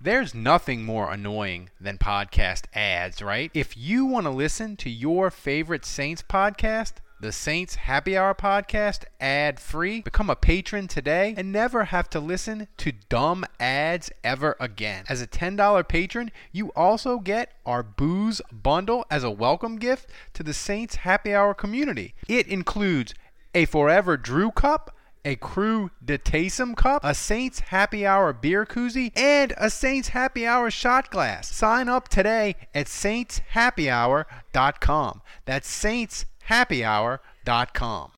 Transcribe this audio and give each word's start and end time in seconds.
There's 0.00 0.32
nothing 0.32 0.84
more 0.84 1.12
annoying 1.12 1.70
than 1.80 1.98
podcast 1.98 2.66
ads, 2.72 3.20
right? 3.20 3.50
If 3.52 3.76
you 3.76 4.06
want 4.06 4.26
to 4.26 4.30
listen 4.30 4.76
to 4.76 4.88
your 4.88 5.28
favorite 5.28 5.84
Saints 5.84 6.22
podcast, 6.22 6.92
the 7.18 7.32
Saints 7.32 7.74
Happy 7.74 8.16
Hour 8.16 8.32
podcast 8.32 9.06
ad 9.20 9.58
free. 9.58 10.02
Become 10.02 10.30
a 10.30 10.36
patron 10.36 10.86
today 10.86 11.34
and 11.36 11.50
never 11.50 11.86
have 11.86 12.08
to 12.10 12.20
listen 12.20 12.68
to 12.76 12.92
dumb 13.08 13.44
ads 13.58 14.08
ever 14.22 14.54
again. 14.60 15.04
As 15.08 15.20
a 15.20 15.26
$10 15.26 15.88
patron, 15.88 16.30
you 16.52 16.68
also 16.76 17.18
get 17.18 17.54
our 17.66 17.82
booze 17.82 18.40
bundle 18.52 19.04
as 19.10 19.24
a 19.24 19.32
welcome 19.32 19.80
gift 19.80 20.08
to 20.34 20.44
the 20.44 20.54
Saints 20.54 20.94
Happy 20.94 21.34
Hour 21.34 21.54
community. 21.54 22.14
It 22.28 22.46
includes 22.46 23.14
a 23.52 23.64
Forever 23.64 24.16
Drew 24.16 24.52
cup 24.52 24.94
a 25.28 25.36
Crew 25.36 25.90
de 26.02 26.16
Taysom 26.16 26.74
cup, 26.74 27.02
a 27.04 27.14
Saints 27.14 27.60
Happy 27.60 28.06
Hour 28.06 28.32
beer 28.32 28.64
koozie, 28.64 29.12
and 29.14 29.52
a 29.58 29.68
Saints 29.68 30.08
Happy 30.08 30.46
Hour 30.46 30.70
shot 30.70 31.10
glass. 31.10 31.54
Sign 31.54 31.86
up 31.86 32.08
today 32.08 32.56
at 32.74 32.86
saintshappyhour.com. 32.86 35.20
That's 35.44 35.84
saintshappyhour.com. 35.84 38.12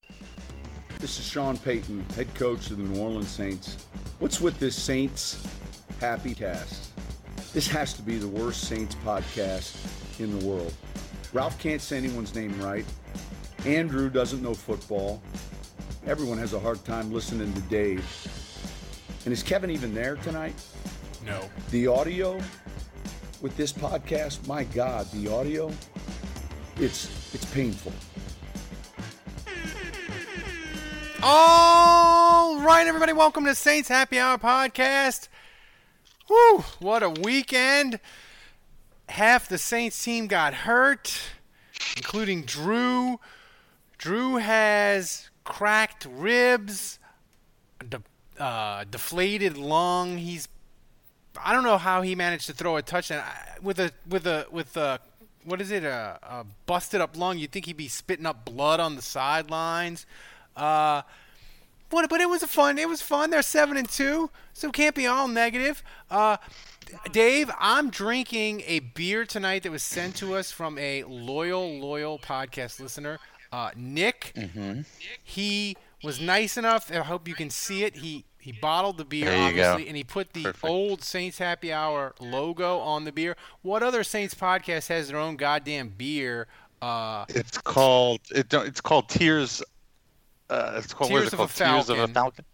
This 1.01 1.19
is 1.19 1.27
Sean 1.27 1.59
Payton, 1.59 2.05
head 2.15 2.33
coach 2.37 2.71
of 2.71 2.77
the 2.77 2.85
New 2.85 3.01
Orleans 3.01 3.27
Saints. 3.27 3.89
What's 4.21 4.41
with 4.41 4.61
this 4.61 4.81
Saints 4.81 5.45
Happy 6.01 6.33
Cast? 6.33 6.93
This 7.53 7.67
has 7.67 7.93
to 7.95 8.03
be 8.03 8.19
the 8.19 8.29
worst 8.29 8.69
Saints 8.69 8.95
podcast 9.05 10.21
in 10.21 10.39
the 10.39 10.47
world. 10.47 10.73
Ralph 11.33 11.59
can't 11.59 11.83
say 11.83 11.97
anyone's 11.97 12.37
name 12.37 12.57
right. 12.63 12.85
Andrew 13.67 14.09
doesn't 14.11 14.43
know 14.43 14.55
football. 14.55 15.21
Everyone 16.07 16.39
has 16.39 16.53
a 16.53 16.61
hard 16.61 16.85
time 16.85 17.13
listening 17.13 17.53
to 17.55 17.61
Dave. 17.63 18.05
And 19.25 19.33
is 19.33 19.43
Kevin 19.43 19.71
even 19.71 19.95
there 19.95 20.17
tonight? 20.17 20.55
No. 21.25 21.41
The 21.71 21.87
audio 21.87 22.41
with 23.41 23.57
this 23.57 23.73
podcast, 23.73 24.47
my 24.47 24.65
God, 24.65 25.11
the 25.13 25.33
audio, 25.33 25.71
it's 26.77 27.35
it's 27.35 27.45
painful. 27.47 27.93
All 31.23 32.61
right, 32.61 32.87
everybody, 32.87 33.13
welcome 33.13 33.45
to 33.45 33.55
Saints 33.55 33.89
Happy 33.89 34.19
Hour 34.19 34.39
podcast. 34.39 35.29
Whew, 36.29 36.65
what 36.79 37.03
a 37.03 37.11
weekend. 37.11 38.01
Half 39.09 39.49
the 39.49 39.59
Saints 39.59 40.03
team 40.03 40.29
got 40.29 40.55
hurt, 40.55 41.19
including 41.97 42.43
Drew. 42.43 43.21
Drew 43.99 44.37
has 44.37 45.30
cracked 45.51 46.07
ribs, 46.09 46.99
de- 47.87 48.03
uh, 48.43 48.85
deflated 48.91 49.57
lung. 49.57 50.17
He's 50.17 50.49
I 51.43 51.53
don't 51.53 51.65
know 51.65 51.79
how 51.79 52.03
he 52.03 52.15
managed 52.15 52.47
to 52.47 52.53
throw 52.53 52.77
a 52.77 52.83
touchdown 52.83 53.25
with 53.61 53.79
a 53.81 53.93
with 54.09 54.27
a 54.27 54.47
with 54.51 54.77
a 54.77 55.01
what 55.45 55.61
is 55.61 55.71
it 55.71 55.85
a, 55.85 56.19
a 56.23 56.47
busted 56.67 57.01
up 57.01 57.17
lung. 57.17 57.39
You'd 57.39 57.53
think 57.53 57.67
he'd 57.67 57.77
be 57.77 57.89
spitting 57.89 58.27
up 58.27 58.45
blood 58.45 58.79
on 58.79 58.97
the 58.97 59.03
sidelines. 59.03 60.07
Uh, 60.57 61.03
but 61.89 62.09
but 62.09 62.21
it 62.21 62.29
was 62.29 62.43
a 62.43 62.47
fun. 62.47 62.79
It 62.79 62.89
was 62.89 63.03
fun. 63.03 63.31
They're 63.31 63.43
seven 63.43 63.77
and 63.77 63.89
two, 63.89 64.31
so 64.53 64.69
it 64.69 64.75
can't 64.75 64.95
be 64.95 65.07
all 65.07 65.27
negative. 65.27 65.83
Uh, 66.11 66.37
Dave, 67.13 67.51
I'm 67.59 67.91
drinking 67.91 68.63
a 68.67 68.81
beer 68.81 69.25
tonight 69.25 69.65
that 69.65 69.73
was 69.73 69.83
sent 69.83 70.17
to 70.17 70.35
us 70.35 70.51
from 70.51 70.79
a 70.79 71.05
loyal, 71.05 71.79
loyal 71.79 72.19
podcast 72.19 72.81
listener, 72.81 73.19
uh, 73.53 73.71
Nick. 73.77 74.33
Mm-hmm. 74.37 74.81
He 75.23 75.77
was 76.03 76.21
nice 76.21 76.57
enough. 76.57 76.91
I 76.91 76.97
hope 76.99 77.27
you 77.29 77.35
can 77.35 77.51
see 77.51 77.85
it. 77.85 77.97
He 77.97 78.25
he 78.39 78.53
bottled 78.53 78.97
the 78.97 79.05
beer, 79.05 79.31
obviously, 79.31 79.85
go. 79.85 79.89
and 79.89 79.97
he 79.97 80.05
put 80.05 80.33
the 80.33 80.45
Perfect. 80.45 80.65
old 80.65 81.03
Saints 81.03 81.37
Happy 81.39 81.73
Hour 81.73 82.15
logo 82.21 82.79
on 82.79 83.05
the 83.05 83.13
beer. 83.13 83.37
What 83.63 83.83
other 83.83 84.03
Saints 84.03 84.35
podcast 84.35 84.89
has 84.89 85.09
their 85.09 85.19
own 85.19 85.37
goddamn 85.37 85.91
beer? 85.91 86.47
Uh, 86.81 87.27
It's 87.29 87.59
called 87.59 88.21
it. 88.35 88.49
don't- 88.49 88.67
It's 88.67 88.81
called 88.81 89.09
Tears. 89.11 89.63
Uh, 90.49 90.73
it's 90.83 90.95
called 90.95 91.11
Tears 91.11 91.27
is 91.29 91.33
it 91.35 91.41
of 91.41 91.51
a? 91.51 91.53
Tears 91.53 91.91
of 91.91 91.99
a 91.99 92.09
Falcon. 92.09 92.15
Falcon. 92.15 92.45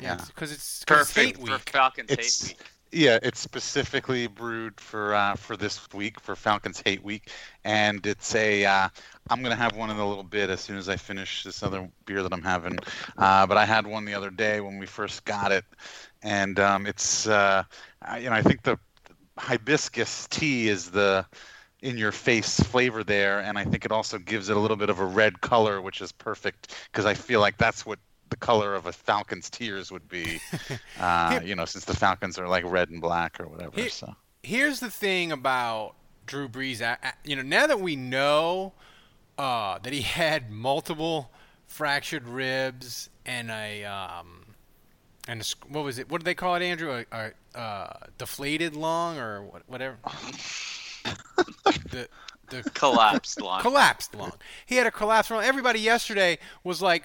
Yeah. 0.00 0.14
because 0.26 0.52
it's 0.52 0.84
'cause 0.84 1.00
it's 1.02 1.14
hate 1.14 1.34
Perfect 1.34 1.38
week. 1.38 1.52
for 1.64 1.70
Falcons 1.70 2.10
It's 2.10 2.46
hate 2.48 2.56
week. 2.58 2.66
Yeah. 2.92 3.18
It's 3.22 3.40
specifically 3.40 4.26
brewed 4.26 4.80
for 4.80 5.14
uh, 5.14 5.34
for 5.36 5.56
this 5.56 5.92
week 5.92 6.20
for 6.20 6.36
Falcons 6.36 6.82
Hate 6.84 7.02
Week, 7.02 7.30
and 7.64 8.04
it's 8.06 8.34
a. 8.34 8.64
Uh, 8.64 8.88
I'm 9.28 9.42
gonna 9.42 9.56
have 9.56 9.76
one 9.76 9.90
in 9.90 9.96
a 9.96 10.08
little 10.08 10.24
bit 10.24 10.50
as 10.50 10.60
soon 10.60 10.76
as 10.76 10.88
I 10.88 10.96
finish 10.96 11.42
this 11.42 11.62
other 11.62 11.88
beer 12.04 12.22
that 12.22 12.32
I'm 12.32 12.42
having. 12.42 12.78
Uh, 13.18 13.46
but 13.46 13.56
I 13.56 13.64
had 13.64 13.86
one 13.86 14.04
the 14.04 14.14
other 14.14 14.30
day 14.30 14.60
when 14.60 14.78
we 14.78 14.86
first 14.86 15.24
got 15.24 15.52
it, 15.52 15.64
and 16.22 16.58
um, 16.60 16.86
it's 16.86 17.26
uh, 17.26 17.64
you 18.18 18.30
know 18.30 18.36
I 18.36 18.42
think 18.42 18.62
the 18.62 18.78
hibiscus 19.38 20.26
tea 20.28 20.68
is 20.68 20.90
the 20.90 21.26
in 21.82 21.98
your 21.98 22.12
face 22.12 22.58
flavor 22.58 23.04
there 23.04 23.40
and 23.40 23.58
i 23.58 23.64
think 23.64 23.84
it 23.84 23.92
also 23.92 24.18
gives 24.18 24.48
it 24.48 24.56
a 24.56 24.58
little 24.58 24.78
bit 24.78 24.88
of 24.88 24.98
a 24.98 25.04
red 25.04 25.40
color 25.42 25.80
which 25.80 26.00
is 26.00 26.10
perfect 26.10 26.74
because 26.90 27.04
i 27.04 27.12
feel 27.12 27.38
like 27.38 27.58
that's 27.58 27.84
what 27.84 27.98
the 28.30 28.36
color 28.36 28.74
of 28.74 28.86
a 28.86 28.92
falcon's 28.92 29.48
tears 29.50 29.90
would 29.92 30.08
be 30.08 30.40
uh, 31.00 31.40
you 31.44 31.54
know 31.54 31.64
since 31.64 31.84
the 31.84 31.94
falcons 31.96 32.38
are 32.38 32.48
like 32.48 32.64
red 32.66 32.90
and 32.90 33.00
black 33.00 33.38
or 33.40 33.46
whatever 33.48 33.78
Here- 33.80 33.88
so 33.90 34.14
Here's 34.42 34.78
the 34.78 34.90
thing 34.90 35.32
about 35.32 35.94
Drew 36.26 36.48
Brees. 36.48 36.80
a- 36.80 36.98
a- 37.04 37.14
You 37.24 37.34
know, 37.36 37.42
now 37.42 37.66
that 37.66 37.80
we 37.80 37.96
know 37.96 38.72
uh, 39.38 39.78
that 39.80 39.92
he 39.92 40.02
had 40.02 40.50
multiple 40.52 41.30
fractured 41.66 42.28
ribs 42.28 43.10
and 43.24 43.50
a 43.50 43.84
um, 43.84 44.44
and 45.26 45.40
a, 45.42 45.44
what 45.68 45.82
was 45.82 45.98
it? 45.98 46.08
What 46.08 46.18
did 46.20 46.26
they 46.26 46.34
call 46.34 46.54
it, 46.54 46.62
Andrew? 46.62 47.04
A, 47.12 47.32
a 47.54 47.58
uh, 47.58 47.96
deflated 48.18 48.76
lung 48.76 49.18
or 49.18 49.42
what, 49.42 49.62
whatever. 49.66 49.96
the 51.90 52.08
the 52.50 52.62
Collapsed 52.74 53.40
lung. 53.40 53.60
collapsed 53.60 54.14
lung. 54.14 54.32
He 54.66 54.76
had 54.76 54.86
a 54.86 54.90
collapsed 54.92 55.32
lung. 55.32 55.42
Everybody 55.42 55.80
yesterday 55.80 56.38
was 56.62 56.80
like, 56.80 57.04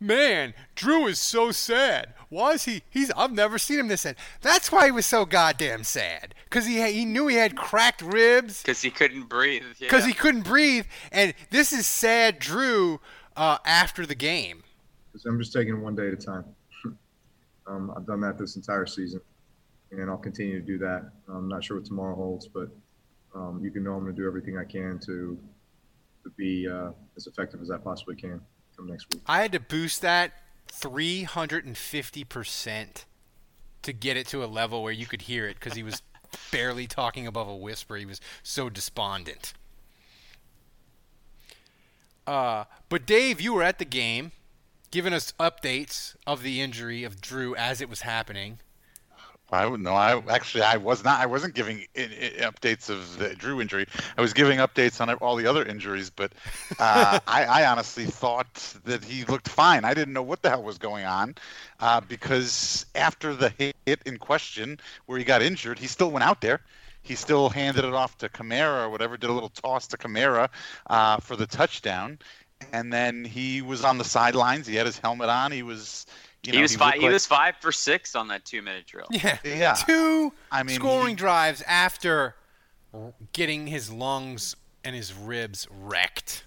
"Man, 0.00 0.54
Drew 0.74 1.06
is 1.06 1.18
so 1.18 1.52
sad. 1.52 2.14
Why 2.28 2.52
is 2.52 2.64
he? 2.64 2.82
He's 2.90 3.10
I've 3.12 3.32
never 3.32 3.58
seen 3.58 3.78
him 3.78 3.88
this 3.88 4.02
sad. 4.02 4.16
That's 4.42 4.70
why 4.72 4.86
he 4.86 4.90
was 4.92 5.06
so 5.06 5.24
goddamn 5.24 5.84
sad 5.84 6.34
because 6.44 6.66
he 6.66 6.82
he 6.92 7.04
knew 7.04 7.28
he 7.28 7.36
had 7.36 7.56
cracked 7.56 8.02
ribs 8.02 8.62
Because 8.62 8.82
he 8.82 8.90
couldn't 8.90 9.24
breathe. 9.28 9.62
because 9.78 10.04
he 10.04 10.12
couldn't 10.12 10.42
breathe. 10.42 10.86
And 11.12 11.34
this 11.50 11.72
is 11.72 11.86
sad, 11.86 12.38
Drew, 12.38 13.00
uh, 13.36 13.58
after 13.64 14.04
the 14.06 14.14
game. 14.14 14.64
So 15.16 15.30
I'm 15.30 15.38
just 15.38 15.52
taking 15.52 15.80
one 15.80 15.94
day 15.94 16.08
at 16.08 16.12
a 16.12 16.16
time. 16.16 16.44
um, 17.66 17.92
I've 17.96 18.06
done 18.06 18.20
that 18.20 18.38
this 18.38 18.56
entire 18.56 18.86
season, 18.86 19.20
and 19.92 20.10
I'll 20.10 20.18
continue 20.18 20.60
to 20.60 20.66
do 20.66 20.78
that. 20.78 21.10
I'm 21.28 21.48
not 21.48 21.64
sure 21.64 21.78
what 21.78 21.86
tomorrow 21.86 22.14
holds, 22.14 22.46
but 22.48 22.68
um, 23.34 23.60
you 23.62 23.70
can 23.70 23.82
know 23.82 23.94
I'm 23.94 24.02
going 24.02 24.14
to 24.14 24.20
do 24.20 24.26
everything 24.26 24.58
I 24.58 24.64
can 24.64 24.98
to 25.06 25.38
to 26.24 26.30
be 26.36 26.68
uh, 26.68 26.90
as 27.16 27.28
effective 27.28 27.62
as 27.62 27.70
I 27.70 27.78
possibly 27.78 28.16
can 28.16 28.40
come 28.76 28.88
next 28.88 29.12
week. 29.12 29.22
I 29.26 29.42
had 29.42 29.52
to 29.52 29.60
boost 29.60 30.02
that 30.02 30.32
350% 30.72 33.04
to 33.82 33.92
get 33.92 34.16
it 34.16 34.26
to 34.28 34.44
a 34.44 34.46
level 34.46 34.82
where 34.82 34.92
you 34.92 35.06
could 35.06 35.22
hear 35.22 35.46
it 35.46 35.54
because 35.54 35.74
he 35.74 35.82
was 35.82 36.02
barely 36.52 36.86
talking 36.86 37.26
above 37.26 37.48
a 37.48 37.56
whisper. 37.56 37.96
He 37.96 38.06
was 38.06 38.20
so 38.42 38.68
despondent. 38.68 39.54
Uh, 42.26 42.64
but 42.88 43.06
Dave, 43.06 43.40
you 43.40 43.54
were 43.54 43.62
at 43.62 43.78
the 43.78 43.84
game, 43.84 44.32
giving 44.90 45.12
us 45.12 45.32
updates 45.38 46.16
of 46.26 46.42
the 46.42 46.60
injury 46.60 47.04
of 47.04 47.20
Drew 47.20 47.54
as 47.54 47.80
it 47.80 47.88
was 47.88 48.00
happening. 48.00 48.58
I 49.52 49.64
would 49.64 49.80
know. 49.80 49.94
I 49.94 50.20
actually 50.28 50.62
I 50.62 50.76
was 50.76 51.04
not. 51.04 51.20
I 51.20 51.26
wasn't 51.26 51.54
giving 51.54 51.86
i 51.96 52.02
i 52.02 52.50
updates 52.50 52.90
of 52.90 53.18
the 53.18 53.34
Drew 53.34 53.60
injury. 53.60 53.86
I 54.16 54.20
was 54.20 54.32
giving 54.32 54.58
updates 54.58 55.00
on 55.00 55.12
all 55.14 55.36
the 55.36 55.46
other 55.46 55.64
injuries. 55.64 56.10
But 56.10 56.32
uh, 56.78 57.20
I, 57.26 57.44
I 57.44 57.66
honestly 57.66 58.06
thought 58.06 58.54
that 58.84 59.04
he 59.04 59.24
looked 59.24 59.48
fine. 59.48 59.84
I 59.84 59.94
didn't 59.94 60.14
know 60.14 60.22
what 60.22 60.42
the 60.42 60.50
hell 60.50 60.64
was 60.64 60.78
going 60.78 61.04
on 61.04 61.36
uh, 61.78 62.00
because 62.00 62.86
after 62.96 63.34
the 63.34 63.52
hit 63.86 64.00
in 64.04 64.18
question 64.18 64.80
where 65.06 65.18
he 65.18 65.24
got 65.24 65.42
injured, 65.42 65.78
he 65.78 65.86
still 65.86 66.10
went 66.10 66.24
out 66.24 66.40
there. 66.40 66.60
He 67.02 67.14
still 67.14 67.48
handed 67.48 67.84
it 67.84 67.94
off 67.94 68.18
to 68.18 68.28
Kamara 68.28 68.84
or 68.84 68.90
whatever. 68.90 69.16
Did 69.16 69.30
a 69.30 69.32
little 69.32 69.48
toss 69.48 69.86
to 69.88 69.96
Kamara 69.96 70.48
uh, 70.88 71.18
for 71.18 71.36
the 71.36 71.46
touchdown, 71.46 72.18
and 72.72 72.92
then 72.92 73.24
he 73.24 73.62
was 73.62 73.84
on 73.84 73.98
the 73.98 74.04
sidelines. 74.04 74.66
He 74.66 74.74
had 74.74 74.86
his 74.86 74.98
helmet 74.98 75.28
on. 75.28 75.52
He 75.52 75.62
was 75.62 76.06
You 76.46 76.52
he 76.52 76.58
know, 76.58 76.62
was 76.62 76.70
he 76.72 76.76
five. 76.78 76.86
looked 76.86 76.98
He 76.98 77.06
like- 77.06 77.12
was 77.12 77.26
five 77.26 77.56
for 77.60 77.72
six 77.72 78.14
on 78.14 78.28
that 78.28 78.44
two 78.44 78.62
minute 78.62 78.86
drill. 78.86 79.06
Yeah. 79.10 79.38
Yeah. 79.44 79.74
Two 79.74 80.32
I 80.50 80.62
mean, 80.62 80.76
scoring 80.76 81.10
he- 81.10 81.14
drives 81.14 81.62
after 81.66 82.34
getting 83.32 83.66
his 83.66 83.90
lungs 83.90 84.56
and 84.84 84.94
his 84.94 85.12
ribs 85.12 85.66
wrecked. 85.70 86.44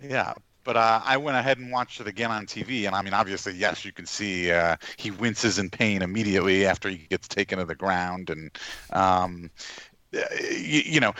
Yeah, 0.00 0.32
but 0.64 0.76
uh, 0.76 1.00
I 1.04 1.16
went 1.16 1.36
ahead 1.36 1.58
and 1.58 1.70
watched 1.70 2.00
it 2.00 2.08
again 2.08 2.30
on 2.32 2.46
TV, 2.46 2.86
and 2.86 2.94
I 2.96 3.02
mean, 3.02 3.14
obviously, 3.14 3.54
yes, 3.54 3.84
you 3.84 3.92
can 3.92 4.06
see 4.06 4.50
uh, 4.50 4.76
he 4.96 5.10
winces 5.12 5.58
in 5.60 5.70
pain 5.70 6.02
immediately 6.02 6.66
after 6.66 6.88
he 6.88 6.98
gets 7.08 7.28
taken 7.28 7.58
to 7.60 7.64
the 7.64 7.74
ground, 7.76 8.30
and 8.30 8.50
um, 8.92 9.50
you, 10.12 10.82
you 10.84 11.00
know, 11.00 11.14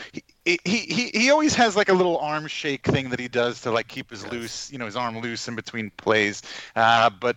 he, 0.44 0.58
he 0.64 1.10
he 1.14 1.30
always 1.30 1.54
has 1.54 1.76
like 1.76 1.88
a 1.88 1.92
little 1.94 2.18
arm 2.18 2.46
shake 2.46 2.86
thing 2.86 3.10
that 3.10 3.20
he 3.20 3.28
does 3.28 3.60
to 3.62 3.70
like 3.70 3.88
keep 3.88 4.10
his 4.10 4.26
loose, 4.26 4.70
you 4.72 4.78
know, 4.78 4.86
his 4.86 4.96
arm 4.96 5.18
loose 5.20 5.48
in 5.48 5.54
between 5.56 5.90
plays, 5.96 6.42
uh, 6.76 7.10
but. 7.10 7.36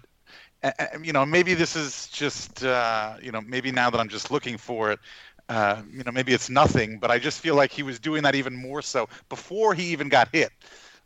uh, 0.63 0.72
You 1.02 1.13
know, 1.13 1.25
maybe 1.25 1.54
this 1.54 1.75
is 1.75 2.07
just, 2.07 2.63
uh, 2.66 3.16
you 3.22 3.31
know, 3.31 3.42
maybe 3.42 3.72
now 3.72 3.90
that 3.90 4.00
I'm 4.00 4.10
just 4.10 4.31
looking 4.31 4.57
for 4.57 4.92
it, 4.92 5.00
uh, 5.50 5.81
you 5.92 6.04
know, 6.04 6.12
maybe 6.12 6.34
it's 6.34 6.50
nothing, 6.50 7.00
but 7.00 7.12
I 7.12 7.19
just 7.19 7.40
feel 7.42 7.56
like 7.56 7.72
he 7.72 7.84
was 7.84 8.00
doing 8.00 8.24
that 8.24 8.36
even 8.36 8.56
more 8.56 8.81
so 8.81 9.07
before 9.30 9.74
he 9.74 9.86
even 9.92 10.10
got 10.10 10.30
hit 10.34 10.52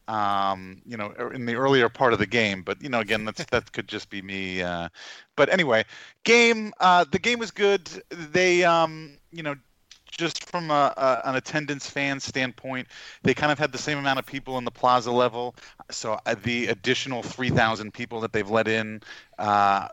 um, 0.07 0.81
you 0.86 0.98
know, 0.98 1.12
in 1.34 1.46
the 1.46 1.56
earlier 1.56 1.90
part 1.90 2.13
of 2.13 2.19
the 2.19 2.25
game. 2.25 2.63
But 2.63 2.81
you 2.81 2.90
know, 2.90 3.00
again, 3.00 3.25
that's 3.25 3.44
that 3.46 3.72
could 3.72 3.88
just 3.88 4.10
be 4.10 4.22
me. 4.22 4.62
Uh, 4.62 4.90
but 5.36 5.50
anyway, 5.50 5.86
game. 6.24 6.74
Uh, 6.80 7.06
the 7.12 7.19
game 7.19 7.40
was 7.40 7.51
good. 7.51 7.88
They, 8.10 8.63
um, 8.63 9.18
you 9.31 9.44
know, 9.44 9.56
just 10.19 10.50
from 10.50 10.69
a, 10.69 10.94
a, 10.98 11.30
an 11.30 11.36
attendance 11.36 11.89
fan 11.89 12.19
standpoint, 12.19 12.88
they 13.24 13.33
kind 13.33 13.51
of 13.51 13.57
had 13.57 13.71
the 13.71 13.77
same 13.77 13.98
amount 13.98 14.19
of 14.19 14.25
people 14.25 14.57
in 14.57 14.66
the 14.66 14.71
plaza 14.71 15.12
level. 15.12 15.56
So 15.89 16.19
uh, 16.25 16.36
the 16.44 16.68
additional 16.68 17.24
3,000 17.24 17.94
people 17.94 18.19
that 18.21 18.33
they've 18.33 18.50
let 18.50 18.68
in. 18.68 19.01
Uh, 19.39 19.88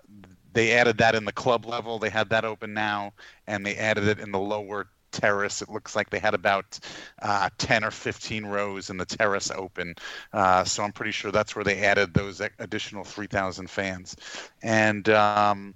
they 0.52 0.72
added 0.72 0.98
that 0.98 1.14
in 1.14 1.24
the 1.24 1.32
club 1.32 1.66
level. 1.66 1.98
They 1.98 2.10
had 2.10 2.30
that 2.30 2.44
open 2.44 2.74
now, 2.74 3.12
and 3.46 3.64
they 3.64 3.76
added 3.76 4.08
it 4.08 4.18
in 4.18 4.32
the 4.32 4.38
lower 4.38 4.88
terrace. 5.12 5.62
It 5.62 5.68
looks 5.68 5.94
like 5.94 6.10
they 6.10 6.18
had 6.18 6.34
about 6.34 6.78
uh, 7.22 7.50
10 7.58 7.84
or 7.84 7.90
15 7.90 8.46
rows 8.46 8.90
in 8.90 8.96
the 8.96 9.04
terrace 9.06 9.50
open. 9.50 9.94
Uh, 10.32 10.64
so 10.64 10.82
I'm 10.82 10.92
pretty 10.92 11.12
sure 11.12 11.30
that's 11.30 11.54
where 11.54 11.64
they 11.64 11.84
added 11.84 12.14
those 12.14 12.40
additional 12.58 13.04
3,000 13.04 13.68
fans. 13.70 14.16
And 14.62 15.08
um, 15.10 15.74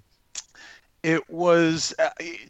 it 1.03 1.27
was, 1.29 1.93
uh, 1.97 2.09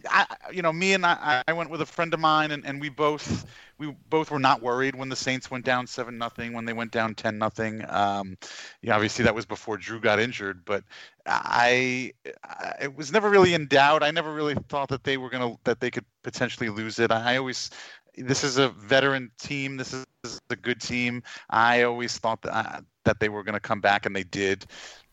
I, 0.10 0.26
you 0.52 0.62
know, 0.62 0.74
me 0.74 0.94
and 0.94 1.06
I, 1.06 1.44
I 1.48 1.54
went 1.54 1.70
with 1.70 1.82
a 1.82 1.86
friend 1.86 2.14
of 2.14 2.20
mine, 2.20 2.52
and, 2.52 2.66
and 2.66 2.82
we 2.82 2.90
both 2.90 3.46
we 3.78 3.96
both 4.10 4.30
were 4.30 4.40
not 4.40 4.62
worried 4.62 4.94
when 4.94 5.10
the 5.10 5.16
Saints 5.16 5.50
went 5.50 5.66
down 5.66 5.88
seven 5.88 6.18
nothing, 6.18 6.54
when 6.54 6.66
they 6.66 6.74
went 6.74 6.92
down 6.92 7.16
ten 7.16 7.38
nothing. 7.38 7.84
Um, 7.90 8.38
yeah, 8.82 8.94
obviously 8.94 9.24
that 9.24 9.34
was 9.34 9.46
before 9.46 9.78
Drew 9.78 10.00
got 10.00 10.20
injured, 10.20 10.64
but 10.66 10.84
I, 11.26 12.12
I 12.44 12.74
it 12.82 12.96
was 12.96 13.12
never 13.12 13.30
really 13.30 13.54
in 13.54 13.68
doubt. 13.68 14.04
I 14.04 14.12
never 14.12 14.34
really 14.34 14.56
thought 14.70 14.90
that 14.90 15.04
they 15.04 15.18
were 15.18 15.30
gonna 15.30 15.56
that 15.64 15.80
they 15.80 15.90
could 15.90 16.06
potentially 16.24 16.70
lose 16.70 17.00
it. 17.00 17.12
I 17.12 17.38
always 17.38 17.72
this 18.18 18.44
is 18.44 18.58
a 18.58 18.70
veteran 18.70 19.32
team. 19.40 19.78
This 19.78 19.94
is, 19.94 20.06
this 20.24 20.34
is 20.34 20.42
a 20.50 20.56
good 20.56 20.82
team. 20.82 21.24
I 21.50 21.84
always 21.84 22.18
thought 22.18 22.42
that 22.44 22.56
uh, 22.56 22.82
that 23.06 23.20
they 23.20 23.30
were 23.30 23.44
going 23.44 23.54
to 23.54 23.60
come 23.60 23.82
back, 23.82 24.06
and 24.06 24.16
they 24.16 24.24
did. 24.24 24.66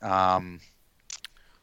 Um, 0.03 0.61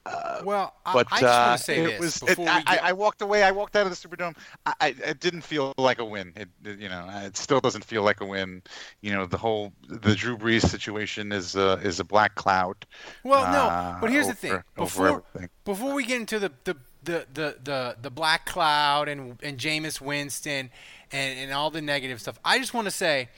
uh, 0.06 0.42
Well, 0.44 0.74
I, 0.86 0.94
but 0.94 1.07
I 1.12 1.22
just 1.22 1.24
uh, 1.24 1.46
want 1.48 1.57
to 1.57 1.63
say 1.63 1.80
it 1.80 1.88
this 1.88 2.00
was. 2.00 2.22
It, 2.24 2.25
before 2.28 2.50
I, 2.50 2.57
we 2.57 2.63
get. 2.63 2.84
I 2.84 2.94
walked 2.94 3.22
away. 3.22 3.44
I 3.44 3.52
walked 3.52 3.75
out 3.75 3.88
of 3.88 3.90
the 3.90 4.07
Superdome. 4.07 4.36
I, 4.66 4.74
I 4.80 4.88
it 5.04 5.19
didn't 5.19 5.42
feel 5.42 5.74
like 5.78 6.00
a 6.00 6.06
win. 6.06 6.34
It, 6.36 6.50
it, 6.63 6.80
you 6.80 6.90
know, 6.90 7.07
it 7.24 7.38
still 7.38 7.60
doesn't 7.60 7.84
feel 7.84 8.04
like 8.04 8.22
a 8.22 8.25
win. 8.25 8.62
You 9.02 9.13
know, 9.13 9.25
the 9.25 9.38
whole 9.38 9.74
the 9.88 10.16
Drew 10.16 10.38
Brees 10.38 10.62
situation 10.68 11.31
is 11.31 11.56
a 11.56 11.74
is 11.84 12.00
a 12.00 12.04
black 12.04 12.36
cloud. 12.36 12.86
Well, 13.24 13.52
no, 13.52 13.68
uh, 13.68 14.00
but 14.00 14.12
here's 14.12 14.28
the 14.28 14.34
thing. 14.34 14.62
Before 14.75 15.24
before 15.63 15.94
we 15.94 16.06
get 16.06 16.19
into 16.19 16.40
the 16.40 16.52
the, 16.63 16.78
the, 17.04 17.28
the, 17.34 17.57
the, 17.63 17.98
the 18.02 18.10
black 18.10 18.46
cloud 18.46 19.07
and 19.07 19.38
and 19.42 19.57
Jameis 19.57 20.00
Winston 20.02 20.69
and, 21.12 21.40
and 21.40 21.52
all 21.52 21.72
the 21.72 21.81
negative 21.81 22.22
stuff, 22.22 22.40
I 22.46 22.60
just 22.60 22.74
want 22.74 22.86
to 22.86 22.92
say 22.92 23.30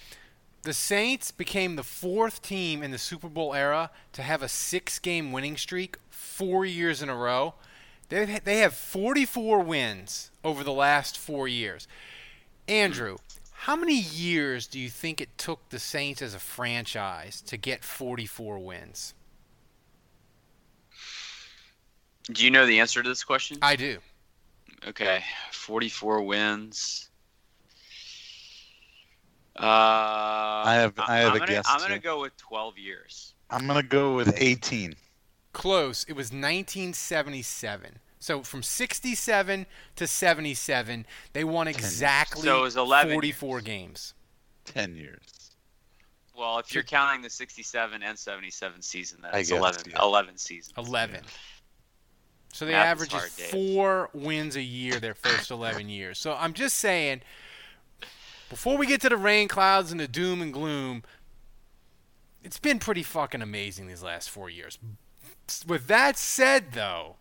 the 0.63 0.73
Saints 0.73 1.31
became 1.31 1.75
the 1.75 1.83
fourth 1.83 2.41
team 2.41 2.83
in 2.83 2.91
the 2.91 2.97
Super 2.97 3.29
Bowl 3.29 3.53
era 3.53 3.89
to 4.13 4.21
have 4.21 4.41
a 4.41 4.49
six 4.49 4.99
game 4.99 5.31
winning 5.31 5.57
streak 5.57 5.97
four 6.09 6.65
years 6.65 7.01
in 7.01 7.09
a 7.09 7.15
row. 7.15 7.53
They 8.09 8.39
they 8.43 8.57
have 8.57 8.73
44 8.73 9.61
wins 9.61 10.31
over 10.43 10.63
the 10.63 10.73
last 10.73 11.17
four 11.17 11.47
years. 11.47 11.87
Andrew, 12.67 13.17
how 13.51 13.75
many 13.75 13.99
years 13.99 14.67
do 14.67 14.79
you 14.79 14.89
think 14.89 15.19
it 15.19 15.37
took 15.37 15.69
the 15.69 15.79
Saints 15.79 16.21
as 16.21 16.33
a 16.33 16.39
franchise 16.39 17.41
to 17.41 17.57
get 17.57 17.83
44 17.83 18.59
wins? 18.59 19.13
Do 22.31 22.43
you 22.43 22.51
know 22.51 22.65
the 22.65 22.79
answer 22.79 23.01
to 23.01 23.09
this 23.09 23.23
question? 23.23 23.57
I 23.61 23.75
do. 23.75 23.99
Okay, 24.87 25.23
44 25.51 26.21
wins. 26.21 27.06
Uh, 29.59 29.63
I 29.63 30.75
have 30.75 30.93
I 30.99 31.17
have 31.17 31.29
I'm 31.29 31.35
a 31.35 31.39
gonna, 31.39 31.51
guess. 31.51 31.65
I'm 31.67 31.79
gonna 31.79 31.99
go 31.99 32.21
with 32.21 32.37
12 32.37 32.77
years. 32.77 33.33
I'm 33.49 33.65
gonna 33.65 33.83
go 33.83 34.15
with 34.15 34.33
18. 34.37 34.95
Close. 35.53 36.05
It 36.07 36.13
was 36.13 36.27
1977. 36.27 37.99
So 38.19 38.43
from 38.43 38.61
67 38.63 39.65
to 39.95 40.07
77, 40.07 41.05
they 41.33 41.43
won 41.43 41.67
exactly 41.67 42.43
So 42.43 42.59
it 42.59 42.61
was 42.61 42.75
11 42.75 43.13
44 43.13 43.61
games. 43.61 44.13
10 44.65 44.95
years. 44.95 45.21
Well, 46.37 46.59
if 46.59 46.73
you're 46.73 46.83
counting 46.83 47.21
the 47.21 47.29
67 47.29 48.03
and 48.03 48.17
77 48.19 48.81
season, 48.81 49.19
that's 49.23 49.49
11, 49.49 49.91
yeah. 49.91 50.03
11 50.03 50.37
seasons. 50.37 50.73
11. 50.77 51.21
So 52.53 52.65
they 52.65 52.73
average 52.73 53.09
is 53.09 53.13
averaged 53.15 53.39
hard, 53.39 53.51
Dave. 53.51 53.73
four 53.75 54.09
wins 54.13 54.55
a 54.55 54.61
year 54.61 54.99
their 54.99 55.15
first 55.15 55.51
11 55.51 55.89
years. 55.89 56.19
So 56.19 56.35
I'm 56.39 56.53
just 56.53 56.77
saying, 56.77 57.21
before 58.49 58.77
we 58.77 58.87
get 58.87 59.01
to 59.01 59.09
the 59.09 59.17
rain 59.17 59.47
clouds 59.47 59.91
and 59.91 59.99
the 59.99 60.07
doom 60.07 60.41
and 60.41 60.53
gloom, 60.53 61.03
it's 62.43 62.59
been 62.59 62.79
pretty 62.79 63.03
fucking 63.03 63.41
amazing 63.41 63.87
these 63.87 64.03
last 64.03 64.29
four 64.29 64.49
years. 64.49 64.77
With 65.65 65.87
that 65.87 66.17
said, 66.17 66.73
though, 66.73 67.15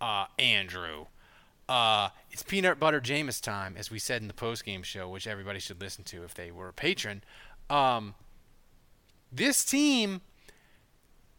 uh, 0.00 0.26
Andrew, 0.38 1.06
uh, 1.68 2.10
it's 2.30 2.42
peanut 2.42 2.78
butter 2.78 3.00
Jameis 3.00 3.40
time, 3.40 3.76
as 3.78 3.90
we 3.90 3.98
said 3.98 4.22
in 4.22 4.28
the 4.28 4.34
post-game 4.34 4.82
show, 4.82 5.08
which 5.08 5.26
everybody 5.26 5.58
should 5.58 5.80
listen 5.80 6.04
to 6.04 6.24
if 6.24 6.34
they 6.34 6.50
were 6.50 6.68
a 6.68 6.72
patron. 6.72 7.22
Um, 7.70 8.14
this 9.30 9.64
team, 9.64 10.20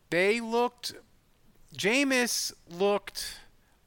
they 0.09 0.39
looked 0.39 0.93
Jameis 1.75 2.53
looked 2.69 3.39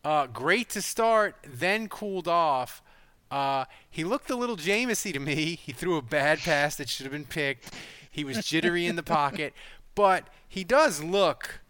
uh, 0.05 0.27
great 0.27 0.69
to 0.71 0.83
start, 0.83 1.37
then 1.47 1.89
cooled 1.89 2.29
off. 2.29 2.83
Uh, 3.31 3.65
he 3.91 4.05
looked 4.05 4.31
a 4.31 4.37
little 4.37 4.57
Jameisy 4.57 5.13
to 5.13 5.19
me. 5.19 5.59
He 5.63 5.73
threw 5.73 5.97
a 5.97 6.03
bad 6.03 6.39
pass 6.39 6.77
that 6.77 6.89
should 6.89 7.05
have 7.05 7.13
been 7.13 7.25
picked. 7.25 7.75
He 8.11 8.25
was 8.25 8.45
jittery 8.45 8.87
in 8.87 8.97
the 8.97 9.03
pocket, 9.03 9.53
but 9.95 10.29
he 10.49 10.65
does 10.65 11.03
look 11.03 11.61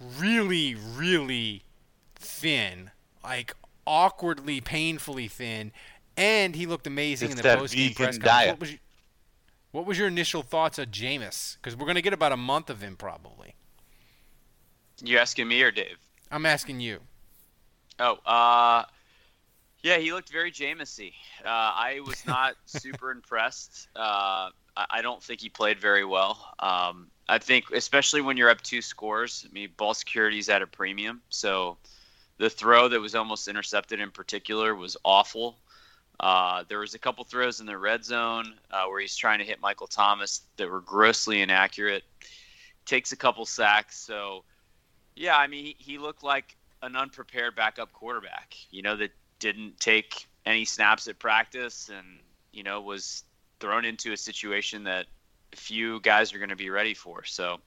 really, 0.00 0.74
really 0.74 1.64
thin, 2.14 2.90
like 3.22 3.54
awkwardly, 3.86 4.60
painfully 4.60 5.28
thin. 5.28 5.72
And 6.16 6.56
he 6.56 6.64
looked 6.64 6.86
amazing 6.86 7.30
It's 7.30 7.34
in 7.34 7.36
the 7.36 7.42
that 7.42 7.58
post-game 7.58 7.94
press 7.94 8.16
conference. 8.16 8.48
What 8.48 8.60
was, 8.60 8.70
your, 8.70 8.80
what 9.72 9.86
was 9.86 9.98
your 9.98 10.08
initial 10.08 10.42
thoughts 10.42 10.78
of 10.78 10.90
Jameis? 10.90 11.56
Because 11.56 11.76
we're 11.76 11.84
going 11.84 11.96
to 11.96 12.02
get 12.02 12.14
about 12.14 12.32
a 12.32 12.38
month 12.38 12.70
of 12.70 12.80
him 12.80 12.96
probably. 12.96 13.54
You 15.02 15.18
asking 15.18 15.48
me 15.48 15.60
or 15.62 15.70
Dave? 15.70 15.98
I'm 16.30 16.46
asking 16.46 16.80
you. 16.80 17.00
Oh, 17.98 18.16
uh, 18.24 18.84
yeah, 19.86 19.98
he 19.98 20.12
looked 20.12 20.30
very 20.30 20.50
Jameisy. 20.50 21.12
Uh, 21.44 21.48
I 21.48 22.00
was 22.04 22.26
not 22.26 22.56
super 22.66 23.12
impressed. 23.12 23.86
Uh, 23.94 24.50
I, 24.76 24.86
I 24.90 25.00
don't 25.00 25.22
think 25.22 25.40
he 25.40 25.48
played 25.48 25.78
very 25.78 26.04
well. 26.04 26.52
Um, 26.58 27.06
I 27.28 27.38
think, 27.38 27.66
especially 27.72 28.20
when 28.20 28.36
you're 28.36 28.50
up 28.50 28.60
two 28.62 28.82
scores, 28.82 29.46
I 29.48 29.52
mean, 29.52 29.68
ball 29.76 29.94
security 29.94 30.40
is 30.40 30.48
at 30.48 30.60
a 30.60 30.66
premium. 30.66 31.22
So 31.28 31.76
the 32.38 32.50
throw 32.50 32.88
that 32.88 33.00
was 33.00 33.14
almost 33.14 33.46
intercepted 33.46 34.00
in 34.00 34.10
particular 34.10 34.74
was 34.74 34.96
awful. 35.04 35.56
Uh, 36.18 36.64
there 36.68 36.80
was 36.80 36.94
a 36.94 36.98
couple 36.98 37.22
throws 37.22 37.60
in 37.60 37.66
the 37.66 37.78
red 37.78 38.04
zone 38.04 38.54
uh, 38.72 38.86
where 38.86 39.00
he's 39.00 39.14
trying 39.14 39.38
to 39.38 39.44
hit 39.44 39.60
Michael 39.60 39.86
Thomas 39.86 40.40
that 40.56 40.68
were 40.68 40.80
grossly 40.80 41.42
inaccurate. 41.42 42.02
Takes 42.86 43.12
a 43.12 43.16
couple 43.16 43.46
sacks. 43.46 43.96
So, 43.96 44.42
yeah, 45.14 45.36
I 45.36 45.46
mean, 45.46 45.64
he, 45.64 45.76
he 45.78 45.98
looked 45.98 46.24
like 46.24 46.56
an 46.82 46.96
unprepared 46.96 47.54
backup 47.54 47.92
quarterback, 47.92 48.56
you 48.72 48.82
know, 48.82 48.96
that 48.96 49.12
didn't 49.38 49.78
take 49.80 50.26
any 50.44 50.64
snaps 50.64 51.08
at 51.08 51.18
practice 51.18 51.90
and, 51.94 52.18
you 52.52 52.62
know, 52.62 52.80
was 52.80 53.24
thrown 53.60 53.84
into 53.84 54.12
a 54.12 54.16
situation 54.16 54.84
that 54.84 55.06
few 55.54 56.00
guys 56.00 56.32
are 56.34 56.38
going 56.38 56.50
to 56.50 56.56
be 56.56 56.70
ready 56.70 56.94
for. 56.94 57.24
So 57.24 57.58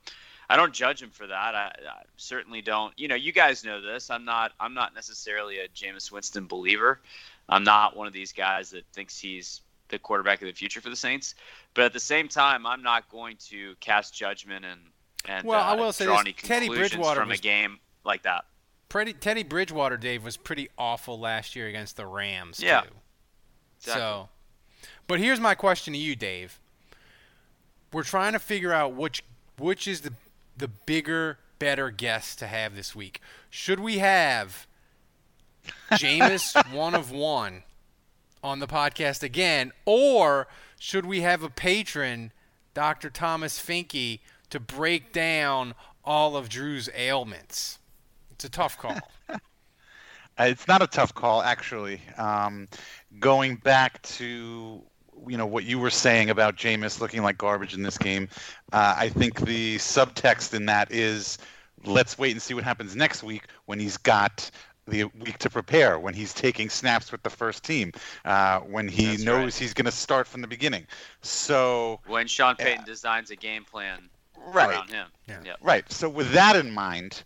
I 0.50 0.56
don't 0.56 0.74
judge 0.74 1.02
him 1.02 1.10
for 1.12 1.28
that. 1.28 1.56
I, 1.56 1.72
I 1.90 2.04
certainly 2.18 2.62
don't. 2.62 2.94
You 2.98 3.08
know, 3.08 3.16
you 3.16 3.32
guys 3.32 3.64
know 3.64 3.82
this. 3.82 4.10
I'm 4.10 4.26
not. 4.26 4.52
I'm 4.60 4.74
not 4.74 4.96
necessarily 4.96 5.60
a 5.60 5.68
Jameis 5.68 6.12
Winston 6.12 6.48
believer. 6.48 7.02
I'm 7.48 7.64
not 7.64 7.96
one 7.96 8.08
of 8.08 8.14
these 8.14 8.32
guys 8.32 8.72
that 8.72 8.86
thinks 8.94 9.20
he's 9.20 9.62
the 9.90 10.00
quarterback 10.00 10.42
of 10.42 10.48
the 10.48 10.54
future 10.54 10.82
for 10.82 10.90
the 10.90 10.96
Saints. 10.96 11.36
But 11.74 11.86
at 11.86 11.94
the 11.94 12.00
same 12.00 12.28
time, 12.28 12.66
I'm 12.66 12.84
not 12.84 13.10
going 13.10 13.38
to 13.50 13.76
cast 13.80 14.14
judgment 14.14 14.66
and 14.66 14.80
and 15.28 15.46
Well, 15.46 15.62
I 15.62 15.74
uh, 15.74 15.78
will 15.78 15.94
say 15.94 16.06
draw 16.06 16.18
this, 16.18 16.22
any 16.22 16.34
Teddy 16.34 16.66
conclusions 16.68 16.92
Bridgewater 16.92 17.20
from 17.22 17.30
was- 17.30 17.40
a 17.40 17.42
game 17.42 17.80
like 18.04 18.24
that. 18.24 18.46
Pretty, 18.90 19.14
Teddy 19.14 19.44
Bridgewater, 19.44 19.98
Dave, 19.98 20.24
was 20.24 20.36
pretty 20.36 20.70
awful 20.78 21.20
last 21.20 21.56
year 21.56 21.68
against 21.68 21.96
the 21.96 22.06
Rams, 22.08 22.60
Yeah. 22.60 22.82
too. 22.82 22.88
Exactly. 23.78 24.02
So, 24.02 24.30
but 25.08 25.20
here's 25.20 25.40
my 25.40 25.56
question 25.56 25.94
to 25.94 26.00
you, 26.00 26.16
Dave. 26.16 26.60
We're 27.94 28.04
trying 28.04 28.34
to 28.34 28.40
figure 28.40 28.74
out 28.74 28.94
which 28.94 29.24
which 29.58 29.88
is 29.88 30.02
the 30.02 30.14
the 30.58 30.68
bigger, 30.68 31.40
better 31.60 31.90
guest 31.92 32.40
to 32.40 32.48
have 32.48 32.76
this 32.76 32.94
week. 32.96 33.22
Should 33.50 33.80
we 33.80 34.00
have 34.00 34.68
Jameis 35.92 36.72
one 36.74 36.94
of 36.96 37.12
one 37.12 37.64
on 38.44 38.60
the 38.60 38.68
podcast 38.68 39.24
again, 39.24 39.72
or 39.86 40.48
should 40.80 41.06
we 41.06 41.22
have 41.22 41.44
a 41.44 41.50
patron, 41.50 42.32
Dr. 42.74 43.10
Thomas 43.10 43.60
Finke, 43.60 44.20
to 44.50 44.60
break 44.60 45.12
down 45.12 45.74
all 46.04 46.36
of 46.38 46.50
Drew's 46.50 46.90
ailments? 46.96 47.80
It's 48.40 48.46
a 48.46 48.50
tough 48.50 48.78
call. 48.78 48.98
Uh, 50.40 50.44
It's 50.46 50.70
not 50.70 50.82
a 50.82 50.88
tough 50.88 51.14
call, 51.14 51.42
actually. 51.42 52.00
Um, 52.18 52.70
going 53.20 53.58
back 53.58 54.02
to 54.04 54.82
you 55.28 55.36
know 55.38 55.46
what 55.46 55.66
you 55.66 55.78
were 55.78 55.90
saying 55.90 56.30
about 56.30 56.56
Jameis 56.56 57.02
looking 57.02 57.22
like 57.24 57.38
garbage 57.38 57.74
in 57.74 57.84
this 57.84 57.98
game, 57.98 58.30
uh, 58.72 58.96
I 58.98 59.10
think 59.10 59.42
the 59.42 59.76
subtext 59.76 60.54
in 60.54 60.66
that 60.68 60.94
is 60.94 61.38
let's 61.84 62.18
wait 62.18 62.32
and 62.32 62.42
see 62.42 62.54
what 62.54 62.64
happens 62.64 62.96
next 62.96 63.22
week 63.22 63.48
when 63.66 63.82
he's 63.82 63.98
got 63.98 64.50
the 64.88 65.04
week 65.04 65.38
to 65.40 65.50
prepare, 65.50 66.00
when 66.00 66.14
he's 66.14 66.34
taking 66.34 66.70
snaps 66.70 67.12
with 67.12 67.22
the 67.24 67.30
first 67.30 67.66
team, 67.66 67.92
uh, 68.24 68.60
when 68.62 68.88
he 68.88 69.08
That's 69.08 69.24
knows 69.24 69.44
right. 69.44 69.56
he's 69.56 69.74
going 69.74 69.86
to 69.88 69.92
start 69.92 70.26
from 70.26 70.40
the 70.40 70.48
beginning. 70.48 70.88
So 71.22 72.00
When 72.08 72.28
Sean 72.28 72.56
Yeah. 72.58 72.64
Payton 72.66 72.86
designs 72.86 73.30
a 73.30 73.36
game 73.36 73.66
plan 73.66 74.10
Right. 74.38 74.70
around 74.70 74.90
him. 74.90 75.08
Yeah. 75.28 75.42
Yep. 75.44 75.58
Right. 75.62 75.92
So 75.92 76.08
with 76.08 76.32
that 76.32 76.56
in 76.56 76.72
mind, 76.72 77.24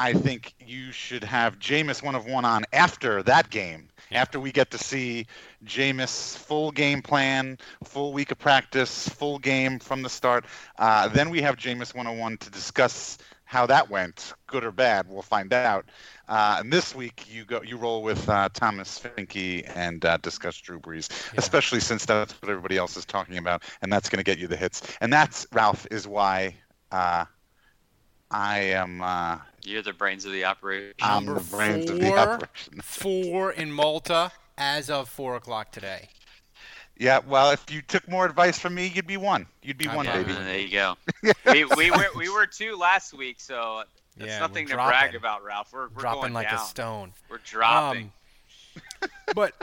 I 0.00 0.14
think 0.14 0.54
you 0.66 0.92
should 0.92 1.22
have 1.24 1.58
Jameis 1.58 2.02
one 2.02 2.14
of 2.14 2.24
one 2.24 2.46
on 2.46 2.64
after 2.72 3.22
that 3.24 3.50
game. 3.50 3.90
After 4.10 4.40
we 4.40 4.50
get 4.50 4.70
to 4.70 4.78
see 4.78 5.26
Jameis 5.66 6.38
full 6.38 6.70
game 6.70 7.02
plan, 7.02 7.58
full 7.84 8.14
week 8.14 8.30
of 8.30 8.38
practice, 8.38 9.10
full 9.10 9.38
game 9.38 9.78
from 9.78 10.00
the 10.00 10.08
start, 10.08 10.46
uh, 10.78 11.08
then 11.08 11.28
we 11.28 11.42
have 11.42 11.56
Jameis 11.56 11.94
101 11.94 12.38
to 12.38 12.50
discuss 12.50 13.18
how 13.44 13.66
that 13.66 13.90
went, 13.90 14.32
good 14.46 14.64
or 14.64 14.72
bad. 14.72 15.06
We'll 15.06 15.20
find 15.20 15.52
out. 15.52 15.84
Uh, 16.26 16.56
and 16.60 16.72
this 16.72 16.94
week 16.94 17.26
you 17.30 17.44
go, 17.44 17.60
you 17.60 17.76
roll 17.76 18.02
with 18.02 18.26
uh, 18.26 18.48
Thomas 18.54 18.98
Finke 18.98 19.70
and 19.76 20.02
uh, 20.02 20.16
discuss 20.16 20.56
Drew 20.56 20.80
Brees, 20.80 21.10
especially 21.36 21.80
since 21.80 22.06
that's 22.06 22.32
what 22.40 22.48
everybody 22.50 22.78
else 22.78 22.96
is 22.96 23.04
talking 23.04 23.36
about, 23.36 23.64
and 23.82 23.92
that's 23.92 24.08
going 24.08 24.16
to 24.16 24.24
get 24.24 24.38
you 24.38 24.46
the 24.46 24.56
hits. 24.56 24.80
And 25.02 25.12
that's 25.12 25.46
Ralph 25.52 25.86
is 25.90 26.08
why 26.08 26.54
uh, 26.90 27.26
I 28.30 28.58
am. 28.60 29.02
You're 29.64 29.82
the 29.82 29.92
brains 29.92 30.24
of 30.24 30.32
the 30.32 30.44
operation. 30.44 30.94
I'm 31.02 31.24
Number 31.26 31.40
the 31.40 31.50
brains 31.56 31.90
of 31.90 31.98
the 32.00 32.06
four. 32.06 32.18
operation. 32.18 32.80
Four 32.82 33.52
in 33.52 33.70
Malta 33.72 34.32
as 34.58 34.90
of 34.90 35.08
four 35.08 35.36
o'clock 35.36 35.70
today. 35.72 36.08
Yeah, 36.96 37.20
well, 37.26 37.50
if 37.50 37.70
you 37.70 37.80
took 37.80 38.06
more 38.08 38.26
advice 38.26 38.58
from 38.58 38.74
me, 38.74 38.86
you'd 38.94 39.06
be 39.06 39.16
one. 39.16 39.46
You'd 39.62 39.78
be 39.78 39.88
I 39.88 39.96
one, 39.96 40.06
baby. 40.06 40.32
There 40.34 40.58
you 40.58 40.70
go. 40.70 40.96
we, 41.46 41.64
we 41.76 41.90
were 41.90 42.06
we 42.14 42.28
were 42.28 42.46
two 42.46 42.76
last 42.76 43.14
week, 43.14 43.40
so 43.40 43.84
that's 44.18 44.28
Yeah, 44.32 44.38
nothing 44.38 44.66
we're 44.66 44.76
to 44.76 44.86
brag 44.86 45.14
about, 45.14 45.42
Ralph. 45.42 45.72
We're, 45.72 45.88
we're 45.88 46.00
dropping 46.00 46.20
going 46.20 46.32
like 46.34 46.50
down. 46.50 46.58
a 46.60 46.64
stone. 46.64 47.12
We're 47.30 47.38
dropping. 47.38 48.12
Um, 49.02 49.08
but 49.34 49.54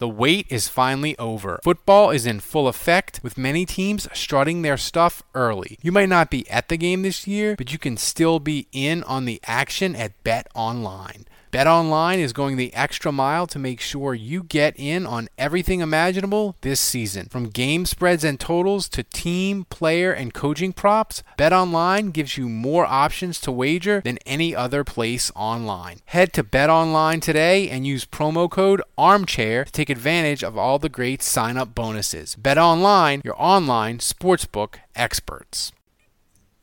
the 0.00 0.08
wait 0.08 0.46
is 0.48 0.66
finally 0.66 1.16
over. 1.18 1.60
Football 1.62 2.10
is 2.10 2.24
in 2.26 2.40
full 2.40 2.66
effect, 2.66 3.20
with 3.22 3.36
many 3.36 3.66
teams 3.66 4.08
strutting 4.14 4.62
their 4.62 4.78
stuff 4.78 5.22
early. 5.34 5.78
You 5.82 5.92
might 5.92 6.08
not 6.08 6.30
be 6.30 6.48
at 6.50 6.68
the 6.68 6.78
game 6.78 7.02
this 7.02 7.26
year, 7.26 7.54
but 7.54 7.70
you 7.70 7.78
can 7.78 7.98
still 7.98 8.40
be 8.40 8.66
in 8.72 9.02
on 9.04 9.26
the 9.26 9.40
action 9.46 9.94
at 9.94 10.24
Bet 10.24 10.48
Online. 10.54 11.26
Bet 11.50 11.66
Online 11.66 12.20
is 12.20 12.32
going 12.32 12.56
the 12.56 12.72
extra 12.74 13.10
mile 13.10 13.44
to 13.48 13.58
make 13.58 13.80
sure 13.80 14.14
you 14.14 14.44
get 14.44 14.72
in 14.76 15.04
on 15.04 15.28
everything 15.36 15.80
imaginable 15.80 16.54
this 16.60 16.78
season. 16.78 17.26
From 17.28 17.48
game 17.48 17.86
spreads 17.86 18.22
and 18.22 18.38
totals 18.38 18.88
to 18.90 19.02
team, 19.02 19.64
player, 19.64 20.12
and 20.12 20.32
coaching 20.32 20.72
props, 20.72 21.24
BetOnline 21.36 22.12
gives 22.12 22.38
you 22.38 22.48
more 22.48 22.86
options 22.86 23.40
to 23.40 23.50
wager 23.50 24.00
than 24.00 24.18
any 24.24 24.54
other 24.54 24.84
place 24.84 25.32
online. 25.34 26.02
Head 26.06 26.32
to 26.34 26.44
BetOnline 26.44 27.20
today 27.20 27.68
and 27.68 27.84
use 27.84 28.04
promo 28.04 28.48
code 28.48 28.80
ARMCHAIR 28.96 29.64
to 29.64 29.72
take 29.72 29.90
advantage 29.90 30.44
of 30.44 30.56
all 30.56 30.78
the 30.78 30.88
great 30.88 31.20
sign 31.20 31.56
up 31.56 31.74
bonuses. 31.74 32.36
BetOnline, 32.40 33.24
your 33.24 33.34
online 33.36 33.98
sportsbook 33.98 34.76
experts 34.94 35.72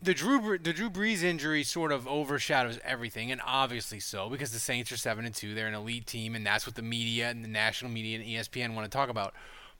the 0.01 0.13
Drew 0.13 0.58
the 0.58 0.74
Drew 0.74 0.89
Brees 0.89 1.24
injury 1.24 1.63
sort 1.63 1.92
of 1.92 2.08
overshadows 2.08 2.80
everything, 2.84 3.32
and 3.32 3.42
obviously 3.46 4.00
so 4.00 4.30
because 4.30 4.51
the 4.51 4.60
Saints 4.60 4.92
are 4.92 4.98
seven 4.98 5.25
and 5.25 5.34
two. 5.34 5.54
They're 5.54 5.68
an 5.68 5.74
elite 5.74 6.06
team, 6.06 6.36
and 6.36 6.46
that's 6.46 6.66
what 6.66 6.75
the 6.75 6.82
media 6.82 7.30
and 7.30 7.44
the 7.44 7.50
national 7.50 7.92
media 7.92 8.20
and 8.20 8.25
ESPN 8.27 8.75
want 8.75 8.89
to 8.89 8.96
talk 8.96 9.10
about. 9.10 9.34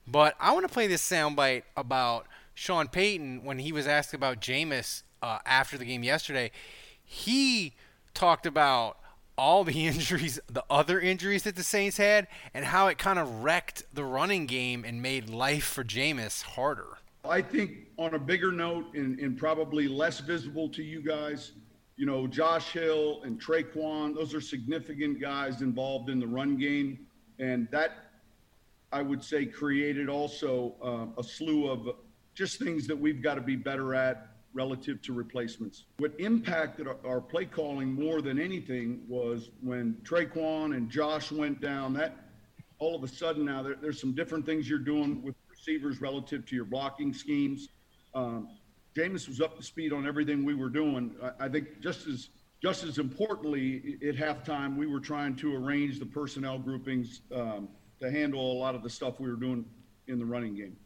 But 0.06 0.34
I 0.40 0.52
want 0.52 0.66
to 0.66 0.72
play 0.72 0.86
this 0.86 1.08
soundbite 1.08 1.62
about 1.76 2.26
Sean 2.54 2.88
Payton 2.88 3.44
when 3.44 3.60
he 3.60 3.72
was 3.72 3.86
asked 3.86 4.14
about 4.14 4.40
Jameis 4.40 5.02
uh, 5.22 5.38
after 5.46 5.78
the 5.78 5.84
game 5.84 6.02
yesterday. 6.02 6.50
He 7.04 7.74
talked 8.14 8.46
about 8.46 8.98
all 9.36 9.62
the 9.62 9.86
injuries, 9.86 10.40
the 10.48 10.64
other 10.68 10.98
injuries 10.98 11.44
that 11.44 11.56
the 11.56 11.62
Saints 11.62 11.96
had, 11.96 12.26
and 12.52 12.64
how 12.64 12.88
it 12.88 12.98
kind 12.98 13.18
of 13.18 13.44
wrecked 13.44 13.84
the 13.92 14.04
running 14.04 14.46
game 14.46 14.84
and 14.84 15.00
made 15.00 15.30
life 15.30 15.64
for 15.64 15.84
Jameis 15.84 16.42
harder. 16.42 16.97
I 17.24 17.42
think 17.42 17.88
on 17.98 18.14
a 18.14 18.18
bigger 18.18 18.52
note 18.52 18.94
and, 18.94 19.18
and 19.18 19.36
probably 19.36 19.88
less 19.88 20.20
visible 20.20 20.68
to 20.70 20.82
you 20.82 21.02
guys, 21.02 21.52
you 21.96 22.06
know, 22.06 22.26
Josh 22.26 22.72
Hill 22.72 23.20
and 23.24 23.40
Tre'Quan, 23.40 24.14
those 24.14 24.34
are 24.34 24.40
significant 24.40 25.20
guys 25.20 25.62
involved 25.62 26.10
in 26.10 26.20
the 26.20 26.26
run 26.26 26.56
game. 26.56 27.06
And 27.40 27.68
that, 27.72 28.10
I 28.92 29.02
would 29.02 29.22
say, 29.22 29.46
created 29.46 30.08
also 30.08 30.74
uh, 30.82 31.20
a 31.20 31.24
slew 31.24 31.68
of 31.68 31.96
just 32.34 32.60
things 32.60 32.86
that 32.86 32.96
we've 32.96 33.20
got 33.20 33.34
to 33.34 33.40
be 33.40 33.56
better 33.56 33.94
at 33.94 34.28
relative 34.54 35.02
to 35.02 35.12
replacements. 35.12 35.84
What 35.98 36.12
impacted 36.18 36.86
our, 37.04 37.20
play 37.20 37.44
calling 37.44 37.92
more 37.92 38.22
than 38.22 38.40
anything 38.40 39.02
was 39.08 39.50
when 39.60 39.96
Tre'Quan 40.04 40.76
and 40.76 40.88
Josh 40.88 41.32
went 41.32 41.60
down, 41.60 41.92
that 41.94 42.16
all 42.78 42.94
of 42.94 43.02
a 43.02 43.08
sudden 43.08 43.44
now 43.44 43.62
there, 43.62 43.74
there's 43.74 44.00
some 44.00 44.14
different 44.14 44.46
things 44.46 44.68
you're 44.68 44.78
doing 44.78 45.20
with 45.22 45.34
receivers 45.68 46.00
relative 46.00 46.46
to 46.46 46.56
your 46.56 46.64
blocking 46.64 47.12
schemes. 47.12 47.68
Um, 48.14 48.48
Jameis 48.96 49.28
was 49.28 49.40
up 49.40 49.56
to 49.58 49.62
speed 49.62 49.92
on 49.92 50.06
everything 50.06 50.44
we 50.44 50.54
were 50.54 50.70
doing. 50.70 51.14
I, 51.22 51.44
I 51.44 51.48
think 51.48 51.80
just 51.80 52.06
as 52.06 52.30
just 52.60 52.82
as 52.82 52.98
importantly, 52.98 53.98
at 54.02 54.16
halftime, 54.16 54.76
we 54.76 54.86
were 54.86 54.98
trying 54.98 55.36
to 55.36 55.54
arrange 55.54 56.00
the 56.00 56.06
personnel 56.06 56.58
groupings 56.58 57.20
um, 57.32 57.68
to 58.00 58.10
handle 58.10 58.52
a 58.52 58.58
lot 58.58 58.74
of 58.74 58.82
the 58.82 58.90
stuff 58.90 59.20
we 59.20 59.30
were 59.30 59.36
doing 59.36 59.64
in 60.08 60.18
the 60.18 60.24
running 60.24 60.56
game. 60.56 60.76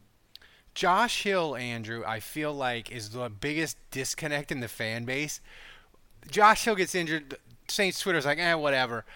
Josh 0.75 1.23
Hill, 1.23 1.57
Andrew, 1.57 2.03
I 2.07 2.21
feel 2.21 2.53
like 2.53 2.93
is 2.93 3.11
the 3.11 3.31
biggest 3.31 3.79
disconnect 3.91 4.53
in 4.53 4.61
the 4.61 4.69
fan 4.69 5.05
base. 5.05 5.41
Josh 6.31 6.65
Hill 6.65 6.75
gets 6.75 6.95
injured. 6.95 7.37
Saints 7.69 8.01
Twitter's 8.01 8.27
like, 8.27 8.39
eh, 8.39 8.53
whatever. 8.53 9.07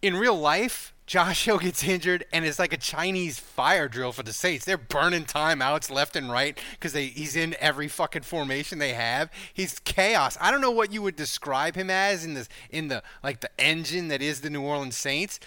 In 0.00 0.16
real 0.16 0.38
life, 0.38 0.94
Josh 1.06 1.44
Hill 1.44 1.58
gets 1.60 1.82
injured, 1.82 2.24
and 2.32 2.44
it's 2.44 2.58
like 2.58 2.72
a 2.72 2.78
Chinese 2.78 3.38
fire 3.38 3.88
drill 3.88 4.12
for 4.12 4.22
the 4.22 4.32
Saints. 4.32 4.64
They're 4.64 4.78
burning 4.78 5.24
timeouts 5.24 5.90
left 5.90 6.14
and 6.14 6.30
right 6.30 6.58
because 6.72 6.94
he's 6.94 7.34
in 7.34 7.56
every 7.58 7.88
fucking 7.88 8.22
formation 8.22 8.78
they 8.78 8.92
have. 8.92 9.30
He's 9.52 9.78
chaos. 9.80 10.36
I 10.40 10.50
don't 10.50 10.60
know 10.60 10.70
what 10.70 10.92
you 10.92 11.02
would 11.02 11.16
describe 11.16 11.74
him 11.74 11.90
as 11.90 12.24
in 12.24 12.34
the 12.34 12.46
in 12.70 12.88
the 12.88 13.02
like 13.24 13.40
the 13.40 13.50
engine 13.58 14.08
that 14.08 14.22
is 14.22 14.42
the 14.42 14.50
New 14.50 14.62
Orleans 14.62 14.96
Saints, 14.96 15.40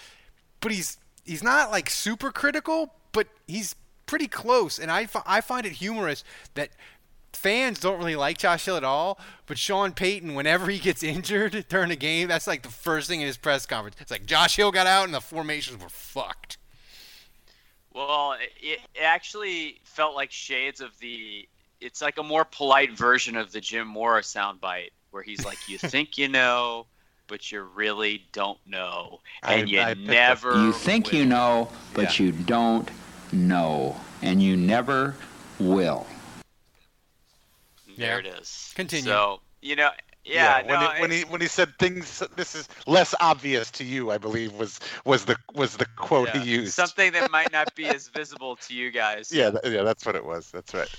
but 0.60 0.72
he's 0.72 0.98
he's 1.24 1.44
not 1.44 1.72
like 1.72 1.90
super 1.90 2.32
critical, 2.32 2.94
but 3.12 3.28
he's 3.48 3.76
pretty 4.12 4.28
close. 4.28 4.78
And 4.78 4.92
I, 4.92 5.08
I 5.26 5.40
find 5.40 5.66
it 5.66 5.72
humorous 5.72 6.26
that 6.56 6.72
fans 7.34 7.80
don't 7.80 7.98
really 7.98 8.16
like 8.16 8.38
Josh 8.38 8.66
Hill 8.66 8.78
at 8.78 8.84
all, 8.84 9.20
but 9.46 9.58
Sean 9.58 9.92
Payton, 9.94 10.34
whenever 10.36 10.70
he 10.70 10.80
gets 10.80 11.02
injured 11.04 11.66
during 11.70 11.92
a 11.92 11.96
game, 11.96 12.28
that's 12.28 12.48
like 12.48 12.62
the 12.64 12.70
first 12.70 13.08
thing 13.08 13.22
in 13.22 13.28
his 13.28 13.38
press 13.38 13.66
conference. 13.66 13.96
It's 14.00 14.12
like 14.12 14.26
Josh 14.26 14.56
Hill 14.56 14.72
got 14.72 14.88
out 14.88 15.06
and 15.06 15.14
the 15.14 15.22
formations 15.22 15.82
were 15.82 15.90
fucked. 15.90 16.58
Well, 17.94 18.34
it, 18.40 18.52
it 18.62 18.80
actually 19.02 19.82
felt 19.84 20.16
like 20.16 20.32
shades 20.32 20.80
of 20.82 20.98
the. 21.00 21.48
It's 21.82 22.02
like 22.02 22.18
a 22.20 22.24
more 22.24 22.46
polite 22.46 22.96
version 22.98 23.36
of 23.36 23.52
the 23.52 23.60
Jim 23.60 23.88
Mora 23.88 24.22
soundbite, 24.22 24.92
where 25.10 25.24
he's 25.24 25.44
like, 25.46 25.58
"You 25.68 25.78
think 25.78 26.18
you 26.18 26.30
know, 26.30 26.86
but 27.28 27.52
you 27.52 27.62
really 27.64 28.24
don't 28.32 28.60
know, 28.66 29.20
and 29.44 29.62
I- 29.64 29.66
you 29.66 29.80
I 29.82 29.94
never." 29.96 30.56
You 30.56 30.72
think 30.72 31.12
you 31.12 31.26
know, 31.26 31.70
but 31.94 32.18
Yeah. 32.20 32.28
you 32.28 32.32
don't 32.32 32.90
know, 33.34 34.00
and 34.22 34.42
you 34.42 34.56
never 34.56 35.16
will. 35.60 36.08
There 38.02 38.20
it 38.20 38.28
is. 38.28 38.72
Continue. 38.76 39.06
So 39.06 39.42
you 39.62 39.76
know, 39.76 39.92
yeah, 40.24 40.58
when, 40.58 40.68
no, 40.68 40.92
he, 40.92 41.02
when 41.02 41.12
he 41.12 41.22
when 41.22 41.42
he 41.42 41.48
said 41.48 41.78
things, 41.80 42.24
this 42.36 42.56
is 42.56 42.70
less 42.86 43.16
obvious 43.20 43.72
to 43.72 43.84
you, 43.84 44.12
I 44.12 44.18
believe 44.18 44.54
was 44.54 44.80
was 45.06 45.26
the 45.26 45.36
was 45.56 45.78
the 45.78 45.86
quote 45.96 46.30
yeah, 46.34 46.42
he 46.42 46.52
used. 46.52 46.74
something 46.74 47.12
that 47.14 47.32
might 47.32 47.52
not 47.52 47.74
be 47.76 47.86
as 47.88 48.08
visible 48.08 48.56
to 48.58 48.74
you 48.74 48.92
guys. 48.92 49.32
Yeah, 49.32 49.52
th- 49.52 49.74
yeah, 49.74 49.84
that's 49.84 50.06
what 50.06 50.16
it 50.16 50.26
was. 50.26 50.52
That's 50.52 50.74
right. 50.74 50.90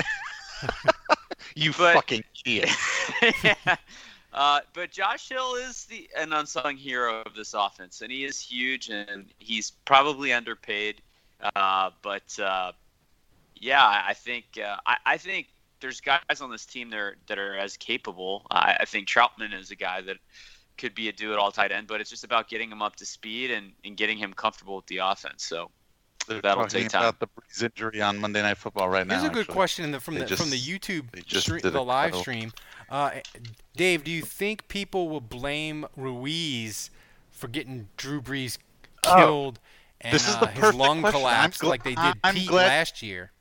you 1.54 1.73
But- 1.73 1.94
fucking 1.94 2.25
idiot. 2.44 2.71
yeah. 3.44 3.76
Uh, 4.32 4.61
but 4.73 4.90
Josh 4.90 5.28
Hill 5.28 5.56
is 5.56 5.85
the 5.85 6.09
an 6.16 6.32
unsung 6.32 6.76
hero 6.76 7.23
of 7.26 7.35
this 7.35 7.54
offense, 7.54 8.00
and 8.00 8.11
he 8.11 8.25
is 8.25 8.40
huge, 8.40 8.88
and 8.88 9.26
he's 9.38 9.73
probably 9.85 10.32
underpaid. 10.32 11.02
Uh, 11.54 11.90
but 12.02 12.38
uh, 12.38 12.73
yeah, 13.56 14.02
I 14.06 14.14
think 14.14 14.44
uh, 14.59 14.76
I, 14.87 14.97
I, 15.04 15.16
think 15.18 15.49
there's 15.83 16.01
guys 16.01 16.41
on 16.41 16.51
this 16.51 16.65
team 16.65 16.89
that 16.91 16.99
are, 16.99 17.17
that 17.27 17.39
are 17.39 17.57
as 17.59 17.77
capable. 17.77 18.47
I, 18.51 18.79
I 18.81 18.85
think 18.87 19.07
Trautman 19.07 19.53
is 19.59 19.71
a 19.71 19.77
guy 19.77 20.01
that 20.01 20.17
could 20.79 20.95
be 20.95 21.09
a 21.09 21.12
do-it-all 21.12 21.53
tight 21.53 21.71
end, 21.73 21.87
but 21.87 22.01
it's 22.01 22.09
just 22.09 22.25
about 22.25 22.49
getting 22.49 22.71
him 22.73 22.81
up 22.81 22.97
to 22.97 23.05
speed 23.05 23.51
and, 23.51 23.73
and 23.85 23.97
getting 23.97 24.17
him 24.17 24.33
comfortable 24.33 24.77
with 24.77 24.87
the 24.87 24.99
offense. 24.99 25.45
So 25.45 25.71
they're 26.27 26.41
That'll 26.41 26.65
talking 26.65 26.83
take 26.83 26.89
time. 26.89 27.03
about 27.05 27.21
the 27.21 27.27
Brees 27.27 27.62
injury 27.62 28.01
on 28.01 28.19
Monday 28.19 28.41
Night 28.41 28.57
Football 28.57 28.89
right 28.89 29.07
now. 29.07 29.17
Here's 29.21 29.29
a 29.29 29.33
good 29.35 29.41
actually. 29.41 29.55
question 29.55 29.85
in 29.85 29.91
the, 29.93 30.01
from 30.01 30.15
They 30.15 30.25
the 30.25 30.37
from 30.37 30.51
the 30.51 30.59
YouTube 30.59 31.25
just 31.27 31.47
stream, 31.47 31.61
the 31.62 31.71
live 31.83 32.11
cuddle. 32.12 32.21
stream. 32.23 32.53
Uh, 32.89 33.11
Dave, 33.77 34.05
do 34.05 34.11
you 34.11 34.23
think 34.23 34.69
people 34.69 35.09
will 35.09 35.21
blame 35.21 35.85
Ruiz 35.97 36.91
for 37.31 37.49
getting 37.49 37.89
Drew 37.97 38.23
Brees 38.23 38.57
Oh, 39.05 39.17
killed 39.17 39.59
and 40.01 40.15
this 40.15 40.29
is 40.29 40.37
uh, 40.37 40.41
the 40.41 40.47
his 40.47 40.75
lung 40.75 41.01
question. 41.01 41.21
Collapsed 41.21 41.61
gl- 41.62 41.69
like 41.69 41.83
they 41.83 41.97
did 41.97 42.15
I'm 42.23 42.35
Peat 42.37 42.49
glad- 42.49 42.67
last 42.69 43.03
year? 43.03 43.33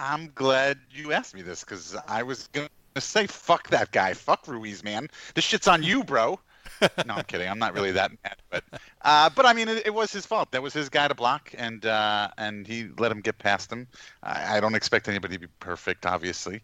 I'm 0.00 0.32
glad 0.34 0.78
you 0.90 1.12
asked 1.12 1.34
me 1.34 1.42
this 1.42 1.60
because 1.60 1.94
I 2.08 2.22
was 2.22 2.46
gonna 2.48 2.70
say 2.98 3.26
fuck 3.26 3.68
that 3.68 3.92
guy, 3.92 4.14
fuck 4.14 4.48
Ruiz, 4.48 4.82
man. 4.82 5.08
This 5.34 5.44
shit's 5.44 5.68
on 5.68 5.82
you, 5.82 6.02
bro. 6.02 6.40
no, 6.80 7.14
I'm 7.16 7.24
kidding. 7.24 7.48
I'm 7.48 7.58
not 7.58 7.74
really 7.74 7.92
that 7.92 8.10
mad, 8.24 8.36
but 8.48 8.64
uh, 9.02 9.28
but 9.28 9.44
I 9.44 9.52
mean, 9.52 9.68
it, 9.68 9.86
it 9.86 9.94
was 9.94 10.10
his 10.10 10.24
fault. 10.24 10.52
That 10.52 10.62
was 10.62 10.72
his 10.72 10.88
guy 10.88 11.06
to 11.06 11.14
block, 11.14 11.52
and 11.56 11.84
uh, 11.84 12.28
and 12.38 12.66
he 12.66 12.88
let 12.98 13.12
him 13.12 13.20
get 13.20 13.38
past 13.38 13.70
him. 13.70 13.86
I, 14.22 14.56
I 14.56 14.60
don't 14.60 14.74
expect 14.74 15.06
anybody 15.06 15.34
to 15.34 15.40
be 15.40 15.48
perfect, 15.58 16.06
obviously, 16.06 16.62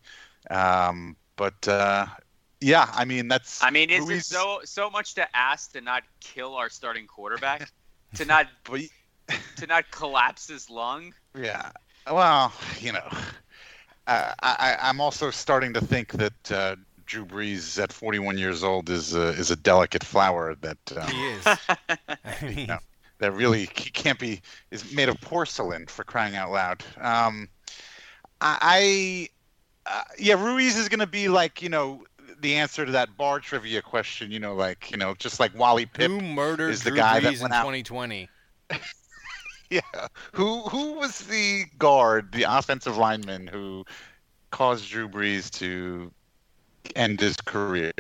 um, 0.51 1.15
but 1.37 1.69
uh, 1.69 2.07
yeah, 2.63 2.91
I 2.95 3.05
mean 3.05 3.29
that's. 3.29 3.63
I 3.63 3.71
mean, 3.71 3.91
is 3.91 4.09
it 4.09 4.25
so 4.25 4.61
so 4.65 4.89
much 4.89 5.15
to 5.17 5.37
ask 5.37 5.73
to 5.73 5.83
not 5.83 6.05
kill 6.21 6.55
our 6.55 6.71
starting 6.71 7.07
quarterback, 7.07 7.71
to 8.15 8.25
not 8.25 8.47
But, 8.65 8.81
to 9.57 9.67
not 9.67 9.91
collapse 9.91 10.49
his 10.49 10.71
lung? 10.71 11.13
yeah, 11.39 11.73
well, 12.11 12.53
you 12.81 12.93
know, 12.93 13.07
uh, 14.07 14.33
I, 14.43 14.77
I- 14.81 14.89
I'm 14.89 15.01
also 15.01 15.31
starting 15.31 15.73
to 15.75 15.81
think 15.81 16.13
that 16.13 16.53
uh, 16.53 16.77
Drew 17.07 17.25
Brees 17.25 17.81
at 17.83 17.93
41 17.93 18.39
years 18.39 18.63
old 18.65 18.91
is 18.91 19.15
a, 19.15 19.29
is 19.29 19.51
a 19.51 19.57
delicate 19.57 20.05
flower 20.05 20.55
that. 20.61 20.79
Um, 20.97 21.09
He 21.09 21.27
is. 21.27 21.47
I 22.25 22.37
mean, 22.43 22.67
No. 22.69 22.79
that 23.19 23.33
really 23.33 23.61
he 23.77 23.91
can't 23.91 24.19
be 24.19 24.43
is 24.71 24.93
made 24.95 25.09
of 25.09 25.21
porcelain 25.21 25.87
for 25.87 26.05
crying 26.05 26.37
out 26.37 26.51
loud. 26.51 26.85
Um, 27.01 27.49
I, 28.41 29.29
I 29.87 29.99
uh, 29.99 30.03
yeah, 30.19 30.35
Ruiz 30.43 30.77
is 30.77 30.89
gonna 30.89 31.07
be 31.07 31.29
like 31.29 31.63
you 31.63 31.69
know 31.69 32.03
the 32.41 32.55
answer 32.57 32.85
to 32.85 32.93
that 32.93 33.17
bar 33.17 33.41
trivia 33.41 33.81
question. 33.83 34.31
You 34.31 34.41
know, 34.41 34.55
like 34.55 34.91
you 34.91 34.97
know, 34.97 35.15
just 35.15 35.39
like 35.41 35.57
Wally 35.57 35.87
Pipp. 35.87 36.09
who 36.09 36.21
murdered 36.21 36.71
is 36.71 36.83
the 36.83 36.91
Drew 36.91 36.99
guy 36.99 37.21
that 37.21 37.33
Brees 37.33 37.37
in 37.37 37.43
went 37.43 37.55
out- 37.55 37.63
2020? 37.63 38.29
Yeah, 39.71 39.81
who 40.33 40.63
who 40.63 40.93
was 40.95 41.21
the 41.21 41.65
guard, 41.79 42.33
the 42.33 42.45
offensive 42.45 42.97
lineman 42.97 43.47
who 43.49 43.85
caused 44.51 44.89
Drew 44.89 45.09
Brees 45.09 45.51
to 45.59 46.13
end 46.95 47.21
his 47.21 47.37
career? 47.37 47.93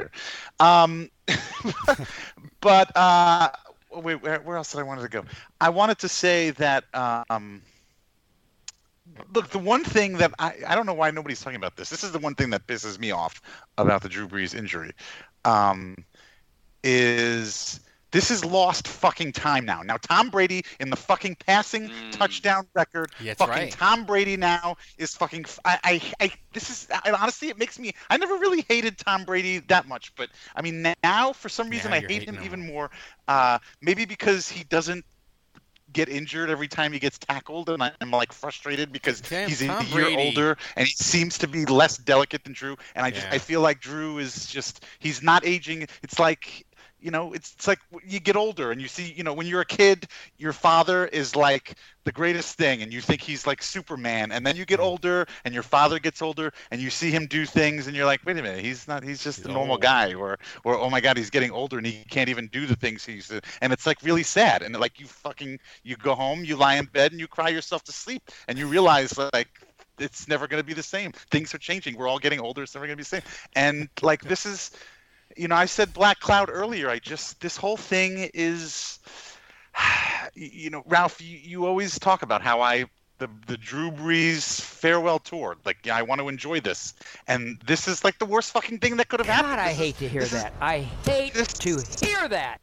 Um, 0.61 1.11
but 2.61 2.96
uh, 2.96 3.50
wait, 3.92 4.23
where, 4.23 4.40
where 4.40 4.56
else 4.56 4.73
did 4.73 4.80
I 4.80 4.85
wanted 4.85 5.02
to 5.02 5.08
go? 5.08 5.25
I 5.61 5.70
wanted 5.70 5.99
to 5.99 6.08
say 6.08 6.50
that. 6.52 6.85
Um, 6.94 7.62
look, 9.35 9.50
the 9.50 9.58
one 9.58 9.85
thing 9.85 10.18
that 10.18 10.32
I 10.38 10.54
I 10.66 10.75
don't 10.75 10.87
know 10.87 10.94
why 10.94 11.11
nobody's 11.11 11.40
talking 11.40 11.56
about 11.56 11.76
this. 11.76 11.90
This 11.90 12.04
is 12.04 12.12
the 12.12 12.18
one 12.18 12.35
thing 12.35 12.50
that 12.50 12.66
pisses 12.66 12.99
me 12.99 13.11
off 13.11 13.40
about 13.78 14.02
the 14.02 14.08
Drew 14.08 14.28
Brees 14.28 14.54
injury. 14.54 14.92
Um, 15.44 15.96
is 16.82 17.80
this 18.16 18.30
is 18.30 18.42
lost 18.44 18.88
fucking 18.88 19.30
time 19.32 19.64
now. 19.66 19.82
Now 19.82 19.99
Tom 19.99 20.30
Brady 20.30 20.64
in 20.80 20.88
the 20.88 20.96
fucking 20.96 21.37
passing 21.46 21.88
Mm. 21.90 22.12
touchdown 22.12 22.66
record. 22.75 23.12
Yeah, 23.20 23.35
that's 23.35 23.38
fucking 23.40 23.64
right. 23.64 23.70
Tom 23.73 24.04
Brady 24.06 24.37
now 24.38 24.76
is 24.96 25.14
fucking. 25.14 25.44
f- 25.44 25.59
I, 25.66 25.79
I, 25.85 26.24
I 26.24 26.33
this 26.55 26.70
is 26.70 26.88
I, 27.05 27.11
honestly 27.11 27.48
it 27.48 27.59
makes 27.59 27.79
me. 27.79 27.92
I 28.09 28.16
never 28.16 28.35
really 28.37 28.64
hated 28.68 28.96
Tom 28.98 29.24
Brady 29.24 29.59
that 29.68 29.87
much, 29.87 30.14
but 30.16 30.31
I 30.55 30.62
mean 30.62 30.94
now 31.05 31.33
for 31.33 31.48
some 31.50 31.68
reason 31.68 31.90
Now 31.90 31.98
I 31.98 32.00
hate 32.00 32.22
him 32.26 32.37
him. 32.37 32.44
even 32.44 32.66
more. 32.66 32.90
Uh, 33.29 33.59
maybe 33.83 34.05
because 34.07 34.48
he 34.48 34.64
doesn't 34.64 35.05
get 35.92 36.09
injured 36.09 36.50
every 36.50 36.68
time 36.68 36.92
he 36.92 36.98
gets 36.98 37.16
tackled, 37.16 37.70
and 37.70 37.83
I'm 37.83 38.11
like 38.11 38.33
frustrated 38.33 38.92
because 38.92 39.20
Damn, 39.20 39.48
he's 39.48 39.62
a 39.62 39.66
year 39.66 39.83
Brady. 40.05 40.16
older 40.16 40.59
and 40.76 40.87
he 40.87 40.92
seems 40.94 41.38
to 41.38 41.48
be 41.48 41.64
less 41.64 41.96
delicate 41.96 42.44
than 42.44 42.52
Drew. 42.52 42.76
And 42.94 43.07
I 43.07 43.11
just 43.11 43.26
Yeah. 43.29 43.35
I 43.35 43.38
feel 43.38 43.61
like 43.61 43.81
Drew 43.81 44.18
is 44.18 44.46
just 44.46 44.85
he's 44.98 45.22
not 45.22 45.46
aging. 45.46 45.87
It's 46.02 46.18
like 46.18 46.65
you 47.07 47.12
know, 47.12 47.33
it's, 47.33 47.53
it's 47.53 47.69
like 47.69 47.79
you 48.05 48.19
get 48.19 48.35
older 48.35 48.73
and 48.73 48.83
you 48.83 48.88
see, 48.88 49.12
you 49.16 49.23
know, 49.23 49.33
when 49.33 49.47
you're 49.47 49.61
a 49.61 49.64
kid, 49.64 50.09
your 50.38 50.53
father 50.53 51.07
is 51.07 51.37
like 51.37 51.77
the 52.03 52.11
greatest 52.11 52.59
thing 52.59 52.83
and 52.83 52.92
you 52.92 53.01
think 53.01 53.21
he's 53.21 53.47
like 53.47 53.62
Superman. 53.62 54.33
And 54.33 54.45
then 54.45 54.57
you 54.57 54.64
get 54.64 54.81
hmm. 54.81 54.87
older 54.87 55.27
and 55.45 55.55
your 55.55 55.62
father 55.62 56.01
gets 56.01 56.21
older 56.21 56.53
and 56.73 56.81
you 56.81 56.90
see 56.90 57.12
him 57.12 57.27
do 57.27 57.47
things 57.47 57.87
and 57.87 57.95
you're 57.95 58.07
like, 58.07 58.27
wait 58.27 58.37
a 58.38 58.42
minute, 58.42 58.64
he's 58.64 58.88
not, 58.88 59.05
he's 59.05 59.23
just 59.23 59.38
He's 59.38 59.47
a 59.47 59.53
normal 59.53 59.75
old. 59.75 59.83
guy. 59.83 60.14
Or, 60.14 60.37
or, 60.64 60.77
oh 60.77 60.90
my 60.90 61.01
God, 61.01 61.16
he's 61.16 61.31
getting 61.31 61.53
older 61.53 61.79
and 61.79 61.87
he 61.87 62.03
can't 62.11 62.29
even 62.29 62.49
do 62.49 62.66
the 62.66 62.75
things 62.75 63.05
he 63.05 63.12
used 63.12 63.31
to. 63.31 63.40
And 63.62 63.73
it's 63.73 63.87
like 63.87 64.03
really 64.03 64.25
sad. 64.25 64.62
And 64.62 64.75
like 64.75 64.99
you 64.99 65.07
fucking, 65.07 65.61
you 65.85 65.95
go 65.95 66.16
home, 66.16 66.45
you 66.45 66.57
lie 66.57 66.75
in 66.75 66.87
bed 66.87 67.12
and 67.12 67.21
you 67.21 67.29
cry 67.29 67.51
yourself 67.51 67.85
to 67.85 67.92
sleep 67.92 68.33
and 68.49 68.59
you 68.59 68.66
realize 68.66 69.16
like, 69.33 69.61
it's 70.01 70.27
never 70.27 70.49
going 70.49 70.61
to 70.61 70.66
be 70.66 70.75
the 70.75 70.83
same. 70.83 71.12
Things 71.31 71.55
are 71.55 71.59
changing. 71.59 71.97
We're 71.97 72.09
all 72.09 72.19
getting 72.19 72.40
older. 72.40 72.64
It's 72.64 72.75
never 72.75 72.87
going 72.87 72.95
to 72.95 72.97
be 72.97 73.05
the 73.05 73.09
same. 73.09 73.23
And 73.55 73.88
like 74.03 74.23
this 74.25 74.45
is, 74.45 74.73
you 75.37 75.49
know, 75.49 75.55
I 75.55 75.66
said 75.66 75.92
Black 75.92 76.20
Cloud 76.20 76.49
earlier. 76.51 76.88
I 76.88 76.99
just 76.99 77.40
this 77.40 77.57
whole 77.57 77.77
thing 77.77 78.31
is, 78.35 78.99
you 80.35 80.70
know, 80.70 80.83
Ralph. 80.87 81.20
You, 81.20 81.38
you 81.38 81.66
always 81.66 81.99
talk 81.99 82.22
about 82.22 82.42
how 82.42 82.61
I 82.61 82.87
the 83.18 83.29
the 83.46 83.57
Drew 83.57 83.90
Brees 83.90 84.61
farewell 84.61 85.18
tour. 85.18 85.57
Like, 85.64 85.79
yeah, 85.85 85.96
I 85.96 86.03
want 86.03 86.20
to 86.20 86.29
enjoy 86.29 86.61
this, 86.61 86.94
and 87.29 87.59
this 87.66 87.88
is 87.88 88.05
like 88.05 88.18
the 88.18 88.27
worst 88.27 88.53
fucking 88.53 88.79
thing 88.79 88.96
that 88.99 89.09
could 89.09 89.20
have 89.20 89.29
happened. 89.29 89.57
God, 89.57 89.59
I 89.59 89.68
This 89.68 89.72
is- 89.72 89.79
hate 89.79 89.99
to 89.99 90.09
hear 90.09 90.20
this 90.22 90.33
is- 90.33 90.42
that. 90.42 90.53
I 90.61 90.79
hate 90.81 91.35
this- 91.35 91.53
to 91.53 91.83
hear 92.07 92.29
that. 92.29 92.61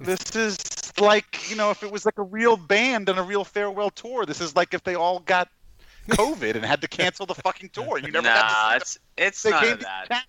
This 0.00 0.34
is 0.34 0.58
like 1.00 1.48
you 1.50 1.56
know, 1.56 1.70
if 1.70 1.82
it 1.82 1.90
was 1.92 2.04
like 2.04 2.18
a 2.18 2.22
real 2.24 2.56
band 2.56 3.08
and 3.08 3.18
a 3.18 3.22
real 3.22 3.44
farewell 3.44 3.90
tour. 3.90 4.26
This 4.26 4.40
is 4.40 4.56
like 4.56 4.74
if 4.74 4.82
they 4.82 4.94
all 4.96 5.20
got 5.20 5.48
COVID 6.10 6.56
and 6.56 6.64
had 6.64 6.80
to 6.80 6.88
cancel 6.88 7.24
the 7.26 7.34
fucking 7.36 7.68
tour. 7.68 7.98
You 7.98 8.10
never 8.10 8.24
got 8.26 8.48
to 8.48 8.54
nah, 8.54 8.70
see 8.70 8.76
it's 8.76 8.98
it's 9.16 9.42
them. 9.44 9.52
They 9.52 9.60
none 9.68 9.72
of 9.74 9.80
that. 9.80 10.08
chat. 10.08 10.24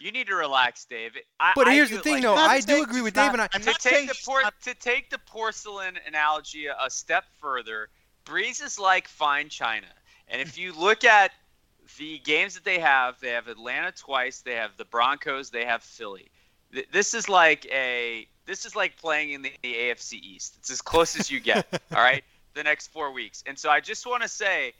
You 0.00 0.10
need 0.12 0.26
to 0.28 0.34
relax, 0.34 0.84
Dave. 0.86 1.12
I, 1.38 1.52
But 1.54 1.68
here's 1.68 1.90
do- 1.90 1.96
the 1.96 2.02
thing, 2.02 2.14
like, 2.14 2.22
though. 2.22 2.34
not 2.34 2.50
I 2.50 2.60
do 2.60 2.66
saying 2.66 2.84
agree 2.84 3.02
with 3.02 3.14
he's 3.14 3.22
Dave, 3.22 3.32
and 3.34 3.42
I 3.42 3.48
I'm 3.52 3.60
to 3.60 3.66
not 3.66 3.80
take 3.80 4.08
the 4.08 4.18
por- 4.24 4.42
not- 4.42 4.60
to 4.62 4.74
take 4.74 5.10
the 5.10 5.18
porcelain 5.18 5.98
analogy 6.06 6.66
a, 6.66 6.76
a 6.82 6.90
step 6.90 7.24
further, 7.40 7.88
Brees 8.24 8.64
is 8.64 8.78
like 8.78 9.06
fine 9.08 9.48
china, 9.50 9.86
and 10.28 10.40
if 10.40 10.56
you 10.56 10.72
look 10.72 11.04
at 11.04 11.32
the 11.98 12.18
games 12.20 12.54
that 12.54 12.64
they 12.64 12.78
have, 12.78 13.20
they 13.20 13.30
have 13.30 13.48
Atlanta 13.48 13.92
twice, 13.92 14.40
they 14.40 14.54
have 14.54 14.76
the 14.78 14.84
Broncos, 14.86 15.50
they 15.50 15.64
have 15.64 15.82
Philly. 15.82 16.30
Th- 16.72 16.88
This 16.90 17.12
is 17.14 17.28
like 17.28 17.66
a 17.66 18.26
this 18.46 18.64
is 18.64 18.74
like 18.74 18.96
playing 18.96 19.30
in 19.32 19.42
the, 19.42 19.52
the 19.62 19.74
AFC 19.74 20.14
East. 20.14 20.56
It's 20.58 20.70
as 20.70 20.80
close 20.80 21.18
as 21.18 21.30
you 21.30 21.40
get. 21.40 21.66
all 21.94 22.00
right, 22.02 22.24
the 22.54 22.62
next 22.62 22.88
four 22.88 23.12
weeks, 23.12 23.44
and 23.46 23.58
so 23.58 23.68
I 23.70 23.80
just 23.80 24.06
want 24.06 24.22
to 24.22 24.28
say, 24.28 24.72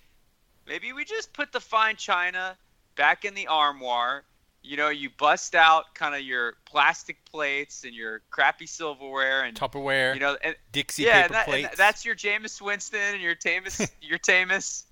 maybe 0.67 0.93
we 0.95 1.05
just 1.05 1.33
put 1.35 1.53
the 1.53 1.61
fine 1.61 1.97
china 1.97 2.57
back 2.97 3.25
in 3.27 3.35
the 3.35 3.47
armoire. 3.49 4.25
You 4.63 4.77
know, 4.77 4.91
you 4.91 5.09
bust 5.17 5.55
out 5.55 5.95
kind 5.95 6.15
of 6.15 6.21
your 6.21 6.55
plastic 6.67 7.25
plates 7.25 7.85
and 7.85 7.95
your 7.95 8.21
crappy 8.31 8.67
silverware 8.67 9.43
and 9.45 9.57
Tupperware, 9.57 10.15
you 10.15 10.21
know, 10.21 10.37
and, 10.43 10.55
Dixie 10.71 11.05
yeah, 11.05 11.23
paper 11.23 11.33
that, 11.33 11.47
plates. 11.47 11.77
that's 11.77 12.05
your 12.05 12.15
Jameis 12.15 12.61
Winston 12.61 13.15
and 13.15 13.23
your 13.23 13.35
Tamus, 13.35 13.91
your 14.03 14.19
Tamus, 14.19 14.85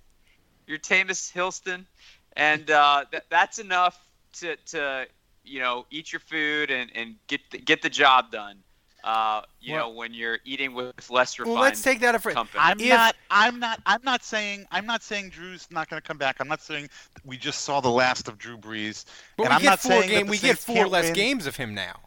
your 0.66 0.78
Tamus 0.78 1.30
Hilston, 1.30 1.86
and 2.34 2.70
uh, 2.70 3.04
th- 3.10 3.24
that's 3.28 3.58
enough 3.58 3.98
to, 4.34 4.56
to 4.66 5.06
you 5.44 5.60
know 5.60 5.86
eat 5.90 6.12
your 6.12 6.20
food 6.20 6.70
and, 6.70 6.90
and 6.94 7.16
get 7.26 7.40
the, 7.50 7.58
get 7.58 7.82
the 7.82 7.90
job 7.90 8.30
done. 8.30 8.58
Uh, 9.04 9.42
you 9.60 9.74
Well- 9.74 9.88
know 9.90 9.94
when 9.94 10.12
you're 10.12 10.38
eating 10.44 10.74
with 10.74 11.08
less 11.08 11.38
refined 11.38 11.54
well, 11.54 11.62
let's 11.62 11.80
take 11.82 12.00
that 12.00 12.14
a 12.14 12.18
fr- 12.18 12.32
company. 12.32 12.60
I'm 12.62 12.80
If- 12.80 12.88
not. 12.88 13.16
I'm 13.30 13.58
not. 13.60 13.80
I'm 13.86 14.00
not 14.02 14.24
saying. 14.24 14.66
I'm 14.72 14.86
not 14.86 15.02
saying 15.02 15.30
Drew's 15.30 15.68
not 15.70 15.88
going 15.88 16.02
to 16.02 16.06
come 16.06 16.18
back. 16.18 16.36
I'm 16.40 16.48
not 16.48 16.60
saying 16.60 16.90
we 17.24 17.36
just 17.36 17.62
saw 17.62 17.80
the 17.80 17.90
last 17.90 18.26
of 18.28 18.38
Drew 18.38 18.58
Brees. 18.58 19.04
But 19.36 19.44
and 19.44 19.50
we 19.50 19.54
I'm 19.56 19.62
get 19.62 19.68
not 19.70 19.80
four 19.80 19.90
saying 19.92 20.08
game. 20.08 20.26
the 20.26 20.30
We 20.30 20.38
get 20.38 20.58
four 20.58 20.88
less 20.88 21.04
win. 21.06 21.14
games 21.14 21.46
of 21.46 21.54
him 21.56 21.74
now. 21.74 22.00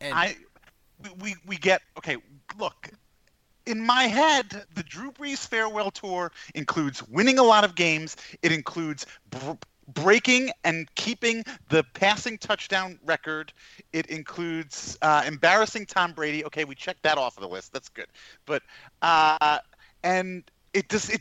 And 0.00 0.14
I. 0.14 0.36
We 1.18 1.36
we 1.46 1.56
get 1.56 1.82
okay. 1.98 2.16
Look, 2.58 2.90
in 3.66 3.80
my 3.80 4.04
head, 4.04 4.64
the 4.74 4.82
Drew 4.82 5.12
Brees 5.12 5.46
farewell 5.46 5.90
tour 5.90 6.32
includes 6.54 7.02
winning 7.08 7.38
a 7.38 7.42
lot 7.42 7.64
of 7.64 7.74
games. 7.74 8.16
It 8.42 8.52
includes. 8.52 9.06
Br- 9.30 9.52
breaking 9.88 10.50
and 10.64 10.92
keeping 10.94 11.44
the 11.68 11.84
passing 11.94 12.38
touchdown 12.38 12.98
record. 13.04 13.52
It 13.92 14.06
includes 14.06 14.98
uh, 15.02 15.22
embarrassing 15.26 15.86
tom 15.86 16.12
brady. 16.12 16.44
Okay 16.44 16.64
we 16.64 16.74
checked 16.74 17.02
that 17.02 17.18
off 17.18 17.36
of 17.36 17.42
the 17.42 17.48
list. 17.48 17.72
That's 17.72 17.88
good. 17.88 18.08
But 18.44 18.62
uh, 19.02 19.58
and 20.02 20.44
it 20.72 20.88
does 20.88 21.10
it 21.10 21.20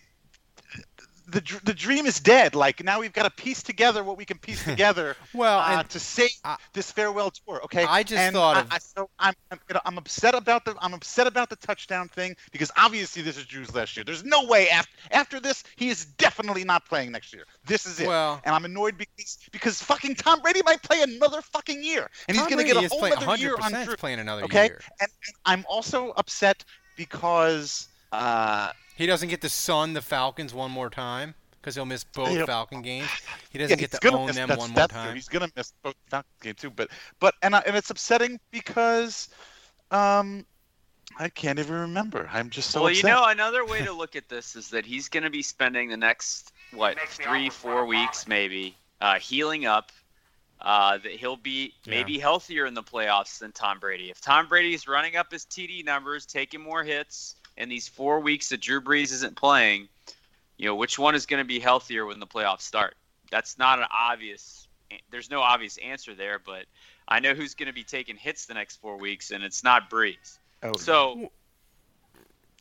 the 1.28 1.60
the 1.64 1.74
dream 1.74 2.06
is 2.06 2.20
dead. 2.20 2.56
Like 2.56 2.84
now 2.84 3.00
we've 3.00 3.14
got 3.14 3.24
to 3.24 3.30
piece 3.30 3.64
together 3.64 4.04
what 4.04 4.18
we 4.18 4.26
can 4.26 4.38
piece 4.38 4.64
together. 4.64 5.16
Well, 5.34 5.60
uh, 5.60 5.84
to 5.84 6.00
save 6.00 6.30
I- 6.44 6.58
this 6.74 6.92
farewell 6.92 7.32
tour. 7.32 7.62
Okay. 7.64 7.84
I 7.84 8.04
just 8.04 8.20
And 8.20 8.36
thought 8.36 8.58
I, 8.58 8.62
of- 8.62 8.68
I, 8.72 8.78
so 8.78 9.10
I'm 9.20 9.34
I'm, 9.52 9.60
you 9.70 9.74
know, 9.74 9.82
I'm 9.86 9.98
upset 9.98 10.36
about 10.36 10.66
the 10.66 10.76
I'm 10.80 10.94
upset 10.94 11.28
about 11.28 11.50
the 11.50 11.56
touchdown 11.56 12.08
thing 12.08 12.36
because 12.52 12.72
obviously 12.78 13.22
this 13.22 13.38
is 13.38 13.46
Drew's 13.46 13.74
last 13.74 13.96
year. 13.98 14.04
There's 14.04 14.24
no 14.24 14.46
way 14.46 14.70
after 14.70 14.92
after 15.12 15.40
this 15.40 15.64
he 15.76 15.90
is 15.90 16.06
definitely 16.06 16.64
not 16.64 16.86
playing 16.86 17.12
next 17.12 17.34
year. 17.34 17.46
This 17.66 17.86
is 17.86 18.00
it. 18.00 18.08
Well- 18.08 18.42
and 18.46 18.54
I'm 18.54 18.66
annoyed 18.66 18.98
because 18.98 19.40
because 19.52 19.82
fucking 19.82 20.16
Tom 20.16 20.42
Brady 20.42 20.62
might 20.66 20.82
play 20.84 21.02
another 21.02 21.42
fucking 21.42 21.84
year, 21.84 22.10
and 22.28 22.38
Tom 22.38 22.46
he's 22.48 22.56
going 22.56 22.66
to 22.66 22.74
get 22.74 22.84
a 22.84 22.88
whole 22.88 23.04
other 23.06 23.42
year 23.42 23.56
on 23.62 23.72
100% 23.72 23.86
Drew. 23.86 23.96
playing 23.96 24.20
another 24.20 24.44
okay. 24.44 24.66
year. 24.66 24.82
And, 25.00 25.10
and 25.28 25.36
I'm 25.46 25.66
also 25.68 26.12
upset 26.18 26.64
because. 26.96 27.88
Uh, 28.12 28.72
He 28.96 29.06
doesn't 29.06 29.30
get 29.30 29.42
to 29.42 29.50
sun 29.50 29.94
the 29.94 30.02
Falcons 30.02 30.54
one 30.54 30.72
more 30.72 30.90
time 30.90 31.34
because 31.60 31.76
he'll 31.76 31.86
miss 31.86 32.04
both 32.04 32.32
Yeah. 32.38 32.46
Falcon 32.46 32.82
games. 32.82 33.10
He 33.50 33.58
doesn't 33.60 33.80
get 33.80 33.92
to 33.92 33.98
gonna 34.00 34.18
own 34.20 34.28
them 34.28 34.36
that's- 34.48 34.58
one 34.58 34.70
more 34.70 34.76
that's 34.76 34.94
true. 34.94 35.02
time. 35.04 35.16
He's 35.16 35.28
gonna 35.28 35.50
miss 35.56 35.74
both 35.84 35.96
Falcons 36.10 36.34
game 36.42 36.54
too, 36.56 36.70
but 36.70 36.90
but 37.20 37.36
and 37.42 37.56
I, 37.56 37.60
and 37.66 37.76
it's 37.76 37.90
upsetting 37.90 38.40
because 38.52 39.30
um 39.92 40.46
I 41.18 41.30
can't 41.30 41.60
even 41.60 41.76
remember. 41.76 42.30
I'm 42.34 42.50
just 42.50 42.72
so 42.72 42.82
well, 42.82 42.90
upset. 42.90 43.04
you 43.04 43.10
know, 43.10 43.26
another 43.26 43.64
way 43.66 43.84
to 43.86 43.94
look 43.94 44.16
at 44.16 44.28
this 44.28 44.56
is 44.56 44.70
that 44.70 44.86
he's 44.86 45.08
going 45.08 45.24
to 45.24 45.30
be 45.30 45.44
spending 45.44 45.88
the 45.90 45.96
next 45.96 46.52
what 46.74 47.00
three, 47.08 47.50
four 47.50 47.86
weeks 47.86 48.28
maybe 48.28 48.76
uh, 49.02 49.20
healing 49.20 49.66
up. 49.66 49.92
Uh, 50.60 50.98
that 50.98 51.12
he'll 51.12 51.36
be 51.38 51.74
maybe 51.86 52.18
healthier 52.18 52.66
in 52.66 52.74
the 52.74 52.82
playoffs 52.84 53.40
than 53.40 53.52
Tom 53.52 53.78
Brady. 53.80 54.10
If 54.10 54.20
Tom 54.20 54.48
Brady's 54.48 54.88
running 54.88 55.16
up 55.16 55.32
his 55.32 55.46
TD 55.46 55.86
numbers, 55.86 56.26
taking 56.26 56.60
more 56.62 56.84
hits 56.84 57.35
in 57.58 57.70
these 57.70 57.88
four 57.88 58.20
weeks 58.20 58.50
that 58.50 58.62
Drew 58.62 58.82
Brees 58.82 59.12
isn't 59.14 59.36
playing, 59.36 59.88
you 60.58 60.68
know, 60.68 60.76
which 60.76 61.00
one 61.00 61.16
is 61.16 61.26
going 61.26 61.42
to 61.42 61.48
be 61.48 61.60
healthier 61.60 62.06
when 62.06 62.20
the 62.20 62.28
playoffs 62.28 62.62
start? 62.62 62.96
That's 63.32 63.58
not 63.58 63.80
an 63.80 63.86
obvious. 63.92 64.68
There's 65.10 65.30
no 65.30 65.42
obvious 65.42 65.78
answer 65.78 66.14
there, 66.14 66.40
but 66.40 66.66
I 67.08 67.20
know 67.20 67.34
who's 67.34 67.56
going 67.56 67.68
to 67.68 67.74
be 67.74 67.84
taking 67.84 68.16
hits 68.16 68.46
the 68.46 68.54
next 68.54 68.78
four 68.78 68.98
weeks, 68.98 69.32
and 69.32 69.44
it's 69.44 69.64
not 69.64 69.90
Brees. 69.90 70.38
Oh, 70.64 70.74
So 70.78 71.32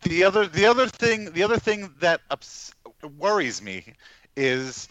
the 0.03 0.25
other 0.25 0.47
the 0.47 0.67
other 0.67 0.87
thing 0.87 1.33
the 1.33 1.43
other 1.43 1.59
thing 1.59 1.93
that 2.01 2.21
ups, 2.31 2.73
worries 3.19 3.63
me 3.63 3.95
is 4.37 4.89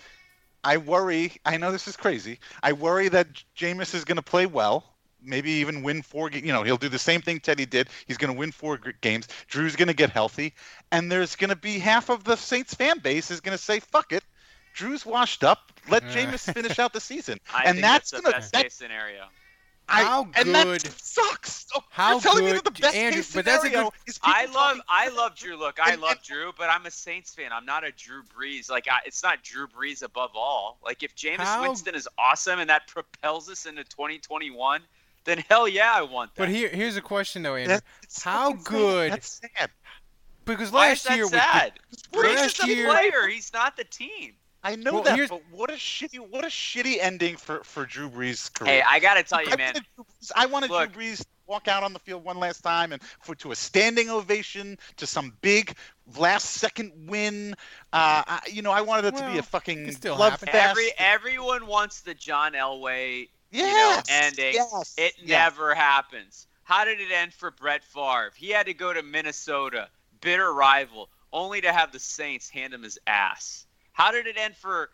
I 0.63 0.77
worry. 0.77 1.33
I 1.45 1.57
know 1.57 1.71
this 1.71 1.87
is 1.87 1.97
crazy. 1.97 2.39
I 2.61 2.73
worry 2.73 3.09
that 3.09 3.27
Jameis 3.57 3.93
is 3.93 4.05
going 4.05 4.15
to 4.15 4.23
play 4.23 4.45
well. 4.45 4.85
Maybe 5.23 5.51
even 5.51 5.83
win 5.83 6.01
four. 6.01 6.29
ga- 6.29 6.39
You 6.45 6.53
know, 6.53 6.63
he'll 6.63 6.77
do 6.77 6.89
the 6.89 6.99
same 6.99 7.21
thing 7.21 7.39
Teddy 7.39 7.65
did. 7.65 7.87
He's 8.07 8.17
going 8.17 8.33
to 8.33 8.37
win 8.37 8.51
four 8.51 8.77
games. 9.01 9.27
Drew's 9.47 9.75
going 9.75 9.87
to 9.87 9.93
get 9.93 10.09
healthy, 10.09 10.53
and 10.91 11.11
there's 11.11 11.35
going 11.35 11.49
to 11.49 11.55
be 11.55 11.79
half 11.79 12.09
of 12.09 12.23
the 12.23 12.35
Saints 12.35 12.73
fan 12.73 12.99
base 12.99 13.31
is 13.31 13.39
going 13.41 13.57
to 13.57 13.63
say, 13.63 13.79
"Fuck 13.79 14.11
it." 14.13 14.23
Drew's 14.73 15.05
washed 15.05 15.43
up. 15.43 15.71
Let 15.89 16.03
Uh. 16.03 16.07
Jameis 16.07 16.51
finish 16.51 16.79
out 16.79 16.93
the 16.93 17.01
season, 17.01 17.39
I 17.53 17.63
and 17.65 17.75
think 17.75 17.81
that's, 17.81 18.11
that's, 18.11 18.23
gonna 18.23 18.33
the 18.35 18.39
best 18.39 18.51
that, 18.53 18.63
case 18.63 18.73
scenario. 18.73 19.25
I, 19.89 20.03
How 20.05 20.23
and 20.35 20.45
good- 20.45 20.79
that 20.81 20.91
sucks. 20.97 21.65
Oh, 21.75 21.81
how 21.89 22.11
you're 22.13 22.21
telling 22.21 22.45
me 22.45 22.51
good- 22.51 22.63
that 22.63 22.73
the 22.73 22.81
best 22.81 22.95
Andrew, 22.95 23.21
case 23.21 23.33
but 23.35 23.43
that's 23.43 23.63
a 23.65 23.67
scenario 23.67 23.89
good- 23.89 23.99
is 24.07 24.19
I 24.23 24.45
love 24.45 24.79
I 24.87 25.09
love 25.09 25.35
Drew. 25.35 25.57
Look, 25.57 25.77
I 25.79 25.91
And- 25.91 26.01
love 26.01 26.11
and- 26.11 26.21
Drew, 26.23 26.53
but 26.57 26.69
I'm 26.69 26.85
a 26.85 26.91
Saints 26.91 27.35
fan. 27.35 27.51
I'm 27.51 27.65
not 27.65 27.83
a 27.83 27.91
Drew 27.91 28.23
Brees. 28.23 28.69
Like 28.71 28.87
I, 28.89 28.99
it's 29.05 29.21
not 29.21 29.43
Drew 29.43 29.67
Brees 29.67 30.01
above 30.01 30.31
all. 30.35 30.77
Like 30.83 31.03
if 31.03 31.13
Jameis 31.17 31.39
How- 31.41 31.63
Winston 31.63 31.95
is 31.95 32.07
awesome 32.17 32.59
and 32.59 32.69
that 32.69 32.87
propels 32.87 33.49
us 33.49 33.65
into 33.65 33.83
2021, 33.83 34.81
then 35.25 35.43
hell 35.49 35.67
yeah, 35.67 35.93
I 35.95 36.01
want 36.01 36.33
that. 36.35 36.39
But 36.41 36.49
here, 36.49 36.69
here's 36.69 36.97
a 36.97 37.01
question 37.01 37.43
though, 37.43 37.55
Andrew. 37.55 37.75
That's- 37.75 38.23
How 38.23 38.51
fucking 38.51 38.63
sad. 38.65 38.71
good? 38.71 39.11
That's 39.13 39.41
sad. 39.57 39.69
Because 40.45 40.71
Why 40.71 40.89
last 40.89 40.97
is 40.97 41.03
that 41.03 41.15
year 41.15 41.25
with 41.25 41.33
sad? 41.33 41.73
the, 42.11 42.17
Brees 42.17 42.35
last 42.35 42.59
is 42.59 42.65
the 42.65 42.67
year, 42.75 42.87
player. 42.89 43.27
He's 43.27 43.53
not 43.53 43.77
the 43.77 43.85
team. 43.85 44.33
I 44.65 44.75
know 44.77 44.93
Well, 44.93 45.03
that, 45.03 45.15
here's- 45.15 45.29
but 45.29 45.41
what 45.51 45.69
a 45.69 45.73
shitty, 45.73 46.19
what 46.19 46.43
a 46.45 46.47
shitty 46.47 46.97
ending 47.01 47.35
for 47.37 47.63
for 47.63 47.85
Drew 47.85 48.09
Brees' 48.09 48.53
career. 48.53 48.75
Hey, 48.75 48.83
I 48.87 48.99
gotta 48.99 49.23
tell 49.23 49.41
you, 49.43 49.51
I 49.51 49.55
man. 49.57 49.73
wanted 49.73 49.85
Brees- 49.97 50.31
I 50.35 50.45
wanted 50.45 50.69
Look. 50.69 50.93
Drew 50.93 51.03
Brees 51.03 51.17
to 51.19 51.25
walk 51.47 51.67
out 51.67 51.83
on 51.83 51.91
the 51.91 51.99
field 51.99 52.23
one 52.23 52.37
last 52.39 52.61
time 52.61 52.93
and 52.93 53.01
for 53.21 53.35
to 53.35 53.51
a 53.51 53.55
standing 53.55 54.09
ovation 54.09 54.77
to 54.97 55.05
some 55.05 55.33
big 55.41 55.75
last 56.17 56.51
second 56.51 56.91
win. 57.09 57.53
Uh, 57.91 58.23
I, 58.25 58.39
you 58.49 58.61
know, 58.61 58.71
I 58.71 58.79
wanted 58.81 59.05
it 59.13 59.17
to 59.17 59.29
be 59.31 59.37
a 59.37 59.43
fucking 59.43 59.87
it 59.87 59.95
still 59.95 60.15
bloodfest. 60.15 60.47
happened. 60.47 60.51
Every 60.53 60.91
everyone 60.97 61.67
wants 61.67 61.99
the 62.01 62.13
John 62.13 62.53
Elway 62.53 63.27
yes, 63.59 64.03
you 64.07 64.13
know, 64.13 64.19
ending. 64.21 64.53
yes, 64.53 64.93
It 64.97 65.13
yes. 65.19 65.27
never 65.27 65.73
happens. 65.75 66.47
How 66.63 66.85
did 66.85 66.99
it 66.99 67.11
end 67.11 67.33
for 67.33 67.51
Brett 67.51 67.83
Favre? 67.83 68.31
He 68.35 68.49
had 68.49 68.65
to 68.67 68.73
go 68.73 68.93
to 68.93 69.03
Minnesota, 69.03 69.89
bitter 70.21 70.53
rival, 70.53 71.09
only 71.33 71.61
to 71.61 71.71
have 71.73 71.91
the 71.91 71.99
Saints 71.99 72.49
hand 72.49 72.73
him 72.73 72.83
his 72.83 72.97
ass. 73.07 73.65
How 73.91 74.11
did 74.11 74.27
it 74.27 74.37
end 74.37 74.55
for 74.55 74.89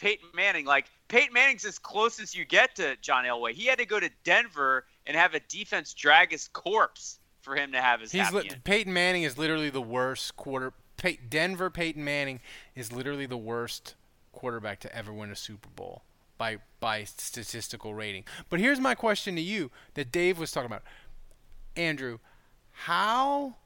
Peyton 0.00 0.28
Manning? 0.34 0.64
Like 0.66 0.86
Peyton 1.08 1.32
Manning's 1.32 1.64
as 1.64 1.78
close 1.78 2.20
as 2.20 2.34
you 2.34 2.44
get 2.44 2.74
to 2.76 2.96
John 3.00 3.24
Elway. 3.24 3.52
He 3.52 3.66
had 3.66 3.78
to 3.78 3.86
go 3.86 4.00
to 4.00 4.10
Denver 4.24 4.84
and 5.06 5.16
have 5.16 5.34
a 5.34 5.40
defense 5.40 5.94
drag 5.94 6.32
his 6.32 6.48
corpse 6.48 7.18
for 7.40 7.54
him 7.54 7.72
to 7.72 7.80
have 7.80 8.00
his 8.00 8.12
he's 8.12 8.22
happy 8.22 8.36
li- 8.36 8.48
end. 8.50 8.64
Peyton 8.64 8.92
Manning 8.92 9.22
is 9.22 9.38
literally 9.38 9.70
the 9.70 9.80
worst 9.80 10.36
quarter. 10.36 10.72
Pey- 10.96 11.20
Denver 11.28 11.70
Peyton 11.70 12.04
Manning 12.04 12.40
is 12.74 12.92
literally 12.92 13.26
the 13.26 13.38
worst 13.38 13.94
quarterback 14.32 14.80
to 14.80 14.94
ever 14.94 15.12
win 15.12 15.30
a 15.30 15.36
Super 15.36 15.68
Bowl 15.70 16.02
by 16.38 16.58
by 16.80 17.04
statistical 17.04 17.92
rating. 17.94 18.24
But 18.48 18.60
here's 18.60 18.80
my 18.80 18.94
question 18.94 19.34
to 19.34 19.42
you 19.42 19.70
that 19.94 20.12
Dave 20.12 20.38
was 20.38 20.52
talking 20.52 20.66
about. 20.66 20.84
Andrew, 21.76 22.18
how 22.72 23.56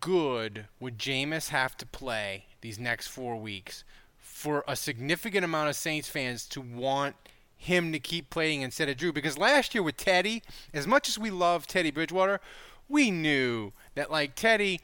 good 0.00 0.66
would 0.80 0.98
Jameis 0.98 1.48
have 1.48 1.76
to 1.76 1.86
play 1.86 2.46
these 2.60 2.78
next 2.78 3.08
four 3.08 3.36
weeks 3.36 3.84
for 4.18 4.64
a 4.66 4.76
significant 4.76 5.44
amount 5.44 5.68
of 5.68 5.76
Saints 5.76 6.08
fans 6.08 6.46
to 6.46 6.60
want 6.60 7.16
him 7.56 7.92
to 7.92 7.98
keep 7.98 8.30
playing 8.30 8.62
instead 8.62 8.88
of 8.88 8.96
Drew? 8.96 9.12
Because 9.12 9.36
last 9.36 9.74
year 9.74 9.82
with 9.82 9.96
Teddy, 9.96 10.42
as 10.72 10.86
much 10.86 11.08
as 11.08 11.18
we 11.18 11.30
love 11.30 11.66
Teddy 11.66 11.90
Bridgewater, 11.90 12.40
we 12.88 13.10
knew 13.10 13.72
that 13.94 14.10
like 14.10 14.34
Teddy, 14.34 14.80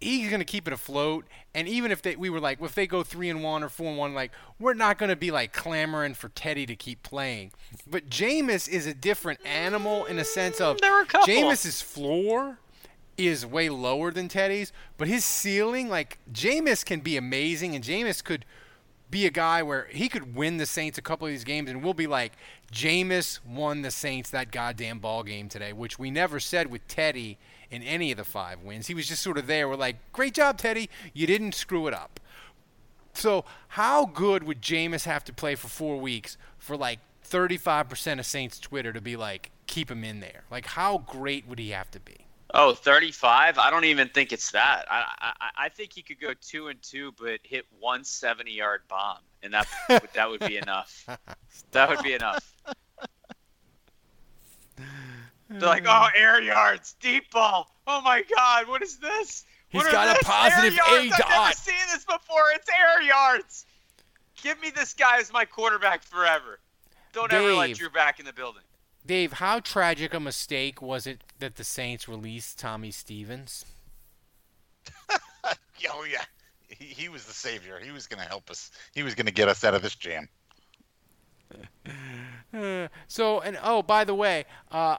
he's 0.00 0.30
gonna 0.30 0.44
keep 0.44 0.66
it 0.66 0.72
afloat. 0.72 1.26
And 1.54 1.66
even 1.66 1.90
if 1.90 2.00
they, 2.02 2.14
we 2.14 2.30
were 2.30 2.38
like, 2.38 2.60
if 2.60 2.74
they 2.74 2.86
go 2.86 3.02
three 3.02 3.28
and 3.28 3.42
one 3.42 3.64
or 3.64 3.68
four 3.68 3.88
and 3.88 3.98
one, 3.98 4.14
like 4.14 4.30
we're 4.58 4.74
not 4.74 4.98
gonna 4.98 5.16
be 5.16 5.30
like 5.30 5.52
clamoring 5.52 6.14
for 6.14 6.28
Teddy 6.28 6.64
to 6.66 6.76
keep 6.76 7.02
playing. 7.02 7.50
But 7.88 8.08
Jameis 8.08 8.68
is 8.68 8.86
a 8.86 8.94
different 8.94 9.40
animal 9.44 10.04
in 10.04 10.18
a 10.18 10.24
sense 10.24 10.60
of 10.60 10.76
mm, 10.76 10.80
There 10.80 10.92
were 10.92 11.00
a. 11.02 11.26
Jameis's 11.26 11.82
floor 11.82 12.58
is 13.16 13.44
way 13.44 13.68
lower 13.68 14.10
than 14.10 14.28
Teddy's, 14.28 14.72
but 14.96 15.08
his 15.08 15.24
ceiling, 15.24 15.88
like 15.88 16.18
Jameis 16.32 16.84
can 16.84 17.00
be 17.00 17.16
amazing, 17.16 17.74
and 17.74 17.84
Jameis 17.84 18.22
could 18.22 18.44
be 19.10 19.26
a 19.26 19.30
guy 19.30 19.62
where 19.62 19.88
he 19.90 20.08
could 20.08 20.34
win 20.34 20.56
the 20.56 20.66
Saints 20.66 20.96
a 20.96 21.02
couple 21.02 21.26
of 21.26 21.32
these 21.32 21.44
games, 21.44 21.68
and 21.68 21.82
we'll 21.82 21.94
be 21.94 22.06
like, 22.06 22.32
Jameis 22.72 23.40
won 23.44 23.82
the 23.82 23.90
Saints 23.90 24.30
that 24.30 24.52
goddamn 24.52 25.00
ball 25.00 25.22
game 25.22 25.48
today, 25.48 25.72
which 25.72 25.98
we 25.98 26.10
never 26.10 26.38
said 26.38 26.70
with 26.70 26.86
Teddy 26.86 27.36
in 27.70 27.82
any 27.82 28.10
of 28.10 28.18
the 28.18 28.24
five 28.24 28.60
wins. 28.62 28.86
He 28.86 28.94
was 28.94 29.08
just 29.08 29.22
sort 29.22 29.38
of 29.38 29.46
there. 29.46 29.68
We're 29.68 29.76
like, 29.76 29.96
great 30.12 30.34
job, 30.34 30.58
Teddy. 30.58 30.90
You 31.12 31.26
didn't 31.26 31.54
screw 31.54 31.86
it 31.86 31.94
up. 31.94 32.20
So 33.14 33.44
how 33.68 34.06
good 34.06 34.44
would 34.44 34.62
Jameis 34.62 35.04
have 35.04 35.24
to 35.24 35.32
play 35.32 35.54
for 35.54 35.68
four 35.68 35.98
weeks 35.98 36.36
for 36.58 36.76
like 36.76 37.00
35% 37.28 38.18
of 38.18 38.26
Saints 38.26 38.58
Twitter 38.58 38.92
to 38.92 39.00
be 39.00 39.16
like, 39.16 39.50
keep 39.66 39.90
him 39.90 40.04
in 40.04 40.20
there? 40.20 40.44
Like, 40.50 40.66
how 40.66 40.98
great 40.98 41.46
would 41.46 41.58
he 41.58 41.70
have 41.70 41.90
to 41.92 42.00
be? 42.00 42.26
Oh, 42.52 42.74
35? 42.74 43.58
I 43.58 43.70
don't 43.70 43.84
even 43.84 44.08
think 44.08 44.32
it's 44.32 44.50
that. 44.50 44.86
I, 44.90 45.04
I 45.20 45.50
I 45.66 45.68
think 45.68 45.92
he 45.92 46.02
could 46.02 46.20
go 46.20 46.32
two 46.40 46.66
and 46.66 46.82
two, 46.82 47.12
but 47.16 47.38
hit 47.44 47.64
one 47.78 48.02
70 48.02 48.50
yard 48.50 48.82
bomb, 48.88 49.18
and 49.42 49.54
that 49.54 49.68
that 50.14 50.28
would 50.28 50.40
be 50.40 50.56
enough. 50.56 51.06
That 51.72 51.88
would 51.88 52.02
be 52.02 52.14
enough. 52.14 52.52
They're 55.50 55.68
like, 55.68 55.84
oh, 55.86 56.06
hmm. 56.12 56.22
air 56.22 56.40
yards, 56.40 56.94
deep 57.00 57.30
ball. 57.30 57.68
Oh 57.86 58.00
my 58.02 58.22
God, 58.34 58.68
what 58.68 58.82
is 58.82 58.98
this? 58.98 59.44
He's 59.68 59.80
What 59.82 59.88
are 59.88 59.92
got 59.92 60.08
a 60.08 60.14
this? 60.14 60.22
positive 60.22 60.78
air 60.88 61.02
yards. 61.02 61.20
I've 61.24 61.28
never 61.28 61.52
seen 61.52 61.74
this 61.92 62.04
before. 62.04 62.42
It's 62.54 62.68
air 62.68 63.02
yards. 63.02 63.66
Give 64.42 64.60
me 64.60 64.70
this 64.70 64.94
guy 64.94 65.18
as 65.18 65.32
my 65.32 65.44
quarterback 65.44 66.02
forever. 66.02 66.60
Don't 67.12 67.32
ever 67.32 67.52
let 67.52 67.66
Dave. 67.68 67.78
Drew 67.78 67.90
back 67.90 68.20
in 68.20 68.26
the 68.26 68.32
building. 68.32 68.62
Dave, 69.04 69.34
how 69.34 69.58
tragic 69.60 70.14
a 70.14 70.20
mistake 70.20 70.80
was 70.80 71.06
it 71.06 71.24
that 71.40 71.56
the 71.56 71.64
Saints 71.64 72.08
released 72.08 72.58
Tommy 72.58 72.90
Stevens? 72.90 73.64
Oh 75.92 76.04
yeah, 76.04 76.22
he, 76.68 76.84
he 76.84 77.08
was 77.08 77.24
the 77.24 77.32
savior. 77.32 77.78
He 77.82 77.90
was 77.90 78.06
going 78.06 78.22
to 78.22 78.28
help 78.28 78.50
us. 78.50 78.70
He 78.94 79.02
was 79.02 79.14
going 79.14 79.26
to 79.26 79.32
get 79.32 79.48
us 79.48 79.64
out 79.64 79.74
of 79.74 79.80
this 79.80 79.94
jam. 79.94 80.28
Uh, 82.52 82.88
so 83.08 83.40
and 83.40 83.58
oh, 83.62 83.82
by 83.82 84.04
the 84.04 84.14
way, 84.14 84.44
uh, 84.70 84.96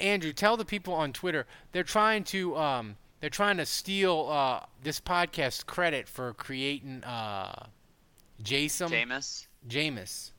Andrew, 0.00 0.32
tell 0.32 0.56
the 0.56 0.64
people 0.64 0.94
on 0.94 1.12
Twitter 1.12 1.46
they're 1.72 1.82
trying 1.82 2.24
to 2.24 2.56
um, 2.56 2.96
they're 3.20 3.30
trying 3.30 3.56
to 3.58 3.66
steal 3.66 4.28
uh, 4.30 4.60
this 4.82 5.00
podcast 5.00 5.66
credit 5.66 6.08
for 6.08 6.34
creating 6.34 7.02
uh, 7.04 7.66
Jason 8.42 8.88
Jameis. 8.90 9.46
Jameis. 9.68 10.30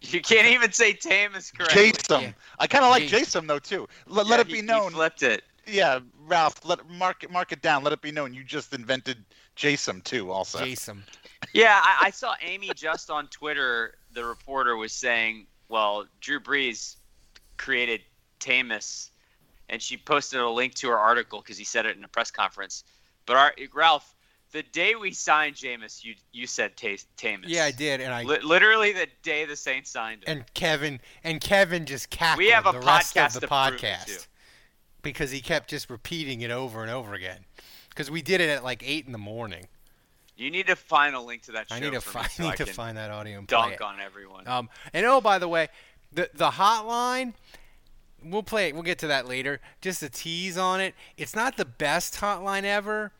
You 0.00 0.20
can't 0.20 0.46
even 0.46 0.70
say 0.72 0.92
Jameis 0.94 1.52
correctly. 1.56 1.90
Jason. 1.92 2.20
Yeah. 2.22 2.32
I 2.60 2.66
kind 2.68 2.84
of 2.84 2.90
like 2.90 3.02
Jason. 3.02 3.18
Jason 3.18 3.46
though 3.48 3.58
too. 3.58 3.88
Let, 4.06 4.26
Yeah, 4.26 4.30
let 4.30 4.40
it 4.40 4.46
he- 4.46 4.52
be 4.52 4.58
he 4.60 4.62
known. 4.66 4.92
flipped 4.92 5.22
it. 5.24 5.42
yeah, 5.66 5.98
Ralph, 6.26 6.64
let 6.64 6.88
mark 6.88 7.24
it 7.24 7.30
mark 7.30 7.50
it 7.52 7.62
down. 7.62 7.82
Let 7.82 7.92
it 7.92 8.00
be 8.00 8.12
known 8.12 8.32
you 8.32 8.44
just 8.44 8.72
invented 8.72 9.24
Jason 9.56 10.00
too. 10.02 10.30
Also, 10.30 10.58
Jason. 10.64 11.02
Yeah, 11.52 11.80
I, 11.82 12.06
I 12.06 12.10
saw 12.10 12.34
Amie 12.44 12.70
Just 12.74 13.10
on 13.10 13.26
Twitter. 13.28 13.94
The 14.12 14.24
reporter 14.24 14.76
was 14.76 14.92
saying, 14.92 15.46
"Well, 15.68 16.06
Drew 16.20 16.40
Brees 16.40 16.96
created 17.56 18.02
Tamus," 18.40 19.10
and 19.68 19.80
she 19.82 19.96
posted 19.96 20.40
a 20.40 20.48
link 20.48 20.74
to 20.76 20.88
her 20.88 20.98
article 20.98 21.40
because 21.40 21.58
he 21.58 21.64
said 21.64 21.86
it 21.86 21.96
in 21.96 22.04
a 22.04 22.08
press 22.08 22.30
conference. 22.30 22.84
But 23.26 23.36
our, 23.36 23.54
Ralph, 23.74 24.14
the 24.52 24.62
day 24.62 24.94
we 24.94 25.12
signed 25.12 25.56
Jameis, 25.56 26.02
you 26.04 26.14
you 26.32 26.46
said 26.46 26.76
Ta- 26.76 26.96
Tamus. 27.16 27.48
Yeah, 27.48 27.64
I 27.64 27.70
did, 27.70 28.00
and 28.00 28.12
I 28.12 28.22
literally 28.22 28.92
the 28.92 29.08
day 29.22 29.44
the 29.44 29.56
Saints 29.56 29.90
signed 29.90 30.24
him. 30.24 30.38
and 30.38 30.54
Kevin 30.54 31.00
and 31.22 31.40
Kevin 31.40 31.84
just 31.86 32.10
cackled 32.10 32.38
We 32.38 32.50
have 32.50 32.66
a 32.66 32.72
the 32.72 32.80
rest 32.80 33.14
podcast 33.14 33.34
of 33.34 33.40
the 33.42 33.46
podcast 33.46 34.26
because 35.02 35.30
he 35.30 35.40
kept 35.40 35.70
just 35.70 35.90
repeating 35.90 36.40
it 36.40 36.50
over 36.50 36.82
and 36.82 36.90
over 36.90 37.14
again. 37.14 37.44
Because 37.90 38.10
we 38.10 38.22
did 38.22 38.40
it 38.40 38.48
at 38.48 38.64
like 38.64 38.82
eight 38.86 39.06
in 39.06 39.12
the 39.12 39.18
morning. 39.18 39.68
You 40.38 40.52
need 40.52 40.68
to 40.68 40.76
find 40.76 41.16
a 41.16 41.20
link 41.20 41.42
to 41.42 41.52
that 41.52 41.68
show. 41.68 41.74
I 41.74 41.80
need 41.80 41.92
to 41.92 42.00
for 42.00 42.10
find 42.10 42.26
me 42.26 42.30
so 42.30 42.42
need 42.44 42.48
I 42.50 42.56
to 42.56 42.64
can 42.64 42.72
find 42.74 42.96
that 42.96 43.10
audio 43.10 43.38
and 43.38 43.48
play 43.48 43.58
dunk 43.58 43.72
it. 43.74 43.82
on 43.82 44.00
everyone. 44.00 44.46
Um, 44.46 44.70
and 44.92 45.04
oh, 45.04 45.20
by 45.20 45.38
the 45.38 45.48
way, 45.48 45.68
the 46.12 46.30
the 46.32 46.50
hotline, 46.50 47.34
we'll 48.24 48.44
play. 48.44 48.72
We'll 48.72 48.84
get 48.84 48.98
to 49.00 49.08
that 49.08 49.26
later. 49.26 49.60
Just 49.80 50.02
a 50.02 50.08
tease 50.08 50.56
on 50.56 50.80
it. 50.80 50.94
It's 51.16 51.34
not 51.34 51.56
the 51.56 51.64
best 51.64 52.14
hotline 52.14 52.62
ever, 52.62 53.10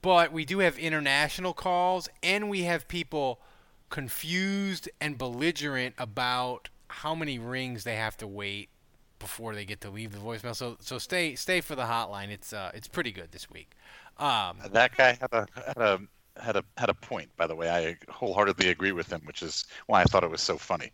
but 0.00 0.32
we 0.32 0.44
do 0.44 0.60
have 0.60 0.78
international 0.78 1.54
calls, 1.54 2.08
and 2.22 2.48
we 2.48 2.62
have 2.62 2.86
people 2.86 3.40
confused 3.90 4.88
and 5.00 5.18
belligerent 5.18 5.94
about 5.98 6.68
how 6.88 7.14
many 7.16 7.38
rings 7.38 7.82
they 7.82 7.96
have 7.96 8.16
to 8.18 8.26
wait 8.28 8.68
before 9.18 9.54
they 9.54 9.64
get 9.64 9.80
to 9.80 9.90
leave 9.90 10.12
the 10.12 10.18
voicemail. 10.18 10.54
So 10.54 10.76
so 10.80 10.98
stay 10.98 11.34
stay 11.34 11.60
for 11.60 11.74
the 11.74 11.84
hotline. 11.84 12.28
It's 12.28 12.52
uh 12.52 12.70
it's 12.74 12.86
pretty 12.86 13.10
good 13.10 13.32
this 13.32 13.50
week. 13.50 13.72
Um, 14.18 14.58
that 14.70 14.96
guy 14.96 15.18
had 15.20 15.32
a 15.32 15.46
had 15.66 15.76
a 15.78 16.00
had 16.36 16.56
a 16.56 16.64
had 16.76 16.88
a 16.88 16.94
point. 16.94 17.30
By 17.36 17.46
the 17.46 17.54
way, 17.54 17.70
I 17.70 17.96
wholeheartedly 18.10 18.68
agree 18.68 18.92
with 18.92 19.10
him, 19.10 19.22
which 19.24 19.42
is 19.42 19.64
why 19.86 20.00
I 20.00 20.04
thought 20.04 20.24
it 20.24 20.30
was 20.30 20.40
so 20.40 20.58
funny. 20.58 20.92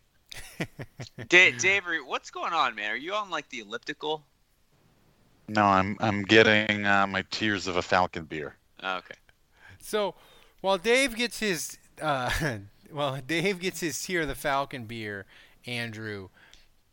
Da- 1.27 1.51
Dave, 1.51 1.83
what's 2.05 2.31
going 2.31 2.53
on, 2.53 2.75
man? 2.75 2.91
Are 2.91 2.95
you 2.95 3.13
on 3.13 3.29
like 3.29 3.49
the 3.49 3.59
elliptical? 3.59 4.23
No, 5.47 5.65
I'm 5.65 5.97
I'm 5.99 6.23
getting 6.23 6.85
uh, 6.85 7.07
my 7.07 7.23
tears 7.31 7.67
of 7.67 7.75
a 7.75 7.81
falcon 7.81 8.25
beer. 8.25 8.55
Oh, 8.81 8.97
okay. 8.97 9.15
So 9.79 10.15
while 10.61 10.77
Dave 10.77 11.15
gets 11.15 11.39
his 11.39 11.77
uh, 12.01 12.29
well, 12.91 13.19
Dave 13.25 13.59
gets 13.59 13.79
his 13.79 14.01
tear 14.01 14.21
of 14.21 14.27
the 14.27 14.35
Falcon 14.35 14.85
beer, 14.85 15.25
Andrew, 15.65 16.29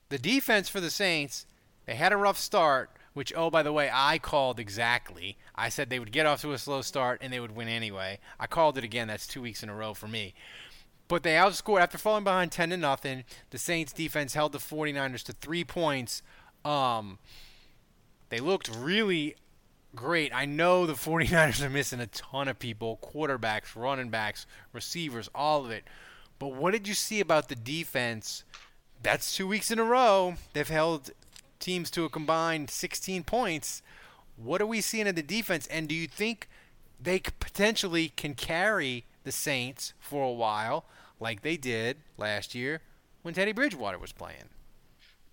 the 0.08 0.18
defense 0.18 0.68
for 0.68 0.80
the 0.80 0.90
Saints, 0.90 1.46
they 1.86 1.94
had 1.94 2.12
a 2.12 2.16
rough 2.16 2.38
start, 2.38 2.90
which 3.18 3.32
oh 3.34 3.50
by 3.50 3.64
the 3.64 3.72
way, 3.72 3.90
I 3.92 4.18
called 4.18 4.60
exactly. 4.60 5.36
I 5.56 5.70
said 5.70 5.90
they 5.90 5.98
would 5.98 6.12
get 6.12 6.24
off 6.24 6.40
to 6.42 6.52
a 6.52 6.58
slow 6.58 6.82
start 6.82 7.18
and 7.20 7.32
they 7.32 7.40
would 7.40 7.56
win 7.56 7.66
anyway. 7.66 8.20
I 8.38 8.46
called 8.46 8.78
it 8.78 8.84
again. 8.84 9.08
That's 9.08 9.26
two 9.26 9.42
weeks 9.42 9.64
in 9.64 9.68
a 9.68 9.74
row 9.74 9.92
for 9.92 10.06
me. 10.06 10.34
But 11.08 11.24
they 11.24 11.32
outscored 11.32 11.80
after 11.80 11.98
falling 11.98 12.22
behind 12.22 12.52
10 12.52 12.70
to 12.70 12.76
nothing. 12.76 13.24
The 13.50 13.58
Saints 13.58 13.92
defense 13.92 14.34
held 14.34 14.52
the 14.52 14.58
49ers 14.58 15.24
to 15.24 15.32
3 15.32 15.64
points. 15.64 16.22
Um 16.64 17.18
they 18.28 18.38
looked 18.38 18.70
really 18.72 19.34
great. 19.96 20.32
I 20.32 20.44
know 20.44 20.86
the 20.86 20.92
49ers 21.08 21.60
are 21.60 21.68
missing 21.68 21.98
a 21.98 22.06
ton 22.06 22.46
of 22.46 22.60
people 22.60 23.00
quarterbacks, 23.02 23.74
running 23.74 24.10
backs, 24.10 24.46
receivers, 24.72 25.28
all 25.34 25.64
of 25.64 25.72
it. 25.72 25.82
But 26.38 26.54
what 26.54 26.70
did 26.70 26.86
you 26.86 26.94
see 26.94 27.18
about 27.18 27.48
the 27.48 27.56
defense? 27.56 28.44
That's 29.02 29.34
two 29.34 29.48
weeks 29.48 29.72
in 29.72 29.80
a 29.80 29.84
row. 29.84 30.36
They've 30.52 30.68
held 30.68 31.10
teams 31.58 31.90
to 31.92 32.04
a 32.04 32.08
combined 32.08 32.70
16 32.70 33.24
points. 33.24 33.82
What 34.36 34.60
are 34.60 34.66
we 34.66 34.80
seeing 34.80 35.06
in 35.06 35.14
the 35.14 35.22
defense? 35.22 35.66
And 35.66 35.88
do 35.88 35.94
you 35.94 36.06
think 36.06 36.48
they 37.00 37.20
potentially 37.20 38.10
can 38.10 38.34
carry 38.34 39.04
the 39.24 39.32
Saints 39.32 39.92
for 39.98 40.24
a 40.24 40.32
while, 40.32 40.84
like 41.20 41.42
they 41.42 41.56
did 41.56 41.98
last 42.16 42.54
year 42.54 42.80
when 43.22 43.34
Teddy 43.34 43.52
Bridgewater 43.52 43.98
was 43.98 44.12
playing? 44.12 44.48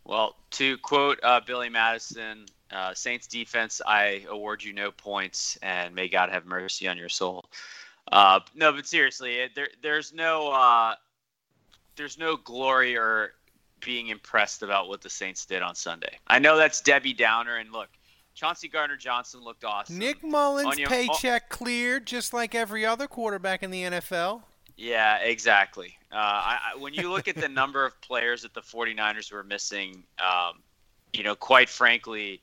Well, 0.04 0.36
to 0.52 0.78
quote 0.80 1.20
uh, 1.24 1.40
Billy 1.46 1.70
Madison, 1.70 2.46
uh, 2.72 2.94
Saints 2.94 3.28
defense, 3.28 3.82
I 3.86 4.26
award 4.30 4.64
you 4.64 4.74
no 4.74 4.92
points, 4.92 5.58
and 5.62 5.96
may 5.96 6.08
God 6.08 6.30
have 6.30 6.46
mercy 6.46 6.88
on 6.88 6.98
your 6.98 7.10
soul. 7.10 7.46
Uh, 8.12 8.40
no, 8.54 8.72
but 8.72 8.86
seriously, 8.86 9.36
it, 9.36 9.56
there, 9.56 9.70
there's 9.82 10.14
no, 10.14 10.52
uh, 10.52 10.96
there's 11.96 12.18
no 12.18 12.38
glory 12.38 12.96
or 12.96 13.32
being 13.86 14.08
impressed 14.08 14.64
about 14.64 14.90
what 14.90 15.02
the 15.02 15.10
Saints 15.10 15.46
did 15.46 15.62
on 15.62 15.76
Sunday. 15.76 16.18
I 16.28 16.40
know 16.40 16.58
that's 16.58 16.82
Debbie 16.82 17.14
Downer, 17.14 17.58
and 17.58 17.72
look, 17.72 17.90
Chauncey 18.34 18.68
Gardner 18.68 18.98
Johnson 18.98 19.42
looked 19.42 19.64
awesome. 19.64 19.98
Nick 19.98 20.24
Mullens' 20.24 20.76
paycheck 20.88 21.50
cleared 21.50 22.06
just 22.06 22.34
like 22.34 22.54
every 22.56 22.86
other 22.86 23.08
quarterback 23.08 23.64
in 23.64 23.72
the 23.72 23.84
NFL. 23.84 24.42
Yeah, 24.76 25.20
exactly. 25.20 25.96
Uh, 26.12 26.16
I, 26.18 26.60
I, 26.74 26.78
when 26.80 26.94
you 26.94 27.10
look 27.10 27.30
at 27.30 27.36
the 27.36 27.48
number 27.62 27.86
of 27.86 28.00
players 28.02 28.42
that 28.42 28.54
the 28.54 28.62
49ers 28.62 29.32
were 29.32 29.44
missing, 29.44 30.04
um, 30.20 30.64
you 31.14 31.24
know, 31.24 31.36
quite 31.36 31.70
frankly, 31.70 32.42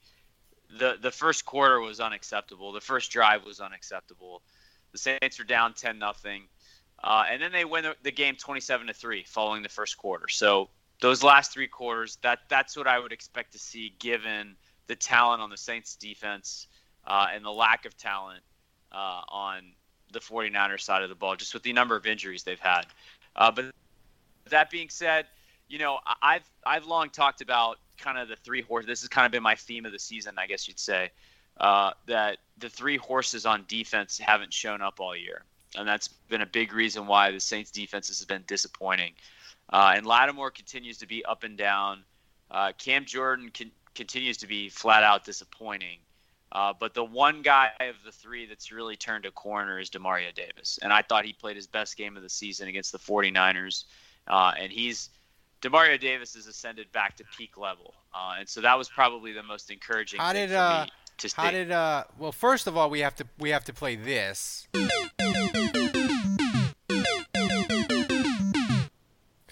the 0.78 0.96
the 1.02 1.10
first 1.10 1.44
quarter 1.44 1.80
was 1.80 2.00
unacceptable. 2.00 2.72
The 2.72 2.80
first 2.80 3.10
drive 3.10 3.44
was 3.44 3.60
unacceptable. 3.60 4.42
The 4.92 4.98
Saints 4.98 5.38
were 5.38 5.44
down 5.44 5.74
10 5.74 5.98
nothing, 5.98 6.44
uh, 7.04 7.24
and 7.30 7.42
then 7.42 7.52
they 7.52 7.66
win 7.66 7.84
the, 7.84 7.96
the 8.02 8.12
game 8.12 8.36
27 8.36 8.86
to 8.86 8.94
three 8.94 9.24
following 9.24 9.62
the 9.62 9.68
first 9.68 9.98
quarter. 9.98 10.28
So 10.28 10.70
those 11.02 11.24
last 11.24 11.52
three 11.52 11.66
quarters, 11.66 12.16
that 12.22 12.38
that's 12.48 12.76
what 12.76 12.86
I 12.86 12.98
would 12.98 13.12
expect 13.12 13.52
to 13.52 13.58
see 13.58 13.92
given 13.98 14.54
the 14.86 14.94
talent 14.94 15.42
on 15.42 15.50
the 15.50 15.56
Saints 15.56 15.96
defense 15.96 16.68
uh, 17.06 17.26
and 17.34 17.44
the 17.44 17.50
lack 17.50 17.84
of 17.84 17.96
talent 17.98 18.40
uh, 18.92 19.22
on 19.28 19.72
the 20.12 20.20
49ers 20.20 20.82
side 20.82 21.02
of 21.02 21.08
the 21.08 21.16
ball, 21.16 21.34
just 21.34 21.54
with 21.54 21.64
the 21.64 21.72
number 21.72 21.96
of 21.96 22.06
injuries 22.06 22.44
they've 22.44 22.60
had. 22.60 22.86
Uh, 23.34 23.50
but 23.50 23.72
that 24.48 24.70
being 24.70 24.88
said, 24.88 25.26
you 25.68 25.78
know, 25.78 25.98
I've 26.22 26.48
I've 26.64 26.86
long 26.86 27.10
talked 27.10 27.40
about 27.40 27.78
kind 27.98 28.16
of 28.16 28.28
the 28.28 28.36
three 28.36 28.62
horses. 28.62 28.86
This 28.86 29.00
has 29.00 29.08
kind 29.08 29.26
of 29.26 29.32
been 29.32 29.42
my 29.42 29.56
theme 29.56 29.84
of 29.84 29.90
the 29.90 29.98
season, 29.98 30.34
I 30.38 30.46
guess 30.46 30.68
you'd 30.68 30.78
say, 30.78 31.10
uh, 31.58 31.92
that 32.06 32.38
the 32.58 32.68
three 32.68 32.96
horses 32.96 33.44
on 33.44 33.64
defense 33.66 34.18
haven't 34.18 34.52
shown 34.52 34.80
up 34.80 35.00
all 35.00 35.16
year, 35.16 35.42
and 35.76 35.88
that's 35.88 36.06
been 36.06 36.42
a 36.42 36.46
big 36.46 36.72
reason 36.72 37.08
why 37.08 37.32
the 37.32 37.40
Saints 37.40 37.72
defense 37.72 38.06
has 38.06 38.24
been 38.24 38.44
disappointing. 38.46 39.14
Uh, 39.72 39.94
and 39.96 40.06
Lattimore 40.06 40.50
continues 40.50 40.98
to 40.98 41.06
be 41.06 41.24
up 41.24 41.44
and 41.44 41.56
down. 41.56 42.04
Uh, 42.50 42.72
Cam 42.76 43.04
Jordan 43.04 43.50
con- 43.56 43.70
continues 43.94 44.36
to 44.38 44.46
be 44.46 44.68
flat 44.68 45.02
out 45.02 45.24
disappointing. 45.24 45.98
Uh, 46.52 46.72
but 46.78 46.92
the 46.92 47.02
one 47.04 47.40
guy 47.40 47.70
of 47.80 47.94
the 48.04 48.12
three 48.12 48.44
that's 48.44 48.70
really 48.70 48.94
turned 48.94 49.24
a 49.24 49.30
corner 49.30 49.78
is 49.78 49.88
Demario 49.88 50.34
Davis. 50.34 50.78
And 50.82 50.92
I 50.92 51.00
thought 51.00 51.24
he 51.24 51.32
played 51.32 51.56
his 51.56 51.66
best 51.66 51.96
game 51.96 52.14
of 52.14 52.22
the 52.22 52.28
season 52.28 52.68
against 52.68 52.92
the 52.92 52.98
49ers. 52.98 53.84
Uh, 54.28 54.52
and 54.58 54.70
he's 54.70 55.08
Demario 55.62 55.98
Davis 55.98 56.34
has 56.34 56.46
ascended 56.46 56.92
back 56.92 57.16
to 57.16 57.24
peak 57.38 57.56
level. 57.56 57.94
Uh, 58.14 58.34
and 58.40 58.48
so 58.48 58.60
that 58.60 58.76
was 58.76 58.90
probably 58.90 59.32
the 59.32 59.42
most 59.42 59.70
encouraging 59.70 60.20
How 60.20 60.32
thing 60.32 60.48
did 60.48 60.56
uh 60.56 60.84
me 60.84 60.92
to 61.18 61.28
see. 61.28 61.34
how 61.36 61.50
did 61.50 61.70
uh 61.70 62.04
well 62.18 62.32
first 62.32 62.66
of 62.66 62.76
all 62.76 62.90
we 62.90 63.00
have 63.00 63.14
to 63.16 63.26
we 63.38 63.50
have 63.50 63.64
to 63.64 63.72
play 63.72 63.96
this. 63.96 64.66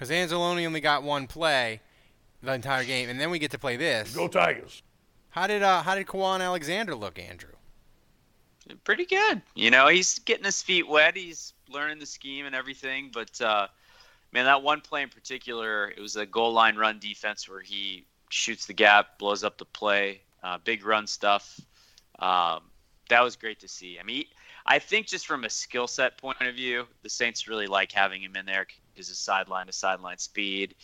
Cuz 0.01 0.09
Anzalone 0.09 0.67
only 0.67 0.81
got 0.81 1.03
one 1.03 1.27
play 1.27 1.81
the 2.43 2.55
entire 2.55 2.85
game 2.85 3.11
and 3.11 3.21
then 3.21 3.31
we 3.31 3.39
get 3.39 3.51
to 3.51 3.59
play 3.59 3.77
this. 3.77 4.15
Go 4.15 4.29
Tigers. 4.29 4.83
How 5.29 5.47
did 5.47 5.63
uh 5.63 5.83
how 5.83 5.95
did 5.95 6.07
Kwon 6.07 6.41
Alexander 6.41 6.95
look, 6.95 7.19
Andrew? 7.19 7.51
pretty 8.85 9.05
good. 9.05 9.43
You 9.55 9.71
know, 9.71 9.89
he's 9.89 10.19
getting 10.21 10.45
his 10.45 10.63
feet 10.63 10.89
wet. 10.89 11.17
He's 11.17 11.53
learning 11.69 11.99
the 11.99 12.07
scheme 12.07 12.47
and 12.47 12.55
everything. 12.55 13.11
But 13.13 13.39
uh, 13.41 13.67
man, 14.33 14.47
that 14.47 14.63
one 14.63 14.81
play 14.81 15.03
in 15.03 15.11
particular, 15.11 15.89
it 15.89 16.01
was 16.01 16.17
a 16.17 16.25
goal 16.25 16.53
line 16.53 16.77
run 16.77 16.99
defense 16.99 17.49
where 17.49 17.61
he 17.61 18.07
shoots 18.31 18.67
the 18.67 18.73
gap, 18.73 19.19
blows 19.19 19.45
up 19.45 19.59
the 19.59 19.65
play, 19.67 20.23
uh, 20.43 20.59
big 20.65 20.85
run 20.85 21.07
stuff. 21.07 21.61
Um, 22.19 22.63
that 23.11 23.23
was 23.23 23.37
great 23.37 23.61
to 23.61 23.69
see. 23.69 23.99
I 23.99 24.03
mean, 24.03 24.25
I 24.65 24.79
think 24.79 25.07
just 25.07 25.27
from 25.27 25.45
a 25.45 25.51
skill 25.51 25.87
set 25.87 26.17
point 26.17 26.41
of 26.41 26.55
view, 26.55 26.87
the 27.03 27.11
Saints 27.11 27.49
really 27.49 27.67
like 27.67 27.93
having 27.93 28.23
him 28.23 28.37
in 28.37 28.47
there 28.47 28.67
because 29.01 29.09
his 29.09 29.19
sideline 29.19 29.67
to 29.67 29.73
sideline 29.73 30.19
speed. 30.19 30.75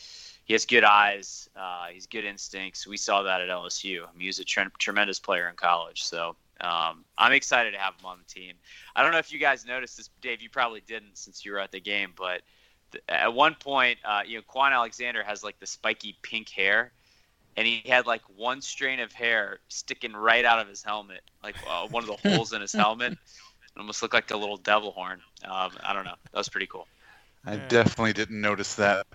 He 0.45 0.55
has 0.55 0.65
good 0.65 0.85
eyes. 0.85 1.51
Uh, 1.55 1.89
he's 1.93 2.07
good 2.07 2.25
instincts. 2.25 2.87
We 2.87 2.97
saw 2.97 3.23
that 3.23 3.43
at 3.43 3.49
LSU. 3.51 4.05
I 4.05 4.13
mean, 4.13 4.23
he 4.23 4.27
was 4.29 4.39
a 4.39 4.45
tre- 4.45 4.65
tremendous 4.79 5.19
player 5.19 5.49
in 5.49 5.57
college. 5.57 6.05
So 6.05 6.37
um, 6.61 7.05
I'm 7.19 7.33
excited 7.33 7.73
to 7.73 7.79
have 7.79 7.95
him 8.01 8.07
on 8.07 8.19
the 8.19 8.25
team. 8.33 8.55
I 8.95 9.03
don't 9.03 9.13
know 9.13 9.19
if 9.19 9.31
you 9.33 9.39
guys 9.39 9.67
noticed 9.67 9.99
this, 9.99 10.09
Dave. 10.23 10.41
You 10.41 10.49
probably 10.49 10.81
didn't 10.81 11.19
since 11.19 11.45
you 11.45 11.53
were 11.53 11.59
at 11.59 11.73
the 11.73 11.81
game, 11.81 12.13
but 12.17 12.41
th- 12.93 13.05
at 13.09 13.35
one 13.35 13.55
point, 13.55 13.99
uh, 14.05 14.23
you 14.27 14.39
know, 14.39 14.43
Kwon 14.49 14.73
Alexander 14.73 15.23
has 15.23 15.45
like 15.45 15.59
the 15.59 15.67
spiky 15.67 16.17
pink 16.23 16.49
hair, 16.49 16.93
and 17.59 17.67
he 17.67 17.83
had 17.85 18.07
like 18.07 18.23
one 18.35 18.63
strain 18.63 19.01
of 19.01 19.13
hair 19.13 19.59
sticking 19.69 20.15
right 20.15 20.45
out 20.45 20.59
of 20.59 20.69
his 20.69 20.83
helmet, 20.83 21.21
like 21.43 21.57
uh, 21.69 21.87
one 21.89 22.09
of 22.09 22.09
the 22.09 22.17
holes 22.31 22.55
in 22.55 22.63
his 22.63 22.73
helmet. 22.73 23.13
It 23.13 23.19
almost 23.79 24.01
looked 24.01 24.15
like 24.15 24.31
a 24.31 24.37
little 24.37 24.57
devil 24.57 24.93
horn. 24.93 25.21
Um, 25.45 25.73
I 25.83 25.93
don't 25.93 26.05
know. 26.05 26.15
That 26.33 26.39
was 26.39 26.49
pretty 26.49 26.67
cool. 26.67 26.87
I 27.47 27.57
definitely 27.57 28.13
didn't 28.13 28.41
notice 28.41 28.75
that. 28.75 29.07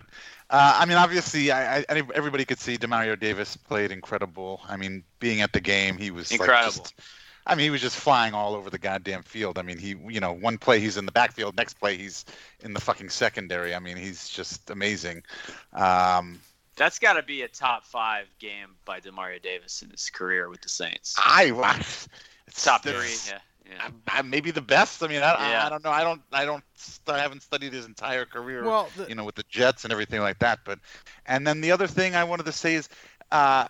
Uh, 0.50 0.78
I 0.80 0.86
mean, 0.86 0.98
obviously, 0.98 1.52
I, 1.52 1.80
I, 1.80 1.86
everybody 1.90 2.44
could 2.44 2.60
see 2.60 2.78
Demario 2.78 3.18
Davis 3.18 3.56
played 3.56 3.92
incredible. 3.92 4.62
I 4.68 4.76
mean, 4.76 5.04
being 5.20 5.42
at 5.42 5.54
the 5.54 5.62
game, 5.62 5.98
he 5.98 6.12
was 6.12 6.32
Incredible. 6.32 6.66
Like 6.66 6.76
just, 6.76 6.94
I 7.48 7.56
mean, 7.56 7.64
he 7.64 7.70
was 7.70 7.82
just 7.82 7.96
flying 7.96 8.34
all 8.34 8.54
over 8.54 8.70
the 8.70 8.78
goddamn 8.78 9.24
field. 9.24 9.58
I 9.58 9.62
mean, 9.62 9.78
he, 9.78 9.96
you 10.10 10.20
know, 10.20 10.34
one 10.34 10.58
play 10.58 10.80
he's 10.80 10.98
in 10.98 11.06
the 11.06 11.12
backfield, 11.12 11.56
next 11.56 11.76
play 11.76 11.98
he's 11.98 12.26
in 12.60 12.74
the 12.74 12.82
fucking 12.82 13.10
secondary. 13.10 13.74
I 13.74 13.80
mean, 13.80 13.98
he's 13.98 14.28
just 14.28 14.70
amazing. 14.70 15.24
Um, 15.74 16.42
That's 16.76 17.00
got 17.00 17.14
to 17.14 17.24
be 17.24 17.44
a 17.44 17.48
top 17.48 17.86
five 17.86 18.28
game 18.38 18.76
by 18.86 19.00
Demario 19.00 19.42
Davis 19.42 19.82
in 19.82 19.90
his 19.90 20.10
career 20.10 20.50
with 20.50 20.62
the 20.62 20.70
Saints. 20.70 21.16
I, 21.18 21.46
it's 22.48 22.64
top 22.64 22.84
three. 22.84 23.16
Yeah. 23.28 23.40
Yeah. 23.72 23.90
I, 24.08 24.20
I, 24.20 24.22
maybe 24.22 24.52
the 24.52 24.62
best. 24.62 25.02
I 25.04 25.08
mean, 25.08 25.22
I, 25.22 25.50
Yeah. 25.50 25.64
I, 25.64 25.68
I 25.68 25.70
don't 25.70 25.84
know. 25.84 25.92
I 25.92 26.04
don't. 26.04 26.22
I 26.32 26.46
don't. 26.46 26.64
I 27.08 27.20
haven't 27.20 27.42
studied 27.44 27.74
his 27.74 27.86
entire 27.86 28.26
career. 28.26 28.64
Well, 28.64 28.90
the- 28.96 29.08
you 29.08 29.16
know, 29.16 29.24
with 29.24 29.36
the 29.36 29.46
Jets 29.50 29.84
and 29.84 29.92
everything 29.94 30.22
like 30.22 30.40
that. 30.40 30.60
But, 30.66 30.80
and 31.26 31.46
then 31.48 31.62
the 31.62 31.72
other 31.72 31.88
thing 31.88 32.16
I 32.16 32.24
wanted 32.24 32.46
to 32.48 32.52
say 32.52 32.76
is, 32.76 32.90
uh, 33.32 33.68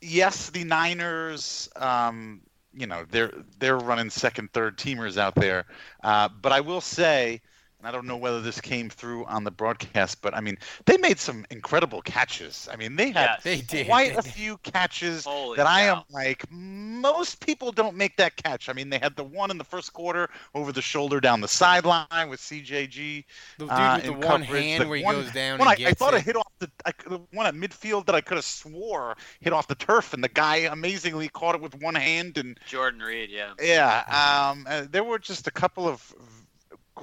yes, 0.00 0.50
the 0.50 0.64
Niners. 0.64 1.68
Um, 1.76 2.42
you 2.74 2.86
know, 2.86 3.04
they're 3.10 3.32
they're 3.58 3.76
running 3.78 4.10
second, 4.10 4.52
third 4.52 4.78
teamers 4.78 5.16
out 5.18 5.34
there. 5.34 5.66
Uh, 6.02 6.28
but 6.40 6.52
I 6.52 6.60
will 6.60 6.80
say. 6.80 7.40
And 7.82 7.88
I 7.88 7.90
don't 7.90 8.06
know 8.06 8.16
whether 8.16 8.40
this 8.40 8.60
came 8.60 8.88
through 8.88 9.24
on 9.24 9.42
the 9.42 9.50
broadcast, 9.50 10.22
but 10.22 10.34
I 10.36 10.40
mean, 10.40 10.56
they 10.86 10.96
made 10.98 11.18
some 11.18 11.44
incredible 11.50 12.00
catches. 12.02 12.68
I 12.72 12.76
mean, 12.76 12.94
they 12.94 13.06
had 13.06 13.14
Yes. 13.14 13.42
They 13.42 13.60
did. 13.62 13.86
quite 13.88 14.12
They 14.12 14.18
a 14.18 14.22
few 14.22 14.56
catches 14.58 15.24
Holy 15.24 15.56
that 15.56 15.66
I 15.66 15.82
am 15.82 16.02
like, 16.10 16.44
most 16.50 17.44
people 17.44 17.72
don't 17.72 17.96
make 17.96 18.16
that 18.18 18.36
catch. 18.36 18.68
I 18.68 18.72
mean, 18.72 18.88
they 18.88 18.98
had 18.98 19.16
the 19.16 19.24
one 19.24 19.50
in 19.50 19.58
the 19.58 19.64
first 19.64 19.92
quarter 19.92 20.30
over 20.54 20.70
the 20.70 20.80
shoulder 20.82 21.20
down 21.20 21.40
the 21.40 21.48
sideline 21.48 22.06
with 22.28 22.38
CJG. 22.40 23.24
The 23.58 23.64
dude 23.64 23.70
uh, 23.70 23.94
with 23.96 24.04
the 24.04 24.12
one 24.12 24.20
coverage. 24.44 24.62
hand 24.62 24.82
The 24.84 24.88
where 24.88 24.98
he 24.98 25.04
one- 25.04 25.14
goes 25.16 25.32
down 25.32 25.58
one 25.58 25.68
and 25.68 25.84
I, 25.84 25.90
I 25.90 25.92
thought 25.92 26.14
it. 26.14 26.18
it 26.18 26.22
hit 26.24 26.36
off 26.36 26.52
the, 26.60 26.70
I, 26.86 26.92
the 27.08 27.20
one 27.32 27.46
at 27.46 27.54
midfield 27.54 28.06
that 28.06 28.14
I 28.14 28.20
could 28.20 28.36
have 28.36 28.44
swore 28.44 29.16
hit 29.40 29.52
off 29.52 29.66
the 29.66 29.74
turf, 29.74 30.12
and 30.14 30.22
the 30.22 30.28
guy 30.28 30.56
amazingly 30.58 31.28
caught 31.28 31.56
it 31.56 31.60
with 31.60 31.74
one 31.80 31.96
hand. 31.96 32.38
And 32.38 32.60
Jordan 32.68 33.00
Reed. 33.00 33.30
Yeah. 33.30 33.54
yeah, 33.60 34.50
um, 34.52 34.66
uh, 34.68 34.84
there 34.88 35.02
were 35.02 35.18
just 35.18 35.46
a 35.48 35.50
couple 35.50 35.88
of 35.88 36.14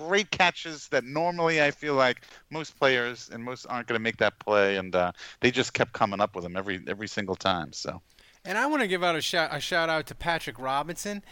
great 0.07 0.31
catches 0.31 0.87
that 0.89 1.03
normally 1.03 1.61
I 1.61 1.71
feel 1.71 1.95
like 1.95 2.21
most 2.49 2.77
players 2.79 3.29
and 3.31 3.43
most 3.43 3.65
aren't 3.65 3.87
going 3.87 3.97
to 3.99 4.03
make 4.03 4.17
that 4.17 4.39
play, 4.39 4.77
and 4.77 4.95
uh, 4.95 5.11
they 5.41 5.51
just 5.51 5.73
kept 5.73 5.93
coming 5.93 6.21
up 6.21 6.35
with 6.35 6.43
them 6.43 6.55
every 6.55 6.81
every 6.87 7.07
single 7.07 7.35
time. 7.35 7.73
So. 7.73 8.01
And 8.45 8.57
I 8.57 8.67
want 8.67 8.81
to 8.81 8.87
give 8.87 9.03
out 9.03 9.15
a 9.15 9.21
shout 9.21 9.49
a 9.53 9.59
shout 9.59 9.89
out 9.89 10.07
to 10.07 10.15
Patrick 10.15 10.57
Robinson. 10.59 11.23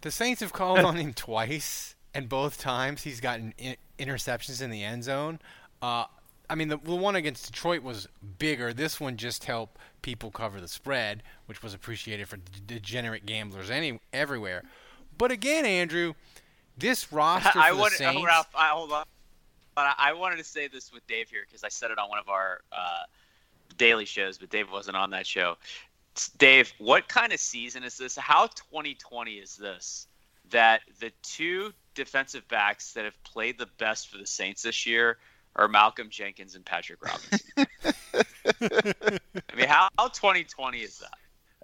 The 0.00 0.10
Saints 0.10 0.40
have 0.40 0.52
called 0.52 0.78
on 0.90 0.96
him 0.96 1.12
twice, 1.12 1.94
and 2.14 2.28
both 2.28 2.58
times 2.58 3.02
he's 3.02 3.20
gotten 3.20 3.54
in- 3.58 3.76
interceptions 3.98 4.62
in 4.62 4.70
the 4.70 4.82
end 4.82 5.04
zone. 5.04 5.38
Uh, 5.82 6.04
I 6.48 6.56
mean, 6.56 6.68
the, 6.68 6.78
the 6.78 6.96
one 6.96 7.14
against 7.14 7.46
Detroit 7.46 7.82
was 7.82 8.08
bigger. 8.38 8.72
This 8.72 8.98
one 8.98 9.16
just 9.16 9.44
helped 9.44 9.78
people 10.02 10.32
cover 10.32 10.60
the 10.60 10.66
spread, 10.66 11.22
which 11.46 11.62
was 11.62 11.74
appreciated 11.74 12.28
for 12.28 12.38
d- 12.38 12.42
degenerate 12.66 13.24
gamblers 13.24 13.70
any 13.70 14.00
everywhere. 14.12 14.64
But 15.16 15.30
again, 15.30 15.64
Andrew, 15.64 16.14
this 16.80 17.12
roster 17.12 17.50
for 17.52 17.58
I 17.58 17.70
the 17.70 17.76
wanted, 17.76 17.98
Saints. 17.98 18.18
oh, 18.20 18.24
Ralph, 18.24 18.48
I, 18.54 18.68
hold 18.68 18.92
on. 18.92 19.04
But 19.74 19.94
I, 19.98 20.10
I 20.10 20.12
wanted 20.14 20.38
to 20.38 20.44
say 20.44 20.66
this 20.68 20.92
with 20.92 21.06
Dave 21.06 21.28
here 21.30 21.42
because 21.46 21.62
I 21.64 21.68
said 21.68 21.90
it 21.90 21.98
on 21.98 22.08
one 22.08 22.18
of 22.18 22.28
our 22.28 22.60
uh, 22.72 23.04
daily 23.76 24.04
shows, 24.04 24.36
but 24.38 24.50
Dave 24.50 24.70
wasn't 24.70 24.96
on 24.96 25.10
that 25.10 25.26
show. 25.26 25.56
Dave, 26.38 26.72
what 26.78 27.08
kind 27.08 27.32
of 27.32 27.38
season 27.38 27.84
is 27.84 27.96
this? 27.96 28.16
How 28.16 28.46
2020 28.48 29.34
is 29.34 29.56
this? 29.56 30.08
That 30.50 30.80
the 30.98 31.12
two 31.22 31.72
defensive 31.94 32.46
backs 32.48 32.92
that 32.94 33.04
have 33.04 33.22
played 33.22 33.58
the 33.58 33.68
best 33.78 34.08
for 34.08 34.18
the 34.18 34.26
Saints 34.26 34.62
this 34.62 34.84
year 34.86 35.18
are 35.54 35.68
Malcolm 35.68 36.08
Jenkins 36.10 36.56
and 36.56 36.64
Patrick 36.64 36.98
Robinson. 37.04 37.40
I 38.60 39.56
mean, 39.56 39.68
how, 39.68 39.88
how 39.98 40.08
2020 40.08 40.78
is 40.78 40.98
that? 40.98 41.14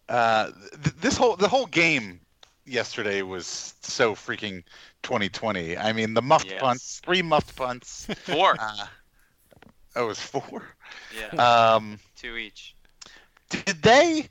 uh, 0.09 0.51
th- 0.85 0.95
this 1.01 1.17
whole 1.17 1.37
the 1.37 1.49
whole 1.49 1.67
game 1.67 2.21
yesterday 2.67 3.23
was 3.23 3.75
so 3.81 4.15
freaking 4.15 4.65
2020. 5.03 5.77
I 5.79 5.93
mean, 5.93 6.15
the 6.15 6.23
muffed 6.23 6.49
Yes. 6.51 6.61
punts, 6.61 7.01
three 7.05 7.23
muffed 7.23 7.57
punts. 7.57 8.07
Four. 8.25 8.57
Uh, 8.59 8.87
oh, 9.97 10.05
it 10.05 10.07
was 10.09 10.21
four. 10.21 10.63
Yeah, 11.17 11.75
Um, 11.75 11.99
two 12.17 12.37
each. 12.37 12.75
did 13.49 13.83
they? 13.83 14.29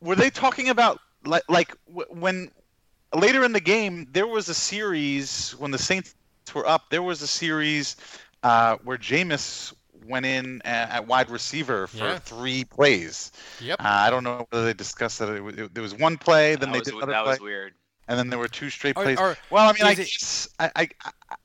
Were 0.00 0.14
they 0.14 0.30
talking 0.30 0.68
about 0.68 1.00
like 1.24 1.42
like 1.48 1.74
when 1.86 2.50
later 3.14 3.44
in 3.44 3.52
the 3.52 3.60
game 3.60 4.06
there 4.12 4.26
was 4.26 4.48
a 4.48 4.54
series 4.54 5.52
when 5.58 5.70
the 5.70 5.78
Saints 5.78 6.14
were 6.54 6.66
up? 6.66 6.90
There 6.90 7.02
was 7.02 7.22
a 7.22 7.26
series 7.26 7.96
uh, 8.42 8.76
where 8.84 8.98
Jameis 8.98 9.72
went 10.06 10.26
in 10.26 10.62
at, 10.64 10.90
at 10.90 11.06
wide 11.06 11.30
receiver 11.30 11.86
for 11.86 11.96
Yeah. 11.98 12.18
three 12.18 12.64
plays. 12.64 13.32
Yep. 13.60 13.80
Uh, 13.80 13.84
I 13.84 14.10
don't 14.10 14.24
know 14.24 14.46
whether 14.50 14.64
they 14.64 14.74
discussed 14.74 15.18
that. 15.18 15.28
It, 15.30 15.40
was- 15.42 15.56
it, 15.56 15.74
there 15.74 15.82
was 15.82 15.94
one 15.94 16.16
play, 16.16 16.54
then 16.56 16.68
that 16.70 16.72
they 16.72 16.78
was, 16.80 16.88
did 16.88 16.94
that 16.96 17.02
another 17.08 17.24
play, 17.24 17.30
was 17.32 17.40
weird. 17.40 17.74
and 18.08 18.18
then 18.18 18.30
there 18.30 18.38
were 18.38 18.48
two 18.48 18.70
straight 18.70 18.96
Are- 18.96 19.02
plays. 19.04 19.18
are- 19.18 19.36
well, 19.50 19.68
I 19.68 19.72
mean, 19.72 19.82
I 19.84 19.92
is 19.92 20.48
it- 20.58 20.70
I, 20.76 20.82
I, 20.82 20.88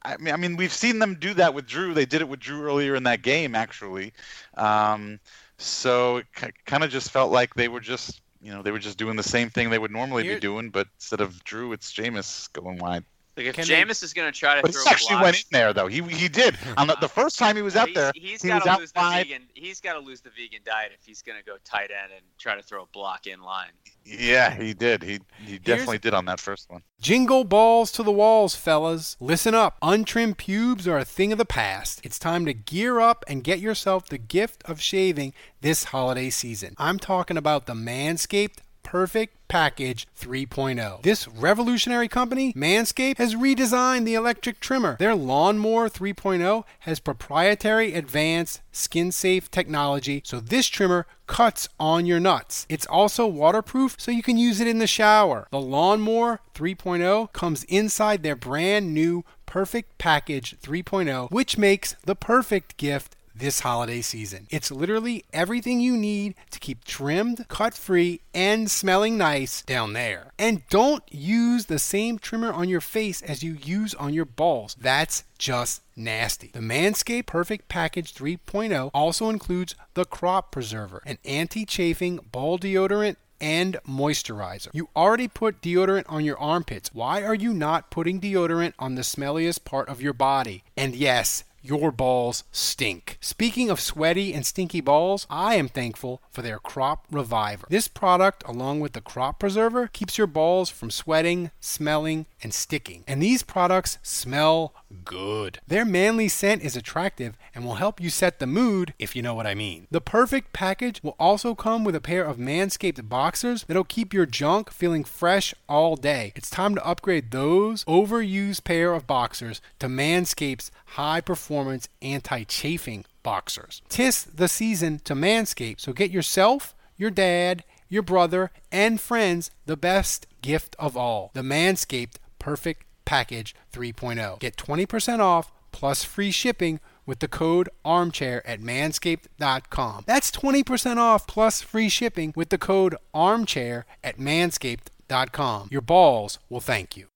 I, 0.04 0.14
I 0.14 0.18
mean, 0.18 0.34
I 0.34 0.38
mean, 0.38 0.56
we've 0.58 0.74
seen 0.74 1.00
them 1.00 1.16
do 1.20 1.34
that 1.36 1.54
with 1.54 1.66
Drew. 1.68 1.94
They 1.94 2.06
did 2.06 2.22
it 2.22 2.30
with 2.30 2.40
Drew 2.40 2.64
earlier 2.64 2.96
in 2.96 3.04
that 3.04 3.22
game, 3.22 3.56
actually. 3.56 4.14
Um, 4.56 5.20
so 5.58 6.18
it 6.18 6.26
kind 6.66 6.84
of 6.84 6.90
just 6.90 7.12
felt 7.12 7.32
like 7.32 7.54
they 7.56 7.68
were 7.68 7.80
just, 7.80 8.22
you 8.42 8.52
know, 8.52 8.62
they 8.64 8.72
were 8.72 8.80
just 8.80 8.98
doing 8.98 9.16
the 9.16 9.24
same 9.24 9.50
thing 9.50 9.70
they 9.70 9.78
would 9.80 9.92
normally 9.92 10.24
Here- 10.24 10.36
be 10.36 10.40
doing, 10.40 10.70
but 10.70 10.88
instead 10.96 11.22
of 11.22 11.44
Drew, 11.44 11.74
it's 11.74 11.92
Jameis 11.94 12.52
going 12.54 12.78
wide. 12.78 13.04
Like 13.38 13.46
if 13.46 13.56
Can 13.56 13.68
they- 13.68 13.82
Jameis 13.82 14.04
is 14.04 14.14
going 14.14 14.32
to 14.32 14.38
try 14.38 14.56
to 14.56 14.62
But 14.62 14.74
throw 14.74 14.84
he 14.84 14.90
actually 14.90 15.16
blocks, 15.16 15.24
went 15.24 15.36
in 15.38 15.44
there 15.52 15.74
though. 15.74 15.88
He 15.88 16.02
he 16.02 16.28
did 16.28 16.58
on 16.78 16.88
the, 16.88 16.96
the 16.96 17.06
uh, 17.06 17.10
first 17.10 17.40
time 17.40 17.56
he 17.56 17.62
was 17.62 17.76
out 17.76 17.88
he's, 17.88 17.96
there. 17.96 18.12
He's 18.14 18.42
he 18.42 18.50
got 18.50 18.64
to 18.64 18.70
out 18.70 18.80
lose 18.80 18.92
the 18.92 19.00
vegan. 19.00 19.44
He's 19.54 19.80
got 19.80 19.94
to 19.94 20.00
lose 20.00 20.22
the 20.22 20.32
vegan 20.32 20.60
diet 20.66 20.92
if 20.94 21.06
he's 21.06 21.22
going 21.22 21.38
to 21.38 21.46
go 21.46 21.56
tight 21.64 21.92
end 21.92 22.12
and 22.14 22.26
try 22.38 22.56
to 22.56 22.62
throw 22.62 22.84
a 22.84 22.88
block 22.88 23.28
in 23.28 23.42
line. 23.42 23.72
Yeah, 24.04 24.54
he 24.54 24.74
did. 24.74 25.04
He 25.04 25.20
he 25.46 25.60
definitely 25.60 26.00
did 26.00 26.14
on 26.14 26.26
that 26.26 26.40
first 26.40 26.70
one. 26.70 26.82
Jingle 27.00 27.44
balls 27.44 27.92
to 27.94 28.04
the 28.04 28.12
walls, 28.12 28.54
fellas. 28.56 29.16
Listen 29.20 29.56
up. 29.56 29.78
Untrimmed 29.82 30.38
pubes 30.38 30.88
are 30.88 30.98
a 30.98 31.06
thing 31.06 31.32
of 31.32 31.38
the 31.38 31.46
past. 31.46 32.02
It's 32.04 32.20
time 32.20 32.46
to 32.46 32.54
gear 32.54 33.00
up 33.00 33.24
and 33.28 33.44
get 33.44 33.60
yourself 33.60 34.08
the 34.08 34.18
gift 34.18 34.62
of 34.66 34.82
shaving 34.82 35.34
this 35.62 35.86
holiday 35.86 36.30
season. 36.30 36.76
I'm 36.78 37.00
talking 37.00 37.38
about 37.38 37.66
the 37.66 37.74
Manscaped 37.74 38.58
Perfect 38.84 39.36
Package 39.48 40.08
3.0. 40.20 41.02
This 41.02 41.28
revolutionary 41.28 42.08
company, 42.08 42.54
Manscaped, 42.54 43.18
has 43.18 43.36
redesigned 43.36 44.06
the 44.06 44.16
electric 44.16 44.60
trimmer. 44.60 44.96
Their 44.98 45.16
Lawnmower 45.16 45.90
3.0 45.90 46.64
has 46.80 47.00
proprietary 47.00 47.94
advanced 47.94 48.62
skin 48.72 49.12
safe 49.12 49.52
technology, 49.52 50.22
so 50.24 50.40
this 50.40 50.68
trimmer 50.68 51.06
cuts 51.28 51.68
on 51.80 52.06
your 52.06 52.20
nuts. 52.20 52.66
It's 52.70 52.86
also 52.86 53.28
waterproof, 53.28 53.96
so 53.98 54.12
you 54.12 54.24
can 54.24 54.38
use 54.38 54.60
it 54.60 54.68
in 54.68 54.80
the 54.80 54.88
shower. 54.88 55.48
The 55.52 55.60
Lawnmower 55.60 56.40
3.0 56.56 57.34
comes 57.34 57.64
inside 57.66 58.24
their 58.24 58.36
brand 58.36 58.94
new 58.94 59.26
Perfect 59.46 59.98
Package 59.98 60.58
3.0, 60.62 61.30
which 61.30 61.58
makes 61.58 61.96
the 62.06 62.16
perfect 62.16 62.78
gift 62.78 63.18
this 63.42 63.62
holiday 63.62 64.02
season. 64.02 64.48
It's 64.52 64.72
literally 64.72 65.26
everything 65.34 65.82
you 65.82 65.98
need 65.98 66.36
to 66.52 66.60
keep 66.60 66.86
trimmed, 66.86 67.48
cut 67.50 67.74
free, 67.74 68.22
and 68.34 68.70
smelling 68.70 69.18
nice 69.18 69.64
down 69.64 69.94
there. 69.94 70.32
And 70.38 70.62
don't 70.70 71.04
use 71.12 71.66
the 71.66 71.80
same 71.80 72.20
trimmer 72.20 72.54
on 72.54 72.70
your 72.70 72.82
face 72.82 73.22
as 73.24 73.44
you 73.44 73.58
use 73.64 73.96
on 73.96 74.14
your 74.14 74.26
balls. 74.26 74.78
That's 74.80 75.24
just 75.40 75.82
nasty. 75.96 76.52
The 76.54 76.60
Manscaped 76.60 77.26
Perfect 77.26 77.68
Package 77.68 78.14
3.0 78.14 78.92
also 78.94 79.30
includes 79.30 79.76
the 79.96 80.06
Crop 80.06 80.52
Preserver, 80.52 81.02
an 81.06 81.18
anti 81.26 81.66
chafing 81.66 82.20
ball 82.32 82.60
deodorant 82.60 83.16
and 83.42 83.78
moisturizer. 83.88 84.70
You 84.72 84.88
already 84.96 85.28
put 85.28 85.62
deodorant 85.62 86.06
on 86.08 86.24
your 86.24 86.38
armpits. 86.38 86.94
Why 86.94 87.24
are 87.24 87.34
you 87.34 87.54
not 87.54 87.90
putting 87.90 88.22
deodorant 88.22 88.74
on 88.78 88.94
the 88.94 89.02
smelliest 89.02 89.66
part 89.66 89.90
of 89.90 90.00
your 90.00 90.14
body? 90.14 90.64
And 90.78 90.96
yes, 90.96 91.44
your 91.62 91.92
balls 91.92 92.44
stink. 92.52 93.18
Speaking 93.22 93.70
of 93.70 93.80
sweaty 93.80 94.34
and 94.34 94.46
stinky 94.46 94.82
balls, 94.82 95.28
I 95.30 95.56
am 95.56 95.68
thankful 95.68 96.22
for 96.30 96.42
their 96.42 96.60
Crop 96.60 97.06
Reviver. 97.12 97.68
This 97.70 97.88
product, 97.88 98.44
along 98.48 98.80
with 98.80 98.94
the 98.94 99.02
Crop 99.02 99.40
Preserver, 99.40 99.88
keeps 99.88 100.18
your 100.18 100.28
balls 100.28 100.70
from 100.70 100.92
sweating, 100.92 101.52
smelling, 101.60 102.26
and 102.44 102.54
sticking. 102.54 103.04
And 103.08 103.22
these 103.22 103.44
products 103.44 103.98
smell 104.02 104.74
good. 105.06 105.60
Their 105.68 105.86
manly 105.86 106.28
scent 106.28 106.64
is 106.64 106.76
attractive 106.76 107.38
and 107.54 107.66
will 107.66 107.76
help 107.76 108.00
you 108.02 108.10
set 108.10 108.40
the 108.40 108.48
mood, 108.48 108.94
if 109.00 109.16
you 109.16 109.22
know 109.22 109.34
what 109.34 109.48
I 109.48 109.56
mean. 109.56 109.88
The 109.92 110.02
perfect 110.02 110.54
package 110.54 111.02
will 111.04 111.16
also 111.20 111.56
come 111.56 111.84
with 111.84 111.96
a 111.96 112.02
pair 112.02 112.24
of 112.24 112.38
Manscaped 112.38 113.08
boxers 113.08 113.64
that'll 113.68 113.84
keep 113.84 114.14
your 114.14 114.26
junk 114.26 114.72
feeling 114.72 115.04
fresh 115.04 115.54
all 115.68 115.96
day. 115.96 116.34
It's 116.36 116.50
time 116.50 116.76
to 116.76 116.86
upgrade 116.86 117.32
those 117.32 117.86
overused 117.86 118.64
pair 118.64 118.94
of 118.94 119.08
boxers 119.08 119.62
to 119.80 119.88
Manscaped's 119.88 120.72
high 120.86 121.22
performance 121.22 121.88
anti 122.02 122.44
chafing 122.44 123.06
boxers. 123.24 123.82
Tis 123.90 124.24
the 124.24 124.48
season 124.48 125.00
to 125.00 125.14
Manscaped, 125.14 125.80
so 125.80 125.94
get 125.94 126.12
yourself, 126.12 126.76
your 126.98 127.12
dad, 127.12 127.64
your 127.90 128.02
brother, 128.02 128.52
and 128.72 129.00
friends 129.00 129.52
the 129.66 129.78
best 129.78 130.26
gift 130.42 130.76
of 130.80 130.98
all 130.98 131.30
the 131.34 131.42
Manscaped 131.42 132.16
Perfect 132.42 132.84
Package 133.06 133.56
3.0. 133.72 134.40
Get 134.40 134.58
20% 134.58 135.20
off 135.20 135.52
plus 135.72 136.04
free 136.04 136.32
shipping 136.32 136.80
with 137.06 137.20
the 137.20 137.28
code 137.28 137.70
armchair 137.86 138.46
at 138.48 138.60
manscaped.com. 138.60 140.04
That's 140.08 140.32
20% 140.32 140.98
off 140.98 141.28
plus 141.28 141.62
free 141.62 141.88
shipping 141.88 142.34
with 142.36 142.50
the 142.50 142.58
code 142.58 142.96
armchair 143.14 143.86
at 144.04 144.18
manscaped.com. 144.18 145.70
Your 145.72 145.82
balls 145.82 146.40
will 146.50 146.60
thank 146.60 146.98
you. 146.98 147.08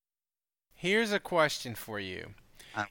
Here's 0.73 1.11
a 1.11 1.19
question 1.19 1.73
for 1.73 1.99
you. 1.99 2.35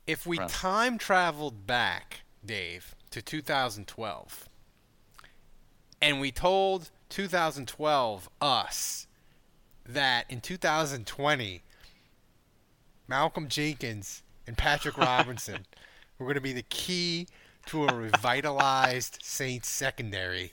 If 0.06 0.26
we 0.26 0.38
time 0.48 0.98
traveled 0.98 1.66
back, 1.66 2.22
Dave, 2.44 2.94
to 3.10 3.22
2012, 3.22 4.48
and 6.00 6.20
we 6.20 6.32
told 6.32 6.90
2012 7.10 8.28
us 8.40 9.06
that 9.86 10.24
in 10.30 10.40
2020, 10.40 11.62
Malcolm 13.08 13.48
Jenkins 13.48 14.22
and 14.46 14.56
Patrick 14.56 14.96
Robinson 14.98 15.66
were 16.18 16.26
going 16.26 16.34
to 16.34 16.40
be 16.40 16.52
the 16.52 16.62
key 16.62 17.26
to 17.66 17.86
a 17.86 17.94
revitalized 17.94 19.18
Saints 19.22 19.68
secondary, 19.68 20.52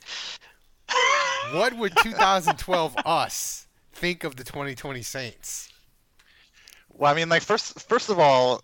what 1.52 1.76
would 1.76 1.96
2012 1.96 2.96
us 3.06 3.66
think 3.92 4.24
of 4.24 4.36
the 4.36 4.44
2020 4.44 5.02
Saints? 5.02 5.68
Well, 6.90 7.10
I 7.10 7.14
mean, 7.14 7.28
like 7.28 7.42
first, 7.42 7.80
first 7.88 8.10
of 8.10 8.18
all, 8.18 8.62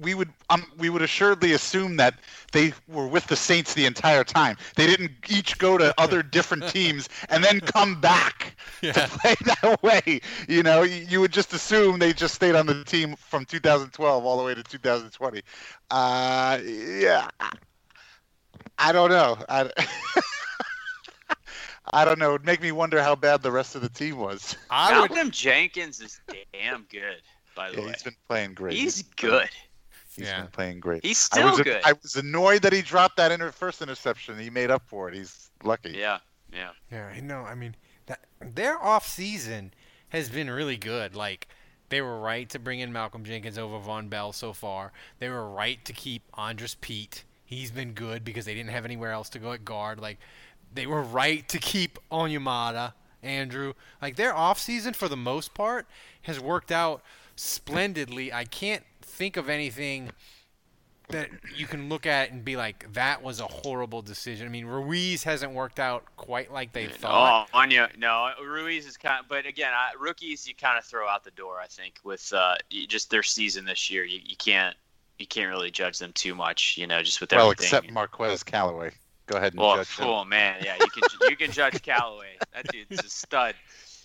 we 0.00 0.14
would 0.14 0.30
um, 0.50 0.64
we 0.78 0.90
would 0.90 1.02
assuredly 1.02 1.52
assume 1.52 1.96
that 1.96 2.14
they 2.52 2.72
were 2.88 3.06
with 3.06 3.26
the 3.26 3.36
Saints 3.36 3.74
the 3.74 3.86
entire 3.86 4.24
time. 4.24 4.56
They 4.76 4.86
didn't 4.86 5.12
each 5.28 5.58
go 5.58 5.78
to 5.78 5.94
other 5.98 6.22
different 6.22 6.66
teams 6.66 7.08
and 7.28 7.42
then 7.44 7.60
come 7.60 8.00
back 8.00 8.56
Yeah. 8.80 8.92
to 8.92 9.00
play 9.00 9.34
that 9.62 9.82
way. 9.82 10.20
You 10.48 10.62
know, 10.62 10.82
you, 10.82 11.06
you 11.08 11.20
would 11.20 11.32
just 11.32 11.52
assume 11.52 11.98
they 11.98 12.12
just 12.12 12.34
stayed 12.34 12.54
on 12.54 12.66
the 12.66 12.84
team 12.84 13.16
from 13.16 13.44
2012 13.44 14.24
all 14.24 14.38
the 14.38 14.44
way 14.44 14.54
to 14.54 14.62
2020. 14.62 15.42
Uh, 15.90 16.58
yeah, 16.64 17.28
I 18.78 18.92
don't 18.92 19.10
know. 19.10 19.36
I, 19.48 19.70
I 21.92 22.04
don't 22.04 22.18
know. 22.18 22.34
It'd 22.34 22.46
make 22.46 22.62
me 22.62 22.72
wonder 22.72 23.02
how 23.02 23.14
bad 23.14 23.42
the 23.42 23.52
rest 23.52 23.74
of 23.74 23.82
the 23.82 23.88
team 23.88 24.18
was. 24.18 24.56
I 24.70 24.92
would. 24.92 25.10
Malcolm 25.10 25.30
Jenkins 25.30 26.00
is 26.00 26.20
damn 26.52 26.84
good, 26.84 27.22
by 27.54 27.70
the 27.70 27.76
Yeah, 27.76 27.82
way. 27.82 27.88
he's 27.90 28.02
been 28.02 28.16
playing 28.28 28.54
great. 28.54 28.74
He's 28.74 29.02
good. 29.02 29.48
He's 30.16 30.26
Yeah. 30.26 30.42
been 30.42 30.50
playing 30.50 30.80
great. 30.80 31.04
He's 31.04 31.28
I 31.32 31.36
still 31.36 31.50
was, 31.50 31.60
good. 31.60 31.82
I 31.84 31.92
was 31.92 32.16
annoyed 32.16 32.62
that 32.62 32.72
he 32.72 32.82
dropped 32.82 33.16
that 33.18 33.30
inter- 33.32 33.52
first 33.52 33.82
interception. 33.82 34.38
He 34.38 34.50
made 34.50 34.70
up 34.70 34.82
for 34.86 35.08
it. 35.08 35.14
He's 35.14 35.50
lucky. 35.62 35.90
Yeah, 35.90 36.18
yeah. 36.52 36.70
Yeah, 36.90 37.06
I 37.14 37.20
know. 37.20 37.42
I 37.42 37.54
mean, 37.54 37.76
that 38.06 38.20
their 38.40 38.82
off 38.82 39.06
season 39.06 39.72
has 40.10 40.28
been 40.28 40.48
really 40.50 40.76
good. 40.76 41.14
Like 41.14 41.48
they 41.90 42.00
were 42.02 42.18
right 42.20 42.48
to 42.50 42.58
bring 42.58 42.80
in 42.80 42.92
Malcolm 42.92 43.24
Jenkins 43.24 43.58
over 43.58 43.78
Vonn 43.78 44.08
Bell 44.10 44.32
so 44.32 44.52
far. 44.52 44.92
They 45.18 45.28
were 45.28 45.48
right 45.48 45.84
to 45.84 45.92
keep 45.92 46.22
Andrus 46.36 46.76
Peat. 46.80 47.24
He's 47.44 47.70
been 47.70 47.92
good 47.92 48.24
because 48.24 48.44
they 48.44 48.54
didn't 48.54 48.70
have 48.70 48.84
anywhere 48.84 49.12
else 49.12 49.28
to 49.30 49.38
go 49.38 49.52
at 49.52 49.64
guard. 49.64 50.00
Like 50.00 50.18
they 50.74 50.86
were 50.86 51.02
right 51.02 51.48
to 51.48 51.58
keep 51.58 51.98
Onyemata, 52.10 52.92
Andrew. 53.22 53.72
Like 54.02 54.16
their 54.16 54.34
off 54.34 54.58
season 54.58 54.94
for 54.94 55.08
the 55.08 55.16
most 55.16 55.54
part 55.54 55.86
has 56.22 56.38
worked 56.40 56.70
out 56.72 57.02
splendidly. 57.36 58.32
I 58.32 58.44
can't 58.44 58.84
think 59.18 59.36
of 59.36 59.48
anything 59.48 60.10
that 61.08 61.28
you 61.56 61.66
can 61.66 61.88
look 61.88 62.06
at 62.06 62.30
and 62.30 62.44
be 62.44 62.56
like, 62.56 62.92
that 62.92 63.22
was 63.22 63.40
a 63.40 63.46
horrible 63.46 64.02
decision. 64.02 64.46
I 64.46 64.50
mean, 64.50 64.66
Ruiz 64.66 65.24
hasn't 65.24 65.52
worked 65.52 65.80
out 65.80 66.04
quite 66.16 66.52
like 66.52 66.72
they 66.72 66.86
thought. 66.86 67.48
Oh, 67.52 67.58
Anya, 67.58 67.88
no, 67.98 68.30
Ruiz 68.44 68.86
is 68.86 68.96
kind 68.98 69.20
of, 69.20 69.28
but 69.28 69.46
again, 69.46 69.72
I, 69.74 69.92
rookies 69.98 70.46
you 70.46 70.54
kind 70.54 70.76
of 70.78 70.84
throw 70.84 71.08
out 71.08 71.24
the 71.24 71.30
door. 71.30 71.58
I 71.60 71.66
think 71.66 71.94
with 72.04 72.30
uh, 72.32 72.56
just 72.88 73.10
their 73.10 73.22
season 73.22 73.64
this 73.64 73.90
year, 73.90 74.04
you, 74.04 74.20
you 74.24 74.36
can't 74.36 74.76
you 75.18 75.26
can't 75.26 75.48
really 75.48 75.70
judge 75.70 75.98
them 75.98 76.12
too 76.12 76.34
much. 76.34 76.76
You 76.76 76.86
know, 76.86 77.02
just 77.02 77.20
with 77.20 77.32
Well, 77.32 77.46
everything. 77.46 77.64
except 77.64 77.90
Marquez 77.90 78.42
Callaway. 78.44 78.92
Go 79.26 79.36
ahead 79.38 79.54
and 79.54 79.60
well, 79.60 79.76
judge 79.76 79.96
him. 79.96 80.06
oh 80.06 80.24
man, 80.24 80.56
yeah, 80.62 80.76
you 80.78 80.86
can 80.90 81.02
you 81.30 81.36
can 81.36 81.50
judge 81.50 81.80
Callaway. 81.82 82.36
That 82.54 82.68
dude's 82.70 83.02
a 83.02 83.08
stud. 83.08 83.54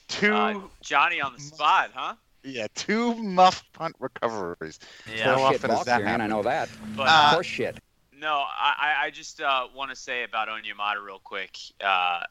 Two, 0.08 0.34
Uh, 0.34 0.60
Johnny 0.82 1.20
on 1.22 1.34
the 1.34 1.40
spot, 1.42 1.92
huh? 1.94 2.16
Yeah, 2.44 2.68
two 2.76 3.14
muff 3.16 3.64
punt 3.74 3.96
recoveries. 4.00 4.80
Yeah. 5.14 5.24
How 5.36 5.42
often 5.44 5.70
does 5.70 5.78
ball 5.78 5.84
that 5.86 6.02
carrying, 6.02 6.22
I 6.22 6.28
know 6.28 6.44
that. 6.44 6.70
But 6.96 7.08
Uh, 7.10 7.30
Horse 7.32 7.46
shit. 7.48 7.78
No, 8.16 8.44
I, 8.48 8.74
I- 9.02 9.06
I 9.06 9.10
just 9.10 9.42
uh, 9.42 9.68
want 9.76 9.90
to 9.90 9.96
say 9.96 10.24
about 10.24 10.48
Onyemata 10.48 11.04
real 11.04 11.20
quick. 11.20 11.58
Uh, 11.84 12.22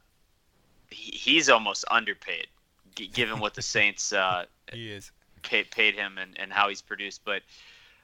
he, 0.91 1.11
he's 1.13 1.49
almost 1.49 1.85
underpaid, 1.91 2.47
g- 2.95 3.09
given 3.09 3.41
what 3.41 3.55
the 3.55 3.63
Saints 3.63 4.13
uh, 4.13 4.45
He 4.73 4.91
is. 4.91 5.11
paid, 5.43 5.71
paid 5.71 5.95
him 5.95 6.19
and, 6.19 6.39
and 6.39 6.53
how 6.53 6.69
he's 6.69 6.81
produced. 6.83 7.23
But 7.25 7.43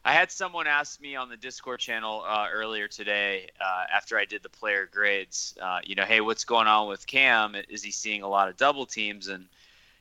I 0.04 0.12
had 0.12 0.30
someone 0.30 0.66
ask 0.66 1.00
me 1.00 1.16
on 1.16 1.28
the 1.28 1.36
Discord 1.36 1.80
channel 1.80 2.24
uh, 2.26 2.46
earlier 2.52 2.88
today 2.88 3.48
uh, 3.60 3.84
after 3.94 4.18
I 4.18 4.24
did 4.24 4.42
the 4.42 4.48
player 4.48 4.88
grades, 4.90 5.54
uh, 5.60 5.80
you 5.84 5.94
know, 5.94 6.04
hey, 6.04 6.20
what's 6.20 6.44
going 6.44 6.66
on 6.66 6.88
with 6.88 7.06
Cam? 7.06 7.54
Is 7.68 7.82
he 7.82 7.90
seeing 7.90 8.22
a 8.22 8.28
lot 8.28 8.48
of 8.48 8.56
double 8.56 8.86
teams? 8.86 9.28
And, 9.28 9.46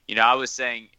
you 0.08 0.16
know, 0.16 0.24
I 0.24 0.34
was 0.36 0.52
saying 0.52 0.84
is- 0.86 0.90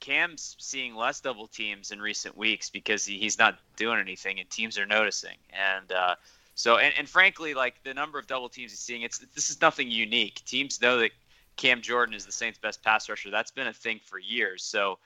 Cam's 0.00 0.56
seeing 0.58 0.94
less 0.94 1.20
double 1.20 1.46
teams 1.46 1.90
in 1.90 2.00
recent 2.00 2.36
weeks 2.36 2.70
because 2.70 3.04
he, 3.04 3.18
he's 3.18 3.38
not 3.38 3.58
doing 3.76 3.98
anything 3.98 4.40
and 4.40 4.48
teams 4.50 4.78
are 4.78 4.86
noticing. 4.86 5.36
And, 5.50 5.92
uh, 5.92 6.14
so, 6.54 6.78
and, 6.78 6.92
and 6.98 7.08
frankly, 7.08 7.54
like 7.54 7.82
the 7.82 7.94
number 7.94 8.18
of 8.18 8.26
double 8.26 8.48
teams 8.48 8.72
he's 8.72 8.80
seeing, 8.80 9.02
it's 9.02 9.18
this 9.18 9.50
is 9.50 9.60
nothing 9.60 9.90
unique. 9.90 10.42
Teams 10.44 10.80
know 10.80 10.98
that 10.98 11.12
Cam 11.56 11.80
Jordan 11.80 12.14
is 12.14 12.26
the 12.26 12.32
Saints' 12.32 12.58
best 12.58 12.82
pass 12.82 13.08
rusher. 13.08 13.30
That's 13.30 13.50
been 13.50 13.66
a 13.66 13.72
thing 13.72 14.00
for 14.04 14.18
years. 14.18 14.62
So, 14.62 14.98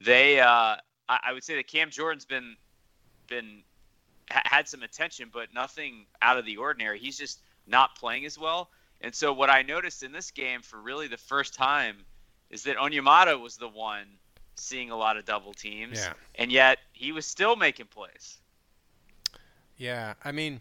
they, 0.00 0.40
uh, 0.40 0.76
I, 1.08 1.18
I 1.24 1.32
would 1.32 1.44
say 1.44 1.56
that 1.56 1.66
Cam 1.66 1.90
Jordan's 1.90 2.24
been 2.24 2.56
been 3.28 3.62
ha- 4.30 4.42
had 4.44 4.68
some 4.68 4.82
attention, 4.82 5.30
but 5.32 5.52
nothing 5.54 6.06
out 6.20 6.38
of 6.38 6.44
the 6.44 6.56
ordinary. 6.56 6.98
He's 6.98 7.18
just 7.18 7.40
not 7.66 7.96
playing 7.96 8.26
as 8.26 8.38
well. 8.38 8.70
And 9.00 9.14
so, 9.14 9.32
what 9.32 9.50
I 9.50 9.62
noticed 9.62 10.02
in 10.02 10.12
this 10.12 10.30
game 10.30 10.62
for 10.62 10.80
really 10.80 11.08
the 11.08 11.16
first 11.16 11.54
time 11.54 12.04
is 12.52 12.62
that 12.64 12.76
Onyemata 12.76 13.40
was 13.40 13.56
the 13.56 13.68
one 13.68 14.06
seeing 14.54 14.90
a 14.90 14.96
lot 14.96 15.16
of 15.16 15.24
double 15.24 15.52
teams, 15.54 15.98
Yeah. 15.98 16.12
and 16.36 16.52
yet 16.52 16.78
he 16.92 17.10
was 17.10 17.26
still 17.26 17.56
making 17.56 17.86
plays. 17.86 18.38
Yeah, 19.76 20.14
I 20.24 20.30
mean, 20.30 20.60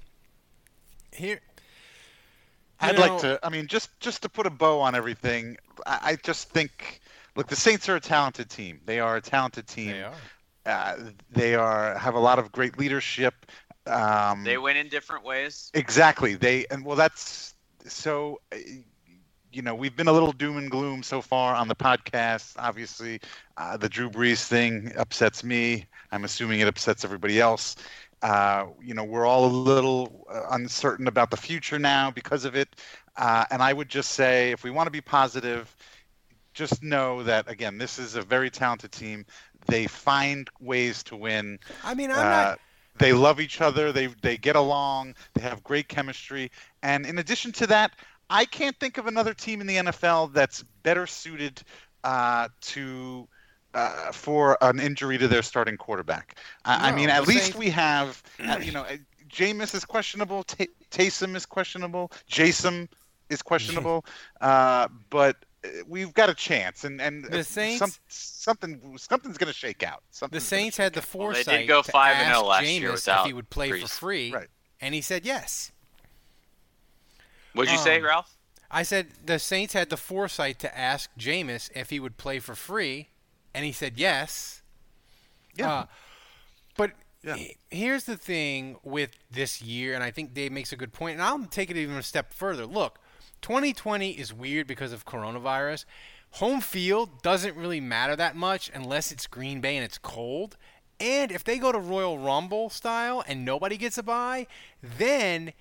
here. 1.13 1.39
I'd 2.79 2.95
know, 2.95 3.01
like 3.01 3.21
to. 3.21 3.39
I 3.43 3.49
mean, 3.49 3.67
just 3.67 3.99
just 3.99 4.23
to 4.23 4.29
put 4.29 4.47
a 4.47 4.49
bow 4.49 4.79
on 4.79 4.95
everything, 4.95 5.57
I, 5.85 5.99
I 6.03 6.15
just 6.15 6.49
think. 6.49 7.01
Look, 7.35 7.47
the 7.47 7.55
Saints 7.55 7.87
are 7.87 7.95
a 7.95 7.99
talented 8.01 8.49
team. 8.49 8.81
They 8.85 8.99
are 8.99 9.17
a 9.17 9.21
talented 9.21 9.67
team. 9.67 9.91
They 9.91 10.03
are. 10.03 10.13
Uh, 10.65 10.95
they 11.29 11.55
are 11.55 11.97
have 11.97 12.15
a 12.15 12.19
lot 12.19 12.39
of 12.39 12.51
great 12.51 12.77
leadership. 12.79 13.45
Um, 13.87 14.43
They 14.43 14.57
win 14.57 14.77
in 14.77 14.89
different 14.89 15.23
ways. 15.25 15.71
Exactly. 15.73 16.35
They 16.35 16.65
and 16.71 16.83
well, 16.85 16.95
that's 16.95 17.53
so. 17.85 18.41
Uh, 19.51 19.71
You 19.71 19.85
know, 19.85 19.99
we've 19.99 20.21
been 20.21 20.27
a 20.29 20.33
little 20.33 20.53
doom 20.53 20.81
and 20.81 20.87
gloom 20.89 21.03
so 21.03 21.21
far 21.21 21.55
on 21.55 21.67
the 21.67 21.75
podcast. 21.75 22.55
Obviously, 22.57 23.21
uh, 23.57 23.77
the 23.77 23.89
Drew 23.89 24.09
Brees 24.09 24.47
thing 24.47 24.91
upsets 24.97 25.43
me. 25.43 25.85
I'm 26.11 26.25
assuming 26.25 26.61
it 26.61 26.67
upsets 26.67 27.05
everybody 27.05 27.39
else. 27.41 27.87
Uh, 28.21 28.67
you 28.81 28.93
know, 28.93 29.03
we're 29.03 29.25
all 29.27 29.45
a 29.45 29.53
little 29.55 30.25
uh, 30.31 30.43
uncertain 30.51 31.07
about 31.07 31.31
the 31.31 31.37
future 31.37 31.79
now 31.79 32.11
because 32.11 32.45
of 32.45 32.55
it. 32.55 32.69
Uh, 33.17 33.45
and 33.51 33.61
I 33.61 33.73
would 33.73 33.89
just 33.89 34.11
say, 34.11 34.51
if 34.51 34.63
we 34.63 34.71
want 34.71 34.87
to 34.87 34.91
be 34.91 35.01
positive, 35.01 35.75
just 36.53 36.83
know 36.83 37.23
that 37.23 37.49
again, 37.49 37.77
this 37.77 37.99
is 37.99 38.15
a 38.15 38.21
very 38.21 38.49
talented 38.49 38.91
team. 38.91 39.25
They 39.67 39.87
find 39.87 40.49
ways 40.59 41.03
to 41.05 41.15
win. 41.15 41.59
I 41.83 41.93
mean, 41.95 42.11
I'm 42.11 42.29
Uh, 42.29 42.47
not. 42.47 42.59
they 42.97 43.13
love 43.13 43.39
each 43.39 43.61
other. 43.61 43.91
They 43.91 44.07
they 44.07 44.37
get 44.37 44.55
along. 44.55 45.15
They 45.33 45.41
have 45.41 45.63
great 45.63 45.87
chemistry. 45.89 46.51
And 46.83 47.05
in 47.05 47.19
addition 47.19 47.51
to 47.53 47.67
that, 47.67 47.91
I 48.31 48.45
can't 48.45 48.79
think 48.79 48.97
of 48.97 49.07
another 49.07 49.33
team 49.33 49.59
in 49.61 49.67
the 49.67 49.75
NFL 49.75 50.33
that's 50.33 50.63
better 50.83 51.05
suited 51.05 51.61
uh, 52.03 52.47
to 52.61 53.27
uh, 53.73 54.11
for 54.11 54.57
an 54.61 54.79
injury 54.79 55.17
to 55.17 55.27
their 55.27 55.41
starting 55.41 55.77
quarterback. 55.77 56.37
I, 56.65 56.89
I 56.89 56.95
mean, 56.95 57.09
at 57.09 57.27
least 57.27 57.43
Saints- 57.43 57.57
we 57.57 57.69
have, 57.69 58.23
uh, 58.39 58.59
you 58.61 58.71
know, 58.71 58.81
uh, 58.81 58.97
Jameis 59.29 59.75
is 59.75 59.85
questionable. 59.85 60.43
Ta 60.43 60.65
Taysom 60.91 61.35
is 61.35 61.45
questionable. 61.45 62.11
Jason 62.25 62.89
is 63.29 63.41
questionable. 63.41 64.05
uh, 64.41 64.87
but 65.09 65.37
uh, 65.63 65.69
we've 65.87 66.13
got 66.13 66.29
a 66.29 66.33
chance, 66.33 66.83
and 66.83 67.01
and 67.01 67.23
The 67.25 67.43
Saints- 67.43 67.79
some, 67.79 67.91
something 68.07 68.97
something's 68.97 69.37
going 69.37 69.51
to 69.51 69.57
shake 69.57 69.83
out. 69.83 70.03
The 70.11 70.17
Something's 70.17 70.49
gonna 70.49 70.61
Saints 70.61 70.75
shake 70.77 70.83
had 70.83 70.93
the 70.93 70.99
out. 71.01 71.15
Well, 71.15 71.27
they 71.29 71.35
did 71.39 71.45
foresight 71.45 71.67
go 71.67 71.81
to 71.81 71.91
5 71.91 72.15
and 72.15 72.27
ask 72.27 72.35
0 72.39 72.47
last 72.47 72.63
Jameis 72.63 72.79
year 72.79 72.93
if 72.93 73.25
he 73.25 73.33
would 73.33 73.49
play 73.49 73.79
for 73.79 73.87
free, 73.87 74.31
Right. 74.33 74.47
and 74.81 74.93
he 74.93 75.01
said 75.01 75.25
yes. 75.25 75.71
What'd 77.53 77.71
you 77.71 77.77
say, 77.79 77.97
Um, 77.97 78.03
Ralph? 78.05 78.37
I 78.69 78.83
said 78.83 79.07
the 79.25 79.37
Saints 79.39 79.73
had 79.73 79.89
the 79.89 79.97
foresight 79.97 80.59
to 80.59 80.77
ask 80.77 81.09
Jameis 81.19 81.69
if 81.75 81.89
he 81.89 81.99
would 81.99 82.17
play 82.17 82.39
for 82.39 82.55
free, 82.55 83.09
and 83.53 83.65
he 83.65 83.71
said 83.71 83.97
yes. 83.97 84.61
Yeah. 85.55 85.71
Uh, 85.73 85.85
but 86.77 86.91
Yeah. 87.23 87.35
he- 87.35 87.57
here's 87.69 88.05
the 88.05 88.15
thing 88.17 88.77
with 88.83 89.11
this 89.29 89.61
year, 89.61 89.93
and 89.93 90.03
I 90.03 90.11
think 90.11 90.33
Dave 90.33 90.51
makes 90.53 90.71
a 90.71 90.77
good 90.77 90.93
point, 90.93 91.13
and 91.13 91.21
I'll 91.21 91.45
take 91.45 91.69
it 91.69 91.75
even 91.77 91.97
a 91.97 92.03
step 92.03 92.33
further. 92.33 92.65
Look, 92.65 92.97
2020 93.41 94.11
is 94.11 94.33
weird 94.33 94.67
because 94.67 94.93
of 94.93 95.05
coronavirus. 95.05 95.83
Home 96.35 96.61
field 96.61 97.21
doesn't 97.21 97.57
really 97.57 97.81
matter 97.81 98.15
that 98.15 98.37
much 98.37 98.71
unless 98.73 99.11
it's 99.11 99.27
Green 99.27 99.59
Bay 99.59 99.75
and 99.75 99.83
it's 99.83 99.97
cold. 99.97 100.55
And 101.01 101.31
if 101.31 101.43
they 101.43 101.57
go 101.57 101.71
to 101.73 101.79
Royal 101.79 102.17
Rumble 102.17 102.69
style 102.69 103.21
and 103.27 103.43
nobody 103.43 103.75
gets 103.75 103.97
a 103.97 104.03
bye, 104.03 104.47
then 104.81 105.51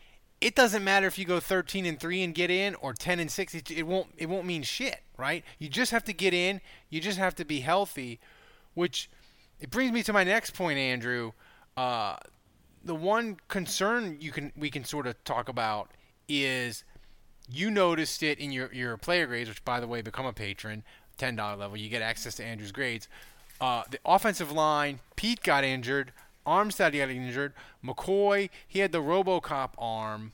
it 0.40 0.54
doesn't 0.54 0.82
matter 0.82 1.06
if 1.06 1.18
you 1.18 1.24
go 1.24 1.38
13 1.38 1.84
and 1.84 2.00
3 2.00 2.22
and 2.22 2.34
get 2.34 2.50
in 2.50 2.74
or 2.76 2.94
10 2.94 3.20
and 3.20 3.30
6 3.30 3.54
it, 3.54 3.86
won't 3.86 4.08
it 4.16 4.26
won't 4.26 4.46
mean 4.46 4.62
shit 4.62 5.00
right? 5.20 5.44
You 5.58 5.68
just 5.68 5.92
have 5.92 6.04
to 6.04 6.12
get 6.12 6.32
in. 6.32 6.60
You 6.88 7.00
just 7.00 7.18
have 7.18 7.34
to 7.36 7.44
be 7.44 7.60
healthy 7.60 8.18
which 8.74 9.10
it 9.60 9.70
brings 9.70 9.92
me 9.92 10.02
to 10.02 10.12
my 10.12 10.24
next 10.24 10.52
point 10.52 10.78
andrew. 10.78 11.32
Uh, 11.76 12.16
the 12.82 12.94
one 12.94 13.36
concern 13.48 14.16
you 14.20 14.32
can 14.32 14.52
we 14.56 14.70
can 14.70 14.84
sort 14.84 15.06
of 15.06 15.22
talk 15.24 15.48
about 15.48 15.90
is 16.28 16.84
you 17.52 17.70
noticed 17.70 18.22
it 18.22 18.38
in 18.38 18.52
your, 18.52 18.72
your 18.72 18.96
player 18.96 19.26
grades 19.26 19.48
which 19.48 19.64
by 19.64 19.80
the 19.80 19.86
way 19.86 20.00
become 20.00 20.26
a 20.26 20.32
patron 20.32 20.82
$10 21.18 21.36
level. 21.58 21.76
You 21.76 21.90
get 21.90 22.00
access 22.00 22.34
to 22.36 22.44
andrew's 22.44 22.72
grades. 22.72 23.06
Uh, 23.60 23.82
the 23.90 23.98
offensive 24.06 24.50
line 24.50 25.00
Peat 25.16 25.42
got 25.42 25.64
injured 25.64 26.12
Armstead 26.46 26.96
got 26.96 27.10
injured. 27.10 27.52
McCoy, 27.84 28.50
he 28.66 28.80
had 28.80 28.92
the 28.92 29.00
RoboCop 29.00 29.70
arm 29.78 30.32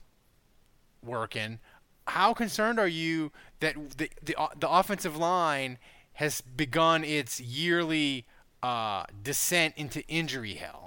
working. 1.03 1.59
How 2.07 2.33
concerned 2.33 2.79
are 2.79 2.87
you 2.87 3.31
that 3.59 3.75
the 3.97 4.09
the, 4.23 4.35
uh, 4.39 4.47
the 4.57 4.69
offensive 4.69 5.17
line 5.17 5.77
has 6.13 6.41
begun 6.41 7.03
its 7.03 7.39
yearly 7.39 8.25
uh, 8.63 9.03
descent 9.21 9.73
into 9.77 10.05
injury 10.07 10.53
hell? 10.53 10.86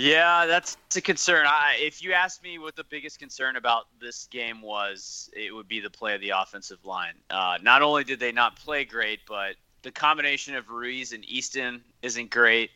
Yeah, 0.00 0.46
that's 0.46 0.78
a 0.96 1.00
concern. 1.02 1.44
I, 1.46 1.76
if 1.78 2.02
you 2.02 2.14
ask 2.14 2.42
me 2.42 2.58
what 2.58 2.74
the 2.74 2.84
biggest 2.84 3.18
concern 3.18 3.56
about 3.56 3.84
this 4.00 4.28
game 4.30 4.62
was, 4.62 5.28
it 5.36 5.54
would 5.54 5.68
be 5.68 5.78
the 5.78 5.90
play 5.90 6.14
of 6.14 6.22
the 6.22 6.30
offensive 6.30 6.82
line. 6.86 7.12
Uh, 7.28 7.58
not 7.60 7.82
only 7.82 8.02
did 8.02 8.18
they 8.18 8.32
not 8.32 8.56
play 8.56 8.86
great, 8.86 9.20
but 9.28 9.56
the 9.82 9.90
combination 9.90 10.54
of 10.54 10.70
Ruiz 10.70 11.12
and 11.12 11.22
Easton 11.26 11.82
isn't 12.00 12.30
great. 12.30 12.70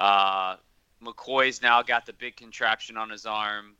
Uh, 0.00 0.56
McCoy's 1.00 1.62
now 1.62 1.82
got 1.82 2.04
the 2.04 2.12
big 2.12 2.34
contraption 2.34 2.96
on 2.96 3.10
his 3.10 3.26
arm. 3.26 3.74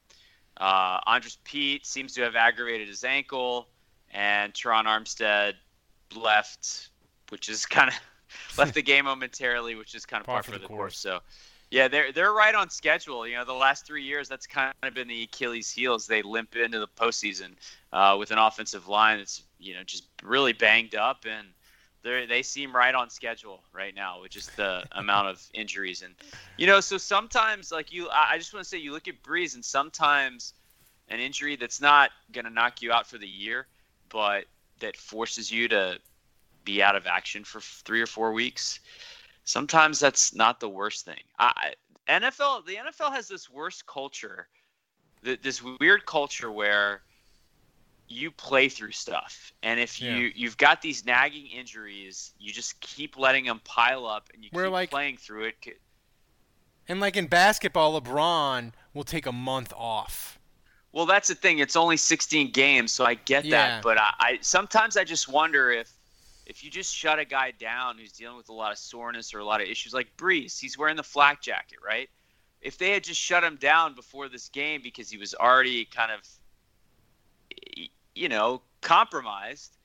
Uh, 0.56 1.00
Andrus 1.08 1.38
Peat 1.42 1.84
seems 1.86 2.14
to 2.14 2.22
have 2.22 2.36
aggravated 2.36 2.86
his 2.86 3.02
ankle, 3.02 3.66
and 4.12 4.54
Terron 4.54 4.84
Armstead 4.84 5.54
left, 6.14 6.90
which 7.30 7.48
is 7.48 7.66
kind 7.66 7.88
of 7.88 7.96
left 8.56 8.74
the 8.74 8.82
game 8.82 9.06
momentarily, 9.06 9.74
which 9.74 9.96
is 9.96 10.06
kind 10.06 10.20
of 10.20 10.26
par, 10.26 10.36
par 10.36 10.42
for 10.44 10.50
the, 10.52 10.58
the 10.60 10.66
course. 10.68 10.78
course. 10.78 10.98
So 10.98 11.20
yeah, 11.76 11.88
they're 11.88 12.10
they're 12.10 12.32
right 12.32 12.54
on 12.54 12.70
schedule. 12.70 13.28
You 13.28 13.36
know, 13.36 13.44
the 13.44 13.52
last 13.52 13.86
three 13.86 14.02
years, 14.02 14.30
that's 14.30 14.46
kind 14.46 14.72
of 14.82 14.94
been 14.94 15.08
the 15.08 15.24
Achilles' 15.24 15.70
heels. 15.70 16.06
They 16.06 16.22
limp 16.22 16.56
into 16.56 16.78
the 16.78 16.88
postseason 16.88 17.50
uh, 17.92 18.16
with 18.18 18.30
an 18.30 18.38
offensive 18.38 18.88
line 18.88 19.18
that's 19.18 19.42
you 19.58 19.74
know 19.74 19.82
just 19.82 20.04
really 20.22 20.54
banged 20.54 20.94
up, 20.94 21.26
and 21.28 21.48
they 22.02 22.24
they 22.24 22.40
seem 22.40 22.74
right 22.74 22.94
on 22.94 23.10
schedule 23.10 23.62
right 23.74 23.94
now 23.94 24.22
with 24.22 24.30
just 24.30 24.56
the 24.56 24.84
amount 24.92 25.28
of 25.28 25.46
injuries. 25.52 26.00
And 26.00 26.14
you 26.56 26.66
know, 26.66 26.80
so 26.80 26.96
sometimes 26.96 27.70
like 27.70 27.92
you, 27.92 28.08
I 28.08 28.38
just 28.38 28.54
want 28.54 28.64
to 28.64 28.68
say, 28.70 28.78
you 28.78 28.92
look 28.92 29.06
at 29.06 29.22
Brees, 29.22 29.54
and 29.54 29.62
sometimes 29.62 30.54
an 31.08 31.20
injury 31.20 31.56
that's 31.56 31.82
not 31.82 32.10
gonna 32.32 32.48
knock 32.48 32.80
you 32.80 32.90
out 32.90 33.06
for 33.06 33.18
the 33.18 33.28
year, 33.28 33.66
but 34.08 34.46
that 34.80 34.96
forces 34.96 35.52
you 35.52 35.68
to 35.68 35.98
be 36.64 36.82
out 36.82 36.96
of 36.96 37.06
action 37.06 37.44
for 37.44 37.60
three 37.60 38.00
or 38.00 38.06
four 38.06 38.32
weeks 38.32 38.80
sometimes 39.46 39.98
that's 39.98 40.34
not 40.34 40.60
the 40.60 40.68
worst 40.68 41.06
thing. 41.06 41.22
I, 41.38 41.72
NFL, 42.08 42.66
the 42.66 42.76
NFL 42.76 43.12
has 43.14 43.26
this 43.28 43.48
worst 43.48 43.86
culture, 43.86 44.48
this 45.22 45.62
weird 45.80 46.04
culture 46.04 46.52
where 46.52 47.02
you 48.08 48.30
play 48.30 48.68
through 48.68 48.92
stuff, 48.92 49.52
and 49.62 49.80
if 49.80 50.00
yeah. 50.00 50.16
you 50.16 50.30
you've 50.34 50.56
got 50.56 50.80
these 50.82 51.04
nagging 51.04 51.46
injuries, 51.46 52.32
you 52.38 52.52
just 52.52 52.80
keep 52.80 53.18
letting 53.18 53.46
them 53.46 53.60
pile 53.64 54.06
up, 54.06 54.28
and 54.34 54.44
you 54.44 54.50
We're 54.52 54.64
keep 54.64 54.72
like, 54.72 54.90
playing 54.90 55.16
through 55.16 55.44
it. 55.46 55.78
And 56.88 57.00
like 57.00 57.16
in 57.16 57.26
basketball, 57.26 58.00
LeBron 58.00 58.72
will 58.94 59.02
take 59.02 59.26
a 59.26 59.32
month 59.32 59.72
off. 59.76 60.38
Well, 60.92 61.04
that's 61.04 61.28
the 61.28 61.34
thing. 61.34 61.58
It's 61.58 61.74
only 61.74 61.96
16 61.96 62.52
games, 62.52 62.92
so 62.92 63.04
I 63.04 63.14
get 63.14 63.44
yeah. 63.44 63.50
that. 63.68 63.82
But 63.82 63.98
I, 63.98 64.14
I 64.20 64.38
sometimes 64.40 64.96
I 64.96 65.02
just 65.02 65.28
wonder 65.28 65.72
if 65.72 65.90
if 66.46 66.62
you 66.62 66.70
just 66.70 66.94
shut 66.94 67.18
a 67.18 67.24
guy 67.24 67.50
down 67.50 67.98
who's 67.98 68.12
dealing 68.12 68.36
with 68.36 68.48
a 68.48 68.52
lot 68.52 68.70
of 68.70 68.78
soreness 68.78 69.34
or 69.34 69.40
a 69.40 69.44
lot 69.44 69.60
of 69.60 69.66
issues, 69.66 69.92
like 69.92 70.16
Brees, 70.16 70.58
he's 70.58 70.78
wearing 70.78 70.96
the 70.96 71.02
flak 71.02 71.42
jacket, 71.42 71.78
right? 71.84 72.08
If 72.60 72.78
they 72.78 72.90
had 72.90 73.04
just 73.04 73.20
shut 73.20 73.44
him 73.44 73.56
down 73.56 73.94
before 73.94 74.28
this 74.28 74.48
game 74.48 74.80
because 74.82 75.10
he 75.10 75.18
was 75.18 75.34
already 75.34 75.84
kind 75.84 76.12
of, 76.12 76.20
you 78.14 78.28
know, 78.28 78.62
compromised, 78.80 79.76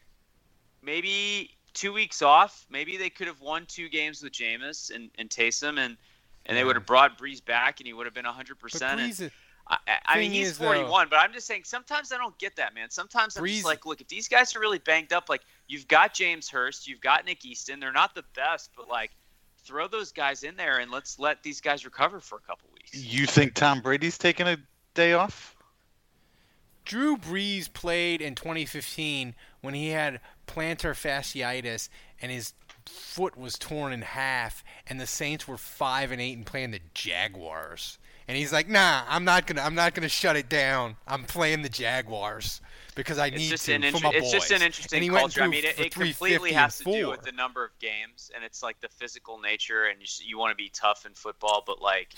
maybe 0.84 1.58
two 1.74 1.92
weeks 1.92 2.22
off, 2.22 2.66
maybe 2.70 2.96
they 2.96 3.10
could 3.10 3.28
have 3.28 3.42
won 3.42 3.66
two 3.66 3.90
games 3.90 4.22
with 4.22 4.32
Jameis 4.32 4.94
and, 4.94 5.10
and 5.18 5.30
Taysom, 5.30 5.80
and, 5.80 5.98
and 6.46 6.58
they 6.58 6.64
would 6.64 6.76
have 6.76 6.86
brought 6.86 7.18
Brees 7.18 7.44
back 7.44 7.80
and 7.80 7.88
he 7.88 7.94
would 7.94 8.06
have 8.06 8.14
been 8.14 8.26
100%. 8.26 8.82
And, 8.98 9.32
I, 9.68 9.78
I 10.06 10.20
mean, 10.20 10.32
he's 10.32 10.58
41, 10.58 11.06
though, 11.06 11.10
but 11.10 11.18
I'm 11.18 11.34
just 11.34 11.48
saying 11.48 11.64
sometimes 11.66 12.12
I 12.12 12.18
don't 12.18 12.38
get 12.38 12.56
that, 12.58 12.74
man. 12.74 12.90
Sometimes 12.90 13.38
I'm 13.38 13.44
Brees, 13.44 13.54
just 13.54 13.66
like, 13.66 13.86
look, 13.86 14.02
if 14.02 14.08
these 14.08 14.28
guys 14.28 14.56
are 14.56 14.60
really 14.60 14.80
banged 14.80 15.14
up, 15.14 15.30
like 15.30 15.42
you've 15.72 15.88
got 15.88 16.14
James 16.14 16.50
Hurst, 16.50 16.88
you've 16.88 17.00
got 17.00 17.26
Nick 17.26 17.46
Easton. 17.46 17.80
They're 17.80 17.94
not 17.94 18.14
the 18.14 18.26
best, 18.36 18.72
but 18.76 18.90
like 18.90 19.12
throw 19.64 19.88
those 19.88 20.12
guys 20.12 20.44
in 20.44 20.56
there 20.58 20.80
and 20.80 20.92
let's 20.92 21.18
let 21.18 21.42
these 21.44 21.62
guys 21.62 21.86
recover 21.86 22.20
for 22.20 22.38
a 22.38 22.42
couple 22.42 22.70
weeks. 22.74 22.94
You 22.94 23.26
think 23.26 23.54
Tom 23.54 23.82
Brady's 23.82 24.18
taking 24.18 24.48
a 24.48 24.58
day 24.94 25.14
off? 25.14 25.56
Drew 26.84 27.16
Brees 27.16 27.72
played 27.72 28.22
in 28.22 28.36
2015 28.36 29.34
when 29.62 29.74
he 29.74 29.90
had 29.90 30.20
plantar 30.46 30.94
fasciitis 30.94 31.88
and 32.22 32.32
his 32.32 32.54
foot 32.86 33.38
was 33.38 33.58
torn 33.58 33.94
in 33.94 34.02
half, 34.02 34.64
and 34.88 35.00
the 35.00 35.08
Saints 35.08 35.48
were 35.48 35.58
five 35.58 36.12
and 36.12 36.20
eight 36.20 36.36
and 36.36 36.46
playing 36.46 36.72
the 36.72 36.82
Jaguars 36.94 37.98
and 38.28 38.38
he's 38.38 38.54
like, 38.54 38.70
"Nah, 38.70 39.04
I'm 39.10 39.26
not 39.26 39.46
gonna, 39.46 39.62
I'm 39.62 39.76
not 39.76 39.94
gonna 39.94 40.08
shut 40.08 40.38
it 40.38 40.48
down. 40.48 40.96
I'm 41.06 41.26
playing 41.26 41.64
the 41.64 41.70
Jaguars 41.70 42.62
because 42.96 43.18
I 43.18 43.30
need 43.30 43.56
to 43.56 43.74
an 43.74 43.82
for 43.94 44.00
my 44.00 44.10
It's 44.10 44.22
boys." 44.22 44.32
just 44.32 44.52
an 44.52 44.62
interesting 44.62 45.10
culture. 45.10 45.44
I 45.44 45.48
mean, 45.48 45.66
it, 45.66 45.80
it 45.80 45.94
completely 45.94 46.52
has 46.54 46.78
to 46.80 46.84
do 46.84 47.10
with 47.10 47.22
the 47.22 47.32
number 47.32 47.64
of 47.64 47.78
games, 47.80 48.32
and 48.36 48.44
it's 48.44 48.62
like 48.62 48.80
the 48.82 48.90
physical 48.90 49.40
nature, 49.40 49.86
and 49.86 50.00
you, 50.00 50.08
you 50.26 50.38
want 50.38 50.52
to 50.52 50.56
be 50.56 50.70
tough 50.70 51.06
in 51.06 51.14
football, 51.14 51.64
but 51.66 51.82
like, 51.82 52.10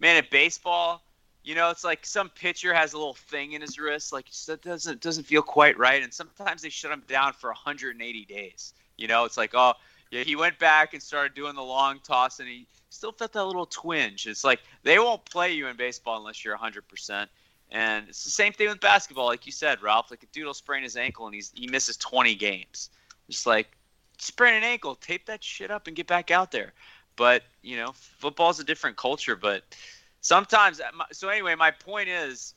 man, 0.00 0.16
at 0.16 0.30
baseball, 0.30 1.02
you 1.44 1.54
know, 1.54 1.70
it's 1.70 1.84
like 1.84 2.04
some 2.04 2.28
pitcher 2.30 2.74
has 2.74 2.92
a 2.92 2.98
little 2.98 3.14
thing 3.14 3.52
in 3.52 3.62
his 3.62 3.78
wrist, 3.78 4.12
like 4.12 4.26
that 4.46 4.62
doesn't 4.62 5.00
doesn't 5.00 5.24
feel 5.24 5.42
quite 5.42 5.78
right, 5.78 6.02
and 6.02 6.12
sometimes 6.12 6.62
they 6.62 6.68
shut 6.68 6.92
him 6.92 7.02
down 7.08 7.32
for 7.32 7.48
180 7.48 8.24
days. 8.24 8.74
You 8.96 9.06
know, 9.06 9.24
it's 9.24 9.36
like, 9.36 9.52
oh, 9.54 9.74
yeah, 10.10 10.24
he 10.24 10.36
went 10.36 10.58
back 10.58 10.94
and 10.94 11.02
started 11.02 11.34
doing 11.34 11.54
the 11.54 11.62
long 11.62 12.00
toss, 12.02 12.40
and 12.40 12.48
he 12.48 12.66
still 12.90 13.12
felt 13.12 13.32
that 13.32 13.44
little 13.44 13.66
twinge. 13.66 14.26
It's 14.26 14.44
like 14.44 14.60
they 14.82 14.98
won't 14.98 15.24
play 15.24 15.52
you 15.52 15.68
in 15.68 15.76
baseball 15.76 16.18
unless 16.18 16.44
you're 16.44 16.56
100%. 16.56 17.26
And 17.70 18.08
it's 18.08 18.24
the 18.24 18.30
same 18.30 18.52
thing 18.52 18.68
with 18.68 18.80
basketball, 18.80 19.26
like 19.26 19.44
you 19.44 19.52
said, 19.52 19.82
Ralph. 19.82 20.10
Like 20.10 20.22
a 20.22 20.26
dude 20.26 20.46
will 20.46 20.54
sprain 20.54 20.82
his 20.82 20.96
ankle 20.96 21.26
and 21.26 21.34
he's 21.34 21.52
he 21.54 21.66
misses 21.66 21.96
20 21.96 22.34
games. 22.34 22.90
Just 23.28 23.46
like 23.46 23.76
sprain 24.18 24.54
an 24.54 24.64
ankle, 24.64 24.94
tape 24.94 25.26
that 25.26 25.42
shit 25.42 25.70
up 25.70 25.86
and 25.86 25.96
get 25.96 26.06
back 26.06 26.30
out 26.30 26.50
there. 26.50 26.72
But 27.16 27.42
you 27.62 27.76
know, 27.76 27.92
football's 27.94 28.60
a 28.60 28.64
different 28.64 28.96
culture. 28.96 29.36
But 29.36 29.64
sometimes, 30.20 30.80
so 31.12 31.28
anyway, 31.28 31.54
my 31.54 31.70
point 31.70 32.08
is, 32.08 32.54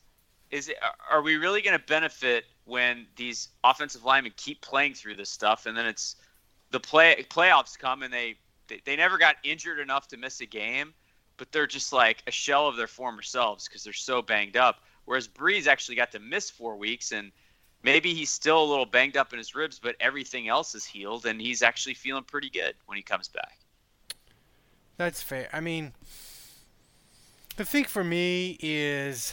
is 0.50 0.70
are 1.10 1.22
we 1.22 1.36
really 1.36 1.62
going 1.62 1.78
to 1.78 1.84
benefit 1.84 2.44
when 2.64 3.06
these 3.16 3.48
offensive 3.64 4.04
linemen 4.04 4.32
keep 4.36 4.60
playing 4.60 4.94
through 4.94 5.16
this 5.16 5.30
stuff, 5.30 5.66
and 5.66 5.76
then 5.76 5.86
it's 5.86 6.16
the 6.70 6.80
play 6.80 7.24
playoffs 7.28 7.78
come 7.78 8.02
and 8.02 8.12
they 8.12 8.36
they, 8.68 8.80
they 8.84 8.96
never 8.96 9.18
got 9.18 9.36
injured 9.44 9.78
enough 9.78 10.08
to 10.08 10.16
miss 10.16 10.40
a 10.40 10.46
game, 10.46 10.94
but 11.36 11.52
they're 11.52 11.66
just 11.66 11.92
like 11.92 12.22
a 12.26 12.30
shell 12.30 12.68
of 12.68 12.76
their 12.76 12.86
former 12.86 13.22
selves 13.22 13.68
because 13.68 13.84
they're 13.84 13.92
so 13.92 14.22
banged 14.22 14.56
up. 14.56 14.80
Whereas 15.04 15.28
Brees 15.28 15.66
actually 15.66 15.96
got 15.96 16.12
to 16.12 16.18
miss 16.18 16.50
four 16.50 16.76
weeks 16.76 17.12
and 17.12 17.32
maybe 17.82 18.14
he's 18.14 18.30
still 18.30 18.62
a 18.62 18.64
little 18.64 18.86
banged 18.86 19.16
up 19.16 19.32
in 19.32 19.38
his 19.38 19.54
ribs, 19.54 19.78
but 19.78 19.96
everything 20.00 20.48
else 20.48 20.74
is 20.74 20.84
healed 20.84 21.26
and 21.26 21.40
he's 21.40 21.62
actually 21.62 21.94
feeling 21.94 22.24
pretty 22.24 22.50
good 22.50 22.74
when 22.86 22.96
he 22.96 23.02
comes 23.02 23.28
back. 23.28 23.58
That's 24.96 25.22
fair. 25.22 25.48
I 25.52 25.60
mean, 25.60 25.92
the 27.56 27.64
thing 27.64 27.84
for 27.84 28.04
me 28.04 28.56
is 28.60 29.32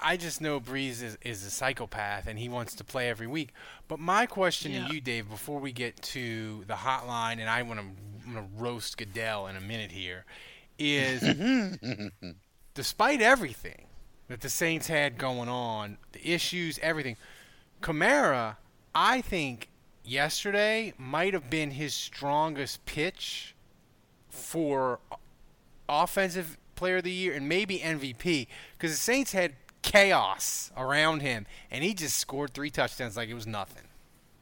I 0.00 0.16
just 0.16 0.40
know 0.40 0.60
Brees 0.60 1.02
is, 1.02 1.18
is 1.22 1.44
a 1.44 1.50
psychopath 1.50 2.26
and 2.26 2.38
he 2.38 2.48
wants 2.48 2.74
to 2.76 2.84
play 2.84 3.08
every 3.08 3.26
week. 3.26 3.52
But 3.88 4.00
my 4.00 4.26
question 4.26 4.72
yeah. 4.72 4.88
to 4.88 4.94
you, 4.94 5.00
Dave, 5.00 5.28
before 5.28 5.60
we 5.60 5.72
get 5.72 6.00
to 6.02 6.64
the 6.66 6.74
hotline, 6.74 7.38
and 7.38 7.48
I 7.48 7.62
want 7.62 7.80
to, 7.80 7.86
I'm 8.26 8.34
going 8.34 8.46
to 8.46 8.62
roast 8.62 8.96
Goodell 8.96 9.46
in 9.46 9.56
a 9.56 9.60
minute 9.60 9.92
here, 9.92 10.24
is 10.78 11.22
despite 12.74 13.20
everything 13.20 13.86
that 14.32 14.40
the 14.40 14.48
Saints 14.48 14.88
had 14.88 15.18
going 15.18 15.50
on, 15.50 15.98
the 16.12 16.32
issues, 16.32 16.78
everything, 16.80 17.18
Kamara, 17.82 18.56
I 18.94 19.20
think 19.20 19.68
yesterday 20.04 20.94
might 20.96 21.34
have 21.34 21.50
been 21.50 21.72
his 21.72 21.92
strongest 21.92 22.86
pitch 22.86 23.54
for 24.30 25.00
offensive 25.86 26.56
player 26.76 26.96
of 26.96 27.04
the 27.04 27.12
year 27.12 27.34
and 27.34 27.46
maybe 27.46 27.80
MVP 27.80 28.46
because 28.72 28.90
the 28.90 28.96
Saints 28.96 29.32
had 29.32 29.52
chaos 29.82 30.70
around 30.78 31.20
him, 31.20 31.44
and 31.70 31.84
he 31.84 31.92
just 31.92 32.16
scored 32.16 32.54
three 32.54 32.70
touchdowns 32.70 33.18
like 33.18 33.28
it 33.28 33.34
was 33.34 33.46
nothing. 33.46 33.84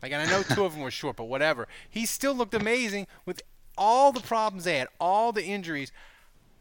Like, 0.04 0.12
and 0.12 0.22
I 0.22 0.30
know 0.30 0.44
two 0.44 0.64
of 0.64 0.74
them 0.74 0.82
were 0.82 0.92
short, 0.92 1.16
but 1.16 1.24
whatever. 1.24 1.66
He 1.88 2.06
still 2.06 2.34
looked 2.34 2.54
amazing 2.54 3.08
with 3.26 3.42
all 3.76 4.12
the 4.12 4.20
problems 4.20 4.64
they 4.64 4.78
had, 4.78 4.86
all 5.00 5.32
the 5.32 5.44
injuries, 5.44 5.90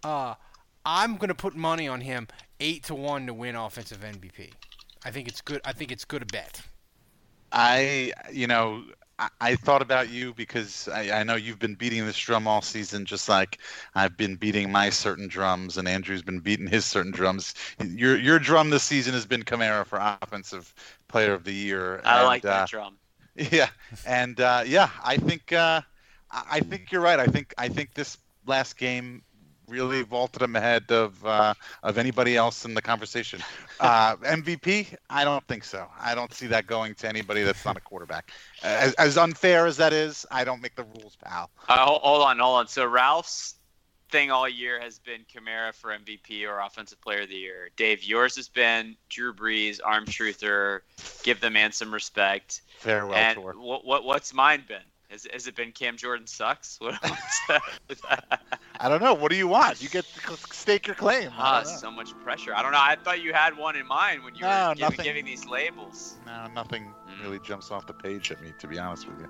uh, 0.03 0.33
I'm 0.91 1.17
gonna 1.17 1.35
put 1.35 1.55
money 1.55 1.87
on 1.87 2.01
him 2.01 2.27
eight 2.59 2.83
to 2.85 2.95
one 2.95 3.27
to 3.27 3.33
win 3.33 3.55
offensive 3.55 3.99
MVP. 3.99 4.49
I 5.05 5.11
think 5.11 5.27
it's 5.27 5.39
good. 5.39 5.61
I 5.63 5.71
think 5.71 5.91
it's 5.91 6.03
good 6.03 6.23
a 6.23 6.25
bet. 6.25 6.63
I, 7.51 8.11
you 8.31 8.47
know, 8.47 8.83
I, 9.19 9.29
I 9.39 9.55
thought 9.55 9.83
about 9.83 10.09
you 10.09 10.33
because 10.33 10.87
I, 10.87 11.19
I 11.19 11.23
know 11.23 11.35
you've 11.35 11.59
been 11.59 11.75
beating 11.75 12.07
this 12.07 12.17
drum 12.17 12.47
all 12.47 12.63
season, 12.63 13.05
just 13.05 13.29
like 13.29 13.59
I've 13.93 14.17
been 14.17 14.35
beating 14.35 14.71
my 14.71 14.89
certain 14.89 15.27
drums, 15.27 15.77
and 15.77 15.87
Andrew's 15.87 16.23
been 16.23 16.39
beating 16.39 16.65
his 16.65 16.85
certain 16.85 17.11
drums. 17.11 17.53
Your 17.79 18.17
your 18.17 18.39
drum 18.39 18.71
this 18.71 18.83
season 18.83 19.13
has 19.13 19.27
been 19.27 19.43
Kamara 19.43 19.85
for 19.85 19.99
Offensive 20.23 20.73
Player 21.07 21.33
of 21.35 21.43
the 21.43 21.53
Year. 21.53 22.01
I 22.03 22.17
and, 22.17 22.25
like 22.25 22.41
that 22.41 22.63
uh, 22.63 22.65
drum. 22.65 22.97
Yeah, 23.51 23.69
and 24.07 24.41
uh, 24.41 24.63
yeah, 24.65 24.89
I 25.03 25.17
think 25.17 25.53
uh, 25.53 25.81
I 26.31 26.43
I 26.49 26.59
think 26.61 26.91
you're 26.91 27.01
right. 27.01 27.19
I 27.19 27.27
think 27.27 27.53
I 27.59 27.69
think 27.69 27.93
this 27.93 28.17
last 28.47 28.75
game 28.75 29.21
really 29.69 30.01
vaulted 30.01 30.41
him 30.41 30.55
ahead 30.55 30.91
of 30.91 31.23
uh, 31.25 31.53
of 31.83 31.97
anybody 31.97 32.35
else 32.35 32.65
in 32.65 32.73
the 32.73 32.81
conversation. 32.81 33.41
Uh, 33.81 34.17
MVP? 34.17 34.93
I 35.09 35.23
don't 35.23 35.47
think 35.47 35.63
so. 35.63 35.87
I 35.97 36.13
don't 36.13 36.33
see 36.33 36.47
that 36.47 36.67
going 36.67 36.95
to 36.95 37.07
anybody 37.07 37.43
that's 37.43 37.63
not 37.63 37.77
a 37.77 37.79
quarterback. 37.79 38.31
As, 38.61 38.93
as 38.95 39.17
unfair 39.17 39.67
as 39.67 39.77
that 39.77 39.93
is, 39.93 40.25
I 40.31 40.43
don't 40.43 40.61
make 40.61 40.75
the 40.75 40.83
rules, 40.83 41.15
pal. 41.15 41.49
Uh, 41.69 41.85
hold 41.85 42.23
on, 42.23 42.39
hold 42.39 42.57
on. 42.57 42.67
So 42.67 42.85
Ralph's 42.85 43.55
thing 44.09 44.31
all 44.31 44.49
year 44.49 44.79
has 44.79 44.99
been 44.99 45.21
Kamara 45.33 45.73
for 45.73 45.91
MVP 45.91 46.47
or 46.47 46.59
Offensive 46.59 46.99
Player 47.01 47.21
of 47.21 47.29
the 47.29 47.35
Year. 47.35 47.69
Dave, 47.75 48.03
yours 48.03 48.35
has 48.35 48.49
been 48.49 48.95
Drew 49.09 49.33
Brees, 49.33 49.79
arm 49.83 50.05
truther, 50.05 50.81
give 51.23 51.39
the 51.39 51.49
man 51.49 51.71
some 51.71 51.93
respect. 51.93 52.61
Farewell 52.79 53.15
and 53.15 53.37
tour. 53.37 53.53
what, 53.57 53.85
what 53.85 54.03
what's 54.03 54.33
mine 54.33 54.63
been? 54.67 54.77
Has, 55.09 55.25
has 55.33 55.47
it 55.47 55.55
been 55.55 55.71
Cam 55.71 55.97
Jordan 55.97 56.27
sucks? 56.27 56.77
What 56.81 56.95
what's? 57.03 58.01
I 58.79 58.87
don't 58.87 59.01
know. 59.01 59.13
What 59.15 59.31
do 59.31 59.37
you 59.37 59.47
want? 59.47 59.81
You 59.81 59.89
get 59.89 60.05
to 60.05 60.37
stake 60.53 60.85
your 60.87 60.95
claim. 60.95 61.31
I 61.35 61.41
Ah, 61.41 61.63
don't 61.63 61.67
so 61.67 61.91
much 61.91 62.11
pressure. 62.23 62.53
I 62.55 62.61
don't 62.61 62.71
know. 62.71 62.77
I 62.79 62.95
thought 63.03 63.21
you 63.21 63.33
had 63.33 63.57
one 63.57 63.75
in 63.75 63.87
mind 63.87 64.23
when 64.23 64.35
you 64.35 64.41
No, 64.41 64.69
were 64.69 64.75
giving, 64.75 64.99
giving 65.03 65.25
these 65.25 65.45
labels. 65.45 66.15
No, 66.25 66.47
nothing 66.53 66.93
really 67.23 67.39
jumps 67.39 67.71
off 67.71 67.87
the 67.87 67.93
page 67.93 68.31
at 68.31 68.41
me, 68.41 68.53
to 68.59 68.67
be 68.67 68.77
honest 68.77 69.07
with 69.07 69.19
you. 69.19 69.27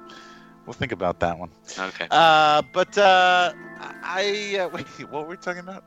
We'll 0.65 0.73
think 0.73 0.91
about 0.91 1.19
that 1.21 1.39
one. 1.39 1.49
Okay. 1.80 2.07
Uh, 2.11 2.61
but 2.73 2.95
uh, 2.97 3.53
I 4.03 4.57
uh, 4.59 4.69
wait. 4.73 4.86
What 5.09 5.23
were 5.23 5.30
we 5.30 5.38
talking 5.38 5.61
about? 5.61 5.84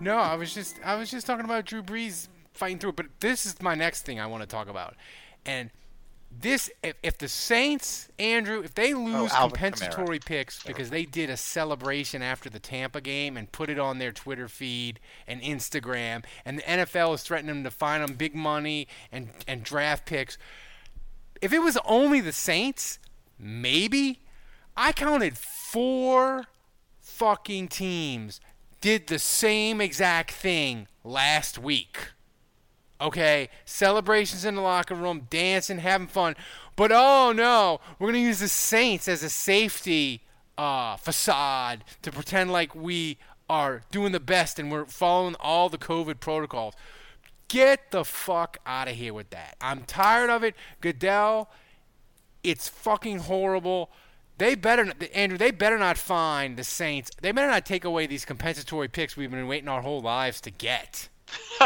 No, 0.00 0.16
I 0.16 0.36
was 0.36 0.54
just 0.54 0.78
I 0.84 0.94
was 0.94 1.10
just 1.10 1.26
talking 1.26 1.44
about 1.44 1.66
Drew 1.66 1.82
Brees 1.82 2.28
fighting 2.54 2.78
through. 2.78 2.90
it, 2.90 2.96
But 2.96 3.06
this 3.20 3.44
is 3.44 3.60
my 3.60 3.74
next 3.74 4.02
thing 4.06 4.18
I 4.20 4.26
want 4.26 4.42
to 4.42 4.46
talk 4.46 4.68
about, 4.68 4.94
and 5.44 5.70
this 6.30 6.70
if, 6.82 6.94
if 7.02 7.18
the 7.18 7.28
Saints, 7.28 8.08
Andrew, 8.18 8.62
if 8.62 8.74
they 8.74 8.94
lose 8.94 9.30
Oh, 9.34 9.48
compensatory 9.48 10.18
picks 10.18 10.62
because 10.62 10.90
they 10.90 11.04
did 11.04 11.28
a 11.28 11.36
celebration 11.36 12.22
after 12.22 12.48
the 12.48 12.58
Tampa 12.58 13.00
game 13.00 13.36
and 13.36 13.50
put 13.50 13.68
it 13.68 13.78
on 13.78 13.98
their 13.98 14.12
Twitter 14.12 14.48
feed 14.48 15.00
and 15.26 15.42
Instagram, 15.42 16.24
and 16.44 16.58
the 16.58 16.62
NFL 16.62 17.14
is 17.14 17.22
threatening 17.22 17.56
them 17.56 17.64
to 17.64 17.70
fine 17.70 18.00
them 18.00 18.14
big 18.14 18.34
money 18.34 18.88
and 19.10 19.30
and 19.46 19.62
draft 19.62 20.06
picks. 20.06 20.38
If 21.42 21.52
it 21.52 21.60
was 21.60 21.78
only 21.84 22.20
the 22.20 22.32
Saints, 22.32 22.98
maybe. 23.38 24.20
I 24.76 24.92
counted 24.92 25.36
four 25.36 26.46
fucking 27.00 27.68
teams 27.68 28.40
did 28.80 29.08
the 29.08 29.18
same 29.18 29.80
exact 29.80 30.30
thing 30.30 30.86
last 31.04 31.58
week. 31.58 31.98
Okay, 33.00 33.48
celebrations 33.64 34.44
in 34.44 34.54
the 34.54 34.60
locker 34.60 34.94
room, 34.94 35.26
dancing, 35.30 35.78
having 35.78 36.06
fun. 36.06 36.36
But 36.76 36.92
oh 36.92 37.32
no, 37.32 37.80
we're 37.98 38.08
gonna 38.08 38.18
use 38.18 38.40
the 38.40 38.48
Saints 38.48 39.08
as 39.08 39.22
a 39.22 39.30
safety 39.30 40.22
uh, 40.58 40.96
facade 40.96 41.84
to 42.02 42.12
pretend 42.12 42.52
like 42.52 42.74
we 42.74 43.18
are 43.48 43.82
doing 43.90 44.12
the 44.12 44.20
best 44.20 44.58
and 44.58 44.70
we're 44.70 44.84
following 44.84 45.34
all 45.40 45.68
the 45.68 45.78
COVID 45.78 46.20
protocols. 46.20 46.74
Get 47.48 47.90
the 47.90 48.04
fuck 48.04 48.58
out 48.64 48.86
of 48.86 48.94
here 48.94 49.12
with 49.12 49.30
that. 49.30 49.56
I'm 49.60 49.82
tired 49.82 50.30
of 50.30 50.44
it. 50.44 50.54
Goodell, 50.80 51.50
it's 52.44 52.68
fucking 52.68 53.20
horrible. 53.20 53.90
They 54.38 54.54
better, 54.54 54.92
Andrew. 55.12 55.36
They 55.36 55.50
better 55.50 55.78
not 55.78 55.98
find 55.98 56.56
the 56.56 56.64
Saints. 56.64 57.10
They 57.20 57.32
better 57.32 57.48
not 57.48 57.66
take 57.66 57.84
away 57.84 58.06
these 58.06 58.24
compensatory 58.24 58.88
picks 58.88 59.16
we've 59.16 59.30
been 59.30 59.48
waiting 59.48 59.68
our 59.68 59.82
whole 59.82 60.00
lives 60.00 60.40
to 60.42 60.50
get, 60.50 61.08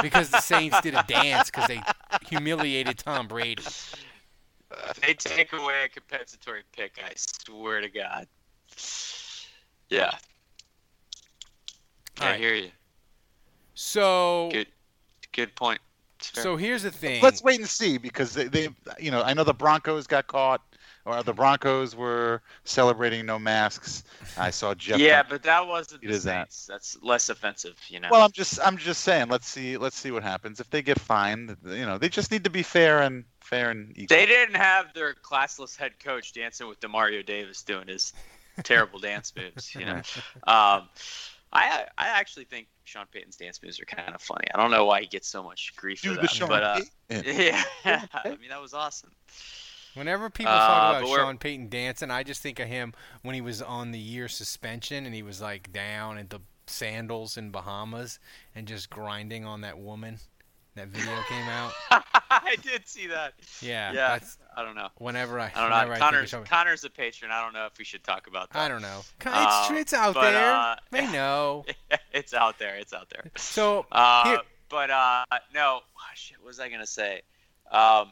because 0.02 0.30
the 0.30 0.40
Saints 0.40 0.80
did 0.80 0.94
a 0.94 1.04
dance 1.06 1.50
because 1.50 1.68
they 1.68 1.82
humiliated 2.26 2.98
Tom 2.98 3.26
Brady. 3.28 3.62
If 3.64 5.00
they 5.00 5.14
take 5.14 5.52
away 5.52 5.84
a 5.84 5.88
compensatory 5.88 6.62
pick, 6.72 6.98
I 7.04 7.12
swear 7.16 7.80
to 7.80 7.88
God. 7.88 8.26
Yeah. 9.88 10.14
I 12.20 12.24
Alright. 12.24 12.40
hear 12.40 12.54
you. 12.54 12.70
So, 13.74 14.48
Good, 14.52 14.68
good 15.32 15.54
point. 15.56 15.80
It's 16.18 16.42
so 16.42 16.56
here's 16.56 16.84
the 16.84 16.90
thing. 16.90 17.22
Let's 17.22 17.42
wait 17.42 17.60
and 17.60 17.68
see 17.68 17.98
because 17.98 18.34
they, 18.34 18.44
they, 18.44 18.68
you 18.98 19.10
know, 19.10 19.22
I 19.22 19.34
know 19.34 19.44
the 19.44 19.54
Broncos 19.54 20.06
got 20.06 20.26
caught, 20.26 20.62
or 21.04 21.22
the 21.22 21.32
Broncos 21.32 21.94
were 21.94 22.42
celebrating 22.64 23.26
no 23.26 23.38
masks. 23.38 24.04
I 24.38 24.50
saw 24.50 24.74
Jeff. 24.74 24.98
yeah, 24.98 25.22
but 25.22 25.42
that 25.42 25.66
wasn't 25.66 26.02
It 26.02 26.08
the 26.08 26.14
is 26.14 26.24
that. 26.24 26.56
That's 26.68 26.96
less 27.02 27.28
offensive, 27.28 27.78
you 27.88 28.00
know. 28.00 28.08
Well, 28.10 28.22
I'm 28.22 28.32
just, 28.32 28.58
I'm 28.64 28.76
just 28.76 29.02
saying. 29.02 29.28
Let's 29.28 29.48
see, 29.48 29.76
let's 29.76 29.96
see 29.96 30.10
what 30.10 30.22
happens. 30.22 30.60
If 30.60 30.70
they 30.70 30.82
get 30.82 30.98
fined, 30.98 31.56
you 31.64 31.86
know, 31.86 31.98
they 31.98 32.08
just 32.08 32.30
need 32.30 32.44
to 32.44 32.50
be 32.50 32.62
fair 32.62 33.02
and 33.02 33.24
fair 33.40 33.70
and 33.70 33.90
equal. 33.96 34.16
they 34.16 34.26
didn't 34.26 34.56
have 34.56 34.94
their 34.94 35.14
classless 35.14 35.76
head 35.76 35.98
coach 35.98 36.32
dancing 36.32 36.66
with 36.68 36.80
Demario 36.80 37.24
Davis 37.24 37.62
doing 37.62 37.88
his 37.88 38.12
terrible 38.62 38.98
dance 38.98 39.32
moves. 39.36 39.74
You 39.74 39.84
know, 39.84 39.96
um, 40.46 40.88
I 41.52 41.86
I 41.98 42.08
actually 42.08 42.44
think 42.44 42.68
Sean 42.84 43.06
Payton's 43.12 43.36
dance 43.36 43.62
moves 43.62 43.80
are 43.80 43.84
kind 43.84 44.14
of 44.14 44.22
funny. 44.22 44.46
I 44.54 44.58
don't 44.58 44.70
know 44.70 44.84
why 44.84 45.02
he 45.02 45.06
gets 45.06 45.28
so 45.28 45.42
much 45.42 45.74
grief 45.76 46.02
Do 46.02 46.14
for 46.14 46.20
the 46.20 46.28
Sean 46.28 46.48
but 46.48 46.62
uh, 46.62 46.80
Payton. 47.08 47.36
yeah, 47.40 47.62
I 48.14 48.30
mean 48.40 48.50
that 48.50 48.60
was 48.60 48.74
awesome. 48.74 49.10
Whenever 49.94 50.28
people 50.30 50.52
Uh, 50.52 50.58
talk 50.66 51.02
about 51.02 51.08
Sean 51.16 51.38
Payton 51.38 51.68
dancing, 51.68 52.10
I 52.10 52.22
just 52.22 52.42
think 52.42 52.58
of 52.58 52.68
him 52.68 52.94
when 53.22 53.34
he 53.34 53.40
was 53.40 53.62
on 53.62 53.92
the 53.92 53.98
year 53.98 54.28
suspension 54.28 55.06
and 55.06 55.14
he 55.14 55.22
was 55.22 55.40
like 55.40 55.72
down 55.72 56.18
at 56.18 56.30
the 56.30 56.40
sandals 56.66 57.36
in 57.36 57.50
Bahamas 57.50 58.18
and 58.54 58.66
just 58.66 58.90
grinding 58.90 59.44
on 59.44 59.60
that 59.62 59.78
woman. 59.78 60.18
That 60.76 60.88
video 60.88 61.14
came 61.28 61.48
out. 61.48 61.72
I 62.30 62.56
did 62.60 62.88
see 62.88 63.06
that. 63.06 63.34
Yeah, 63.60 63.92
Yeah, 63.92 64.08
that's 64.08 64.38
I 64.56 64.64
don't 64.64 64.74
know. 64.74 64.88
whenever 64.98 65.38
I. 65.38 65.52
I 65.54 65.60
don't 65.60 65.70
know. 65.70 65.94
I 65.94 65.98
Connor's 66.00 66.30
Sean- 66.30 66.44
Connor's 66.44 66.82
a 66.82 66.90
patron. 66.90 67.30
I 67.30 67.40
don't 67.44 67.52
know 67.52 67.66
if 67.66 67.78
we 67.78 67.84
should 67.84 68.02
talk 68.02 68.26
about 68.26 68.50
that. 68.50 68.58
I 68.58 68.66
don't 68.68 68.82
know. 68.82 69.02
It's, 69.20 69.26
Uh, 69.26 69.68
it's 69.74 69.92
out 69.92 70.14
but, 70.14 70.32
there. 70.32 70.52
uh, 70.52 70.76
they 70.90 71.06
know. 71.12 71.64
it's 72.12 72.34
out 72.34 72.58
there. 72.58 72.74
It's 72.74 72.92
out 72.92 73.08
there. 73.10 73.30
So 73.36 73.86
Uh, 73.92 74.38
but 74.68 74.90
uh, 74.90 75.24
no, 75.54 75.82
oh, 75.96 76.00
shit. 76.16 76.38
What 76.38 76.48
was 76.48 76.58
I 76.58 76.68
gonna 76.68 76.86
say? 76.88 77.22
Um, 77.70 78.10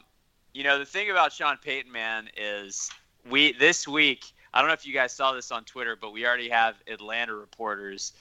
you 0.53 0.63
know, 0.63 0.79
the 0.79 0.85
thing 0.85 1.09
about 1.09 1.33
Sean 1.33 1.57
Payton, 1.57 1.91
man, 1.91 2.29
is 2.37 2.89
we 3.29 3.53
this 3.53 3.87
week. 3.87 4.33
I 4.53 4.59
don't 4.59 4.67
know 4.67 4.73
if 4.73 4.85
you 4.85 4.93
guys 4.93 5.11
saw 5.13 5.33
this 5.33 5.51
on 5.51 5.63
Twitter, 5.63 5.97
but 5.99 6.13
we 6.13 6.25
already 6.27 6.49
have 6.49 6.75
Atlanta 6.87 7.33
reporters 7.33 8.13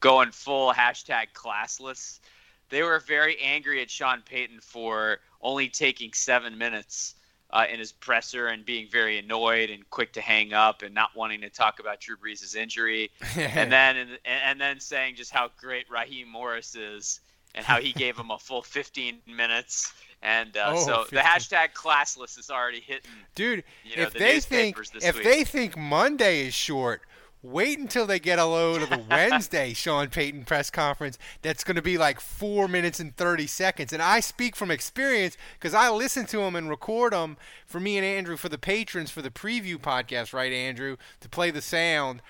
going 0.00 0.30
full 0.30 0.72
hashtag 0.72 1.26
classless. 1.34 2.20
They 2.68 2.82
were 2.82 3.00
very 3.00 3.38
angry 3.40 3.82
at 3.82 3.90
Sean 3.90 4.22
Payton 4.22 4.60
for 4.60 5.18
only 5.40 5.68
taking 5.68 6.12
seven 6.12 6.56
minutes 6.56 7.16
uh, 7.50 7.66
in 7.70 7.78
his 7.78 7.92
presser 7.92 8.48
and 8.48 8.64
being 8.64 8.88
very 8.88 9.18
annoyed 9.18 9.70
and 9.70 9.88
quick 9.90 10.12
to 10.12 10.20
hang 10.20 10.52
up 10.52 10.82
and 10.82 10.94
not 10.94 11.14
wanting 11.14 11.40
to 11.40 11.50
talk 11.50 11.78
about 11.80 12.00
Drew 12.00 12.16
Brees' 12.16 12.56
injury 12.56 13.10
and 13.36 13.70
then 13.70 13.96
and, 13.96 14.18
and 14.24 14.60
then 14.60 14.80
saying 14.80 15.16
just 15.16 15.30
how 15.30 15.50
great 15.56 15.88
Raheem 15.90 16.28
Morris 16.28 16.74
is 16.74 17.20
and 17.54 17.64
how 17.64 17.80
he 17.80 17.92
gave 17.92 18.18
him 18.18 18.30
a 18.30 18.38
full 18.38 18.62
15 18.62 19.18
minutes. 19.26 19.92
And 20.24 20.56
uh, 20.56 20.72
Oh, 20.74 20.84
so 20.86 21.04
15. 21.04 21.16
the 21.18 21.22
hashtag 21.22 21.72
classless 21.74 22.38
is 22.38 22.50
already 22.50 22.80
hitting. 22.80 23.10
dude, 23.34 23.62
you 23.84 23.96
know, 23.96 24.04
if 24.04 24.14
the 24.14 24.18
they 24.18 24.40
think 24.40 24.76
if 25.02 25.14
week. 25.16 25.24
they 25.24 25.44
think 25.44 25.76
Monday 25.76 26.46
is 26.46 26.54
short, 26.54 27.02
wait 27.42 27.78
until 27.78 28.06
they 28.06 28.18
get 28.18 28.38
a 28.38 28.44
load 28.46 28.80
of 28.80 28.88
the 28.88 29.04
Wednesday 29.10 29.74
Sean 29.74 30.08
Payton 30.08 30.46
press 30.46 30.70
conference. 30.70 31.18
That's 31.42 31.62
going 31.62 31.76
to 31.76 31.82
be 31.82 31.98
like 31.98 32.20
four 32.20 32.68
minutes 32.68 33.00
and 33.00 33.14
thirty 33.14 33.46
seconds. 33.46 33.92
And 33.92 34.00
I 34.00 34.20
speak 34.20 34.56
from 34.56 34.70
experience 34.70 35.36
because 35.58 35.74
I 35.74 35.90
listen 35.90 36.24
to 36.28 36.38
them 36.38 36.56
and 36.56 36.70
record 36.70 37.12
them 37.12 37.36
for 37.66 37.78
me 37.78 37.98
and 37.98 38.06
Andrew 38.06 38.38
for 38.38 38.48
the 38.48 38.56
patrons 38.56 39.10
for 39.10 39.20
the 39.20 39.28
preview 39.30 39.76
podcast, 39.76 40.32
right, 40.32 40.52
Andrew, 40.52 40.96
to 41.20 41.28
play 41.28 41.50
the 41.50 41.60
sound. 41.60 42.22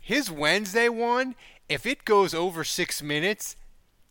His 0.00 0.30
Wednesday 0.30 0.88
one, 0.88 1.34
if 1.68 1.84
it 1.84 2.06
goes 2.06 2.32
over 2.32 2.64
six 2.64 3.02
minutes, 3.02 3.56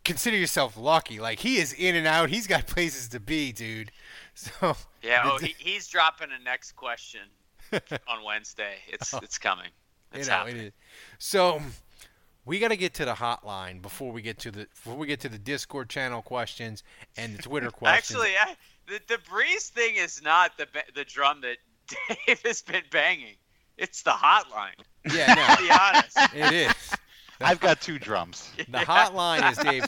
consider 0.08 0.36
yourself 0.36 0.76
lucky. 0.76 1.20
Like 1.20 1.38
he 1.38 1.58
is 1.58 1.72
in 1.72 1.94
and 1.94 2.06
out. 2.06 2.30
He's 2.30 2.46
got 2.46 2.66
places 2.66 3.08
to 3.08 3.20
be, 3.20 3.52
dude. 3.52 3.92
So 4.34 4.76
Yeah, 5.02 5.22
oh, 5.24 5.38
he, 5.38 5.54
he's 5.58 5.86
dropping 5.86 6.30
the 6.30 6.42
next 6.42 6.72
question 6.72 7.20
on 7.72 8.24
Wednesday. 8.24 8.76
It's 8.88 9.12
oh. 9.14 9.20
it's 9.22 9.38
coming. 9.38 9.70
you 10.12 10.20
It's 10.20 10.28
know, 10.28 10.34
uh, 10.34 10.38
happening. 10.38 10.66
it. 10.66 10.74
So 11.18 11.60
we 12.44 12.58
got 12.58 12.68
to 12.68 12.76
get 12.76 12.94
to 12.94 13.04
the 13.04 13.14
hotline 13.14 13.82
before 13.82 14.10
we 14.10 14.22
get 14.22 14.38
to 14.40 14.50
the 14.50 14.66
before 14.74 14.96
we 14.96 15.06
get 15.06 15.20
to 15.20 15.28
the 15.28 15.38
Discord 15.38 15.88
channel 15.88 16.22
questions 16.22 16.82
and 17.16 17.36
the 17.36 17.42
Twitter 17.42 17.70
questions. 17.70 18.18
Actually, 18.18 18.34
I, 18.40 18.56
the 18.86 19.00
the 19.06 19.20
Brees 19.30 19.68
thing 19.68 19.96
is 19.96 20.22
not 20.22 20.56
the 20.56 20.66
the 20.94 21.04
drum 21.04 21.42
that 21.42 21.58
Dave 22.26 22.40
has 22.44 22.62
been 22.62 22.84
banging. 22.90 23.36
It's 23.76 24.02
the 24.02 24.10
hotline. 24.10 24.74
Yeah, 25.14 25.34
no. 25.34 25.54
To 25.54 25.62
be 25.62 25.70
honest. 25.70 26.34
It 26.34 26.52
is. 26.52 26.98
I've 27.40 27.60
got 27.60 27.80
two 27.80 27.98
drums. 27.98 28.50
The 28.68 28.78
hotline 28.78 29.50
is 29.50 29.58
Dave. 29.58 29.86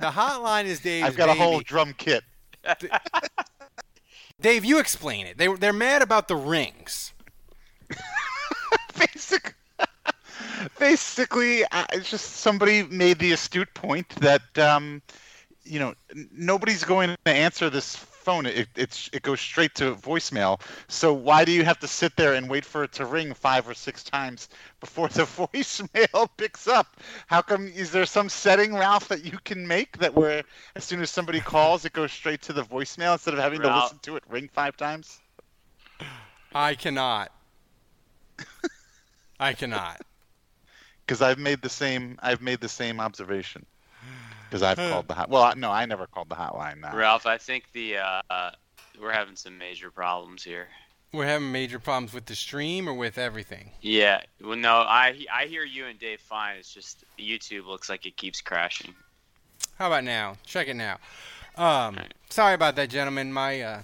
The 0.00 0.10
hotline 0.10 0.64
is 0.64 0.80
Dave. 0.80 1.04
I've 1.04 1.16
got 1.16 1.28
a 1.28 1.34
whole 1.34 1.60
drum 1.60 1.94
kit. 1.96 2.24
Dave, 4.40 4.64
you 4.64 4.78
explain 4.78 5.26
it. 5.26 5.38
They 5.38 5.48
they're 5.54 5.72
mad 5.72 6.02
about 6.02 6.28
the 6.28 6.36
rings. 6.36 7.12
Basic, 8.98 9.54
basically, 10.78 11.64
uh, 11.64 11.84
it's 11.92 12.10
just 12.10 12.36
somebody 12.36 12.82
made 12.84 13.18
the 13.18 13.32
astute 13.32 13.72
point 13.74 14.08
that 14.16 14.58
um, 14.58 15.02
you 15.64 15.78
know 15.78 15.94
nobody's 16.32 16.84
going 16.84 17.16
to 17.24 17.30
answer 17.30 17.70
this 17.70 17.96
phone. 18.30 18.46
It 18.46 18.68
it's 18.76 19.10
it 19.12 19.22
goes 19.22 19.40
straight 19.40 19.74
to 19.76 19.94
voicemail. 19.94 20.60
So 20.88 21.12
why 21.12 21.44
do 21.44 21.52
you 21.52 21.64
have 21.64 21.78
to 21.80 21.88
sit 21.88 22.16
there 22.16 22.34
and 22.34 22.48
wait 22.48 22.64
for 22.64 22.84
it 22.84 22.92
to 22.92 23.04
ring 23.04 23.34
five 23.34 23.68
or 23.68 23.74
six 23.74 24.04
times 24.04 24.48
before 24.78 25.08
the 25.08 25.22
voicemail 25.40 26.28
picks 26.36 26.68
up? 26.68 26.86
How 27.26 27.42
come? 27.42 27.68
Is 27.68 27.90
there 27.90 28.06
some 28.06 28.28
setting, 28.28 28.74
Ralph, 28.74 29.08
that 29.08 29.24
you 29.24 29.38
can 29.44 29.66
make 29.66 29.98
that 29.98 30.14
where 30.14 30.42
as 30.76 30.84
soon 30.84 31.00
as 31.02 31.10
somebody 31.10 31.40
calls, 31.40 31.84
it 31.84 31.92
goes 31.92 32.12
straight 32.12 32.42
to 32.42 32.52
the 32.52 32.62
voicemail 32.62 33.14
instead 33.14 33.34
of 33.34 33.40
having 33.40 33.60
to 33.62 33.74
listen 33.74 33.98
to 34.02 34.16
it 34.16 34.24
ring 34.28 34.48
five 34.52 34.76
times? 34.76 35.18
I 36.54 36.74
cannot. 36.74 37.32
I 39.40 39.54
cannot. 39.54 40.00
because 41.06 41.22
I've 41.22 41.38
made 41.38 41.62
the 41.62 41.68
same 41.68 42.18
I've 42.22 42.42
made 42.42 42.60
the 42.60 42.68
same 42.68 43.00
observation 43.00 43.66
because 44.50 44.62
I've 44.62 44.76
called 44.76 45.06
the 45.06 45.14
hot. 45.14 45.30
Well, 45.30 45.54
no, 45.56 45.70
I 45.70 45.86
never 45.86 46.06
called 46.06 46.28
the 46.28 46.34
hotline. 46.34 46.80
Now. 46.80 46.96
Ralph, 46.96 47.26
I 47.26 47.38
think 47.38 47.64
the 47.72 47.98
uh, 47.98 48.50
we're 49.00 49.12
having 49.12 49.36
some 49.36 49.56
major 49.56 49.90
problems 49.90 50.42
here. 50.42 50.68
We're 51.12 51.26
having 51.26 51.50
major 51.50 51.78
problems 51.78 52.12
with 52.12 52.26
the 52.26 52.36
stream 52.36 52.88
or 52.88 52.94
with 52.94 53.18
everything. 53.18 53.70
Yeah. 53.80 54.20
Well, 54.40 54.56
no, 54.56 54.76
I 54.78 55.26
I 55.32 55.46
hear 55.46 55.64
you 55.64 55.86
and 55.86 55.98
Dave 55.98 56.20
fine. 56.20 56.58
It's 56.58 56.72
just 56.72 57.04
YouTube 57.18 57.66
looks 57.66 57.88
like 57.88 58.06
it 58.06 58.16
keeps 58.16 58.40
crashing. 58.40 58.94
How 59.76 59.86
about 59.86 60.04
now? 60.04 60.36
Check 60.44 60.68
it 60.68 60.74
now. 60.74 60.98
Um, 61.56 61.98
sorry 62.28 62.54
about 62.54 62.76
that, 62.76 62.90
gentlemen. 62.90 63.32
My 63.32 63.60
uh, 63.60 63.82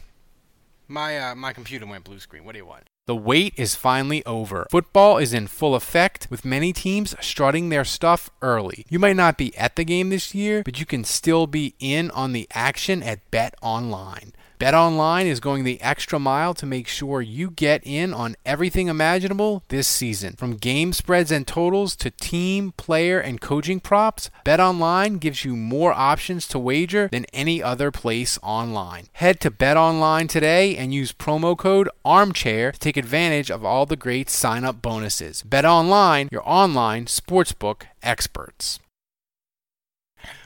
my 0.89 1.19
uh, 1.19 1.35
my 1.35 1.53
computer 1.53 1.87
went 1.87 2.05
blue 2.05 2.21
screen. 2.21 2.45
What 2.45 2.53
do 2.53 2.59
you 2.59 2.67
want? 2.67 2.85
The 3.07 3.15
wait 3.15 3.55
is 3.57 3.77
finally 3.77 4.25
over. 4.25 4.67
Football 4.69 5.19
is 5.19 5.33
in 5.33 5.47
full 5.47 5.77
effect, 5.77 6.27
with 6.29 6.45
many 6.45 6.73
teams 6.73 7.15
strutting 7.21 7.69
their 7.69 7.85
stuff 7.85 8.31
early. 8.43 8.85
You 8.89 8.99
might 8.99 9.15
not 9.15 9.39
be 9.39 9.57
at 9.57 9.77
the 9.77 9.85
game 9.85 10.09
this 10.09 10.35
year, 10.35 10.63
but 10.65 10.81
you 10.81 10.87
can 10.87 11.05
still 11.05 11.47
be 11.47 11.75
in 11.79 12.11
on 12.11 12.33
the 12.33 12.49
action 12.53 13.05
at 13.05 13.31
Bet 13.31 13.55
Online. 13.63 14.33
Bet 14.59 14.73
Online 14.73 15.27
is 15.27 15.39
going 15.39 15.65
the 15.65 15.81
extra 15.83 16.19
mile 16.19 16.55
to 16.55 16.65
make 16.65 16.89
sure 16.89 17.21
you 17.21 17.51
get 17.51 17.83
in 17.85 18.15
on 18.15 18.37
everything 18.47 18.89
imaginable 18.89 19.63
this 19.69 19.87
season. 19.87 20.33
From 20.33 20.57
game 20.57 20.95
spreads 20.95 21.31
and 21.31 21.47
totals 21.47 21.95
to 21.97 22.11
team, 22.11 22.73
player, 22.79 23.21
and 23.21 23.39
coaching 23.39 23.81
props, 23.81 24.31
Bet 24.45 24.59
Online 24.59 25.19
gives 25.19 25.45
you 25.45 25.57
more 25.57 25.93
options 25.93 26.49
to 26.49 26.59
wager 26.59 27.09
than 27.13 27.27
any 27.35 27.63
other 27.63 27.91
place 27.91 28.39
online. 28.43 29.09
Head 29.13 29.41
to 29.41 29.51
Bet 29.51 29.77
Online 29.77 30.27
today 30.27 30.75
and 30.75 30.95
use 30.95 31.13
promo 31.13 31.57
code 31.57 31.91
ARMCHAIR 32.07 32.73
to 32.73 32.79
take 32.79 32.97
advantage 32.97 33.51
of 33.51 33.63
all 33.63 33.85
the 33.85 33.95
great 33.95 34.31
sign 34.31 34.65
up 34.65 34.81
bonuses. 34.81 35.43
Bet 35.43 35.67
Online, 35.67 36.31
your 36.33 36.49
online 36.49 37.05
sportsbook 37.05 37.83
experts. 38.03 38.81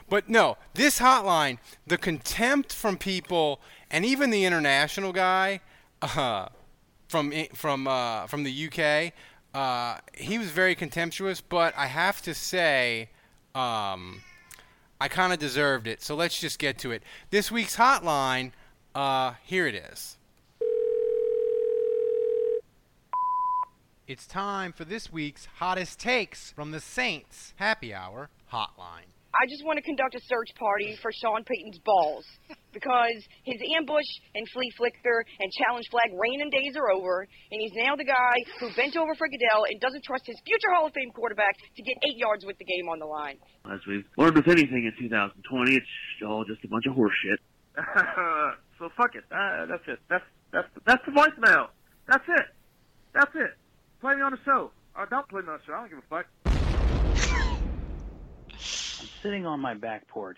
But 0.09 0.27
no, 0.27 0.57
this 0.73 0.99
hotline, 0.99 1.59
the 1.87 1.97
contempt 1.97 2.73
from 2.73 2.97
people, 2.97 3.61
and 3.91 4.05
even 4.05 4.29
the 4.29 4.45
international 4.45 5.11
guy 5.11 5.59
uh, 6.01 6.47
from 7.09 7.33
from 7.53 7.87
uh, 7.87 8.25
from 8.27 8.43
the 8.43 8.67
UK, 8.67 9.13
uh, 9.53 9.99
he 10.13 10.39
was 10.39 10.49
very 10.49 10.73
contemptuous. 10.73 11.41
But 11.41 11.73
I 11.77 11.87
have 11.87 12.21
to 12.23 12.33
say, 12.33 13.09
um, 13.53 14.21
I 14.99 15.09
kind 15.09 15.33
of 15.33 15.39
deserved 15.39 15.87
it. 15.87 16.01
So 16.01 16.15
let's 16.15 16.39
just 16.39 16.57
get 16.57 16.77
to 16.79 16.91
it. 16.91 17.03
This 17.29 17.51
week's 17.51 17.75
hotline, 17.75 18.53
uh, 18.95 19.33
here 19.43 19.67
it 19.67 19.75
is. 19.75 20.17
It's 24.07 24.25
time 24.25 24.73
for 24.73 24.83
this 24.83 25.11
week's 25.11 25.47
hottest 25.57 25.99
takes 25.99 26.51
from 26.51 26.71
the 26.71 26.81
Saints 26.81 27.53
Happy 27.57 27.93
Hour 27.93 28.29
Hotline. 28.51 29.10
I 29.31 29.47
just 29.47 29.63
want 29.63 29.79
to 29.79 29.83
conduct 29.83 30.15
a 30.15 30.19
search 30.27 30.51
party 30.59 30.97
for 31.01 31.11
Sean 31.15 31.43
Payton's 31.47 31.79
balls 31.85 32.25
because 32.75 33.15
his 33.43 33.55
ambush 33.79 34.07
and 34.35 34.43
flea 34.51 34.67
flicker 34.75 35.23
and 35.39 35.47
challenge 35.55 35.87
flag 35.89 36.11
reigning 36.11 36.51
days 36.51 36.75
are 36.75 36.91
over, 36.91 37.21
and 37.23 37.57
he's 37.61 37.71
now 37.75 37.95
the 37.95 38.03
guy 38.03 38.35
who 38.59 38.67
bent 38.75 38.97
over 38.99 39.15
for 39.15 39.27
Goodell 39.31 39.63
and 39.71 39.79
doesn't 39.79 40.03
trust 40.03 40.27
his 40.27 40.35
future 40.43 40.75
Hall 40.75 40.87
of 40.87 40.93
Fame 40.93 41.11
quarterback 41.15 41.55
to 41.55 41.81
get 41.81 41.95
eight 42.03 42.17
yards 42.19 42.43
with 42.45 42.57
the 42.59 42.65
game 42.65 42.89
on 42.91 42.99
the 42.99 43.07
line. 43.07 43.39
As 43.71 43.79
we've 43.87 44.03
learned 44.17 44.35
with 44.35 44.47
anything 44.51 44.83
in 44.83 44.91
2020, 44.99 45.75
it's 45.75 45.87
all 46.27 46.43
just 46.43 46.63
a 46.63 46.67
bunch 46.67 46.85
of 46.85 46.95
horseshit. 46.95 47.39
so 48.79 48.89
fuck 48.97 49.15
it. 49.15 49.23
Uh, 49.31 49.65
that's 49.65 49.87
it. 49.87 49.99
That's 50.09 50.25
that's 50.51 50.67
that's 50.85 51.05
the 51.07 51.11
voicemail. 51.15 51.67
That's 52.07 52.27
it. 52.27 52.47
That's 53.13 53.31
it. 53.35 53.55
Play 54.01 54.15
me 54.15 54.23
on 54.23 54.31
the 54.31 54.39
show. 54.43 54.71
Or 54.95 55.05
don't 55.05 55.27
play 55.29 55.41
me 55.41 55.47
on 55.47 55.59
the 55.59 55.63
show. 55.65 55.73
I 55.73 55.79
don't 55.79 55.89
give 55.89 55.99
a 55.99 56.03
fuck. 56.11 56.25
Sitting 59.23 59.45
on 59.45 59.59
my 59.59 59.75
back 59.75 60.07
porch 60.07 60.37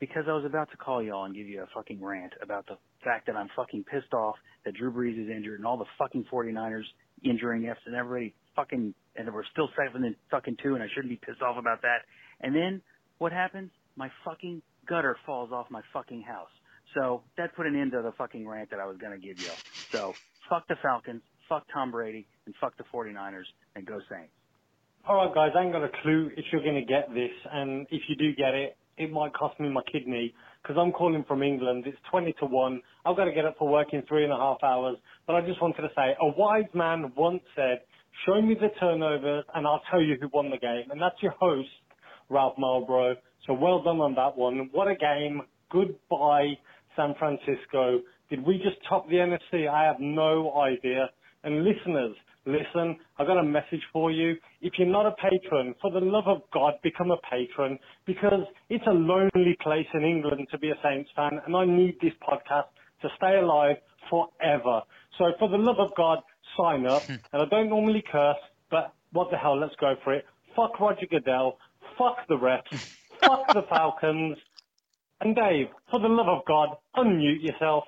because 0.00 0.24
I 0.28 0.32
was 0.32 0.44
about 0.44 0.70
to 0.70 0.76
call 0.78 1.02
y'all 1.02 1.24
and 1.24 1.34
give 1.34 1.46
you 1.46 1.62
a 1.62 1.66
fucking 1.74 2.02
rant 2.02 2.32
about 2.42 2.66
the 2.66 2.76
fact 3.04 3.26
that 3.26 3.36
I'm 3.36 3.48
fucking 3.54 3.84
pissed 3.84 4.14
off 4.14 4.36
that 4.64 4.74
Drew 4.74 4.90
Brees 4.90 5.22
is 5.22 5.28
injured 5.28 5.58
and 5.58 5.66
all 5.66 5.76
the 5.76 5.84
fucking 5.98 6.24
49ers 6.32 6.84
injuring 7.22 7.68
us 7.68 7.76
and 7.84 7.94
everybody 7.94 8.34
fucking, 8.56 8.94
and 9.16 9.32
we're 9.32 9.44
still 9.52 9.68
seven 9.76 10.04
and 10.04 10.16
fucking 10.30 10.56
two 10.62 10.74
and 10.74 10.82
I 10.82 10.86
shouldn't 10.94 11.10
be 11.10 11.20
pissed 11.24 11.42
off 11.42 11.58
about 11.58 11.82
that. 11.82 11.98
And 12.40 12.54
then 12.54 12.80
what 13.18 13.32
happens? 13.32 13.70
My 13.96 14.10
fucking 14.24 14.62
gutter 14.88 15.16
falls 15.26 15.52
off 15.52 15.66
my 15.70 15.82
fucking 15.92 16.22
house. 16.22 16.50
So 16.94 17.22
that 17.36 17.54
put 17.54 17.66
an 17.66 17.78
end 17.78 17.92
to 17.92 18.02
the 18.02 18.12
fucking 18.12 18.46
rant 18.46 18.70
that 18.70 18.80
I 18.80 18.86
was 18.86 18.96
going 18.96 19.12
to 19.12 19.26
give 19.26 19.38
you. 19.38 19.50
So 19.90 20.14
fuck 20.48 20.66
the 20.68 20.76
Falcons, 20.82 21.22
fuck 21.48 21.66
Tom 21.72 21.90
Brady, 21.90 22.26
and 22.46 22.54
fuck 22.60 22.76
the 22.76 22.84
49ers 22.84 23.44
and 23.76 23.84
go 23.86 24.00
Saints. 24.10 24.32
All 25.06 25.16
right, 25.16 25.34
guys, 25.34 25.50
I 25.54 25.62
ain't 25.62 25.72
got 25.74 25.84
a 25.84 25.90
clue 26.00 26.30
if 26.34 26.46
you're 26.50 26.62
going 26.62 26.76
to 26.76 26.80
get 26.80 27.12
this, 27.12 27.30
and 27.52 27.86
if 27.90 28.00
you 28.08 28.16
do 28.16 28.34
get 28.34 28.54
it, 28.54 28.78
it 28.96 29.12
might 29.12 29.34
cost 29.34 29.60
me 29.60 29.68
my 29.68 29.82
kidney 29.92 30.32
because 30.62 30.78
I'm 30.80 30.92
calling 30.92 31.26
from 31.28 31.42
England. 31.42 31.84
It's 31.86 31.98
20 32.10 32.32
to 32.40 32.46
1. 32.46 32.80
I've 33.04 33.14
got 33.14 33.26
to 33.26 33.32
get 33.32 33.44
up 33.44 33.56
for 33.58 33.68
work 33.70 33.88
in 33.92 34.00
three 34.08 34.24
and 34.24 34.32
a 34.32 34.36
half 34.36 34.64
hours. 34.64 34.96
But 35.26 35.36
I 35.36 35.42
just 35.42 35.60
wanted 35.60 35.82
to 35.82 35.88
say, 35.94 36.16
a 36.18 36.28
wise 36.38 36.72
man 36.72 37.12
once 37.18 37.42
said, 37.54 37.80
show 38.24 38.40
me 38.40 38.54
the 38.54 38.68
turnovers 38.80 39.44
and 39.54 39.66
I'll 39.66 39.82
tell 39.90 40.00
you 40.00 40.16
who 40.18 40.30
won 40.32 40.48
the 40.48 40.56
game. 40.56 40.90
And 40.90 41.02
that's 41.02 41.20
your 41.20 41.34
host, 41.38 41.68
Ralph 42.30 42.56
Malbrough. 42.56 43.16
So 43.46 43.52
well 43.52 43.82
done 43.82 44.00
on 44.00 44.14
that 44.14 44.38
one. 44.38 44.70
What 44.72 44.88
a 44.88 44.94
game. 44.94 45.42
Goodbye, 45.70 46.54
San 46.96 47.14
Francisco. 47.18 48.00
Did 48.30 48.46
we 48.46 48.56
just 48.56 48.78
top 48.88 49.06
the 49.10 49.16
NFC? 49.16 49.68
I 49.68 49.84
have 49.84 50.00
no 50.00 50.58
idea. 50.62 51.10
And 51.42 51.62
listeners, 51.62 52.16
listen, 52.46 52.96
I've 53.18 53.26
got 53.26 53.38
a 53.38 53.44
message 53.44 53.82
for 53.92 54.10
you. 54.10 54.36
If 54.60 54.74
you're 54.78 54.88
not 54.88 55.06
a 55.06 55.12
patron, 55.12 55.74
for 55.80 55.90
the 55.90 56.00
love 56.00 56.24
of 56.26 56.42
God, 56.52 56.74
become 56.82 57.10
a 57.10 57.16
patron 57.30 57.78
because 58.06 58.44
it's 58.68 58.86
a 58.86 58.92
lonely 58.92 59.56
place 59.62 59.86
in 59.94 60.04
England 60.04 60.48
to 60.50 60.58
be 60.58 60.70
a 60.70 60.78
Saints 60.82 61.10
fan 61.16 61.40
and 61.46 61.56
I 61.56 61.64
need 61.64 61.96
this 62.00 62.12
podcast 62.22 62.68
to 63.02 63.08
stay 63.16 63.38
alive 63.38 63.76
forever. 64.10 64.82
So 65.18 65.32
for 65.38 65.48
the 65.48 65.56
love 65.56 65.78
of 65.78 65.90
God, 65.96 66.18
sign 66.56 66.86
up. 66.86 67.02
and 67.08 67.18
I 67.32 67.44
don't 67.46 67.68
normally 67.68 68.02
curse, 68.10 68.36
but 68.70 68.92
what 69.12 69.30
the 69.30 69.36
hell, 69.36 69.58
let's 69.58 69.74
go 69.80 69.94
for 70.02 70.14
it. 70.14 70.24
Fuck 70.56 70.78
Roger 70.80 71.06
Goodell. 71.10 71.58
Fuck 71.98 72.26
the 72.28 72.36
refs. 72.36 72.96
fuck 73.20 73.52
the 73.52 73.62
Falcons. 73.68 74.36
And 75.20 75.34
Dave, 75.34 75.68
for 75.90 76.00
the 76.00 76.08
love 76.08 76.28
of 76.28 76.44
God, 76.46 76.70
unmute 76.96 77.42
yourself. 77.42 77.84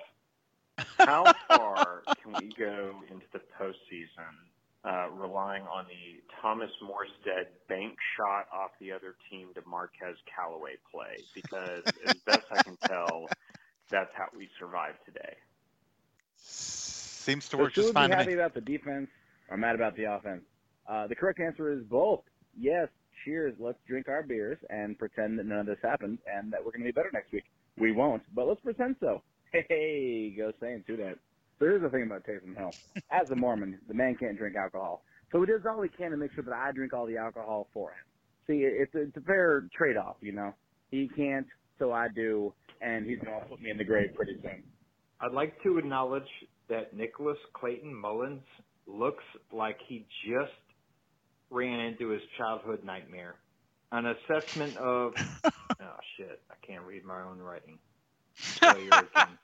How 0.97 1.33
far 1.47 2.03
can 2.21 2.33
we 2.39 2.53
go 2.57 3.01
into 3.09 3.25
the 3.33 3.39
postseason 3.59 4.46
uh, 4.87 5.09
relying 5.11 5.63
on 5.63 5.85
the 5.85 6.21
Thomas 6.41 6.71
Morstead 6.81 7.47
bank 7.67 7.97
shot 8.15 8.47
off 8.53 8.71
the 8.79 8.91
other 8.91 9.15
team 9.29 9.49
to 9.55 9.61
Marquez 9.67 10.15
Callaway 10.33 10.75
play? 10.91 11.17
Because 11.35 11.83
as 12.05 12.15
best 12.25 12.45
I 12.51 12.63
can 12.63 12.77
tell, 12.85 13.27
that's 13.89 14.11
how 14.15 14.27
we 14.35 14.47
survived 14.59 14.99
today. 15.05 15.35
Seems 16.37 17.49
to 17.49 17.57
work 17.57 17.73
should 17.73 17.81
just 17.81 17.87
we 17.89 17.93
fine 17.93 18.09
be 18.09 18.11
to 18.11 18.17
happy 18.17 18.27
me. 18.29 18.33
about 18.35 18.53
the 18.53 18.61
defense 18.61 19.09
or 19.49 19.57
mad 19.57 19.75
about 19.75 19.95
the 19.97 20.05
offense? 20.05 20.43
Uh, 20.87 21.07
the 21.07 21.15
correct 21.15 21.39
answer 21.41 21.71
is 21.71 21.83
both. 21.83 22.21
Yes, 22.57 22.87
cheers. 23.25 23.53
Let's 23.59 23.79
drink 23.87 24.07
our 24.07 24.23
beers 24.23 24.57
and 24.69 24.97
pretend 24.97 25.37
that 25.39 25.45
none 25.45 25.59
of 25.59 25.65
this 25.65 25.79
happened 25.83 26.19
and 26.33 26.51
that 26.53 26.63
we're 26.63 26.71
going 26.71 26.81
to 26.81 26.87
be 26.87 26.91
better 26.91 27.11
next 27.13 27.33
week. 27.33 27.43
We 27.77 27.91
won't, 27.91 28.23
but 28.33 28.47
let's 28.47 28.61
pretend 28.61 28.95
so. 29.01 29.21
Hey, 29.51 30.33
go 30.37 30.51
Saints, 30.61 30.85
do 30.87 30.97
that. 30.97 31.17
So 31.59 31.65
here's 31.65 31.81
the 31.81 31.89
thing 31.89 32.03
about 32.03 32.23
Taysom 32.25 32.55
Hill. 32.55 32.71
As 33.11 33.31
a 33.31 33.35
Mormon, 33.35 33.79
the 33.87 33.93
man 33.93 34.15
can't 34.15 34.37
drink 34.37 34.55
alcohol. 34.55 35.03
So 35.31 35.41
he 35.41 35.47
does 35.47 35.61
all 35.65 35.81
he 35.81 35.89
can 35.89 36.11
to 36.11 36.17
make 36.17 36.31
sure 36.33 36.43
that 36.43 36.53
I 36.53 36.71
drink 36.71 36.93
all 36.93 37.05
the 37.05 37.17
alcohol 37.17 37.67
for 37.73 37.89
him. 37.89 38.05
See, 38.45 38.63
it's 38.63 38.93
a, 38.95 39.01
it's 39.01 39.17
a 39.17 39.21
fair 39.21 39.67
trade-off, 39.75 40.17
you 40.21 40.31
know. 40.31 40.53
He 40.89 41.09
can't, 41.15 41.47
so 41.79 41.91
I 41.91 42.07
do, 42.15 42.53
and 42.81 43.05
he's 43.05 43.19
going 43.19 43.41
to 43.41 43.45
put 43.47 43.61
me 43.61 43.71
in 43.71 43.77
the 43.77 43.83
grave 43.83 44.13
pretty 44.15 44.37
soon. 44.41 44.63
I'd 45.19 45.33
like 45.33 45.61
to 45.63 45.77
acknowledge 45.77 46.29
that 46.69 46.95
Nicholas 46.95 47.37
Clayton 47.53 47.93
Mullens 47.93 48.43
looks 48.85 49.23
like 49.51 49.77
he 49.87 50.05
just 50.25 50.53
ran 51.49 51.79
into 51.79 52.09
his 52.09 52.21
childhood 52.37 52.83
nightmare. 52.83 53.35
An 53.91 54.05
assessment 54.05 54.77
of 54.77 55.13
oh 55.45 55.97
shit, 56.17 56.41
I 56.51 56.65
can't 56.65 56.83
read 56.83 57.05
my 57.05 57.21
own 57.21 57.39
writing. 57.39 57.79
Try 58.59 58.77
yours 58.77 59.09
again. 59.15 59.37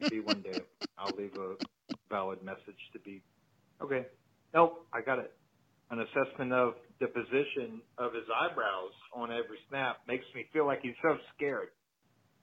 Maybe 0.00 0.20
one 0.20 0.42
day 0.42 0.60
I'll 0.98 1.14
leave 1.16 1.36
a 1.36 1.56
valid 2.10 2.42
message 2.42 2.78
to 2.92 2.98
be 3.00 3.22
okay. 3.82 4.06
Nope, 4.54 4.86
I 4.92 5.00
got 5.02 5.18
it. 5.18 5.32
An 5.90 6.00
assessment 6.00 6.52
of 6.52 6.74
the 7.00 7.06
position 7.06 7.80
of 7.98 8.12
his 8.14 8.24
eyebrows 8.34 8.92
on 9.14 9.30
every 9.30 9.58
snap 9.68 9.98
makes 10.08 10.24
me 10.34 10.46
feel 10.52 10.66
like 10.66 10.80
he's 10.82 10.96
so 11.02 11.16
scared. 11.34 11.68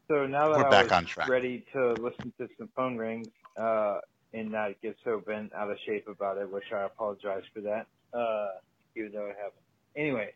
So 0.08 0.26
now 0.28 0.50
that 0.52 0.60
We're 0.60 0.66
I 0.66 0.70
back 0.70 0.84
was 0.84 0.92
on 0.92 1.06
track. 1.06 1.30
ready 1.30 1.66
to 1.74 1.94
listen 1.94 2.34
to 2.40 2.48
some 2.58 2.70
phone 2.76 2.98
rings, 2.98 3.30
uh, 3.58 4.00
and 4.34 4.52
not 4.52 4.72
get 4.82 4.96
so 5.04 5.20
bent 5.26 5.54
out 5.54 5.70
of 5.70 5.78
shape 5.86 6.08
about 6.08 6.38
it, 6.38 6.52
which 6.52 6.64
I 6.76 6.84
apologize 6.86 7.44
for 7.54 7.62
that, 7.62 7.88
uh, 8.14 8.60
even 8.96 9.12
though 9.12 9.26
it 9.28 9.36
happened. 9.38 9.64
Anyway, 9.96 10.34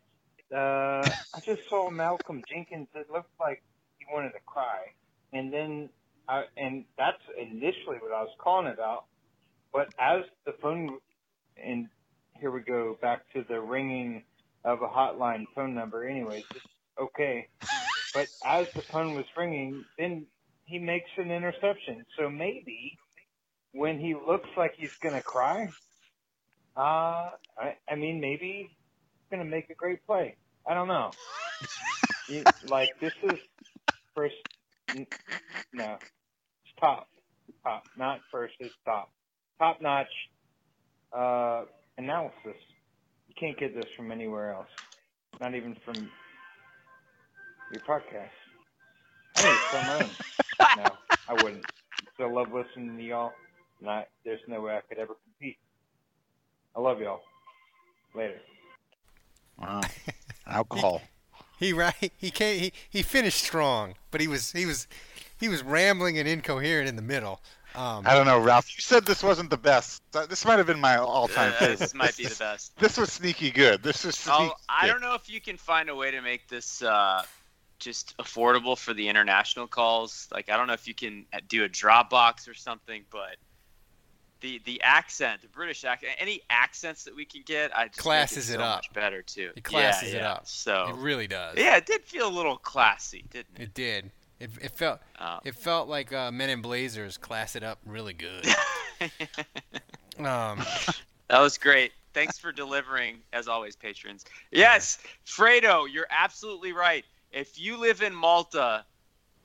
uh, 0.54 1.10
I 1.34 1.40
just 1.44 1.62
saw 1.68 1.90
Malcolm 1.90 2.42
Jenkins. 2.48 2.88
It 2.94 3.10
looked 3.10 3.32
like 3.40 3.62
he 3.98 4.06
wanted 4.12 4.30
to 4.30 4.40
cry, 4.46 4.86
and 5.32 5.52
then 5.52 5.88
I, 6.28 6.44
and 6.56 6.84
that's 6.96 7.22
initially 7.38 7.96
what 8.00 8.12
I 8.12 8.22
was 8.22 8.34
calling 8.38 8.72
about. 8.72 9.04
But 9.72 9.88
as 9.98 10.22
the 10.46 10.52
phone, 10.62 10.98
and 11.62 11.88
here 12.40 12.50
we 12.50 12.60
go 12.60 12.96
back 13.00 13.22
to 13.34 13.44
the 13.48 13.60
ringing 13.60 14.24
of 14.64 14.82
a 14.82 14.88
hotline 14.88 15.44
phone 15.54 15.74
number. 15.74 16.06
Anyways, 16.06 16.44
okay. 17.00 17.48
But 18.14 18.28
as 18.44 18.66
the 18.74 18.82
phone 18.92 19.14
was 19.14 19.24
ringing, 19.36 19.84
then 19.98 20.26
he 20.64 20.78
makes 20.78 21.10
an 21.16 21.30
interception. 21.30 22.04
So 22.18 22.28
maybe 22.28 22.98
when 23.72 23.98
he 23.98 24.14
looks 24.14 24.48
like 24.56 24.74
he's 24.76 24.90
gonna 25.02 25.22
cry, 25.22 25.68
uh, 26.76 27.30
I, 27.58 27.76
I 27.88 27.94
mean, 27.96 28.20
maybe 28.20 28.68
he's 28.68 29.30
gonna 29.30 29.48
make 29.48 29.70
a 29.70 29.74
great 29.74 30.04
play. 30.06 30.36
I 30.66 30.74
don't 30.74 30.88
know. 30.88 31.12
you, 32.28 32.44
like 32.68 32.88
this 33.00 33.12
is 33.24 33.38
first, 34.14 34.34
no, 35.72 35.96
it's 36.64 36.74
top, 36.80 37.08
top, 37.64 37.84
not 37.96 38.20
first, 38.30 38.54
it's 38.60 38.74
top, 38.84 39.10
top 39.58 39.80
notch 39.80 40.06
uh, 41.12 41.64
analysis. 41.96 42.56
You 43.28 43.34
can't 43.38 43.58
get 43.58 43.74
this 43.74 43.86
from 43.96 44.10
anywhere 44.12 44.52
else, 44.52 44.68
not 45.40 45.54
even 45.54 45.76
from 45.84 46.10
your 47.72 47.82
podcast. 47.82 48.30
I 49.36 49.58
my 49.72 49.94
own. 50.02 50.10
No, 50.78 50.96
I 51.28 51.42
wouldn't. 51.42 51.64
Still 52.14 52.34
love 52.34 52.48
listening 52.52 52.96
to 52.96 53.02
y'all. 53.02 53.32
Not, 53.80 54.08
there's 54.24 54.40
no 54.48 54.60
way 54.60 54.72
I 54.72 54.80
could 54.88 54.98
ever 54.98 55.14
compete. 55.24 55.58
I 56.74 56.80
love 56.80 57.00
y'all. 57.00 57.20
Later. 58.14 58.40
Wow. 59.58 59.82
Alcohol. 60.46 61.02
He 61.58 61.72
right. 61.72 62.12
He 62.16 62.30
came. 62.30 62.60
He, 62.60 62.72
he 62.88 63.02
finished 63.02 63.42
strong, 63.44 63.94
but 64.10 64.20
he 64.20 64.28
was 64.28 64.52
he 64.52 64.64
was 64.66 64.86
he 65.40 65.48
was 65.48 65.62
rambling 65.62 66.18
and 66.18 66.28
incoherent 66.28 66.88
in 66.88 66.96
the 66.96 67.02
middle. 67.02 67.40
Um, 67.74 68.04
I 68.06 68.14
don't 68.14 68.26
know, 68.26 68.40
Ralph. 68.40 68.74
You 68.76 68.80
said 68.80 69.04
this 69.04 69.22
wasn't 69.22 69.50
the 69.50 69.58
best. 69.58 70.02
Uh, 70.14 70.26
This 70.26 70.44
might 70.44 70.56
have 70.56 70.66
been 70.66 70.80
my 70.80 70.96
all-time 70.96 71.52
Uh, 71.52 71.56
favorite. 71.56 71.78
this 71.78 71.94
might 71.94 72.16
be 72.16 72.24
the 72.24 72.34
best. 72.34 72.76
This 72.78 72.96
was 72.96 73.12
sneaky 73.12 73.50
good. 73.50 73.82
This 73.82 74.04
was 74.04 74.16
sneaky. 74.16 74.38
Oh, 74.40 74.54
I 74.68 74.86
good. 74.86 74.92
don't 74.92 75.00
know 75.02 75.14
if 75.14 75.28
you 75.30 75.40
can 75.40 75.56
find 75.58 75.88
a 75.90 75.94
way 75.94 76.10
to 76.10 76.20
make 76.22 76.48
this 76.48 76.82
uh, 76.82 77.22
just 77.78 78.16
affordable 78.16 78.76
for 78.76 78.94
the 78.94 79.06
international 79.08 79.68
calls. 79.68 80.26
Like, 80.32 80.48
I 80.48 80.56
don't 80.56 80.66
know 80.66 80.72
if 80.72 80.88
you 80.88 80.94
can 80.94 81.26
uh, 81.32 81.38
do 81.46 81.62
a 81.64 81.68
Dropbox 81.68 82.48
or 82.48 82.54
something, 82.54 83.04
but 83.10 83.36
the 84.40 84.60
the 84.64 84.80
accent, 84.82 85.42
the 85.42 85.48
British 85.48 85.84
accent, 85.84 86.12
any 86.18 86.42
accents 86.50 87.04
that 87.04 87.14
we 87.14 87.24
can 87.24 87.42
get, 87.44 87.76
I 87.76 87.86
just 87.88 87.98
Classes 87.98 88.50
it 88.50 88.54
it 88.54 88.56
so 88.58 88.62
up. 88.62 88.76
much 88.78 88.92
better 88.92 89.22
too. 89.22 89.50
It 89.56 89.64
classes 89.64 90.10
yeah, 90.12 90.18
it 90.18 90.22
yeah. 90.22 90.32
up. 90.32 90.46
So 90.46 90.86
it 90.90 90.96
really 90.96 91.26
does. 91.26 91.56
yeah, 91.58 91.76
it 91.76 91.86
did 91.86 92.02
feel 92.04 92.28
a 92.28 92.30
little 92.34 92.56
classy, 92.56 93.24
didn't 93.30 93.56
it? 93.58 93.62
It 93.62 93.74
did. 93.74 94.10
It, 94.40 94.50
it 94.62 94.70
felt 94.70 95.00
Oh. 95.20 95.40
it 95.44 95.54
felt 95.56 95.88
like 95.88 96.12
uh, 96.12 96.30
Men 96.30 96.50
in 96.50 96.62
Blazers 96.62 97.16
class 97.16 97.56
it 97.56 97.64
up 97.64 97.78
really 97.84 98.12
good. 98.14 98.46
um, 100.18 100.62
That 101.28 101.40
was 101.40 101.58
great. 101.58 101.92
Thanks 102.14 102.38
for 102.38 102.52
delivering, 102.52 103.18
as 103.32 103.48
always, 103.48 103.76
patrons. 103.76 104.24
Yes, 104.50 104.98
Fredo, 105.26 105.86
you're 105.92 106.06
absolutely 106.10 106.72
right. 106.72 107.04
If 107.32 107.60
you 107.60 107.76
live 107.78 108.02
in 108.02 108.14
Malta, 108.14 108.84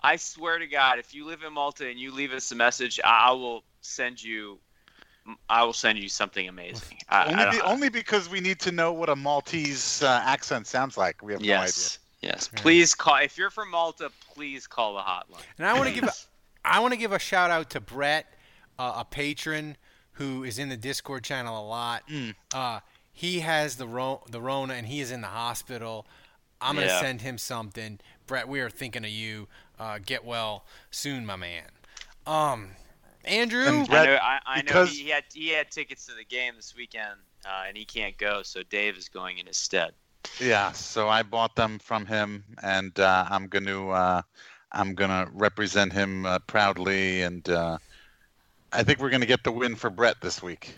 I 0.01 0.15
swear 0.15 0.57
to 0.59 0.67
God, 0.67 0.97
if 0.99 1.13
you 1.13 1.25
live 1.25 1.43
in 1.43 1.53
Malta 1.53 1.87
and 1.87 1.99
you 1.99 2.11
leave 2.11 2.31
us 2.31 2.51
a 2.51 2.55
message, 2.55 2.99
I 3.03 3.31
will 3.31 3.63
send 3.81 4.23
you. 4.23 4.59
I 5.49 5.63
will 5.63 5.73
send 5.73 5.99
you 5.99 6.09
something 6.09 6.47
amazing. 6.49 6.97
I, 7.09 7.25
only, 7.25 7.43
I 7.43 7.51
be- 7.51 7.61
only 7.61 7.89
because 7.89 8.27
we 8.29 8.39
need 8.41 8.59
to 8.61 8.71
know 8.71 8.91
what 8.91 9.09
a 9.09 9.15
Maltese 9.15 10.03
uh, 10.03 10.21
accent 10.25 10.67
sounds 10.67 10.97
like. 10.97 11.21
We 11.23 11.31
have 11.33 11.41
yes, 11.41 11.99
no 12.23 12.27
idea. 12.27 12.33
yes. 12.35 12.49
Please 12.55 12.93
call. 12.93 13.17
If 13.17 13.37
you're 13.37 13.49
from 13.49 13.71
Malta, 13.71 14.11
please 14.33 14.67
call 14.67 14.95
the 14.95 15.01
hotline. 15.01 15.41
And 15.57 15.65
I 15.67 15.73
want 15.73 15.87
to 15.87 15.95
give 15.95 16.03
a, 16.03 16.11
I 16.65 16.79
want 16.81 16.93
to 16.93 16.99
give 16.99 17.13
a 17.13 17.19
shout 17.19 17.51
out 17.51 17.69
to 17.71 17.79
Brett, 17.79 18.25
uh, 18.77 18.95
a 18.97 19.05
patron 19.05 19.77
who 20.13 20.43
is 20.43 20.59
in 20.59 20.69
the 20.69 20.77
Discord 20.77 21.23
channel 21.23 21.57
a 21.57 21.65
lot. 21.65 22.03
Uh, 22.53 22.79
he 23.13 23.39
has 23.39 23.77
the 23.77 23.87
ro- 23.87 24.23
the 24.29 24.41
Rona 24.41 24.73
and 24.73 24.87
he 24.87 24.99
is 24.99 25.11
in 25.11 25.21
the 25.21 25.27
hospital. 25.27 26.05
I'm 26.59 26.75
gonna 26.75 26.87
Yeah. 26.87 26.99
send 27.01 27.21
him 27.21 27.37
something. 27.37 27.99
Brett, 28.27 28.47
we 28.47 28.59
are 28.59 28.69
thinking 28.69 29.03
of 29.03 29.09
you. 29.11 29.47
Uh, 29.79 29.99
get 30.05 30.23
well 30.25 30.65
soon, 30.91 31.25
my 31.25 31.35
man. 31.35 31.63
Um, 32.27 32.71
Andrew, 33.25 33.65
I 33.65 34.05
know. 34.05 34.17
I, 34.21 34.39
I 34.45 34.57
know 34.57 34.63
because- 34.65 34.91
he, 34.91 35.03
he 35.03 35.09
had 35.09 35.23
he 35.33 35.49
had 35.49 35.71
tickets 35.71 36.05
to 36.07 36.13
the 36.13 36.25
game 36.25 36.53
this 36.55 36.75
weekend, 36.75 37.19
uh, 37.45 37.63
and 37.67 37.77
he 37.77 37.85
can't 37.85 38.17
go, 38.17 38.41
so 38.43 38.63
Dave 38.63 38.97
is 38.97 39.09
going 39.09 39.37
in 39.37 39.47
his 39.47 39.57
stead. 39.57 39.93
Yeah, 40.39 40.71
so 40.71 41.09
I 41.09 41.21
bought 41.23 41.55
them 41.55 41.79
from 41.79 42.05
him, 42.05 42.43
and 42.61 42.97
uh, 42.99 43.25
I'm 43.29 43.47
gonna 43.47 43.89
uh, 43.89 44.21
I'm 44.71 44.95
gonna 44.95 45.27
represent 45.33 45.93
him 45.93 46.25
uh, 46.25 46.39
proudly, 46.39 47.21
and 47.21 47.47
uh, 47.49 47.77
I 48.71 48.83
think 48.83 48.99
we're 48.99 49.09
gonna 49.09 49.25
get 49.25 49.43
the 49.43 49.51
win 49.51 49.75
for 49.75 49.89
Brett 49.89 50.21
this 50.21 50.41
week. 50.41 50.75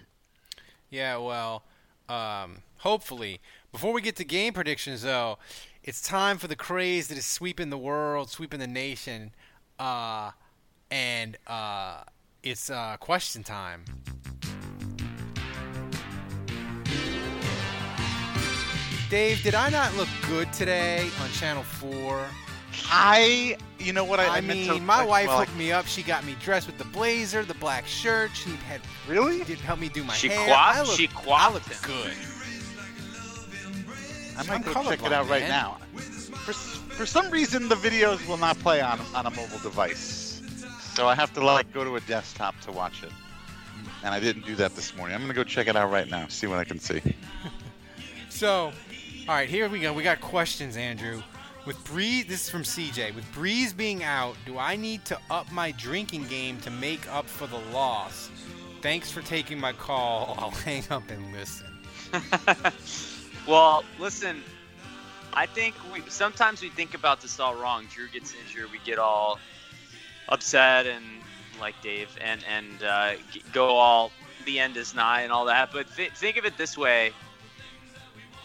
Yeah, 0.89 1.17
well, 1.17 1.63
um, 2.09 2.57
hopefully. 2.77 3.39
Before 3.71 3.91
we 3.91 4.01
get 4.01 4.15
to 4.17 4.23
game 4.23 4.53
predictions, 4.53 5.01
though, 5.01 5.37
it's 5.83 6.01
time 6.01 6.37
for 6.37 6.47
the 6.47 6.55
craze 6.55 7.07
that 7.09 7.17
is 7.17 7.25
sweeping 7.25 7.69
the 7.69 7.77
world, 7.77 8.29
sweeping 8.29 8.59
the 8.59 8.67
nation, 8.67 9.31
uh, 9.79 10.31
and 10.89 11.37
uh, 11.45 12.01
it's 12.45 12.69
uh, 12.69 12.95
question 12.99 13.43
time. 13.43 13.83
Dave, 19.09 19.41
did 19.43 19.55
I 19.55 19.69
not 19.69 19.95
look 19.95 20.07
good 20.27 20.51
today 20.51 21.09
on 21.21 21.29
Channel 21.31 21.63
4? 21.63 22.25
I, 22.89 23.55
you 23.79 23.93
know 23.93 24.03
what 24.03 24.19
I, 24.19 24.25
I, 24.25 24.37
I 24.37 24.41
mean, 24.41 24.67
to- 24.67 24.79
my 24.79 24.99
like, 24.99 25.07
wife 25.07 25.27
well, 25.27 25.39
hooked 25.39 25.55
me 25.55 25.71
up. 25.71 25.85
She 25.85 26.03
got 26.03 26.25
me 26.25 26.35
dressed 26.41 26.67
with 26.67 26.77
the 26.77 26.83
blazer, 26.85 27.43
the 27.43 27.53
black 27.55 27.85
shirt. 27.87 28.31
She 28.33 28.49
had 28.67 28.81
really 29.07 29.39
she 29.39 29.43
did 29.45 29.59
help 29.59 29.79
me 29.79 29.89
do 29.89 30.03
my 30.03 30.13
She 30.13 30.27
hair. 30.27 30.47
quaffed- 30.47 30.77
I 30.77 30.81
look, 30.81 30.97
she 30.97 31.09
I 31.29 31.51
look 31.53 31.63
good. 31.83 32.11
I 34.37 34.43
might 34.43 34.55
I'm 34.55 34.61
go 34.63 34.73
check 34.83 35.03
it 35.03 35.13
out 35.13 35.29
right 35.29 35.47
now. 35.47 35.77
For, 35.95 36.53
for 36.53 37.05
some 37.05 37.29
reason, 37.31 37.69
the 37.69 37.75
videos 37.75 38.27
will 38.27 38.37
not 38.37 38.59
play 38.59 38.81
on 38.81 38.99
on 39.13 39.25
a 39.25 39.29
mobile 39.31 39.59
device, 39.59 40.24
so 40.95 41.07
I 41.07 41.15
have 41.15 41.33
to 41.33 41.43
like 41.43 41.71
go 41.73 41.83
to 41.83 41.95
a 41.95 42.01
desktop 42.01 42.59
to 42.61 42.71
watch 42.71 43.03
it. 43.03 43.11
And 44.03 44.13
I 44.13 44.19
didn't 44.19 44.45
do 44.45 44.55
that 44.55 44.75
this 44.75 44.95
morning. 44.95 45.15
I'm 45.15 45.21
gonna 45.21 45.33
go 45.33 45.43
check 45.43 45.67
it 45.67 45.75
out 45.75 45.91
right 45.91 46.09
now, 46.09 46.27
see 46.27 46.47
what 46.47 46.59
I 46.59 46.63
can 46.63 46.79
see. 46.79 47.01
So, 48.27 48.73
all 49.29 49.33
right, 49.33 49.47
here 49.47 49.69
we 49.69 49.79
go. 49.79 49.93
We 49.93 50.03
got 50.03 50.19
questions, 50.19 50.75
Andrew. 50.75 51.23
With 51.65 51.81
Brees, 51.85 52.27
this 52.27 52.43
is 52.43 52.49
from 52.49 52.63
CJ. 52.63 53.15
With 53.15 53.23
Brees 53.31 53.73
being 53.73 54.03
out, 54.03 54.35
do 54.45 54.57
I 54.57 54.75
need 54.75 55.05
to 55.05 55.17
up 55.31 55.49
my 55.53 55.71
drinking 55.71 56.25
game 56.25 56.59
to 56.59 56.69
make 56.69 57.09
up 57.13 57.27
for 57.27 57.47
the 57.47 57.59
loss? 57.71 58.29
Thanks 58.81 59.09
for 59.09 59.21
taking 59.21 59.57
my 59.57 59.71
call. 59.71 60.35
I'll 60.37 60.51
hang 60.51 60.83
up 60.89 61.03
and 61.09 61.31
listen. 61.31 61.67
Well, 63.47 63.83
listen, 63.99 64.41
I 65.33 65.45
think 65.45 65.75
we 65.93 66.01
sometimes 66.09 66.61
we 66.63 66.69
think 66.69 66.95
about 66.95 67.21
this 67.21 67.39
all 67.39 67.53
wrong. 67.55 67.85
Drew 67.93 68.07
gets 68.07 68.33
injured, 68.33 68.71
we 68.71 68.79
get 68.83 68.97
all 68.97 69.37
upset 70.29 70.85
and 70.85 71.03
like 71.59 71.79
Dave, 71.81 72.15
and 72.21 72.43
and 72.49 72.83
uh, 72.83 73.13
go 73.53 73.67
all 73.69 74.11
the 74.45 74.59
end 74.59 74.77
is 74.77 74.93
nigh 74.93 75.21
and 75.21 75.31
all 75.31 75.45
that. 75.45 75.71
But 75.71 75.87
th- 75.95 76.11
think 76.11 76.37
of 76.37 76.45
it 76.45 76.57
this 76.57 76.77
way: 76.77 77.11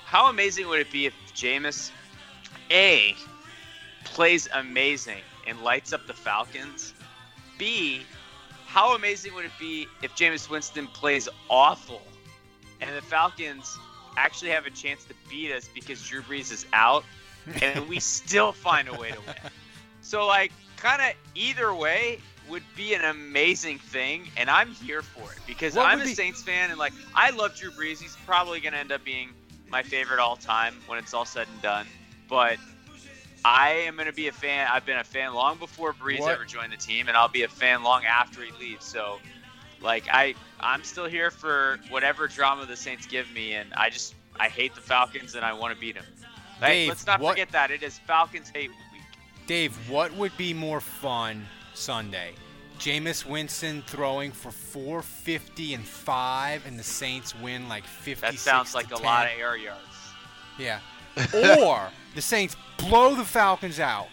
How 0.05 0.29
amazing 0.31 0.69
would 0.69 0.81
it 0.81 0.91
be 0.91 1.07
if 1.07 1.15
Jameis 1.35 1.91
A 2.71 3.15
plays 4.05 4.49
amazing 4.55 5.23
and 5.47 5.61
lights 5.63 5.93
up 5.93 6.07
the 6.07 6.15
Falcons? 6.15 6.95
B, 7.59 8.03
how 8.67 8.95
amazing 8.95 9.35
would 9.35 9.45
it 9.45 9.53
be 9.59 9.87
if 10.03 10.15
Jameis 10.15 10.49
Winston 10.49 10.87
plays 10.87 11.29
awful 11.49 12.03
and 12.81 12.97
the 12.97 13.03
Falcons 13.03 13.77
actually 14.17 14.51
have 14.51 14.65
a 14.65 14.71
chance 14.71 15.05
to 15.05 15.15
beat 15.29 15.53
us 15.53 15.69
because 15.75 16.03
Drew 16.03 16.23
Brees 16.23 16.53
is 16.53 16.65
out 16.73 17.05
and 17.61 17.89
we 17.89 18.01
still 18.01 18.53
find 18.53 18.89
a 18.89 18.95
way 18.95 19.11
to 19.11 19.21
win? 19.21 19.37
So, 20.03 20.27
like, 20.27 20.51
kind 20.81 21.01
of 21.03 21.13
either 21.35 21.75
way, 21.75 22.19
would 22.49 22.63
be 22.77 22.95
an 22.95 23.05
amazing 23.05 23.79
thing, 23.79 24.29
and 24.37 24.51
I'm 24.51 24.71
here 24.71 25.03
for 25.03 25.31
it 25.33 25.39
because 25.47 25.75
What 25.75 25.87
I'm 25.87 26.01
a 26.01 26.05
be- 26.05 26.15
Saints 26.15 26.43
fan, 26.43 26.71
and 26.71 26.79
like 26.79 26.93
I 27.15 27.31
love 27.31 27.55
Drew 27.55 27.71
Brees. 27.71 28.01
He's 28.01 28.17
probably 28.27 28.61
gonna 28.61 28.79
end 28.79 28.91
up 28.91 29.05
being 29.05 29.31
my 29.69 29.83
favorite 29.83 30.19
all 30.19 30.37
time 30.37 30.75
when 30.87 30.99
it's 30.99 31.15
all 31.15 31.25
said 31.25 31.47
and 31.53 31.63
done. 31.63 31.87
But 32.29 32.59
I 33.45 33.71
am 33.87 33.97
gonna 33.97 34.13
be 34.13 34.29
a 34.29 34.33
fan. 34.33 34.69
I've 34.71 34.85
been 34.85 34.99
a 34.99 35.05
fan 35.05 35.33
long 35.33 35.59
before 35.59 35.93
Brees 35.93 36.21
What- 36.21 36.33
ever 36.33 36.45
joined 36.45 36.73
the 36.73 36.77
team, 36.77 37.09
and 37.09 37.17
I'll 37.17 37.29
be 37.29 37.43
a 37.45 37.49
fan 37.49 37.83
long 37.83 38.05
after 38.05 38.43
he 38.43 38.51
leaves. 38.53 38.85
So, 38.85 39.21
like 39.81 40.05
I, 40.13 40.35
I'm 40.59 40.83
still 40.83 41.07
here 41.07 41.31
for 41.31 41.79
whatever 41.89 42.27
drama 42.27 42.67
the 42.67 42.77
Saints 42.77 43.07
give 43.07 43.31
me, 43.31 43.53
and 43.55 43.73
I 43.75 43.91
just 43.91 44.15
I 44.39 44.49
hate 44.49 44.75
the 44.75 44.81
Falcons 44.81 45.35
and 45.37 45.45
I 45.45 45.53
want 45.53 45.73
to 45.75 45.81
beat 45.81 45.95
them. 45.95 46.05
Hey, 46.61 46.81
Dave, 46.83 46.89
let's 46.89 47.07
not 47.07 47.21
what- 47.21 47.33
forget 47.33 47.53
that 47.53 47.71
it 47.71 47.83
is 47.83 47.99
Falcons 48.01 48.51
hate. 48.53 48.71
Dave, 49.51 49.75
what 49.91 50.15
would 50.15 50.31
be 50.37 50.55
more 50.55 50.81
fun 50.81 51.45
Sunday? 51.75 52.35
Jameis 52.79 53.27
Winston 53.27 53.83
throwing 53.85 54.31
for 54.31 54.53
450 54.53 55.75
and 55.75 55.85
5 55.85 56.67
and 56.69 56.79
the 56.79 56.85
Saints 56.85 57.35
win 57.35 57.69
like 57.69 57.83
50 57.83 58.21
That 58.21 58.39
sounds 58.39 58.77
like 58.77 58.93
a 58.93 59.03
lot 59.03 59.27
of 59.27 59.33
air 59.37 59.57
yards. 59.57 59.81
Yeah. 60.57 60.79
Or 61.35 61.91
the 62.15 62.23
Saints 62.23 62.55
blow 62.79 63.17
the 63.17 63.25
Falcons 63.25 63.81
out. 63.81 64.07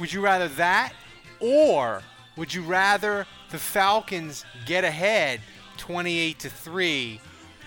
Would 0.00 0.12
you 0.12 0.20
rather 0.20 0.48
that 0.48 0.94
or 1.38 2.02
would 2.36 2.52
you 2.52 2.62
rather 2.62 3.28
the 3.52 3.58
Falcons 3.58 4.44
get 4.66 4.82
ahead 4.82 5.40
28 5.76 6.40
to 6.40 6.50
3, 6.50 7.20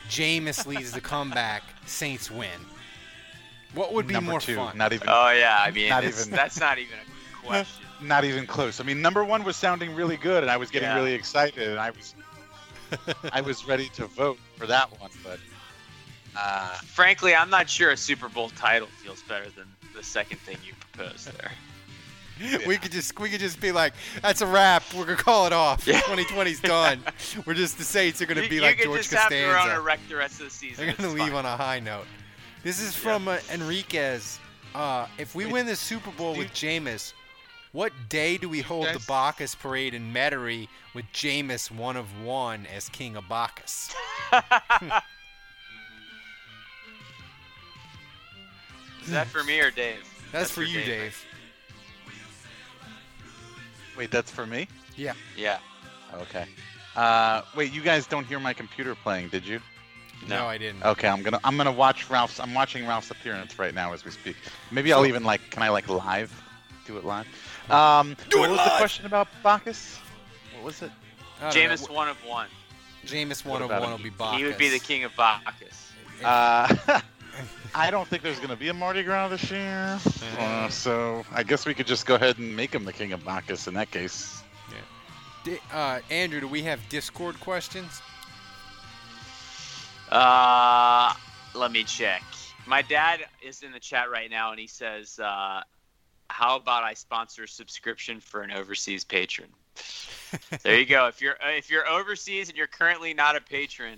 Jameis 0.09 0.67
leads 0.67 0.91
the 0.91 0.99
comeback, 0.99 1.63
Saints 1.86 2.29
win? 2.29 2.49
What 3.74 3.93
would 3.93 4.07
be 4.07 4.13
Number 4.13 4.32
more 4.32 4.39
two, 4.39 4.55
fun? 4.55 4.78
Not 4.78 4.93
even. 4.93 5.07
Oh 5.09 5.32
yeah, 5.32 5.57
I 5.61 5.71
mean 5.71 5.89
not 5.89 6.03
it's- 6.03 6.28
even. 6.28 6.36
that's 6.36 6.59
not 6.59 6.78
even 6.78 6.93
a 6.97 7.45
question. 7.47 7.86
Not 8.01 8.24
even 8.26 8.45
close. 8.45 8.80
I 8.80 8.84
mean, 8.84 9.01
number 9.01 9.24
one 9.24 9.43
was 9.43 9.55
sounding 9.55 9.95
really 9.95 10.17
good, 10.17 10.43
and 10.43 10.51
I 10.51 10.57
was 10.57 10.69
getting 10.69 10.89
Yeah. 10.89 10.95
really 10.95 11.13
excited, 11.13 11.69
and 11.69 11.80
I 11.80 11.91
was, 11.91 12.15
I 13.32 13.39
was 13.41 13.65
ready 13.65 13.88
to 13.95 14.07
vote 14.07 14.38
for 14.57 14.67
that 14.67 14.89
one, 14.99 15.09
but 15.24 15.39
uh, 16.36 16.67
Frankly, 16.86 17.34
I'm 17.36 17.49
not 17.49 17.69
sure 17.69 17.91
a 17.91 17.97
Super 17.97 18.28
Bowl 18.28 18.49
title 18.49 18.88
feels 19.03 19.21
better 19.24 19.49
than 19.55 19.65
the 19.95 20.03
second 20.03 20.39
thing 20.39 20.57
you 20.65 20.74
proposed 20.91 21.32
there. 21.39 21.51
We 22.67 22.78
could 22.78 22.91
just 22.91 23.17
we 23.19 23.30
could 23.30 23.39
just 23.39 23.61
be 23.61 23.71
like, 23.71 23.93
that's 24.24 24.41
a 24.41 24.47
wrap. 24.47 24.84
We're 24.95 25.05
gonna 25.05 25.17
call 25.17 25.45
it 25.45 25.53
off. 25.53 25.86
2020's 25.86 26.61
done. 26.61 26.99
We're 27.45 27.53
just 27.53 27.78
the 27.78 27.84
Saints 27.84 28.21
are 28.24 28.26
gonna 28.26 28.41
you, 28.41 28.49
be 28.49 28.55
you 28.55 28.61
like 28.61 28.78
could 28.78 28.86
George 28.86 29.01
just 29.01 29.13
have 29.13 29.30
Costanza. 29.30 29.45
to 29.49 29.53
run 29.69 29.78
a 29.78 29.80
wreck 29.82 29.99
the 30.09 30.15
rest 30.15 30.39
of 30.41 30.45
the 30.47 30.49
season. 30.51 30.84
They're 30.88 30.95
gonna 30.95 31.09
It's 31.09 31.17
leave 31.19 31.32
fine. 31.32 31.45
on 31.45 31.45
a 31.45 31.55
high 31.55 31.80
note. 31.80 32.05
This 32.64 32.82
is 32.82 32.95
from 32.95 33.28
uh, 33.28 33.39
Enriquez. 33.51 34.39
Uh, 34.74 35.07
if 35.18 35.36
we 35.36 35.45
win 35.45 35.66
the 35.66 35.76
Super 35.76 36.11
Bowl 36.11 36.34
with 36.36 36.47
Jameis, 36.53 37.11
what 37.74 37.91
day 38.07 38.38
do 38.38 38.47
we 38.47 38.61
hold 38.61 38.86
the 38.86 39.03
Bacchus 39.05 39.53
parade 39.53 39.93
in 39.93 40.14
Metairie 40.14 40.70
with 40.95 41.03
Jameis 41.14 41.70
one 41.70 41.97
of 41.97 42.07
one 42.24 42.66
as 42.74 42.88
King 42.89 43.18
of 43.18 43.28
Bacchus? 43.28 43.93
Is 49.03 49.09
that 49.09 49.28
for 49.28 49.43
me 49.43 49.59
or 49.59 49.70
Dave? 49.70 49.97
That's, 50.32 50.49
for 50.49 50.64
you, 50.64 50.82
Dave. 50.86 51.22
wait, 53.97 54.09
that's 54.09 54.32
for 54.32 54.45
me. 54.45 54.70
Yeah. 54.95 55.11
Yeah. 55.36 55.59
Okay. 56.14 56.45
Uh, 56.95 57.41
wait, 57.55 57.74
you 57.74 57.82
guys 57.82 58.07
don't 58.07 58.26
hear 58.26 58.39
my 58.39 58.53
computer 58.53 58.95
playing, 58.95 59.28
did 59.28 59.45
you? 59.45 59.59
No, 60.28 60.45
I 60.45 60.57
didn't. 60.57 60.84
Okay, 60.84 61.07
I'm 61.07 61.21
gonna 61.24 61.39
I'm 61.43 61.57
gonna 61.57 61.71
watch 61.71 62.09
Ralph's. 62.09 62.39
I'm 62.39 62.53
watching 62.53 62.86
Ralph's 62.88 63.11
appearance 63.11 63.57
right 63.59 63.74
now 63.74 63.93
as 63.93 64.05
we 64.05 64.11
speak. 64.11 64.36
Maybe 64.71 64.91
I'll 64.93 65.05
even 65.05 65.24
like. 65.24 65.49
Can 65.51 65.63
I 65.63 65.69
like 65.69 65.89
live? 65.89 66.32
Do 66.86 66.97
it 66.97 67.05
live. 67.05 67.28
Um, 67.69 68.15
Do 68.30 68.39
what 68.39 68.49
it 68.49 68.51
was 68.51 68.57
live! 68.57 68.71
the 68.71 68.78
question 68.78 69.05
about 69.05 69.28
Bacchus? 69.41 69.97
What 70.55 70.65
was 70.65 70.82
it? 70.82 70.91
I 71.41 71.45
know. 71.45 71.49
Jameis 71.51 71.89
one 71.89 72.09
of 72.09 72.17
one. 72.26 72.47
Jameis 73.05 73.45
one 73.45 73.61
of 73.61 73.69
one 73.69 73.84
him? 73.84 73.91
will 73.91 73.97
be 73.97 74.09
Bacchus. 74.09 74.38
He 74.39 74.45
would 74.45 74.57
be 74.57 74.69
the 74.69 74.80
king 74.80 75.03
of 75.03 75.15
Bacchus. 75.15 75.91
Uh, 76.24 76.74
I 77.76 77.89
don't 77.91 78.07
think 78.07 78.24
there's 78.24 78.39
gonna 78.39 78.55
be 78.55 78.69
a 78.69 78.74
Mardi 78.74 79.03
Gras 79.03 79.28
this 79.30 79.49
year, 79.51 79.99
uh, 80.39 80.69
so 80.69 81.26
I 81.34 81.43
guess 81.43 81.65
we 81.65 81.74
could 81.74 81.88
just 81.88 82.05
go 82.05 82.15
ahead 82.15 82.38
and 82.38 82.55
make 82.55 82.74
him 82.74 82.86
the 82.86 82.93
king 82.93 83.11
of 83.11 83.26
Bacchus 83.26 83.67
in 83.67 83.74
that 83.74 83.91
case. 83.91 84.41
Di- 85.43 85.59
uh, 85.74 85.99
Andrew, 86.09 86.39
do 86.39 86.47
we 86.47 86.61
have 86.61 86.80
Discord 86.88 87.38
questions? 87.41 88.01
Uh, 90.14 91.14
let 91.55 91.72
me 91.72 91.84
check. 91.84 92.22
My 92.68 92.82
dad 92.84 93.22
is 93.41 93.64
in 93.64 93.72
the 93.72 93.80
chat 93.80 94.11
right 94.11 94.30
now, 94.30 94.51
and 94.51 94.59
he 94.59 94.68
says, 94.68 95.20
uh, 95.20 95.61
"How 96.30 96.55
about 96.55 96.84
I 96.84 96.93
sponsor 96.93 97.43
a 97.43 97.47
subscription 97.47 98.20
for 98.20 98.41
an 98.41 98.51
overseas 98.51 99.03
patron?" 99.03 99.49
there 100.61 100.80
you 100.80 100.86
go. 100.86 101.07
If 101.07 101.20
you're 101.20 101.36
if 101.41 101.70
you're 101.72 101.88
overseas 101.88 102.49
and 102.49 102.57
you're 102.57 102.68
currently 102.68 103.14
not 103.14 103.36
a 103.36 103.41
patron, 103.41 103.97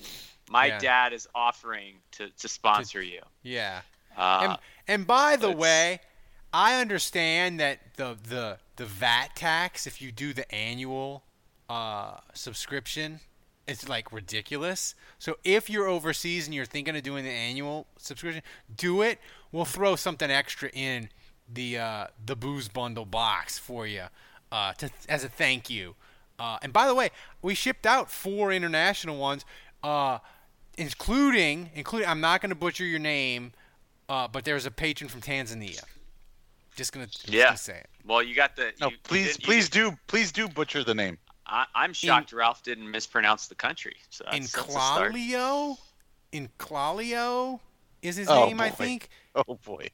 my 0.50 0.68
Yeah. 0.68 0.80
dad 0.80 1.14
is 1.14 1.28
offering 1.36 1.96
to, 2.14 2.30
to 2.30 2.48
sponsor 2.48 3.02
you. 3.02 3.22
Yeah. 3.44 3.82
Uh, 4.18 4.40
and, 4.42 4.58
and 4.88 5.08
by 5.08 5.36
the 5.36 5.52
way, 5.52 6.00
I 6.54 6.80
understand 6.80 7.60
that 7.60 7.80
the 7.98 8.18
the 8.24 8.58
the 8.78 8.86
VAT 8.86 9.36
tax, 9.36 9.86
if 9.86 10.02
you 10.02 10.12
do 10.14 10.34
the 10.34 10.50
annual 10.54 11.24
uh, 11.70 12.18
subscription, 12.34 13.20
it's 13.68 13.90
like 13.90 14.12
ridiculous. 14.12 14.96
So 15.20 15.38
if 15.44 15.70
you're 15.70 15.88
overseas 15.88 16.46
and 16.46 16.54
you're 16.54 16.66
thinking 16.66 16.96
of 16.96 17.04
doing 17.04 17.24
the 17.24 17.32
annual 17.32 17.88
subscription, 17.98 18.44
do 18.76 19.02
it. 19.02 19.20
We'll 19.52 19.66
throw 19.66 19.96
something 19.96 20.30
extra 20.30 20.70
in 20.74 21.10
the 21.52 21.78
uh, 21.78 22.08
the 22.26 22.36
booze 22.36 22.68
bundle 22.68 23.06
box 23.06 23.58
for 23.58 23.88
you 23.88 24.04
uh, 24.52 24.74
to, 24.74 24.90
as 25.10 25.24
a 25.24 25.30
thank 25.30 25.70
you. 25.70 25.96
Uh, 26.38 26.58
and 26.62 26.74
by 26.74 26.86
the 26.88 26.94
way, 26.94 27.10
we 27.42 27.56
shipped 27.56 27.86
out 27.86 28.12
four 28.12 28.52
international 28.52 29.18
ones, 29.18 29.46
uh, 29.84 30.20
including 30.78 31.70
including. 31.74 32.08
I'm 32.08 32.22
not 32.22 32.42
going 32.42 32.50
to 32.50 32.56
butcher 32.56 32.84
your 32.86 33.00
name, 33.00 33.54
uh, 34.10 34.28
but 34.28 34.44
there's 34.46 34.66
a 34.66 34.72
patron 34.72 35.10
from 35.10 35.22
Tanzania. 35.22 35.82
Just 36.76 36.92
gonna, 36.92 37.06
just 37.08 37.30
yeah. 37.30 37.46
gonna 37.46 37.58
say 37.58 37.78
it. 37.78 37.88
Well, 38.06 38.22
you 38.22 38.36
got 38.36 38.56
the. 38.56 38.74
No, 38.82 38.88
you- 38.88 38.92
you 38.94 38.98
please, 39.04 39.38
did- 39.38 39.42
you 39.42 39.46
please 39.46 39.70
did- 39.70 39.92
do, 39.92 39.98
please 40.08 40.32
do 40.32 40.48
butcher 40.50 40.84
the 40.84 40.94
name. 40.94 41.18
I, 41.48 41.66
I'm 41.76 41.94
shocked 41.94 42.34
Ralph 42.34 42.64
didn't 42.64 42.90
mispronounce 42.90 43.48
the 43.48 43.56
country. 43.56 43.96
So 44.10 44.24
that's, 44.26 44.36
In 44.36 44.42
that's 44.44 44.56
a 44.56 44.72
start. 44.72 45.14
Clalio, 45.14 45.78
in 46.32 46.50
Clalio 46.58 47.60
is 48.02 48.16
his 48.16 48.28
Oh, 48.30 48.46
name, 48.48 48.60
I 48.62 48.70
think. 48.70 49.10
Oh 49.36 49.56
boy, 49.66 49.90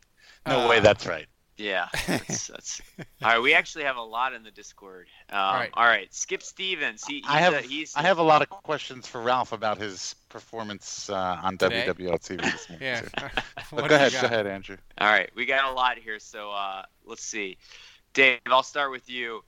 no 0.46 0.66
Uh, 0.66 0.70
way, 0.70 0.80
that's 0.82 1.08
right. 1.08 1.26
Yeah, 1.58 1.90
that's, 2.08 2.48
that's 2.48 2.82
all 2.98 3.06
right. 3.32 3.42
We 3.42 3.54
actually 3.54 3.84
have 3.86 3.98
a 3.98 4.02
lot 4.02 4.34
in 4.34 4.44
the 4.44 4.52
Discord. 4.52 5.08
Um, 5.30 5.38
all, 5.40 5.54
right. 5.54 5.72
right. 5.76 6.14
Skip 6.14 6.42
Stevens. 6.42 7.06
He, 7.06 7.16
he's 7.16 7.26
I 7.28 7.40
have 7.40 7.54
a, 7.54 7.62
he's 7.62 7.96
I 7.96 8.02
have 8.04 8.18
a 8.20 8.24
lot 8.24 8.42
of 8.42 8.50
questions 8.50 9.08
for 9.08 9.22
Ralph 9.22 9.52
about 9.52 9.78
his 9.78 10.16
performance 10.30 11.10
uh, 11.10 11.40
on 11.44 11.58
Today? 11.58 11.86
WWL 11.88 12.20
TV 12.20 12.42
this 12.42 12.70
morning. 12.70 12.88
Yeah. 12.88 13.02
too. 13.02 13.28
What 13.72 13.90
go 13.90 13.96
ahead, 13.96 14.12
got? 14.12 14.22
go 14.22 14.28
ahead, 14.28 14.48
Andrew. 14.48 14.78
All 15.00 15.08
right, 15.12 15.30
we 15.36 15.46
got 15.46 15.70
a 15.72 15.74
lot 15.74 15.98
here, 15.98 16.20
so 16.20 16.52
uh, 16.52 16.84
let's 17.06 17.24
see. 17.24 17.58
Dave, 18.14 18.40
I'll 18.48 18.64
start 18.64 18.92
with 18.92 19.10
you. 19.10 19.44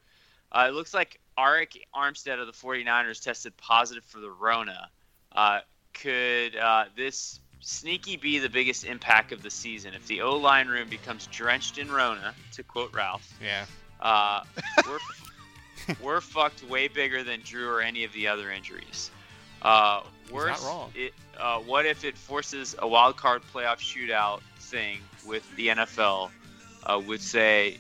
Uh, 0.52 0.66
it 0.70 0.74
looks 0.74 0.94
like 0.94 1.20
Arik 1.38 1.78
Armstead 1.94 2.40
of 2.40 2.48
the 2.48 2.54
49ers 2.54 3.22
tested 3.22 3.56
positive 3.58 4.04
for 4.04 4.20
the 4.20 4.30
Rona. 4.30 4.90
Uh, 5.32 5.60
could 5.94 6.56
uh, 6.56 6.86
this 6.96 7.40
sneaky 7.60 8.18
be 8.18 8.40
the 8.40 8.50
biggest 8.50 8.84
impact 8.86 9.32
of 9.32 9.42
the 9.42 9.50
season? 9.50 9.94
If 9.94 10.06
the 10.08 10.22
O 10.22 10.36
line 10.38 10.68
room 10.68 10.90
becomes 10.90 11.28
drenched 11.28 11.78
in 11.78 11.92
Rona, 11.92 12.34
to 12.54 12.64
quote 12.64 12.94
Ralph, 12.94 13.28
Yeah. 13.44 13.66
uh, 14.02 14.44
we're, 14.88 15.00
we're 16.02 16.22
fucked 16.22 16.64
way 16.70 16.88
bigger 16.88 17.24
than 17.24 17.42
Drew 17.44 17.70
or 17.70 17.82
any 17.82 18.04
of 18.04 18.14
the 18.14 18.28
other 18.28 18.52
injuries. 18.52 19.12
Uh, 19.62 20.02
He's 20.24 20.32
worse, 20.34 20.62
not 20.64 20.68
wrong. 20.70 20.92
It, 20.96 21.14
uh, 21.40 21.60
what 21.60 21.86
if 21.86 22.04
it 22.04 22.18
forces 22.18 22.76
a 22.80 22.88
wild 22.88 23.18
card 23.18 23.42
playoff 23.54 23.78
shootout 23.80 24.42
thing 24.60 25.00
with 25.26 25.44
the 25.56 25.68
NFL? 25.70 26.30
Uh, 26.86 27.00
would 27.08 27.22
say, 27.22 27.78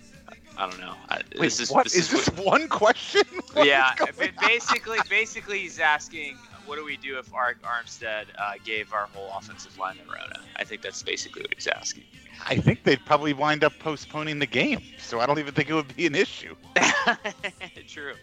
I 0.57 0.69
don't 0.69 0.79
know. 0.79 0.95
I, 1.09 1.17
Wait, 1.35 1.41
this 1.41 1.59
is 1.59 1.71
what 1.71 1.85
this 1.85 1.95
is 1.95 2.09
this 2.09 2.27
one 2.29 2.67
question? 2.67 3.23
What 3.53 3.67
yeah, 3.67 3.93
is 3.93 3.99
going 3.99 4.11
but 4.17 4.47
basically, 4.47 4.97
basically, 5.09 5.59
he's 5.59 5.77
asking, 5.77 6.37
what 6.65 6.77
do 6.77 6.83
we 6.83 6.97
do 6.97 7.19
if 7.19 7.31
Arik 7.31 7.59
Armstead 7.61 8.25
uh, 8.35 8.53
gave 8.65 8.91
our 8.91 9.05
whole 9.13 9.31
offensive 9.37 9.77
line 9.77 9.95
the 10.03 10.11
Rona? 10.11 10.39
I 10.55 10.63
think 10.63 10.81
that's 10.81 11.03
basically 11.03 11.43
what 11.43 11.53
he's 11.53 11.67
asking. 11.67 12.03
I 12.47 12.57
think 12.57 12.83
they'd 12.83 13.03
probably 13.05 13.33
wind 13.33 13.63
up 13.63 13.73
postponing 13.77 14.39
the 14.39 14.47
game, 14.47 14.81
so 14.97 15.19
I 15.19 15.27
don't 15.27 15.37
even 15.37 15.53
think 15.53 15.69
it 15.69 15.75
would 15.75 15.95
be 15.95 16.07
an 16.07 16.15
issue. 16.15 16.55
True. 17.87 18.15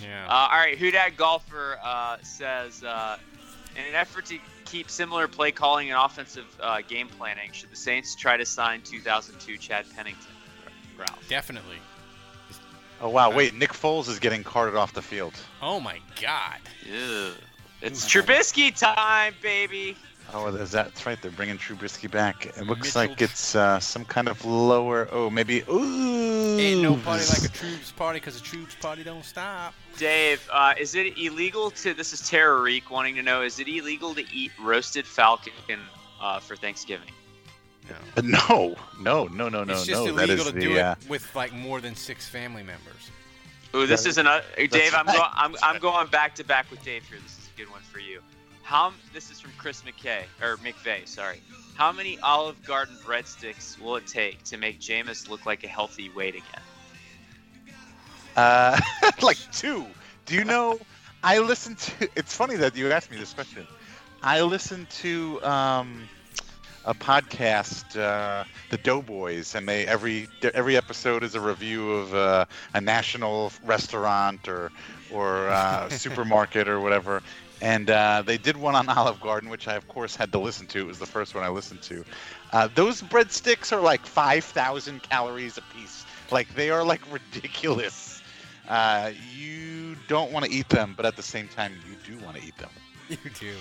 Yeah. 0.00 0.26
Uh, 0.28 0.48
all 0.52 0.58
right, 0.58 0.78
Hudak 0.78 1.16
Golfer 1.16 1.78
uh, 1.82 2.18
says, 2.22 2.84
uh, 2.84 3.18
in 3.76 3.84
an 3.84 3.94
effort 3.94 4.26
to 4.26 4.38
keep 4.64 4.88
similar 4.90 5.28
play 5.28 5.50
calling 5.50 5.90
and 5.90 5.98
offensive 6.00 6.46
uh, 6.60 6.80
game 6.86 7.08
planning, 7.08 7.50
should 7.52 7.70
the 7.70 7.76
Saints 7.76 8.14
try 8.14 8.36
to 8.36 8.46
sign 8.46 8.80
2002 8.82 9.58
Chad 9.58 9.86
Pennington? 9.94 10.32
Ralph. 11.08 11.28
Definitely. 11.28 11.78
Oh 13.00 13.08
wow, 13.08 13.30
wait, 13.30 13.54
Nick 13.54 13.72
Foles 13.72 14.08
is 14.08 14.18
getting 14.20 14.44
carted 14.44 14.76
off 14.76 14.92
the 14.92 15.02
field. 15.02 15.34
Oh 15.60 15.80
my 15.80 15.98
God. 16.20 16.58
Ew. 16.86 17.32
It's 17.80 18.04
Trubisky 18.04 18.76
time, 18.76 19.34
baby. 19.42 19.96
Oh, 20.32 20.46
is 20.46 20.70
that, 20.70 20.86
that's 20.86 21.04
right. 21.04 21.20
They're 21.20 21.32
bringing 21.32 21.58
Trubisky 21.58 22.10
back. 22.10 22.46
It 22.46 22.66
looks 22.66 22.94
like 22.94 23.20
it's 23.20 23.54
uh, 23.54 23.80
some 23.80 24.04
kind 24.04 24.28
of 24.28 24.44
lower. 24.44 25.08
Oh, 25.10 25.28
maybe. 25.28 25.62
Ooh. 25.68 26.58
Ain't 26.58 26.82
no 26.82 26.94
party 26.96 27.24
like 27.28 27.44
a 27.44 27.52
troops 27.52 27.90
party 27.92 28.20
because 28.20 28.40
a 28.40 28.42
troops 28.42 28.76
party 28.76 29.02
don't 29.02 29.24
stop. 29.24 29.74
Dave, 29.98 30.48
uh, 30.52 30.74
is 30.78 30.94
it 30.94 31.18
illegal 31.18 31.70
to? 31.72 31.92
This 31.92 32.12
is 32.12 32.28
Tara 32.28 32.60
Reek 32.60 32.90
wanting 32.90 33.16
to 33.16 33.22
know: 33.22 33.42
Is 33.42 33.58
it 33.58 33.68
illegal 33.68 34.14
to 34.14 34.24
eat 34.32 34.52
roasted 34.60 35.06
falcon 35.06 35.80
uh, 36.20 36.40
for 36.40 36.56
Thanksgiving? 36.56 37.10
Uh, 37.90 38.22
No, 38.22 38.76
no, 39.00 39.26
no, 39.26 39.48
no, 39.48 39.64
no, 39.64 39.72
it's 39.72 39.86
just 39.86 40.04
no. 40.04 40.12
That 40.14 40.28
illegal 40.28 40.46
is 40.46 40.52
to 40.52 40.52
the. 40.52 40.60
do 40.60 40.78
uh, 40.78 40.94
it 41.00 41.08
with 41.08 41.34
like 41.34 41.52
more 41.52 41.80
than 41.80 41.94
six 41.94 42.28
family 42.28 42.62
members. 42.62 43.10
Ooh, 43.74 43.86
this 43.86 44.02
That- 44.02 44.08
is 44.10 44.18
another. 44.18 44.44
Dave, 44.56 44.70
that's 44.70 44.94
I'm 44.94 45.06
right. 45.06 45.16
going. 45.16 45.30
I'm, 45.34 45.56
I'm 45.62 45.80
going 45.80 46.06
back 46.08 46.34
to 46.36 46.44
back 46.44 46.70
with 46.70 46.82
Dave 46.84 47.04
here. 47.04 47.18
This 47.22 47.38
is 47.38 47.48
a 47.54 47.58
good 47.58 47.70
one 47.70 47.80
for 47.82 47.98
you. 48.00 48.20
How? 48.62 48.92
This 49.12 49.30
is 49.30 49.40
from 49.40 49.52
Chris 49.58 49.82
McKay 49.82 50.22
or 50.42 50.56
McVeigh. 50.58 51.06
Sorry. 51.08 51.40
How 51.74 51.90
many 51.90 52.18
Olive 52.20 52.62
Garden 52.64 52.96
breadsticks 53.04 53.80
will 53.80 53.96
it 53.96 54.06
take 54.06 54.44
to 54.44 54.56
make 54.56 54.78
Jameis 54.78 55.28
look 55.28 55.46
like 55.46 55.64
a 55.64 55.68
healthy 55.68 56.10
weight 56.10 56.34
again? 56.34 56.62
Uh, 58.36 58.78
like 59.22 59.38
two. 59.52 59.86
Do 60.26 60.34
you 60.34 60.44
know? 60.44 60.78
I 61.24 61.38
listened 61.38 61.78
to. 61.78 62.08
It's 62.16 62.36
funny 62.36 62.56
that 62.56 62.76
you 62.76 62.90
asked 62.92 63.10
me 63.10 63.16
this 63.16 63.32
question. 63.32 63.66
I 64.22 64.40
listened 64.42 64.88
to 64.90 65.42
um, 65.44 66.08
a 66.84 66.94
podcast, 66.94 67.98
uh, 67.98 68.44
The 68.70 68.78
Doughboys, 68.78 69.54
and 69.54 69.68
they 69.68 69.86
every 69.86 70.28
every 70.54 70.76
episode 70.76 71.22
is 71.22 71.34
a 71.34 71.40
review 71.40 71.92
of 71.92 72.14
uh, 72.14 72.44
a 72.74 72.80
national 72.80 73.52
restaurant 73.64 74.48
or 74.48 74.72
or 75.10 75.48
uh, 75.48 75.88
supermarket 75.90 76.68
or 76.68 76.80
whatever. 76.80 77.22
And 77.60 77.90
uh, 77.90 78.22
they 78.26 78.38
did 78.38 78.56
one 78.56 78.74
on 78.74 78.88
Olive 78.88 79.20
Garden, 79.20 79.48
which 79.48 79.68
I 79.68 79.74
of 79.74 79.86
course 79.88 80.16
had 80.16 80.32
to 80.32 80.38
listen 80.38 80.66
to. 80.68 80.80
It 80.80 80.86
was 80.86 80.98
the 80.98 81.06
first 81.06 81.34
one 81.34 81.44
I 81.44 81.48
listened 81.48 81.82
to. 81.82 82.04
Uh, 82.52 82.68
those 82.74 83.02
breadsticks 83.02 83.72
are 83.72 83.80
like 83.80 84.06
five 84.06 84.44
thousand 84.44 85.02
calories 85.02 85.58
a 85.58 85.62
piece. 85.62 86.04
Like 86.30 86.54
they 86.54 86.70
are 86.70 86.84
like 86.84 87.00
ridiculous. 87.10 88.22
Uh, 88.68 89.12
you 89.34 89.96
don't 90.08 90.32
want 90.32 90.44
to 90.44 90.50
eat 90.50 90.68
them, 90.68 90.94
but 90.96 91.04
at 91.04 91.16
the 91.16 91.22
same 91.22 91.48
time, 91.48 91.74
you 91.86 91.96
do 92.04 92.18
want 92.24 92.36
to 92.36 92.42
eat 92.42 92.56
them. 92.58 92.70
You 93.08 93.30
do. 93.38 93.56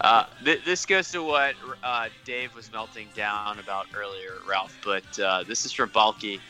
Uh, 0.00 0.26
th- 0.44 0.64
this 0.64 0.84
goes 0.84 1.10
to 1.12 1.22
what 1.22 1.54
uh, 1.82 2.08
Dave 2.24 2.54
was 2.54 2.70
melting 2.72 3.08
down 3.14 3.58
about 3.58 3.86
earlier, 3.94 4.38
Ralph. 4.48 4.76
But 4.84 5.18
uh, 5.18 5.44
this 5.44 5.64
is 5.64 5.72
from 5.72 5.90
Balky. 5.90 6.40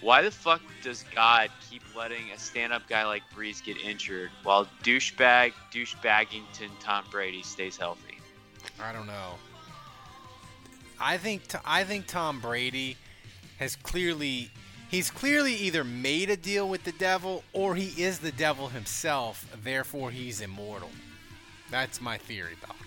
Why 0.00 0.22
the 0.22 0.30
fuck 0.30 0.60
does 0.82 1.04
God 1.14 1.50
keep 1.70 1.82
letting 1.96 2.30
a 2.34 2.38
stand-up 2.38 2.88
guy 2.88 3.04
like 3.06 3.22
Brees 3.34 3.64
get 3.64 3.78
injured 3.78 4.30
while 4.42 4.68
douchebag, 4.82 5.52
douchebaggington 5.72 6.70
Tom 6.80 7.04
Brady 7.10 7.42
stays 7.42 7.76
healthy? 7.76 8.18
I 8.80 8.92
don't 8.92 9.06
know. 9.06 9.34
I 11.00 11.18
think 11.18 11.48
t- 11.48 11.58
I 11.64 11.84
think 11.84 12.06
Tom 12.06 12.40
Brady 12.40 12.96
has 13.58 13.76
clearly 13.76 14.50
he's 14.90 15.10
clearly 15.10 15.54
either 15.54 15.84
made 15.84 16.30
a 16.30 16.36
deal 16.36 16.68
with 16.68 16.84
the 16.84 16.92
devil 16.92 17.42
or 17.52 17.74
he 17.74 18.02
is 18.02 18.18
the 18.18 18.32
devil 18.32 18.68
himself. 18.68 19.46
Therefore, 19.62 20.10
he's 20.10 20.40
immortal. 20.40 20.90
That's 21.70 22.00
my 22.00 22.16
theory, 22.16 22.54
Balky. 22.66 22.85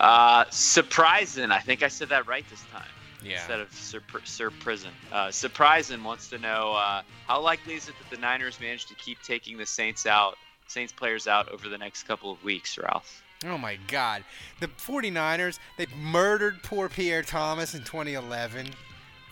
Uh, 0.00 0.44
surprising. 0.50 1.50
I 1.50 1.60
think 1.60 1.82
I 1.82 1.88
said 1.88 2.08
that 2.10 2.26
right 2.26 2.44
this 2.50 2.64
time. 2.72 2.88
Yeah. 3.24 3.34
Instead 3.34 3.60
of 3.60 3.72
Sir, 3.72 4.00
Sir 4.24 4.50
Prison. 4.50 4.90
Uh, 5.12 5.30
surprising 5.30 6.04
wants 6.04 6.28
to 6.28 6.38
know 6.38 6.72
uh, 6.72 7.02
how 7.26 7.40
likely 7.40 7.74
is 7.74 7.88
it 7.88 7.94
that 7.98 8.14
the 8.14 8.20
Niners 8.20 8.60
manage 8.60 8.86
to 8.86 8.94
keep 8.94 9.20
taking 9.22 9.56
the 9.56 9.66
Saints 9.66 10.06
out, 10.06 10.36
Saints 10.68 10.92
players 10.92 11.26
out 11.26 11.48
over 11.48 11.68
the 11.68 11.78
next 11.78 12.04
couple 12.04 12.30
of 12.30 12.42
weeks, 12.44 12.78
Ralph? 12.78 13.22
Oh 13.44 13.58
my 13.58 13.78
God. 13.88 14.24
The 14.60 14.68
49ers, 14.68 15.58
they 15.76 15.86
murdered 15.98 16.62
poor 16.62 16.88
Pierre 16.88 17.22
Thomas 17.22 17.74
in 17.74 17.80
2011. 17.80 18.68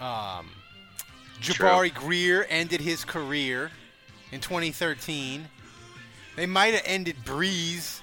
Um, 0.01 0.51
Jabari 1.41 1.95
Greer 1.95 2.47
ended 2.49 2.81
his 2.81 3.05
career 3.05 3.71
in 4.33 4.41
2013. 4.41 5.49
They 6.37 6.47
might 6.47 6.75
have 6.75 6.83
ended 6.85 7.17
Brees. 7.25 8.01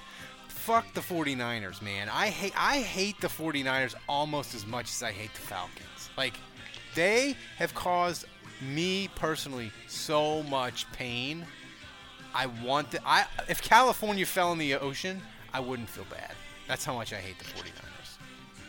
Fuck 0.64 0.94
the 0.94 1.00
49ers, 1.00 1.82
man. 1.82 2.08
I 2.08 2.28
hate 2.28 2.52
I 2.56 2.78
hate 2.78 3.20
the 3.20 3.26
49ers 3.26 3.94
almost 4.08 4.54
as 4.54 4.64
much 4.64 4.84
as 4.90 5.02
I 5.02 5.10
hate 5.10 5.34
the 5.34 5.40
Falcons. 5.40 6.10
Like 6.16 6.34
they 6.94 7.34
have 7.58 7.74
caused 7.74 8.26
me 8.60 9.08
personally 9.16 9.72
so 9.88 10.44
much 10.44 10.90
pain. 10.92 11.44
I 12.32 12.46
want 12.46 12.92
to, 12.92 13.00
I 13.04 13.26
if 13.48 13.60
California 13.60 14.24
fell 14.24 14.52
in 14.52 14.58
the 14.58 14.74
ocean, 14.74 15.20
I 15.52 15.58
wouldn't 15.58 15.88
feel 15.88 16.06
bad. 16.10 16.32
That's 16.68 16.84
how 16.84 16.94
much 16.94 17.12
I 17.12 17.16
hate 17.16 17.38
the 17.40 17.44
49ers. 17.46 18.18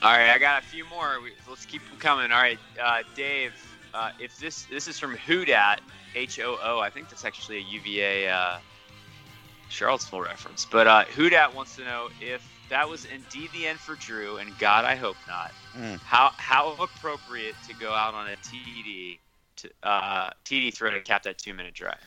All 0.01 0.11
right, 0.11 0.31
I 0.31 0.39
got 0.39 0.63
a 0.63 0.65
few 0.65 0.85
more. 0.85 1.21
We- 1.21 1.33
Let's 1.47 1.65
keep 1.65 1.87
them 1.87 1.99
coming. 1.99 2.31
All 2.31 2.41
right, 2.41 2.57
uh, 2.81 3.03
Dave. 3.15 3.53
Uh, 3.93 4.11
if 4.19 4.39
this 4.39 4.63
this 4.63 4.87
is 4.87 4.97
from 4.97 5.15
Hoodat, 5.15 5.77
H 6.15 6.39
O 6.39 6.57
O. 6.63 6.79
I 6.79 6.89
think 6.89 7.09
that's 7.09 7.23
actually 7.23 7.57
a 7.57 7.61
UVA 7.61 8.27
uh, 8.29 8.57
Charlottesville 9.73 10.21
reference. 10.21 10.65
But 10.65 10.87
uh, 10.87 11.05
Hoodat 11.05 11.53
wants 11.53 11.75
to 11.77 11.83
know 11.83 12.09
if 12.21 12.47
that 12.69 12.87
was 12.87 13.05
indeed 13.05 13.49
the 13.53 13.67
end 13.67 13.79
for 13.79 13.95
Drew, 13.95 14.37
and 14.37 14.57
God, 14.57 14.85
I 14.85 14.95
hope 14.95 15.17
not. 15.27 15.51
Mm. 15.77 15.99
How 16.01 16.31
how 16.37 16.73
appropriate 16.79 17.55
to 17.67 17.75
go 17.75 17.91
out 17.91 18.13
on 18.13 18.27
a 18.27 18.35
TD 18.37 19.17
to 19.57 19.69
uh, 19.83 20.29
TD 20.45 20.73
throw 20.73 20.91
to 20.91 21.01
cap 21.01 21.23
that 21.23 21.37
two 21.37 21.53
minute 21.53 21.73
drive. 21.73 21.97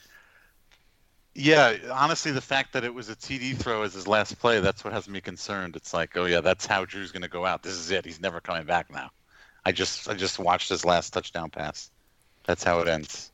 Yeah, 1.34 1.76
honestly, 1.92 2.32
the 2.32 2.40
fact 2.40 2.72
that 2.72 2.84
it 2.84 2.94
was 2.94 3.10
a 3.10 3.14
TD 3.14 3.56
throw 3.58 3.82
as 3.82 3.92
his 3.92 4.08
last 4.08 4.38
play, 4.38 4.60
that's 4.60 4.82
what 4.82 4.94
has 4.94 5.06
me 5.06 5.20
concerned. 5.20 5.76
It's 5.76 5.92
like, 5.92 6.16
oh 6.16 6.24
yeah, 6.24 6.40
that's 6.40 6.64
how 6.64 6.86
Drew's 6.86 7.12
going 7.12 7.22
to 7.22 7.28
go 7.28 7.44
out. 7.44 7.62
This 7.62 7.74
is 7.74 7.90
it. 7.90 8.06
He's 8.06 8.20
never 8.20 8.40
coming 8.40 8.64
back 8.64 8.90
now. 8.90 9.10
I 9.64 9.72
just 9.72 10.08
I 10.08 10.14
just 10.14 10.38
watched 10.38 10.68
his 10.68 10.84
last 10.84 11.12
touchdown 11.12 11.50
pass. 11.50 11.90
That's 12.44 12.62
how 12.64 12.80
it 12.80 12.88
ends. 12.88 13.32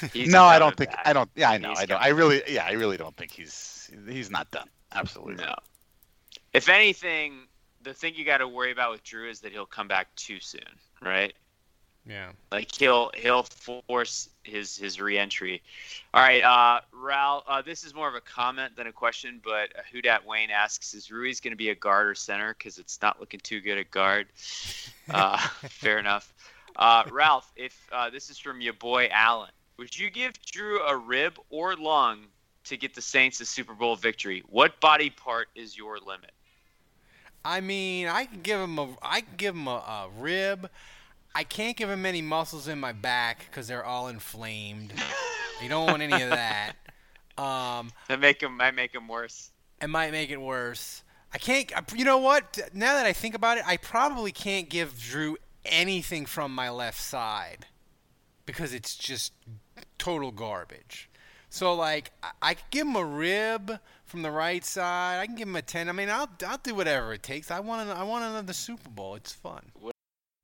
He's 0.12 0.28
no, 0.28 0.44
I 0.44 0.58
don't 0.58 0.76
think 0.76 0.90
back. 0.90 1.02
I 1.04 1.12
don't 1.12 1.30
yeah, 1.34 1.50
I 1.50 1.58
know. 1.58 1.70
He's 1.70 1.80
I 1.80 1.86
don't. 1.86 2.02
I 2.02 2.08
really 2.08 2.42
yeah, 2.48 2.64
I 2.64 2.72
really 2.72 2.96
don't 2.96 3.16
think 3.16 3.30
he's 3.30 3.90
he's 4.08 4.30
not 4.30 4.50
done. 4.50 4.68
Absolutely. 4.92 5.44
No. 5.44 5.54
If 6.52 6.68
anything, 6.68 7.46
the 7.82 7.94
thing 7.94 8.14
you 8.14 8.24
got 8.24 8.38
to 8.38 8.48
worry 8.48 8.72
about 8.72 8.92
with 8.92 9.02
Drew 9.02 9.28
is 9.28 9.40
that 9.40 9.52
he'll 9.52 9.66
come 9.66 9.88
back 9.88 10.14
too 10.16 10.38
soon, 10.40 10.60
right? 11.00 11.32
Yeah. 12.06 12.32
Like 12.50 12.74
he'll 12.74 13.10
he'll 13.14 13.44
force 13.44 14.28
his 14.42 14.76
his 14.76 15.00
reentry. 15.00 15.62
All 16.12 16.22
right, 16.22 16.42
uh, 16.42 16.80
Ral. 16.92 17.44
Uh, 17.46 17.62
this 17.62 17.84
is 17.84 17.94
more 17.94 18.08
of 18.08 18.14
a 18.14 18.20
comment 18.20 18.74
than 18.76 18.88
a 18.88 18.92
question, 18.92 19.40
but 19.42 19.72
uh, 19.76 19.82
Hudat 19.92 20.24
Wayne 20.24 20.50
asks: 20.50 20.94
Is 20.94 21.10
Ruiz 21.12 21.40
going 21.40 21.52
to 21.52 21.56
be 21.56 21.70
a 21.70 21.74
guard 21.74 22.08
or 22.08 22.14
center? 22.14 22.54
Because 22.54 22.78
it's 22.78 23.00
not 23.00 23.20
looking 23.20 23.40
too 23.40 23.60
good 23.60 23.78
at 23.78 23.90
guard. 23.90 24.28
Uh, 25.10 25.36
fair 25.68 25.98
enough. 25.98 26.32
Uh, 26.76 27.02
Ralph, 27.10 27.52
if 27.56 27.76
uh, 27.90 28.08
this 28.08 28.30
is 28.30 28.38
from 28.38 28.60
your 28.60 28.72
boy 28.72 29.08
Allen, 29.10 29.50
would 29.78 29.98
you 29.98 30.10
give 30.10 30.32
Drew 30.44 30.80
a 30.82 30.96
rib 30.96 31.38
or 31.50 31.76
lung 31.76 32.26
to 32.64 32.76
get 32.76 32.94
the 32.94 33.02
Saints 33.02 33.40
a 33.40 33.44
Super 33.44 33.74
Bowl 33.74 33.96
victory? 33.96 34.42
What 34.48 34.80
body 34.80 35.10
part 35.10 35.48
is 35.54 35.76
your 35.76 35.98
limit? 35.98 36.32
I 37.44 37.60
mean, 37.60 38.06
I 38.06 38.26
can 38.26 38.40
give 38.40 38.60
him 38.60 38.78
a 38.78 38.88
I 39.02 39.22
can 39.22 39.34
give 39.36 39.54
him 39.54 39.66
a, 39.66 39.70
a 39.70 40.08
rib. 40.18 40.70
I 41.34 41.44
can't 41.44 41.76
give 41.76 41.88
him 41.90 42.04
any 42.06 42.22
muscles 42.22 42.68
in 42.68 42.78
my 42.78 42.92
back 42.92 43.46
because 43.50 43.66
they're 43.66 43.84
all 43.84 44.08
inflamed. 44.08 44.92
you 45.62 45.68
don't 45.68 45.86
want 45.86 46.02
any 46.02 46.22
of 46.22 46.30
that. 46.30 46.74
Um, 47.38 47.90
That 48.08 48.20
make 48.20 48.42
him 48.42 48.58
might 48.58 48.74
make 48.74 48.94
him 48.94 49.08
worse. 49.08 49.52
it 49.80 49.88
might 49.88 50.12
make 50.12 50.28
it 50.28 50.38
worse. 50.38 51.02
I 51.32 51.38
can't. 51.38 51.72
You 51.96 52.04
know 52.04 52.18
what? 52.18 52.58
Now 52.74 52.92
that 52.92 53.06
I 53.06 53.14
think 53.14 53.34
about 53.34 53.56
it, 53.56 53.64
I 53.66 53.78
probably 53.78 54.32
can't 54.32 54.68
give 54.68 55.00
Drew 55.00 55.38
anything 55.64 56.26
from 56.26 56.54
my 56.54 56.68
left 56.68 57.00
side 57.00 57.64
because 58.46 58.74
it's 58.74 58.96
just 58.96 59.32
total 59.98 60.30
garbage. 60.30 61.08
So 61.48 61.74
like, 61.74 62.12
I, 62.22 62.30
I 62.40 62.54
could 62.54 62.70
give 62.70 62.86
him 62.86 62.96
a 62.96 63.04
rib 63.04 63.78
from 64.04 64.22
the 64.22 64.30
right 64.30 64.64
side. 64.64 65.20
I 65.20 65.26
can 65.26 65.34
give 65.34 65.48
him 65.48 65.56
a 65.56 65.62
ten. 65.62 65.88
I 65.88 65.92
mean, 65.92 66.08
I'll 66.08 66.28
I'll 66.46 66.58
do 66.58 66.74
whatever 66.74 67.12
it 67.12 67.22
takes. 67.22 67.50
I 67.50 67.60
want 67.60 67.88
an, 67.88 67.96
I 67.96 68.04
want 68.04 68.24
another 68.24 68.52
Super 68.52 68.88
Bowl. 68.88 69.14
It's 69.16 69.32
fun. 69.32 69.62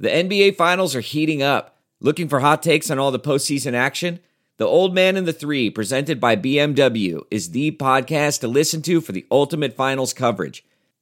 The 0.01 0.09
NBA 0.09 0.57
Finals 0.57 0.95
are 0.95 1.01
heating 1.01 1.43
up. 1.43 1.79
Looking 2.01 2.29
for 2.29 2.41
hot 2.41 2.63
takes 2.63 2.91
on 2.91 2.99
all 2.99 3.11
the 3.11 3.19
postseason 3.19 3.75
action? 3.75 4.21
The 4.59 4.67
Old 4.67 4.95
Man 4.95 5.17
and 5.17 5.27
the 5.27 5.33
Three, 5.33 5.71
presented 5.71 6.21
by 6.21 6.37
BMW, 6.37 7.23
is 7.31 7.51
the 7.51 7.73
podcast 7.73 8.41
to 8.41 8.49
listen 8.49 8.83
to 8.83 9.01
for 9.01 9.13
the 9.13 9.27
ultimate 9.31 9.75
finals 9.75 10.13
coverage. 10.13 10.65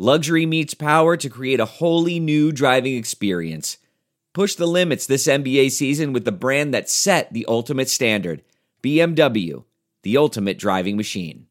Luxury 0.00 0.46
meets 0.46 0.74
power 0.74 1.16
to 1.16 1.28
create 1.28 1.58
a 1.58 1.64
wholly 1.64 2.20
new 2.20 2.52
driving 2.52 2.94
experience. 2.94 3.78
Push 4.32 4.54
the 4.54 4.66
limits 4.66 5.06
this 5.06 5.26
NBA 5.26 5.72
season 5.72 6.12
with 6.12 6.24
the 6.24 6.30
brand 6.30 6.72
that 6.72 6.88
set 6.88 7.32
the 7.32 7.44
ultimate 7.48 7.88
standard 7.88 8.44
BMW, 8.80 9.64
the 10.04 10.16
ultimate 10.16 10.56
driving 10.56 10.96
machine. 10.96 11.46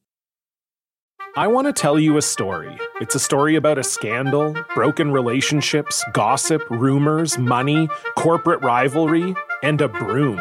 I 1.35 1.47
want 1.47 1.67
to 1.67 1.73
tell 1.73 1.99
you 1.99 2.15
a 2.15 2.21
story. 2.21 2.77
It's 3.01 3.15
a 3.15 3.19
story 3.19 3.57
about 3.57 3.79
a 3.79 3.83
scandal, 3.83 4.55
broken 4.73 5.11
relationships, 5.11 6.01
gossip, 6.13 6.61
rumors, 6.69 7.37
money, 7.37 7.89
corporate 8.15 8.63
rivalry, 8.63 9.35
and 9.61 9.81
a 9.81 9.89
broom. 9.89 10.39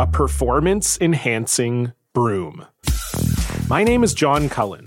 A 0.00 0.08
performance 0.08 0.98
enhancing 1.00 1.92
broom. 2.14 2.66
My 3.68 3.84
name 3.84 4.02
is 4.02 4.12
John 4.12 4.48
Cullen. 4.48 4.86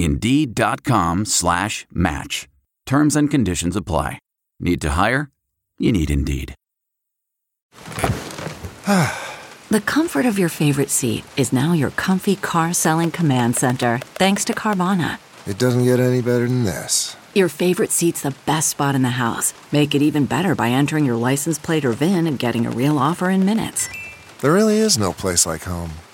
Indeed.com 0.00 1.26
slash 1.26 1.86
match. 1.92 2.48
Terms 2.86 3.16
and 3.16 3.30
conditions 3.30 3.76
apply. 3.76 4.18
Need 4.58 4.80
to 4.80 4.90
hire? 4.90 5.30
You 5.78 5.92
need 5.92 6.10
Indeed. 6.10 6.54
the 8.86 9.80
comfort 9.84 10.26
of 10.26 10.38
your 10.38 10.48
favorite 10.48 10.90
seat 10.90 11.24
is 11.36 11.52
now 11.52 11.72
your 11.72 11.90
comfy 11.90 12.36
car 12.36 12.72
selling 12.72 13.10
command 13.10 13.56
center, 13.56 14.00
thanks 14.14 14.44
to 14.46 14.54
Carvana. 14.54 15.18
It 15.46 15.58
doesn't 15.58 15.84
get 15.84 16.00
any 16.00 16.20
better 16.22 16.48
than 16.48 16.64
this. 16.64 17.16
Your 17.34 17.48
favorite 17.48 17.92
seat's 17.92 18.22
the 18.22 18.34
best 18.44 18.70
spot 18.70 18.94
in 18.94 19.02
the 19.02 19.10
house. 19.10 19.54
Make 19.70 19.94
it 19.94 20.02
even 20.02 20.26
better 20.26 20.54
by 20.54 20.70
entering 20.70 21.04
your 21.04 21.16
license 21.16 21.58
plate 21.58 21.84
or 21.84 21.92
VIN 21.92 22.26
and 22.26 22.38
getting 22.38 22.66
a 22.66 22.70
real 22.70 22.98
offer 22.98 23.30
in 23.30 23.44
minutes. 23.44 23.88
There 24.40 24.52
really 24.52 24.78
is 24.78 24.98
no 24.98 25.12
place 25.12 25.46
like 25.46 25.62
home. 25.62 25.92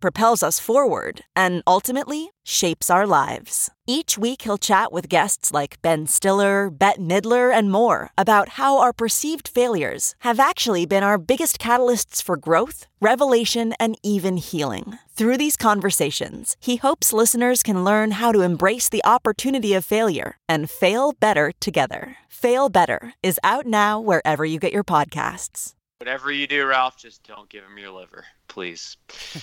propels 0.00 0.42
us 0.42 0.58
forward, 0.58 1.22
and 1.34 1.62
ultimately 1.66 2.30
shapes 2.44 2.90
our 2.90 3.06
lives. 3.06 3.70
Each 3.86 4.18
week, 4.18 4.42
he'll 4.42 4.58
chat 4.58 4.92
with 4.92 5.08
guests 5.08 5.52
like 5.52 5.80
Ben 5.82 6.06
Stiller, 6.06 6.70
Bette 6.70 7.00
Midler, 7.00 7.52
and 7.52 7.70
more 7.70 8.10
about 8.16 8.50
how 8.50 8.78
our 8.78 8.92
perceived 8.92 9.48
failures 9.48 10.14
have 10.20 10.40
actually 10.40 10.86
been 10.86 11.02
our 11.02 11.18
biggest 11.18 11.58
catalysts 11.58 12.22
for 12.22 12.36
growth, 12.36 12.86
revelation, 13.00 13.74
and 13.80 13.96
even 14.02 14.36
healing. 14.36 14.98
Through 15.14 15.38
these 15.38 15.56
conversations, 15.56 16.56
he 16.60 16.76
hopes 16.76 17.12
listeners 17.12 17.62
can 17.62 17.84
learn 17.84 18.12
how 18.12 18.32
to 18.32 18.42
embrace 18.42 18.88
the 18.88 19.04
opportunity 19.04 19.74
of 19.74 19.84
failure 19.84 20.36
and 20.48 20.70
fail 20.70 21.12
better 21.12 21.52
together. 21.60 22.16
Fail 22.28 22.68
Better 22.68 23.14
is 23.22 23.40
out 23.42 23.66
now 23.66 24.00
wherever 24.00 24.44
you 24.44 24.60
get 24.60 24.72
your 24.72 24.84
podcasts. 24.84 25.74
Whatever 25.98 26.30
you 26.30 26.46
do, 26.46 26.64
Ralph, 26.64 26.96
just 26.96 27.24
don't 27.24 27.48
give 27.48 27.64
him 27.64 27.76
your 27.76 27.90
liver, 27.90 28.24
please. 28.46 28.96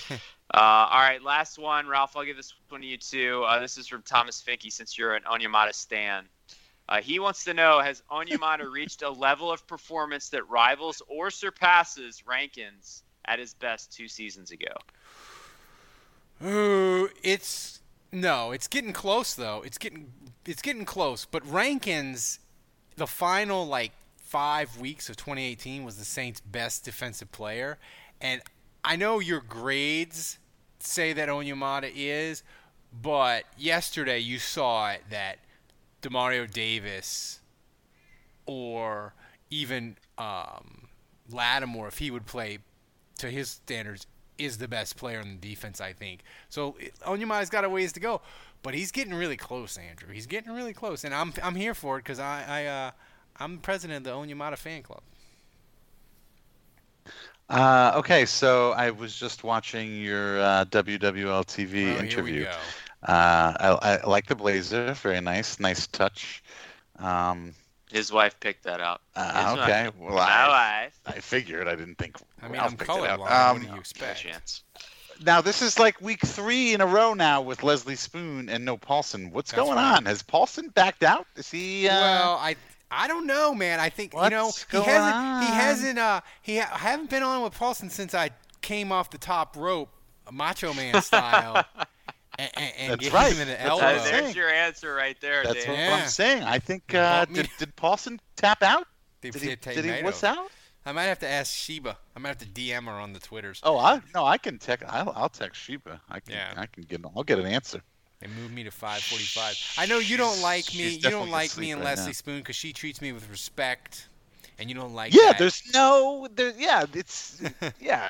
uh, 0.54 0.88
all 0.90 1.00
right, 1.00 1.22
last 1.22 1.58
one, 1.58 1.88
Ralph. 1.88 2.16
I'll 2.16 2.24
give 2.24 2.36
this 2.36 2.54
one 2.68 2.80
to 2.80 2.86
you 2.86 2.96
too. 2.96 3.44
Uh, 3.46 3.58
this 3.58 3.78
is 3.78 3.88
from 3.88 4.02
Thomas 4.02 4.42
Finke, 4.46 4.70
since 4.70 4.96
you're 4.96 5.14
an 5.14 5.22
Onyemata 5.24 5.74
stan. 5.74 6.24
Uh, 6.88 7.00
he 7.00 7.18
wants 7.18 7.44
to 7.44 7.54
know: 7.54 7.80
Has 7.80 8.02
Onyemata 8.10 8.70
reached 8.70 9.02
a 9.02 9.10
level 9.10 9.50
of 9.50 9.66
performance 9.66 10.28
that 10.28 10.48
rivals 10.48 11.02
or 11.08 11.30
surpasses 11.30 12.22
Rankins 12.26 13.02
at 13.24 13.38
his 13.38 13.54
best 13.54 13.92
two 13.92 14.06
seasons 14.06 14.52
ago? 14.52 14.72
Ooh, 16.44 17.08
it's 17.22 17.80
no, 18.12 18.52
it's 18.52 18.68
getting 18.68 18.92
close 18.92 19.34
though. 19.34 19.62
It's 19.64 19.78
getting 19.78 20.12
it's 20.44 20.62
getting 20.62 20.84
close. 20.84 21.24
But 21.24 21.44
Rankins, 21.50 22.38
the 22.96 23.06
final 23.06 23.66
like 23.66 23.92
five 24.16 24.78
weeks 24.78 25.08
of 25.08 25.16
2018 25.16 25.84
was 25.84 25.96
the 25.96 26.04
Saints' 26.04 26.40
best 26.40 26.84
defensive 26.84 27.32
player, 27.32 27.78
and 28.20 28.42
I 28.86 28.94
know 28.94 29.18
your 29.18 29.40
grades 29.40 30.38
say 30.78 31.12
that 31.12 31.28
Onyemata 31.28 31.90
is, 31.92 32.44
but 33.02 33.42
yesterday 33.58 34.20
you 34.20 34.38
saw 34.38 34.92
it 34.92 35.02
that 35.10 35.38
Demario 36.02 36.48
Davis 36.48 37.40
or 38.46 39.12
even 39.50 39.96
um, 40.18 40.86
Lattimore, 41.28 41.88
if 41.88 41.98
he 41.98 42.12
would 42.12 42.26
play 42.26 42.58
to 43.18 43.28
his 43.28 43.50
standards, 43.50 44.06
is 44.38 44.58
the 44.58 44.68
best 44.68 44.96
player 44.96 45.18
on 45.18 45.40
the 45.40 45.48
defense, 45.48 45.80
I 45.80 45.92
think. 45.92 46.22
So 46.48 46.76
Onyemata's 47.04 47.50
got 47.50 47.64
a 47.64 47.68
ways 47.68 47.92
to 47.94 48.00
go, 48.00 48.20
but 48.62 48.74
he's 48.74 48.92
getting 48.92 49.14
really 49.14 49.36
close, 49.36 49.76
Andrew. 49.76 50.12
He's 50.12 50.26
getting 50.26 50.52
really 50.52 50.74
close, 50.74 51.02
and 51.02 51.12
I'm 51.12 51.32
I'm 51.42 51.56
here 51.56 51.74
for 51.74 51.96
it 51.96 52.04
because 52.04 52.20
I 52.20 52.44
I 52.46 52.66
uh, 52.66 52.90
I'm 53.38 53.58
president 53.58 53.98
of 53.98 54.04
the 54.04 54.10
Onyemata 54.10 54.58
fan 54.58 54.82
club. 54.82 55.00
Uh, 57.48 57.92
okay, 57.96 58.26
so 58.26 58.72
I 58.72 58.90
was 58.90 59.16
just 59.16 59.44
watching 59.44 60.00
your 60.00 60.40
uh, 60.40 60.64
WWL 60.66 61.44
TV 61.44 61.94
Oh, 61.96 62.02
here 62.02 62.22
we 62.22 62.32
interview. 62.32 62.44
go. 62.44 62.50
Uh, 63.12 63.78
I, 63.82 64.00
I 64.02 64.06
like 64.06 64.26
the 64.26 64.34
blazer. 64.34 64.92
Very 64.94 65.20
nice, 65.20 65.60
nice 65.60 65.86
touch. 65.86 66.42
Um, 66.98 67.54
His 67.90 68.10
wife 68.10 68.38
picked 68.40 68.64
that 68.64 68.80
up. 68.80 69.00
uh, 69.14 69.56
okay, 69.60 69.84
wife. 69.86 69.94
well, 69.98 70.14
My 70.16 70.22
I, 70.22 70.48
wife. 70.84 71.00
I 71.06 71.20
figured. 71.20 71.68
I 71.68 71.76
didn't 71.76 71.98
think. 71.98 72.16
I 72.42 72.46
mean, 72.46 72.54
Ralph 72.54 72.72
I'm 72.72 72.76
picked 72.78 72.90
it 72.90 72.96
out. 73.04 73.20
colorblind. 73.20 73.30
Um, 73.50 73.58
what 73.58 73.66
do 73.68 73.72
you 73.74 73.80
expect? 73.80 74.20
Chance. 74.20 74.62
Now 75.24 75.40
this 75.40 75.62
is 75.62 75.78
like 75.78 76.00
week 76.02 76.20
three 76.26 76.74
in 76.74 76.80
a 76.82 76.86
row 76.86 77.14
now 77.14 77.40
with 77.40 77.62
Leslie 77.62 77.96
Spoon 77.96 78.48
and 78.50 78.64
no 78.64 78.76
Paulson. 78.76 79.30
What's 79.30 79.50
That's 79.52 79.62
going 79.64 79.76
right. 79.76 79.96
on? 79.96 80.04
Has 80.04 80.22
Paulson 80.22 80.68
backed 80.70 81.02
out? 81.04 81.26
Is 81.36 81.50
he? 81.50 81.88
Uh, 81.88 81.94
Well, 82.00 82.32
I 82.40 82.56
I 82.90 83.08
don't 83.08 83.26
know, 83.26 83.54
man. 83.54 83.80
I 83.80 83.88
think 83.88 84.12
you 84.14 84.30
know 84.30 84.52
he 84.70 84.76
hasn't 84.78 85.14
on? 85.16 85.42
he 85.42 85.48
hasn't 85.48 85.98
uh 85.98 86.20
he 86.42 86.58
ha- 86.58 86.70
I 86.72 86.78
haven't 86.78 87.10
been 87.10 87.22
on 87.22 87.42
with 87.42 87.54
Paulson 87.54 87.90
since 87.90 88.14
I 88.14 88.30
came 88.62 88.92
off 88.92 89.10
the 89.10 89.18
top 89.18 89.56
rope, 89.56 89.90
Macho 90.32 90.72
Man 90.74 91.00
style, 91.02 91.64
and, 92.38 92.50
and, 92.56 92.72
and 92.78 92.92
That's 92.92 93.02
get 93.02 93.12
right. 93.12 93.32
him 93.32 93.40
in 93.40 93.48
the 93.48 93.54
That's 93.54 93.68
elbow. 93.68 93.84
what 93.84 93.94
I'm 93.94 94.00
saying. 94.00 94.22
there's 94.24 94.36
your 94.36 94.50
answer 94.50 94.94
right 94.94 95.16
there, 95.20 95.42
That's 95.44 95.54
Dave. 95.64 95.68
what 95.68 95.78
Yeah. 95.78 95.98
I'm 96.02 96.08
saying. 96.08 96.42
I 96.44 96.58
think 96.58 96.94
uh, 96.94 97.24
did, 97.26 97.48
did 97.58 97.74
Paulson 97.76 98.20
tap 98.36 98.62
out? 98.62 98.86
They 99.20 99.30
Did 99.30 99.42
he, 99.42 99.48
did 99.48 99.60
did 99.60 99.84
he 99.84 100.02
what's 100.04 100.22
out? 100.22 100.48
I 100.84 100.92
might 100.92 101.04
have 101.04 101.18
to 101.20 101.28
ask 101.28 101.52
Sheba. 101.52 101.98
I 102.14 102.18
might 102.20 102.28
have 102.28 102.38
to 102.38 102.46
DM 102.46 102.84
her 102.84 102.92
on 102.92 103.12
the 103.12 103.18
Twitters. 103.18 103.60
Oh, 103.64 103.76
I 103.76 104.00
no, 104.14 104.24
I 104.24 104.38
can 104.38 104.58
text. 104.58 104.84
I'll, 104.88 105.12
I'll 105.16 105.28
text 105.28 105.60
Sheba. 105.60 106.00
I 106.08 106.20
can. 106.20 106.34
Yeah. 106.34 106.52
I 106.56 106.66
can 106.66 106.84
get. 106.84 107.00
I'll 107.16 107.24
get 107.24 107.40
an 107.40 107.46
answer. 107.46 107.82
They 108.20 108.28
moved 108.28 108.54
me 108.54 108.64
to 108.64 108.70
5:45. 108.70 109.78
I 109.78 109.86
know 109.86 109.98
you 109.98 110.16
don't 110.16 110.40
like 110.40 110.66
me. 110.74 110.90
she's 110.90 111.04
You 111.04 111.10
don't 111.10 111.30
like 111.30 111.56
me 111.56 111.70
and 111.72 111.80
right 111.80 111.90
Leslie 111.90 112.06
now. 112.06 112.12
Spoon 112.12 112.38
because 112.38 112.56
she 112.56 112.72
treats 112.72 113.02
me 113.02 113.12
with 113.12 113.28
respect, 113.28 114.08
and 114.58 114.70
you 114.70 114.74
don't 114.74 114.94
like. 114.94 115.12
Yeah, 115.12 115.28
that. 115.28 115.38
there's 115.38 115.62
no. 115.74 116.26
There, 116.34 116.52
yeah, 116.56 116.86
it's. 116.94 117.42
yeah, 117.80 118.08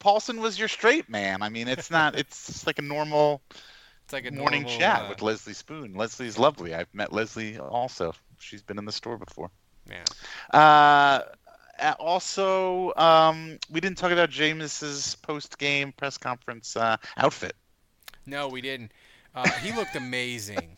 Paulson 0.00 0.40
was 0.40 0.58
your 0.58 0.68
straight 0.68 1.08
man. 1.08 1.42
I 1.42 1.48
mean, 1.48 1.68
it's 1.68 1.90
not. 1.90 2.16
It's 2.18 2.46
just 2.46 2.66
like 2.66 2.78
a 2.78 2.82
normal 2.82 3.40
It's 4.04 4.12
like 4.12 4.26
a 4.26 4.32
morning 4.32 4.62
normal, 4.62 4.78
chat 4.78 5.02
uh, 5.04 5.08
with 5.10 5.22
Leslie 5.22 5.54
Spoon. 5.54 5.94
Leslie's 5.94 6.38
lovely. 6.38 6.74
I've 6.74 6.92
met 6.92 7.12
Leslie 7.12 7.58
also. 7.58 8.14
She's 8.40 8.62
been 8.62 8.78
in 8.78 8.84
the 8.84 8.92
store 8.92 9.16
before. 9.16 9.50
Yeah. 9.88 10.04
Uh, 10.58 11.22
uh, 11.78 11.94
also, 12.00 12.92
um, 12.96 13.58
we 13.70 13.80
didn't 13.80 13.98
talk 13.98 14.10
about 14.10 14.30
Jameis's 14.30 15.14
post-game 15.16 15.92
press 15.92 16.18
conference 16.18 16.76
uh, 16.76 16.96
outfit. 17.16 17.54
No, 18.28 18.48
we 18.48 18.60
didn't. 18.60 18.92
Uh, 19.34 19.48
he 19.62 19.72
looked 19.72 19.96
amazing. 19.96 20.76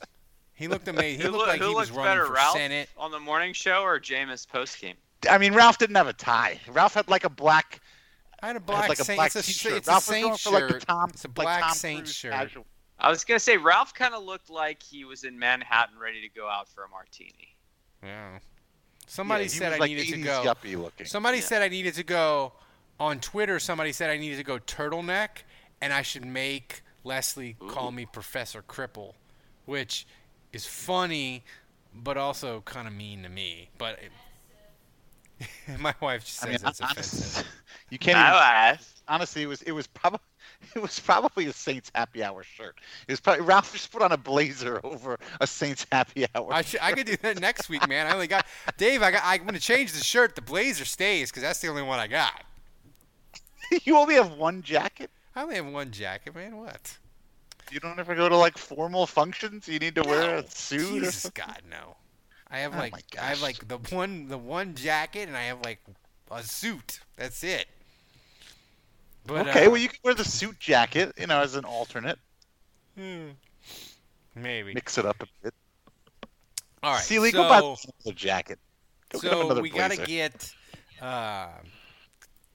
He 0.55 0.68
looked 0.68 0.89
amazing. 0.89 1.22
He 1.22 1.28
looked 1.28 1.48
like 1.48 1.60
who 1.60 1.68
he 1.70 1.74
was 1.74 1.90
running 1.90 2.05
better, 2.12 2.27
for 2.27 2.32
Ralph 2.35 2.56
Senate. 2.56 2.89
on 2.97 3.10
the 3.10 3.20
morning 3.20 3.52
show 3.55 3.82
or 3.82 3.98
Jameis 3.98 4.47
post 4.48 4.81
game? 4.81 4.97
I 5.28 5.39
mean, 5.39 5.55
Ralph 5.55 5.78
didn't 5.78 5.97
have 5.97 6.06
a 6.06 6.12
tie. 6.12 6.60
Ralph 6.68 6.94
had 6.94 7.09
like 7.09 7.24
a 7.24 7.31
black. 7.31 7.81
I 8.43 8.48
had 8.48 8.56
a 8.56 8.59
had 8.59 8.66
black 8.66 8.89
like 8.89 8.98
a 8.98 9.05
Saint- 9.05 9.16
black 9.18 9.27
it's 9.28 9.36
a- 9.36 9.43
t-shirt. 9.43 9.72
it's 9.72 9.89
a 9.89 9.90
Ralph 9.93 10.09
was 10.09 10.20
going 10.20 10.36
Saint 10.36 10.40
for 10.40 10.51
like 10.60 10.81
the. 10.81 10.86
Tom. 10.86 11.10
It's 11.10 11.24
a 11.24 11.28
black 11.28 11.62
Tom 11.62 11.74
Saint 11.74 11.98
Cruise 12.01 12.14
shirt. 12.14 12.32
casual. 12.32 12.66
I 12.98 13.09
was 13.09 13.24
gonna 13.24 13.40
say 13.40 13.56
Ralph 13.56 13.94
kind 13.94 14.14
of 14.14 14.22
looked 14.24 14.51
like 14.51 14.82
he 14.82 15.05
was 15.06 15.24
in 15.24 15.39
Manhattan, 15.39 15.98
ready 15.98 16.20
to 16.20 16.28
go 16.28 16.48
out 16.48 16.68
for 16.68 16.85
a 16.85 16.89
martini. 16.89 17.56
Yeah. 18.02 18.39
Somebody 19.06 19.44
Yeah, 19.44 19.48
said 19.51 19.72
I 19.72 19.77
like 19.78 19.90
needed 19.90 20.09
to 20.09 20.18
go. 20.22 20.55
Somebody 21.05 21.39
Yeah. 21.39 21.44
said 21.44 21.62
I 21.62 21.68
needed 21.68 21.94
to 21.94 22.02
go 22.05 22.52
on 22.98 23.18
Twitter. 23.20 23.59
Somebody 23.59 23.93
said 23.93 24.10
I 24.10 24.18
needed 24.18 24.36
to 24.36 24.44
go 24.44 24.59
turtleneck, 24.59 25.28
and 25.81 25.93
I 25.93 26.02
should 26.02 26.24
make 26.27 26.82
Leslie 27.05 27.56
call 27.68 27.93
me 27.93 28.06
Professor 28.06 28.62
Cripple, 28.62 29.14
which 29.66 30.06
is 30.52 30.66
funny, 30.66 31.43
but 31.94 32.16
also 32.16 32.60
kind 32.62 32.86
of 32.86 32.94
mean 32.94 33.22
to 33.22 33.28
me. 33.28 33.70
But 33.78 33.98
it, 35.40 35.78
my 35.81 35.94
wife 36.01 36.27
says 36.27 36.44
I 36.48 36.51
mean, 36.52 36.59
that's 36.62 36.81
honest- 36.81 37.14
offensive. 37.14 37.47
you 37.90 37.98
can't. 37.98 38.18
My 38.18 38.28
Even, 38.28 38.35
wife. 38.77 39.02
honestly, 39.09 39.43
it 39.43 39.47
was 39.47 39.62
it 39.62 39.72
was 39.72 39.86
probably 39.86 40.20
it 40.77 40.82
was 40.82 40.98
probably 41.01 41.47
a 41.47 41.52
Saints 41.52 41.90
happy 41.94 42.22
hour 42.22 42.43
shirt. 42.43 42.78
It 43.09 43.12
was 43.12 43.20
probably 43.20 43.43
Ralph 43.44 43.72
just 43.72 43.90
put 43.90 44.02
on 44.02 44.12
a 44.12 44.16
blazer 44.18 44.81
over 44.85 45.18
a 45.40 45.47
Saints 45.47 45.86
happy 45.90 46.27
hour. 46.35 46.52
I, 46.52 46.62
sh- 46.62 46.77
I 46.82 46.93
could 46.93 47.06
do 47.06 47.16
that 47.22 47.40
next 47.40 47.68
week, 47.70 47.86
man. 47.89 48.06
I 48.06 48.12
only 48.12 48.27
got 48.27 48.44
Dave. 48.77 49.02
I 49.02 49.10
got. 49.10 49.22
I'm 49.24 49.44
gonna 49.47 49.59
change 49.59 49.93
the 49.93 50.05
shirt. 50.05 50.35
The 50.35 50.43
blazer 50.43 50.85
stays 50.85 51.31
because 51.31 51.43
that's 51.43 51.60
the 51.60 51.68
only 51.68 51.82
one 51.82 51.98
I 51.98 52.09
got. 52.09 52.44
you 53.85 53.97
only 53.97 54.16
have 54.16 54.32
one 54.32 54.62
jacket. 54.62 55.10
I 55.35 55.43
only 55.43 55.57
have 55.57 55.66
one 55.66 55.90
jacket, 55.90 56.35
man. 56.35 56.57
What? 56.57 56.98
You 57.70 57.78
don't 57.78 57.98
ever 57.98 58.15
go 58.15 58.28
to 58.28 58.36
like 58.36 58.59
formal 58.59 59.07
functions. 59.07 59.69
You 59.69 59.78
need 59.78 59.94
to 59.94 60.02
wear 60.02 60.36
a 60.36 60.48
suit 60.48 61.02
Jesus. 61.02 61.31
God, 61.31 61.62
no. 61.70 61.97
I 62.51 62.59
have 62.59 62.74
Oh 62.74 62.78
like 62.78 63.05
I 63.20 63.27
have 63.27 63.43
like 63.43 63.69
the 63.69 63.78
one 63.94 64.27
the 64.27 64.39
one 64.39 64.74
jacket 64.74 65.28
and 65.28 65.36
I 65.36 65.44
have 65.44 65.61
like 65.65 65.81
a 66.31 66.43
suit. 66.43 67.01
That's 67.16 67.44
it. 67.44 67.66
But, 69.27 69.48
okay, 69.48 69.66
uh, 69.66 69.70
well 69.70 69.81
you 69.81 69.89
can 69.89 70.01
wear 70.02 70.15
the 70.15 70.24
suit 70.24 70.59
jacket, 70.59 71.12
you 71.16 71.28
know, 71.28 71.40
as 71.40 71.55
an 71.55 71.65
alternate. 71.65 72.19
hmm, 72.97 73.28
maybe. 74.35 74.74
Mix 74.74 74.98
it 74.98 75.07
up 75.07 75.23
a 75.23 75.27
bit. 75.43 75.55
All 76.82 76.94
right. 76.94 77.02
Sealy, 77.02 77.31
so, 77.31 77.43
go 77.43 77.48
buy 77.48 77.59
another 77.59 78.16
jacket. 78.16 78.59
Go 79.11 79.19
so 79.19 79.44
another 79.44 79.62
we 79.62 79.70
gotta 79.70 79.97
get 79.97 80.52
uh, 81.01 81.48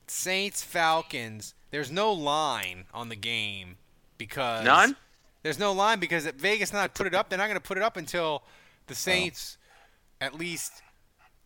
Saints 0.07 0.61
Falcons. 0.61 1.53
There's 1.76 1.91
no 1.91 2.14
line 2.14 2.85
on 2.93 3.10
the 3.10 3.18
game 3.18 3.76
because 4.18 4.64
None? 4.64 4.95
There's 5.43 5.60
no 5.60 5.73
line 5.73 5.99
because 5.99 6.26
if 6.26 6.35
Vegas 6.35 6.72
not 6.72 6.93
put 6.93 7.06
it 7.06 7.14
up. 7.14 7.27
They're 7.27 7.38
not 7.38 7.47
going 7.47 7.60
to 7.60 7.68
put 7.68 7.76
it 7.76 7.84
up 7.84 7.97
until 7.97 8.43
the 8.88 8.95
Saints, 8.95 9.57
at 10.22 10.34
least, 10.34 10.81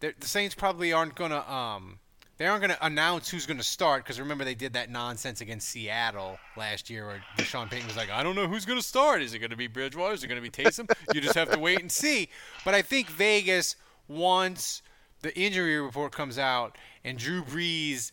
the 0.01 0.13
the 0.19 0.27
Saints 0.27 0.53
probably 0.53 0.93
aren't 0.93 1.15
going 1.15 1.31
to 1.31 1.51
um 1.51 1.97
they 2.37 2.45
aren't 2.45 2.61
going 2.61 2.69
to 2.69 2.85
announce 2.85 3.27
who's 3.27 3.47
going 3.47 3.57
to 3.57 3.63
start 3.63 4.03
because 4.03 4.19
remember 4.19 4.45
they 4.45 4.53
did 4.53 4.73
that 4.73 4.91
nonsense 4.91 5.41
against 5.41 5.67
Seattle 5.67 6.37
last 6.55 6.91
year 6.91 7.07
where 7.07 7.23
Deshaun 7.35 7.67
Payton 7.67 7.87
was 7.87 7.97
like, 7.97 8.11
I 8.11 8.21
don't 8.21 8.35
know 8.35 8.47
who's 8.47 8.65
going 8.65 8.77
to 8.77 8.85
start. 8.85 9.23
Is 9.23 9.33
it 9.33 9.39
going 9.39 9.49
to 9.49 9.57
be 9.57 9.65
Bridgewater? 9.65 10.13
Is 10.13 10.23
it 10.23 10.27
going 10.27 10.39
to 10.39 10.47
be 10.47 10.51
Taysom? 10.51 10.91
you 11.11 11.21
just 11.21 11.33
have 11.33 11.49
to 11.49 11.57
wait 11.57 11.81
and 11.81 11.91
see. 11.91 12.29
But 12.63 12.75
I 12.75 12.83
think 12.83 13.09
Vegas 13.09 13.77
once 14.07 14.83
the 15.23 15.35
injury 15.35 15.81
report 15.81 16.11
comes 16.11 16.37
out 16.37 16.77
and 17.03 17.17
Drew 17.17 17.43
Brees 17.43 18.11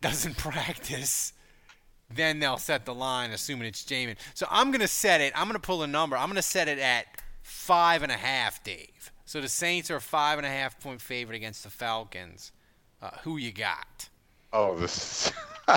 doesn't 0.00 0.36
practice, 0.38 1.32
then 2.14 2.40
they'll 2.40 2.58
set 2.58 2.84
the 2.84 2.94
line, 2.94 3.30
assuming 3.30 3.68
it's 3.68 3.84
Jameis. 3.84 4.16
So 4.34 4.46
I'm 4.50 4.70
gonna 4.70 4.88
set 4.88 5.20
it. 5.20 5.32
I'm 5.36 5.46
gonna 5.46 5.58
pull 5.58 5.82
a 5.82 5.86
number. 5.86 6.16
I'm 6.16 6.28
gonna 6.28 6.42
set 6.42 6.68
it 6.68 6.78
at 6.78 7.06
five 7.42 8.02
and 8.02 8.12
a 8.12 8.16
half, 8.16 8.62
Dave. 8.64 9.12
So 9.24 9.40
the 9.40 9.48
Saints 9.48 9.90
are 9.90 10.00
five 10.00 10.38
and 10.38 10.46
a 10.46 10.50
half 10.50 10.80
point 10.80 11.00
favorite 11.00 11.36
against 11.36 11.62
the 11.62 11.70
Falcons. 11.70 12.52
Uh, 13.00 13.10
who 13.22 13.36
you 13.36 13.52
got? 13.52 14.08
Oh, 14.52 14.76
this 14.76 15.32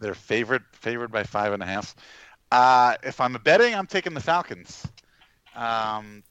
They're 0.00 0.14
favorite 0.14 0.62
favored 0.72 1.10
by 1.10 1.22
five 1.22 1.52
and 1.52 1.62
a 1.62 1.66
half. 1.66 1.94
Uh, 2.52 2.94
if 3.02 3.20
I'm 3.20 3.32
betting, 3.44 3.74
I'm 3.74 3.86
taking 3.86 4.14
the 4.14 4.20
Falcons. 4.20 4.86
Um, 5.54 6.22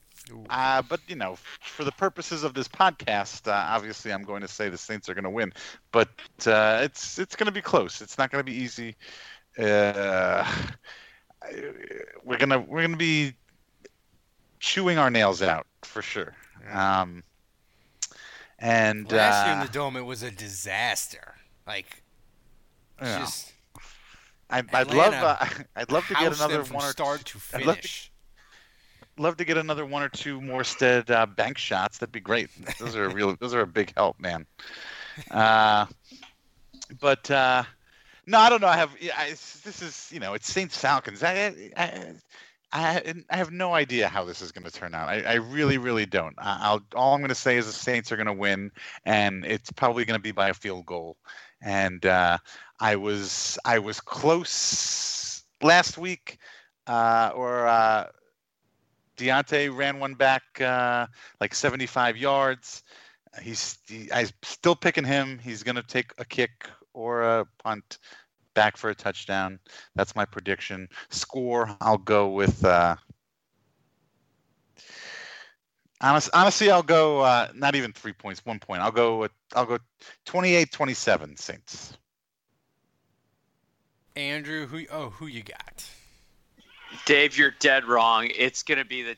uh, 0.50 0.82
but 0.82 1.00
you 1.08 1.16
know, 1.16 1.38
for 1.62 1.84
the 1.84 1.92
purposes 1.92 2.44
of 2.44 2.54
this 2.54 2.68
podcast, 2.68 3.48
uh, 3.48 3.66
obviously, 3.70 4.12
I'm 4.12 4.24
going 4.24 4.42
to 4.42 4.48
say 4.48 4.70
the 4.70 4.78
Saints 4.78 5.10
are 5.10 5.14
going 5.14 5.24
to 5.24 5.30
win. 5.30 5.54
But 5.92 6.10
uh, 6.46 6.82
it's 6.84 7.20
it's 7.20 7.36
going 7.36 7.48
to 7.48 7.52
be 7.52 7.62
close. 7.62 8.02
It's 8.02 8.18
not 8.18 8.32
going 8.32 8.44
to 8.44 8.52
be 8.52 8.58
easy. 8.58 8.96
Uh, 9.58 10.50
we're 12.24 12.38
gonna 12.38 12.60
we're 12.60 12.82
gonna 12.82 12.98
be 12.98 13.34
chewing 14.60 14.98
our 14.98 15.10
nails 15.10 15.42
out 15.42 15.68
for 15.84 16.02
sure. 16.02 16.36
Um, 16.72 17.24
and 18.60 19.12
Last 19.12 19.46
year 19.46 19.54
in 19.54 19.62
uh, 19.62 19.66
the 19.66 19.72
dome, 19.72 19.96
it 19.96 20.06
was 20.06 20.24
a 20.24 20.32
disaster. 20.32 21.36
Like, 21.68 22.04
just 23.00 23.54
I'd, 24.50 24.74
I'd 24.74 24.94
love 24.94 25.14
uh, 25.14 25.46
I'd 25.76 25.92
love 25.92 26.08
to 26.08 26.14
get 26.16 26.34
another 26.34 26.64
one 26.64 26.86
or 26.86 26.92
start 26.92 27.26
to 27.26 27.40
I'd 27.54 27.66
love 27.66 27.76
to, 27.78 27.82
finish. 27.82 28.12
Love 29.18 29.38
to 29.38 29.46
get 29.46 29.58
another 29.58 29.86
one 29.86 30.04
or 30.04 30.10
two 30.10 30.40
Morstead 30.40 31.10
uh, 31.10 31.26
bank 31.26 31.58
shots. 31.58 31.98
That'd 31.98 32.12
be 32.12 32.20
great. 32.20 32.50
Those 32.80 32.96
are 32.96 33.06
a 33.06 33.14
real. 33.14 33.36
Those 33.40 33.54
are 33.54 33.62
a 33.62 33.68
big 33.68 33.94
help, 33.96 34.20
man. 34.20 34.46
Uh, 35.32 35.86
but 37.00 37.30
uh, 37.32 37.64
no, 38.26 38.40
I 38.40 38.50
don't 38.50 38.62
know. 38.62 38.68
I 38.68 38.78
have. 38.78 38.92
I, 39.18 39.30
this 39.30 39.82
is 39.82 40.10
you 40.12 40.20
know 40.20 40.34
it's 40.34 40.52
Saints 40.52 40.78
Falcons. 40.78 41.24
I 41.24 41.54
I, 41.78 42.14
I 42.74 43.14
I 43.30 43.38
have 43.38 43.52
no 43.52 43.74
idea 43.74 44.08
how 44.08 44.26
this 44.26 44.42
is 44.42 44.52
going 44.52 44.66
to 44.66 44.72
turn 44.72 44.94
out. 44.94 45.08
I, 45.08 45.22
I 45.22 45.34
really 45.36 45.78
really 45.78 46.06
don't. 46.06 46.36
I'll 46.38 46.82
all 46.96 47.14
I'm 47.14 47.22
going 47.22 47.30
to 47.30 47.36
say 47.36 47.58
is 47.58 47.66
the 47.66 47.72
Saints 47.72 48.12
are 48.12 48.18
going 48.18 48.28
to 48.28 48.34
win, 48.34 48.72
and 49.06 49.46
it's 49.46 49.72
probably 49.72 50.06
going 50.06 50.20
to 50.20 50.24
be 50.24 50.32
by 50.32 50.50
a 50.50 50.54
field 50.54 50.86
goal. 50.86 51.18
And 51.62 52.06
uh, 52.06 52.38
I 52.80 52.96
was 52.96 53.58
I 53.66 53.80
was 53.80 54.02
close 54.02 55.44
last 55.62 55.98
week, 55.98 56.40
uh, 56.88 57.32
or. 57.34 57.68
Uh, 57.68 58.08
Deontay 59.18 59.76
ran 59.76 60.00
one 60.00 60.14
back 60.14 60.44
uh, 60.62 61.08
like 61.40 61.54
75 61.54 62.18
yards. 62.18 62.84
He's 63.42 63.78
he, 63.88 64.12
I'm 64.14 64.28
still 64.44 64.76
picking 64.76 65.04
him. 65.04 65.40
He's 65.40 65.64
going 65.64 65.76
to 65.76 65.84
take 65.84 66.12
a 66.18 66.26
kick 66.26 66.70
or 66.94 67.22
a 67.24 67.46
punt 67.64 68.00
back 68.54 68.78
for 68.78 68.90
a 68.90 68.96
touchdown. 68.96 69.60
That's 69.96 70.16
my 70.16 70.26
prediction. 70.26 70.88
Score, 71.10 71.76
I'll 71.82 71.98
go 71.98 72.30
with. 72.30 72.64
Uh, 72.64 72.96
honest, 76.02 76.30
honestly, 76.34 76.72
I'll 76.72 76.84
go 76.84 77.22
uh, 77.22 77.50
not 77.54 77.76
even 77.76 77.92
three 77.94 78.14
points, 78.14 78.46
one 78.46 78.60
point. 78.60 78.82
I'll 78.82 78.92
go 78.92 79.18
with 79.18 79.32
I'll 79.56 79.66
go 79.66 79.78
28-27 80.26 81.38
Saints. 81.38 81.98
Andrew, 84.16 84.66
who? 84.66 84.86
Oh, 84.92 85.10
who 85.10 85.28
you 85.28 85.44
got? 85.44 85.86
Dave, 87.06 87.38
you're 87.38 87.54
dead 87.60 87.86
wrong. 87.86 88.30
It's 88.36 88.64
going 88.64 88.78
to 88.78 88.86
be 88.86 89.04
the 89.04 89.18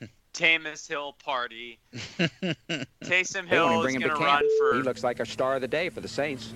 Taysom 0.34 0.88
Hill 0.88 1.14
party. 1.24 1.78
Taysom 3.04 3.46
Hill 3.46 3.82
is 3.84 3.92
going 3.94 4.00
to 4.00 4.08
to 4.08 4.14
run 4.14 4.42
for 4.58 4.74
He 4.74 4.82
looks 4.82 5.02
like 5.02 5.20
a 5.20 5.26
star 5.26 5.56
of 5.56 5.60
the 5.60 5.68
day 5.68 5.88
for 5.88 6.00
the 6.00 6.08
Saints. 6.08 6.52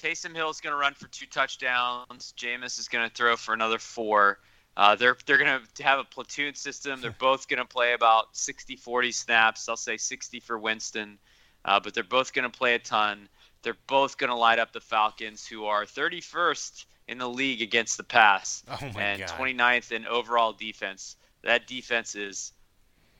Taysom 0.00 0.34
Hill 0.34 0.50
is 0.50 0.60
going 0.60 0.72
to 0.72 0.76
run 0.76 0.94
for 0.94 1.08
two 1.08 1.26
touchdowns. 1.26 2.34
Jameis 2.36 2.78
is 2.78 2.88
going 2.88 3.08
to 3.08 3.14
throw 3.14 3.36
for 3.36 3.54
another 3.54 3.78
four. 3.78 4.38
Uh, 4.76 4.94
they're 4.94 5.16
they're 5.24 5.38
going 5.38 5.60
to 5.74 5.82
have 5.82 5.98
a 5.98 6.04
platoon 6.04 6.54
system. 6.54 7.00
They're 7.00 7.10
both 7.18 7.48
going 7.48 7.58
to 7.58 7.64
play 7.64 7.94
about 7.94 8.34
60-40 8.34 9.14
snaps. 9.14 9.68
I'll 9.68 9.76
say 9.76 9.96
60 9.96 10.40
for 10.40 10.58
Winston, 10.58 11.18
uh, 11.64 11.80
but 11.80 11.94
they're 11.94 12.04
both 12.04 12.34
going 12.34 12.50
to 12.50 12.56
play 12.56 12.74
a 12.74 12.78
ton. 12.78 13.28
They're 13.62 13.76
both 13.86 14.18
going 14.18 14.28
to 14.28 14.36
light 14.36 14.58
up 14.58 14.72
the 14.72 14.80
Falcons, 14.80 15.46
who 15.46 15.64
are 15.64 15.86
31st 15.86 16.84
in 17.08 17.18
the 17.18 17.28
league 17.28 17.62
against 17.62 17.96
the 17.96 18.04
pass 18.04 18.64
Oh 18.68 18.78
my 18.94 19.02
and 19.02 19.20
God. 19.20 19.28
29th 19.28 19.92
in 19.92 20.06
overall 20.06 20.52
defense. 20.52 21.16
That 21.42 21.66
defense 21.66 22.14
is 22.14 22.52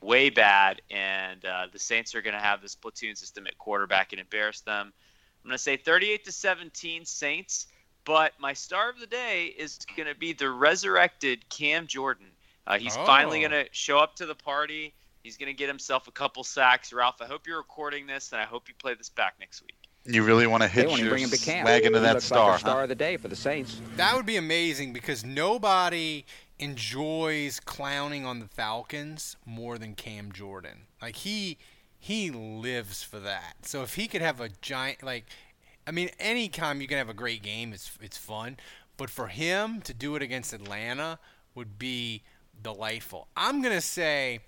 way 0.00 0.30
bad, 0.30 0.82
and 0.90 1.44
uh, 1.44 1.66
the 1.72 1.78
Saints 1.78 2.14
are 2.14 2.22
going 2.22 2.34
to 2.34 2.40
have 2.40 2.60
this 2.60 2.74
platoon 2.74 3.14
system 3.16 3.46
at 3.46 3.56
quarterback 3.58 4.12
and 4.12 4.20
embarrass 4.20 4.60
them. 4.60 4.92
I'm 5.44 5.48
going 5.48 5.56
to 5.56 5.62
say 5.62 5.76
38 5.76 6.24
to 6.24 6.32
17 6.32 7.04
Saints, 7.04 7.66
but 8.04 8.32
my 8.38 8.52
star 8.52 8.90
of 8.90 8.98
the 8.98 9.06
day 9.06 9.46
is 9.46 9.78
going 9.96 10.08
to 10.08 10.14
be 10.18 10.32
the 10.32 10.50
resurrected 10.50 11.48
Cam 11.48 11.86
Jordan. 11.86 12.26
Uh, 12.66 12.78
he's 12.78 12.96
finally 12.96 13.44
Oh. 13.44 13.48
going 13.48 13.64
to 13.64 13.70
show 13.72 13.98
up 13.98 14.16
to 14.16 14.26
the 14.26 14.34
party. 14.34 14.92
He's 15.22 15.36
going 15.36 15.48
to 15.48 15.54
get 15.54 15.68
himself 15.68 16.08
a 16.08 16.12
couple 16.12 16.42
sacks. 16.44 16.92
Ralph, 16.92 17.20
I 17.20 17.26
hope 17.26 17.46
you're 17.46 17.58
recording 17.58 18.06
this, 18.06 18.32
and 18.32 18.40
I 18.40 18.44
hope 18.44 18.68
you 18.68 18.74
play 18.74 18.94
this 18.94 19.08
back 19.08 19.34
next 19.40 19.62
week. 19.62 19.85
You 20.08 20.22
really 20.22 20.46
want 20.46 20.62
to 20.62 20.68
hit 20.68 20.88
won't 20.88 21.00
your 21.00 21.10
bring 21.10 21.24
him 21.24 21.30
to 21.30 21.38
camp. 21.38 21.66
swag 21.66 21.84
into 21.84 21.98
He 21.98 22.04
that 22.04 22.22
star? 22.22 22.50
like 22.50 22.56
a 22.56 22.60
star 22.60 22.76
huh? 22.76 22.82
of 22.84 22.88
the 22.88 22.94
day 22.94 23.16
for 23.16 23.28
the 23.28 23.36
Saints. 23.36 23.80
That 23.96 24.14
would 24.16 24.26
be 24.26 24.36
amazing 24.36 24.92
because 24.92 25.24
nobody 25.24 26.24
enjoys 26.58 27.60
clowning 27.60 28.24
on 28.24 28.40
the 28.40 28.46
Falcons 28.48 29.36
more 29.44 29.78
than 29.78 29.94
Cam 29.94 30.32
Jordan. 30.32 30.86
Like 31.02 31.16
he 31.16 31.58
he 31.98 32.30
lives 32.30 33.02
for 33.02 33.18
that. 33.20 33.56
So 33.62 33.82
if 33.82 33.94
he 33.94 34.06
could 34.06 34.22
have 34.22 34.40
a 34.40 34.48
giant 34.60 35.02
like 35.02 35.26
I 35.86 35.90
mean 35.90 36.10
anytime 36.18 36.80
you 36.80 36.86
can 36.86 36.98
have 36.98 37.08
a 37.08 37.14
great 37.14 37.42
game 37.42 37.72
it's 37.72 37.96
it's 38.00 38.16
fun, 38.16 38.56
but 38.96 39.10
for 39.10 39.26
him 39.28 39.80
to 39.82 39.92
do 39.94 40.16
it 40.16 40.22
against 40.22 40.52
Atlanta 40.52 41.18
would 41.54 41.78
be 41.78 42.22
delightful. 42.62 43.28
I'm 43.36 43.60
going 43.62 43.74
to 43.74 43.80
say 43.80 44.40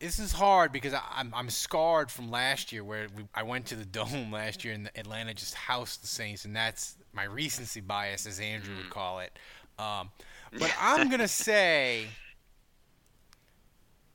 this 0.00 0.18
is 0.18 0.32
hard 0.32 0.72
because 0.72 0.94
I, 0.94 1.02
I'm 1.16 1.32
I'm 1.34 1.50
scarred 1.50 2.10
from 2.10 2.30
last 2.30 2.72
year 2.72 2.84
where 2.84 3.08
we, 3.16 3.24
I 3.34 3.42
went 3.42 3.66
to 3.66 3.76
the 3.76 3.84
dome 3.84 4.30
last 4.32 4.64
year 4.64 4.74
and 4.74 4.90
Atlanta 4.96 5.34
just 5.34 5.54
housed 5.54 6.02
the 6.02 6.06
Saints, 6.06 6.44
and 6.44 6.54
that's 6.54 6.96
my 7.12 7.24
recency 7.24 7.80
bias, 7.80 8.26
as 8.26 8.40
Andrew 8.40 8.76
would 8.76 8.90
call 8.90 9.20
it. 9.20 9.32
Um, 9.78 10.10
but 10.58 10.72
I'm 10.80 11.08
gonna 11.08 11.28
say 11.28 12.06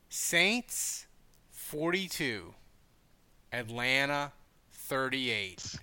Saints 0.10 1.06
42, 1.52 2.54
Atlanta 3.52 4.32
38, 4.72 5.76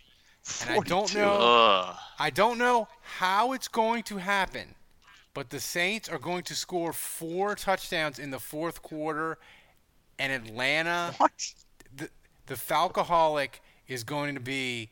and 0.63 0.71
I 0.71 0.79
don't 0.81 1.15
know 1.15 1.37
Ugh. 1.41 1.97
I 2.19 2.31
don't 2.31 2.59
know 2.59 2.89
how 3.03 3.53
it's 3.53 3.69
going 3.69 4.03
to 4.05 4.19
happen, 4.19 4.75
but 5.35 5.51
the 5.51 5.61
Saints 5.61 6.09
are 6.09 6.19
going 6.19 6.43
to 6.45 6.55
score 6.55 6.93
four 6.93 7.55
touchdowns 7.55 8.19
in 8.19 8.31
the 8.31 8.39
fourth 8.39 8.83
quarter, 8.83 9.39
and 10.21 10.33
Atlanta, 10.33 11.15
the 11.97 12.11
the 12.47 12.55
Falcoholic 12.55 13.61
is 13.89 14.05
going 14.05 14.35
to 14.35 14.41
be 14.41 14.91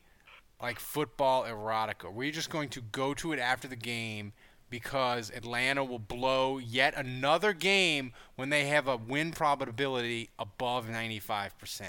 like 0.61 0.81
football 0.81 1.45
erotica. 1.45 2.13
We're 2.13 2.33
just 2.33 2.51
going 2.51 2.71
to 2.71 2.81
go 2.81 3.15
to 3.15 3.33
it 3.33 3.39
after 3.39 3.69
the 3.69 3.77
game 3.77 4.33
because 4.71 5.31
Atlanta 5.31 5.85
will 5.85 5.99
blow 5.99 6.59
yet 6.59 6.95
another 6.97 7.53
game 7.53 8.13
when 8.37 8.49
they 8.49 8.67
have 8.67 8.89
a 8.89 8.97
win 8.97 9.31
probability 9.31 10.31
above 10.39 10.87
95%. 10.87 11.83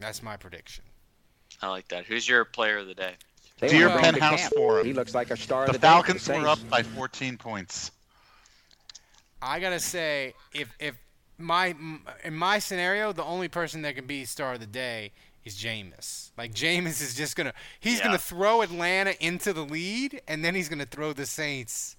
That's 0.00 0.22
my 0.22 0.36
prediction. 0.36 0.84
I 1.62 1.68
like 1.68 1.88
that. 1.88 2.04
Who's 2.06 2.28
your 2.28 2.44
player 2.44 2.78
of 2.78 2.86
the 2.86 2.94
day? 2.94 3.12
They 3.60 3.68
Dear 3.68 3.88
won't 3.88 4.04
him 4.04 4.14
Penthouse. 4.14 4.48
Forum. 4.48 4.86
He 4.86 4.92
looks 4.92 5.14
like 5.14 5.30
a 5.30 5.36
star 5.36 5.66
The 5.66 5.70
of 5.70 5.72
the 5.74 5.78
day 5.78 5.86
Falcons 5.86 6.24
the 6.24 6.34
were 6.34 6.48
up 6.48 6.58
by 6.68 6.82
14 6.82 7.36
points. 7.36 7.92
I 9.40 9.60
gotta 9.60 9.78
say, 9.78 10.34
if 10.52 10.74
if 10.80 10.96
my 11.38 11.74
in 12.22 12.34
my 12.34 12.58
scenario, 12.58 13.12
the 13.12 13.24
only 13.24 13.48
person 13.48 13.82
that 13.82 13.94
can 13.96 14.06
be 14.06 14.24
star 14.24 14.54
of 14.54 14.60
the 14.60 14.66
day 14.66 15.12
is 15.44 15.56
Jameis. 15.56 16.30
Like 16.38 16.54
Jameis 16.54 17.02
is 17.02 17.14
just 17.14 17.36
gonna 17.36 17.52
he's 17.80 17.98
Yeah. 17.98 18.04
gonna 18.06 18.18
throw 18.18 18.62
Atlanta 18.62 19.14
into 19.24 19.52
the 19.52 19.64
lead, 19.64 20.22
and 20.28 20.44
then 20.44 20.54
he's 20.54 20.68
gonna 20.68 20.86
throw 20.86 21.12
the 21.12 21.26
Saints 21.26 21.96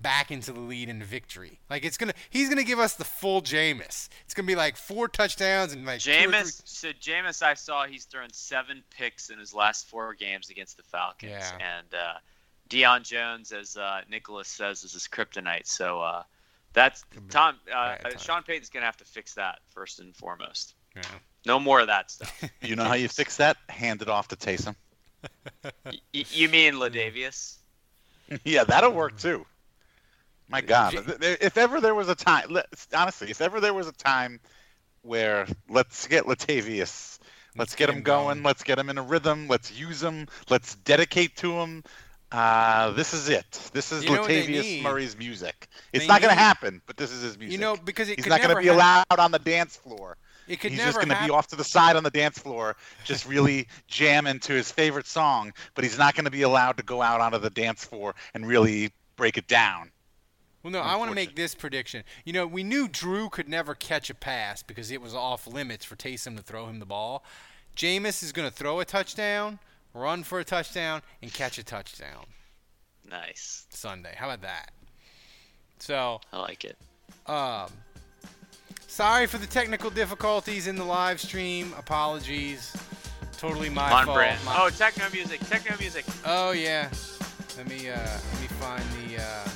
back 0.00 0.32
into 0.32 0.52
the 0.52 0.58
lead 0.60 0.88
in 0.88 1.00
victory. 1.02 1.60
Like 1.70 1.84
it's 1.84 1.96
gonna 1.96 2.14
he's 2.28 2.48
gonna 2.48 2.64
give 2.64 2.80
us 2.80 2.94
the 2.94 3.04
full 3.04 3.40
Jameis. 3.40 4.08
It's 4.24 4.34
gonna 4.34 4.46
be 4.46 4.56
like 4.56 4.76
four 4.76 5.06
touchdowns 5.08 5.72
and 5.72 5.86
like 5.86 6.00
Jameis, 6.00 6.60
so 6.64 6.88
Jameis, 6.92 7.42
I 7.42 7.54
saw 7.54 7.86
he's 7.86 8.04
thrown 8.04 8.32
seven 8.32 8.82
picks 8.90 9.30
in 9.30 9.38
his 9.38 9.54
last 9.54 9.88
four 9.88 10.14
games 10.14 10.50
against 10.50 10.76
the 10.76 10.82
Falcons, 10.82 11.30
Yeah. 11.30 11.76
and 11.78 11.94
uh, 11.94 12.14
Deion 12.68 13.02
Jones, 13.04 13.52
as 13.52 13.76
uh, 13.76 14.00
Nicholas 14.10 14.48
says, 14.48 14.82
is 14.82 14.92
his 14.94 15.06
kryptonite. 15.06 15.66
So 15.66 16.00
uh, 16.00 16.22
that's 16.72 17.04
Tom. 17.30 17.56
Uh, 17.72 17.96
Sean 18.18 18.42
Payton's 18.42 18.70
gonna 18.70 18.86
have 18.86 18.96
to 18.98 19.04
fix 19.04 19.34
that 19.34 19.58
first 19.70 20.00
and 20.00 20.14
foremost. 20.14 20.74
Yeah. 20.96 21.02
No 21.44 21.58
more 21.58 21.80
of 21.80 21.88
that 21.88 22.10
stuff. 22.10 22.44
You 22.62 22.76
know 22.76 22.84
how 22.84 22.94
you 22.94 23.08
fix 23.08 23.38
that? 23.38 23.56
Hand 23.68 24.02
it 24.02 24.08
off 24.08 24.28
to 24.28 24.36
Taysom. 24.36 24.76
Y- 25.84 25.92
you 26.12 26.48
mean 26.48 26.74
Latavius? 26.74 27.56
yeah, 28.44 28.64
that'll 28.64 28.92
work 28.92 29.18
too. 29.18 29.44
My 30.48 30.60
God, 30.60 30.94
if 31.22 31.56
ever 31.56 31.80
there 31.80 31.94
was 31.94 32.08
a 32.08 32.14
time, 32.14 32.56
honestly, 32.94 33.30
if 33.30 33.40
ever 33.40 33.58
there 33.60 33.72
was 33.72 33.88
a 33.88 33.92
time 33.92 34.38
where 35.00 35.46
let's 35.68 36.06
get 36.06 36.24
Latavius, 36.24 37.18
let's, 37.56 37.74
get, 37.74 37.88
him 37.88 38.02
going, 38.02 38.42
let's 38.42 38.62
get 38.62 38.78
him 38.78 38.90
in 38.90 38.98
a 38.98 39.02
rhythm, 39.02 39.48
let's 39.48 39.72
use 39.72 40.02
him, 40.02 40.28
let's 40.50 40.74
dedicate 40.76 41.36
to 41.36 41.52
him. 41.52 41.84
Uh, 42.32 42.90
this 42.92 43.12
is 43.12 43.28
it. 43.28 43.70
This 43.72 43.92
is 43.92 44.04
You 44.04 44.10
Latavius? 44.10 44.82
Murray's 44.82 45.16
music. 45.16 45.68
It's 45.92 46.04
They 46.04 46.08
not 46.08 46.22
going 46.22 46.34
to 46.34 46.40
happen, 46.40 46.80
but 46.86 46.96
this 46.96 47.12
is 47.12 47.22
his 47.22 47.38
music. 47.38 47.52
You 47.52 47.58
know, 47.58 47.76
because 47.76 48.08
it 48.08 48.16
he's 48.16 48.24
could 48.24 48.30
not 48.30 48.40
going 48.42 48.56
to 48.56 48.62
be 48.62 48.68
allowed 48.68 49.04
on 49.18 49.32
the 49.32 49.38
dance 49.38 49.76
floor. 49.76 50.16
It 50.48 50.58
could 50.60 50.72
He's 50.72 50.80
just 50.80 50.96
going 50.96 51.08
to 51.08 51.18
be 51.24 51.30
off 51.30 51.46
to 51.48 51.56
the 51.56 51.64
side 51.64 51.94
on 51.94 52.02
the 52.02 52.10
dance 52.10 52.38
floor, 52.38 52.76
just 53.04 53.26
really 53.26 53.68
jamming 53.86 54.40
to 54.40 54.52
his 54.52 54.72
favorite 54.72 55.06
song, 55.06 55.52
but 55.74 55.84
he's 55.84 55.98
not 55.98 56.14
going 56.14 56.24
to 56.24 56.30
be 56.30 56.42
allowed 56.42 56.78
to 56.78 56.82
go 56.82 57.00
out 57.00 57.20
onto 57.20 57.38
the 57.38 57.50
dance 57.50 57.84
floor 57.84 58.14
and 58.34 58.46
really 58.46 58.90
break 59.16 59.36
it 59.36 59.46
down. 59.46 59.92
Well, 60.62 60.72
no, 60.72 60.80
I 60.80 60.96
want 60.96 61.10
to 61.10 61.14
make 61.14 61.34
this 61.34 61.54
prediction. 61.54 62.04
You 62.24 62.32
know, 62.32 62.46
we 62.46 62.62
knew 62.62 62.88
Drew 62.88 63.28
could 63.28 63.48
never 63.48 63.74
catch 63.74 64.10
a 64.10 64.14
pass 64.14 64.62
because 64.62 64.90
it 64.90 65.00
was 65.00 65.14
off 65.14 65.46
limits 65.46 65.84
for 65.84 65.96
Taysom 65.96 66.36
to 66.36 66.42
throw 66.42 66.66
him 66.66 66.78
the 66.78 66.86
ball. 66.86 67.24
Jameis 67.76 68.22
is 68.22 68.32
going 68.32 68.48
to 68.48 68.54
throw 68.54 68.78
a 68.80 68.84
touchdown, 68.84 69.58
run 69.94 70.22
for 70.22 70.40
a 70.40 70.44
touchdown, 70.44 71.02
and 71.22 71.32
catch 71.32 71.58
a 71.58 71.64
touchdown 71.64 72.24
Nice. 73.08 73.66
Sunday. 73.70 74.14
How 74.16 74.26
about 74.26 74.42
that? 74.42 74.70
So, 75.78 76.20
I 76.32 76.38
like 76.38 76.64
it. 76.64 76.76
um, 77.26 77.66
sorry 78.86 79.26
for 79.26 79.38
the 79.38 79.46
technical 79.46 79.90
difficulties 79.90 80.66
in 80.66 80.76
the 80.76 80.84
live 80.84 81.20
stream. 81.20 81.74
Apologies. 81.78 82.74
Totally 83.36 83.68
my 83.68 83.90
On 83.90 84.04
fault. 84.04 84.16
brand. 84.16 84.44
My- 84.44 84.54
Oh, 84.62 84.70
techno 84.70 85.04
music. 85.12 85.40
Techno 85.48 85.76
music. 85.78 86.04
Oh 86.24 86.52
yeah. 86.52 86.88
Let 87.56 87.68
me 87.68 87.90
uh 87.90 87.96
let 87.96 88.40
me 88.40 88.46
find 88.60 88.84
the 89.08 89.20
uh 89.22 89.48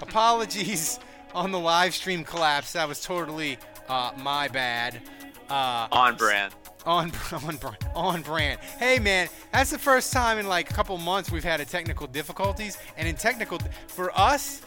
Apologies 0.00 0.98
on 1.36 1.52
the 1.52 1.58
live 1.58 1.94
stream 1.94 2.24
collapse. 2.24 2.72
That 2.72 2.88
was 2.88 3.00
totally 3.00 3.58
uh, 3.88 4.12
my 4.18 4.48
bad. 4.48 5.00
Uh, 5.48 5.86
On 5.92 6.16
brand. 6.16 6.54
On 6.86 7.12
on 7.46 7.56
brand. 7.56 7.76
On 7.94 8.22
brand. 8.22 8.58
Hey 8.78 8.98
man, 8.98 9.28
that's 9.52 9.70
the 9.70 9.78
first 9.78 10.12
time 10.12 10.38
in 10.38 10.48
like 10.48 10.70
a 10.70 10.74
couple 10.74 10.96
months 10.98 11.30
we've 11.30 11.44
had 11.44 11.60
a 11.60 11.64
technical 11.64 12.06
difficulties, 12.06 12.78
and 12.96 13.06
in 13.06 13.14
technical 13.14 13.58
for 13.86 14.18
us, 14.18 14.62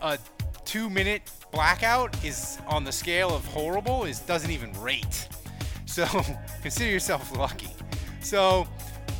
a 0.00 0.18
two 0.64 0.88
minute 0.88 1.22
blackout 1.52 2.24
is 2.24 2.58
on 2.66 2.82
the 2.82 2.92
scale 2.92 3.34
of 3.34 3.44
horrible 3.46 4.04
is 4.04 4.20
doesn't 4.20 4.50
even 4.50 4.72
rate. 4.80 5.28
So 5.84 6.06
consider 6.62 6.90
yourself 6.90 7.36
lucky. 7.36 7.70
So 8.20 8.66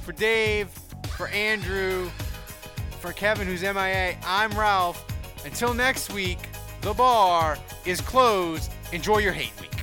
for 0.02 0.12
Dave, 0.12 0.68
for 1.08 1.28
Andrew, 1.28 2.08
for 3.00 3.12
Kevin 3.12 3.46
who's 3.46 3.62
MIA, 3.62 4.16
I'm 4.24 4.50
Ralph. 4.52 5.04
Until 5.44 5.74
next 5.74 6.10
week, 6.10 6.38
the 6.84 6.92
bar 6.92 7.56
is 7.86 8.02
closed. 8.02 8.70
Enjoy 8.92 9.16
your 9.18 9.32
hate 9.32 9.58
week. 9.58 9.73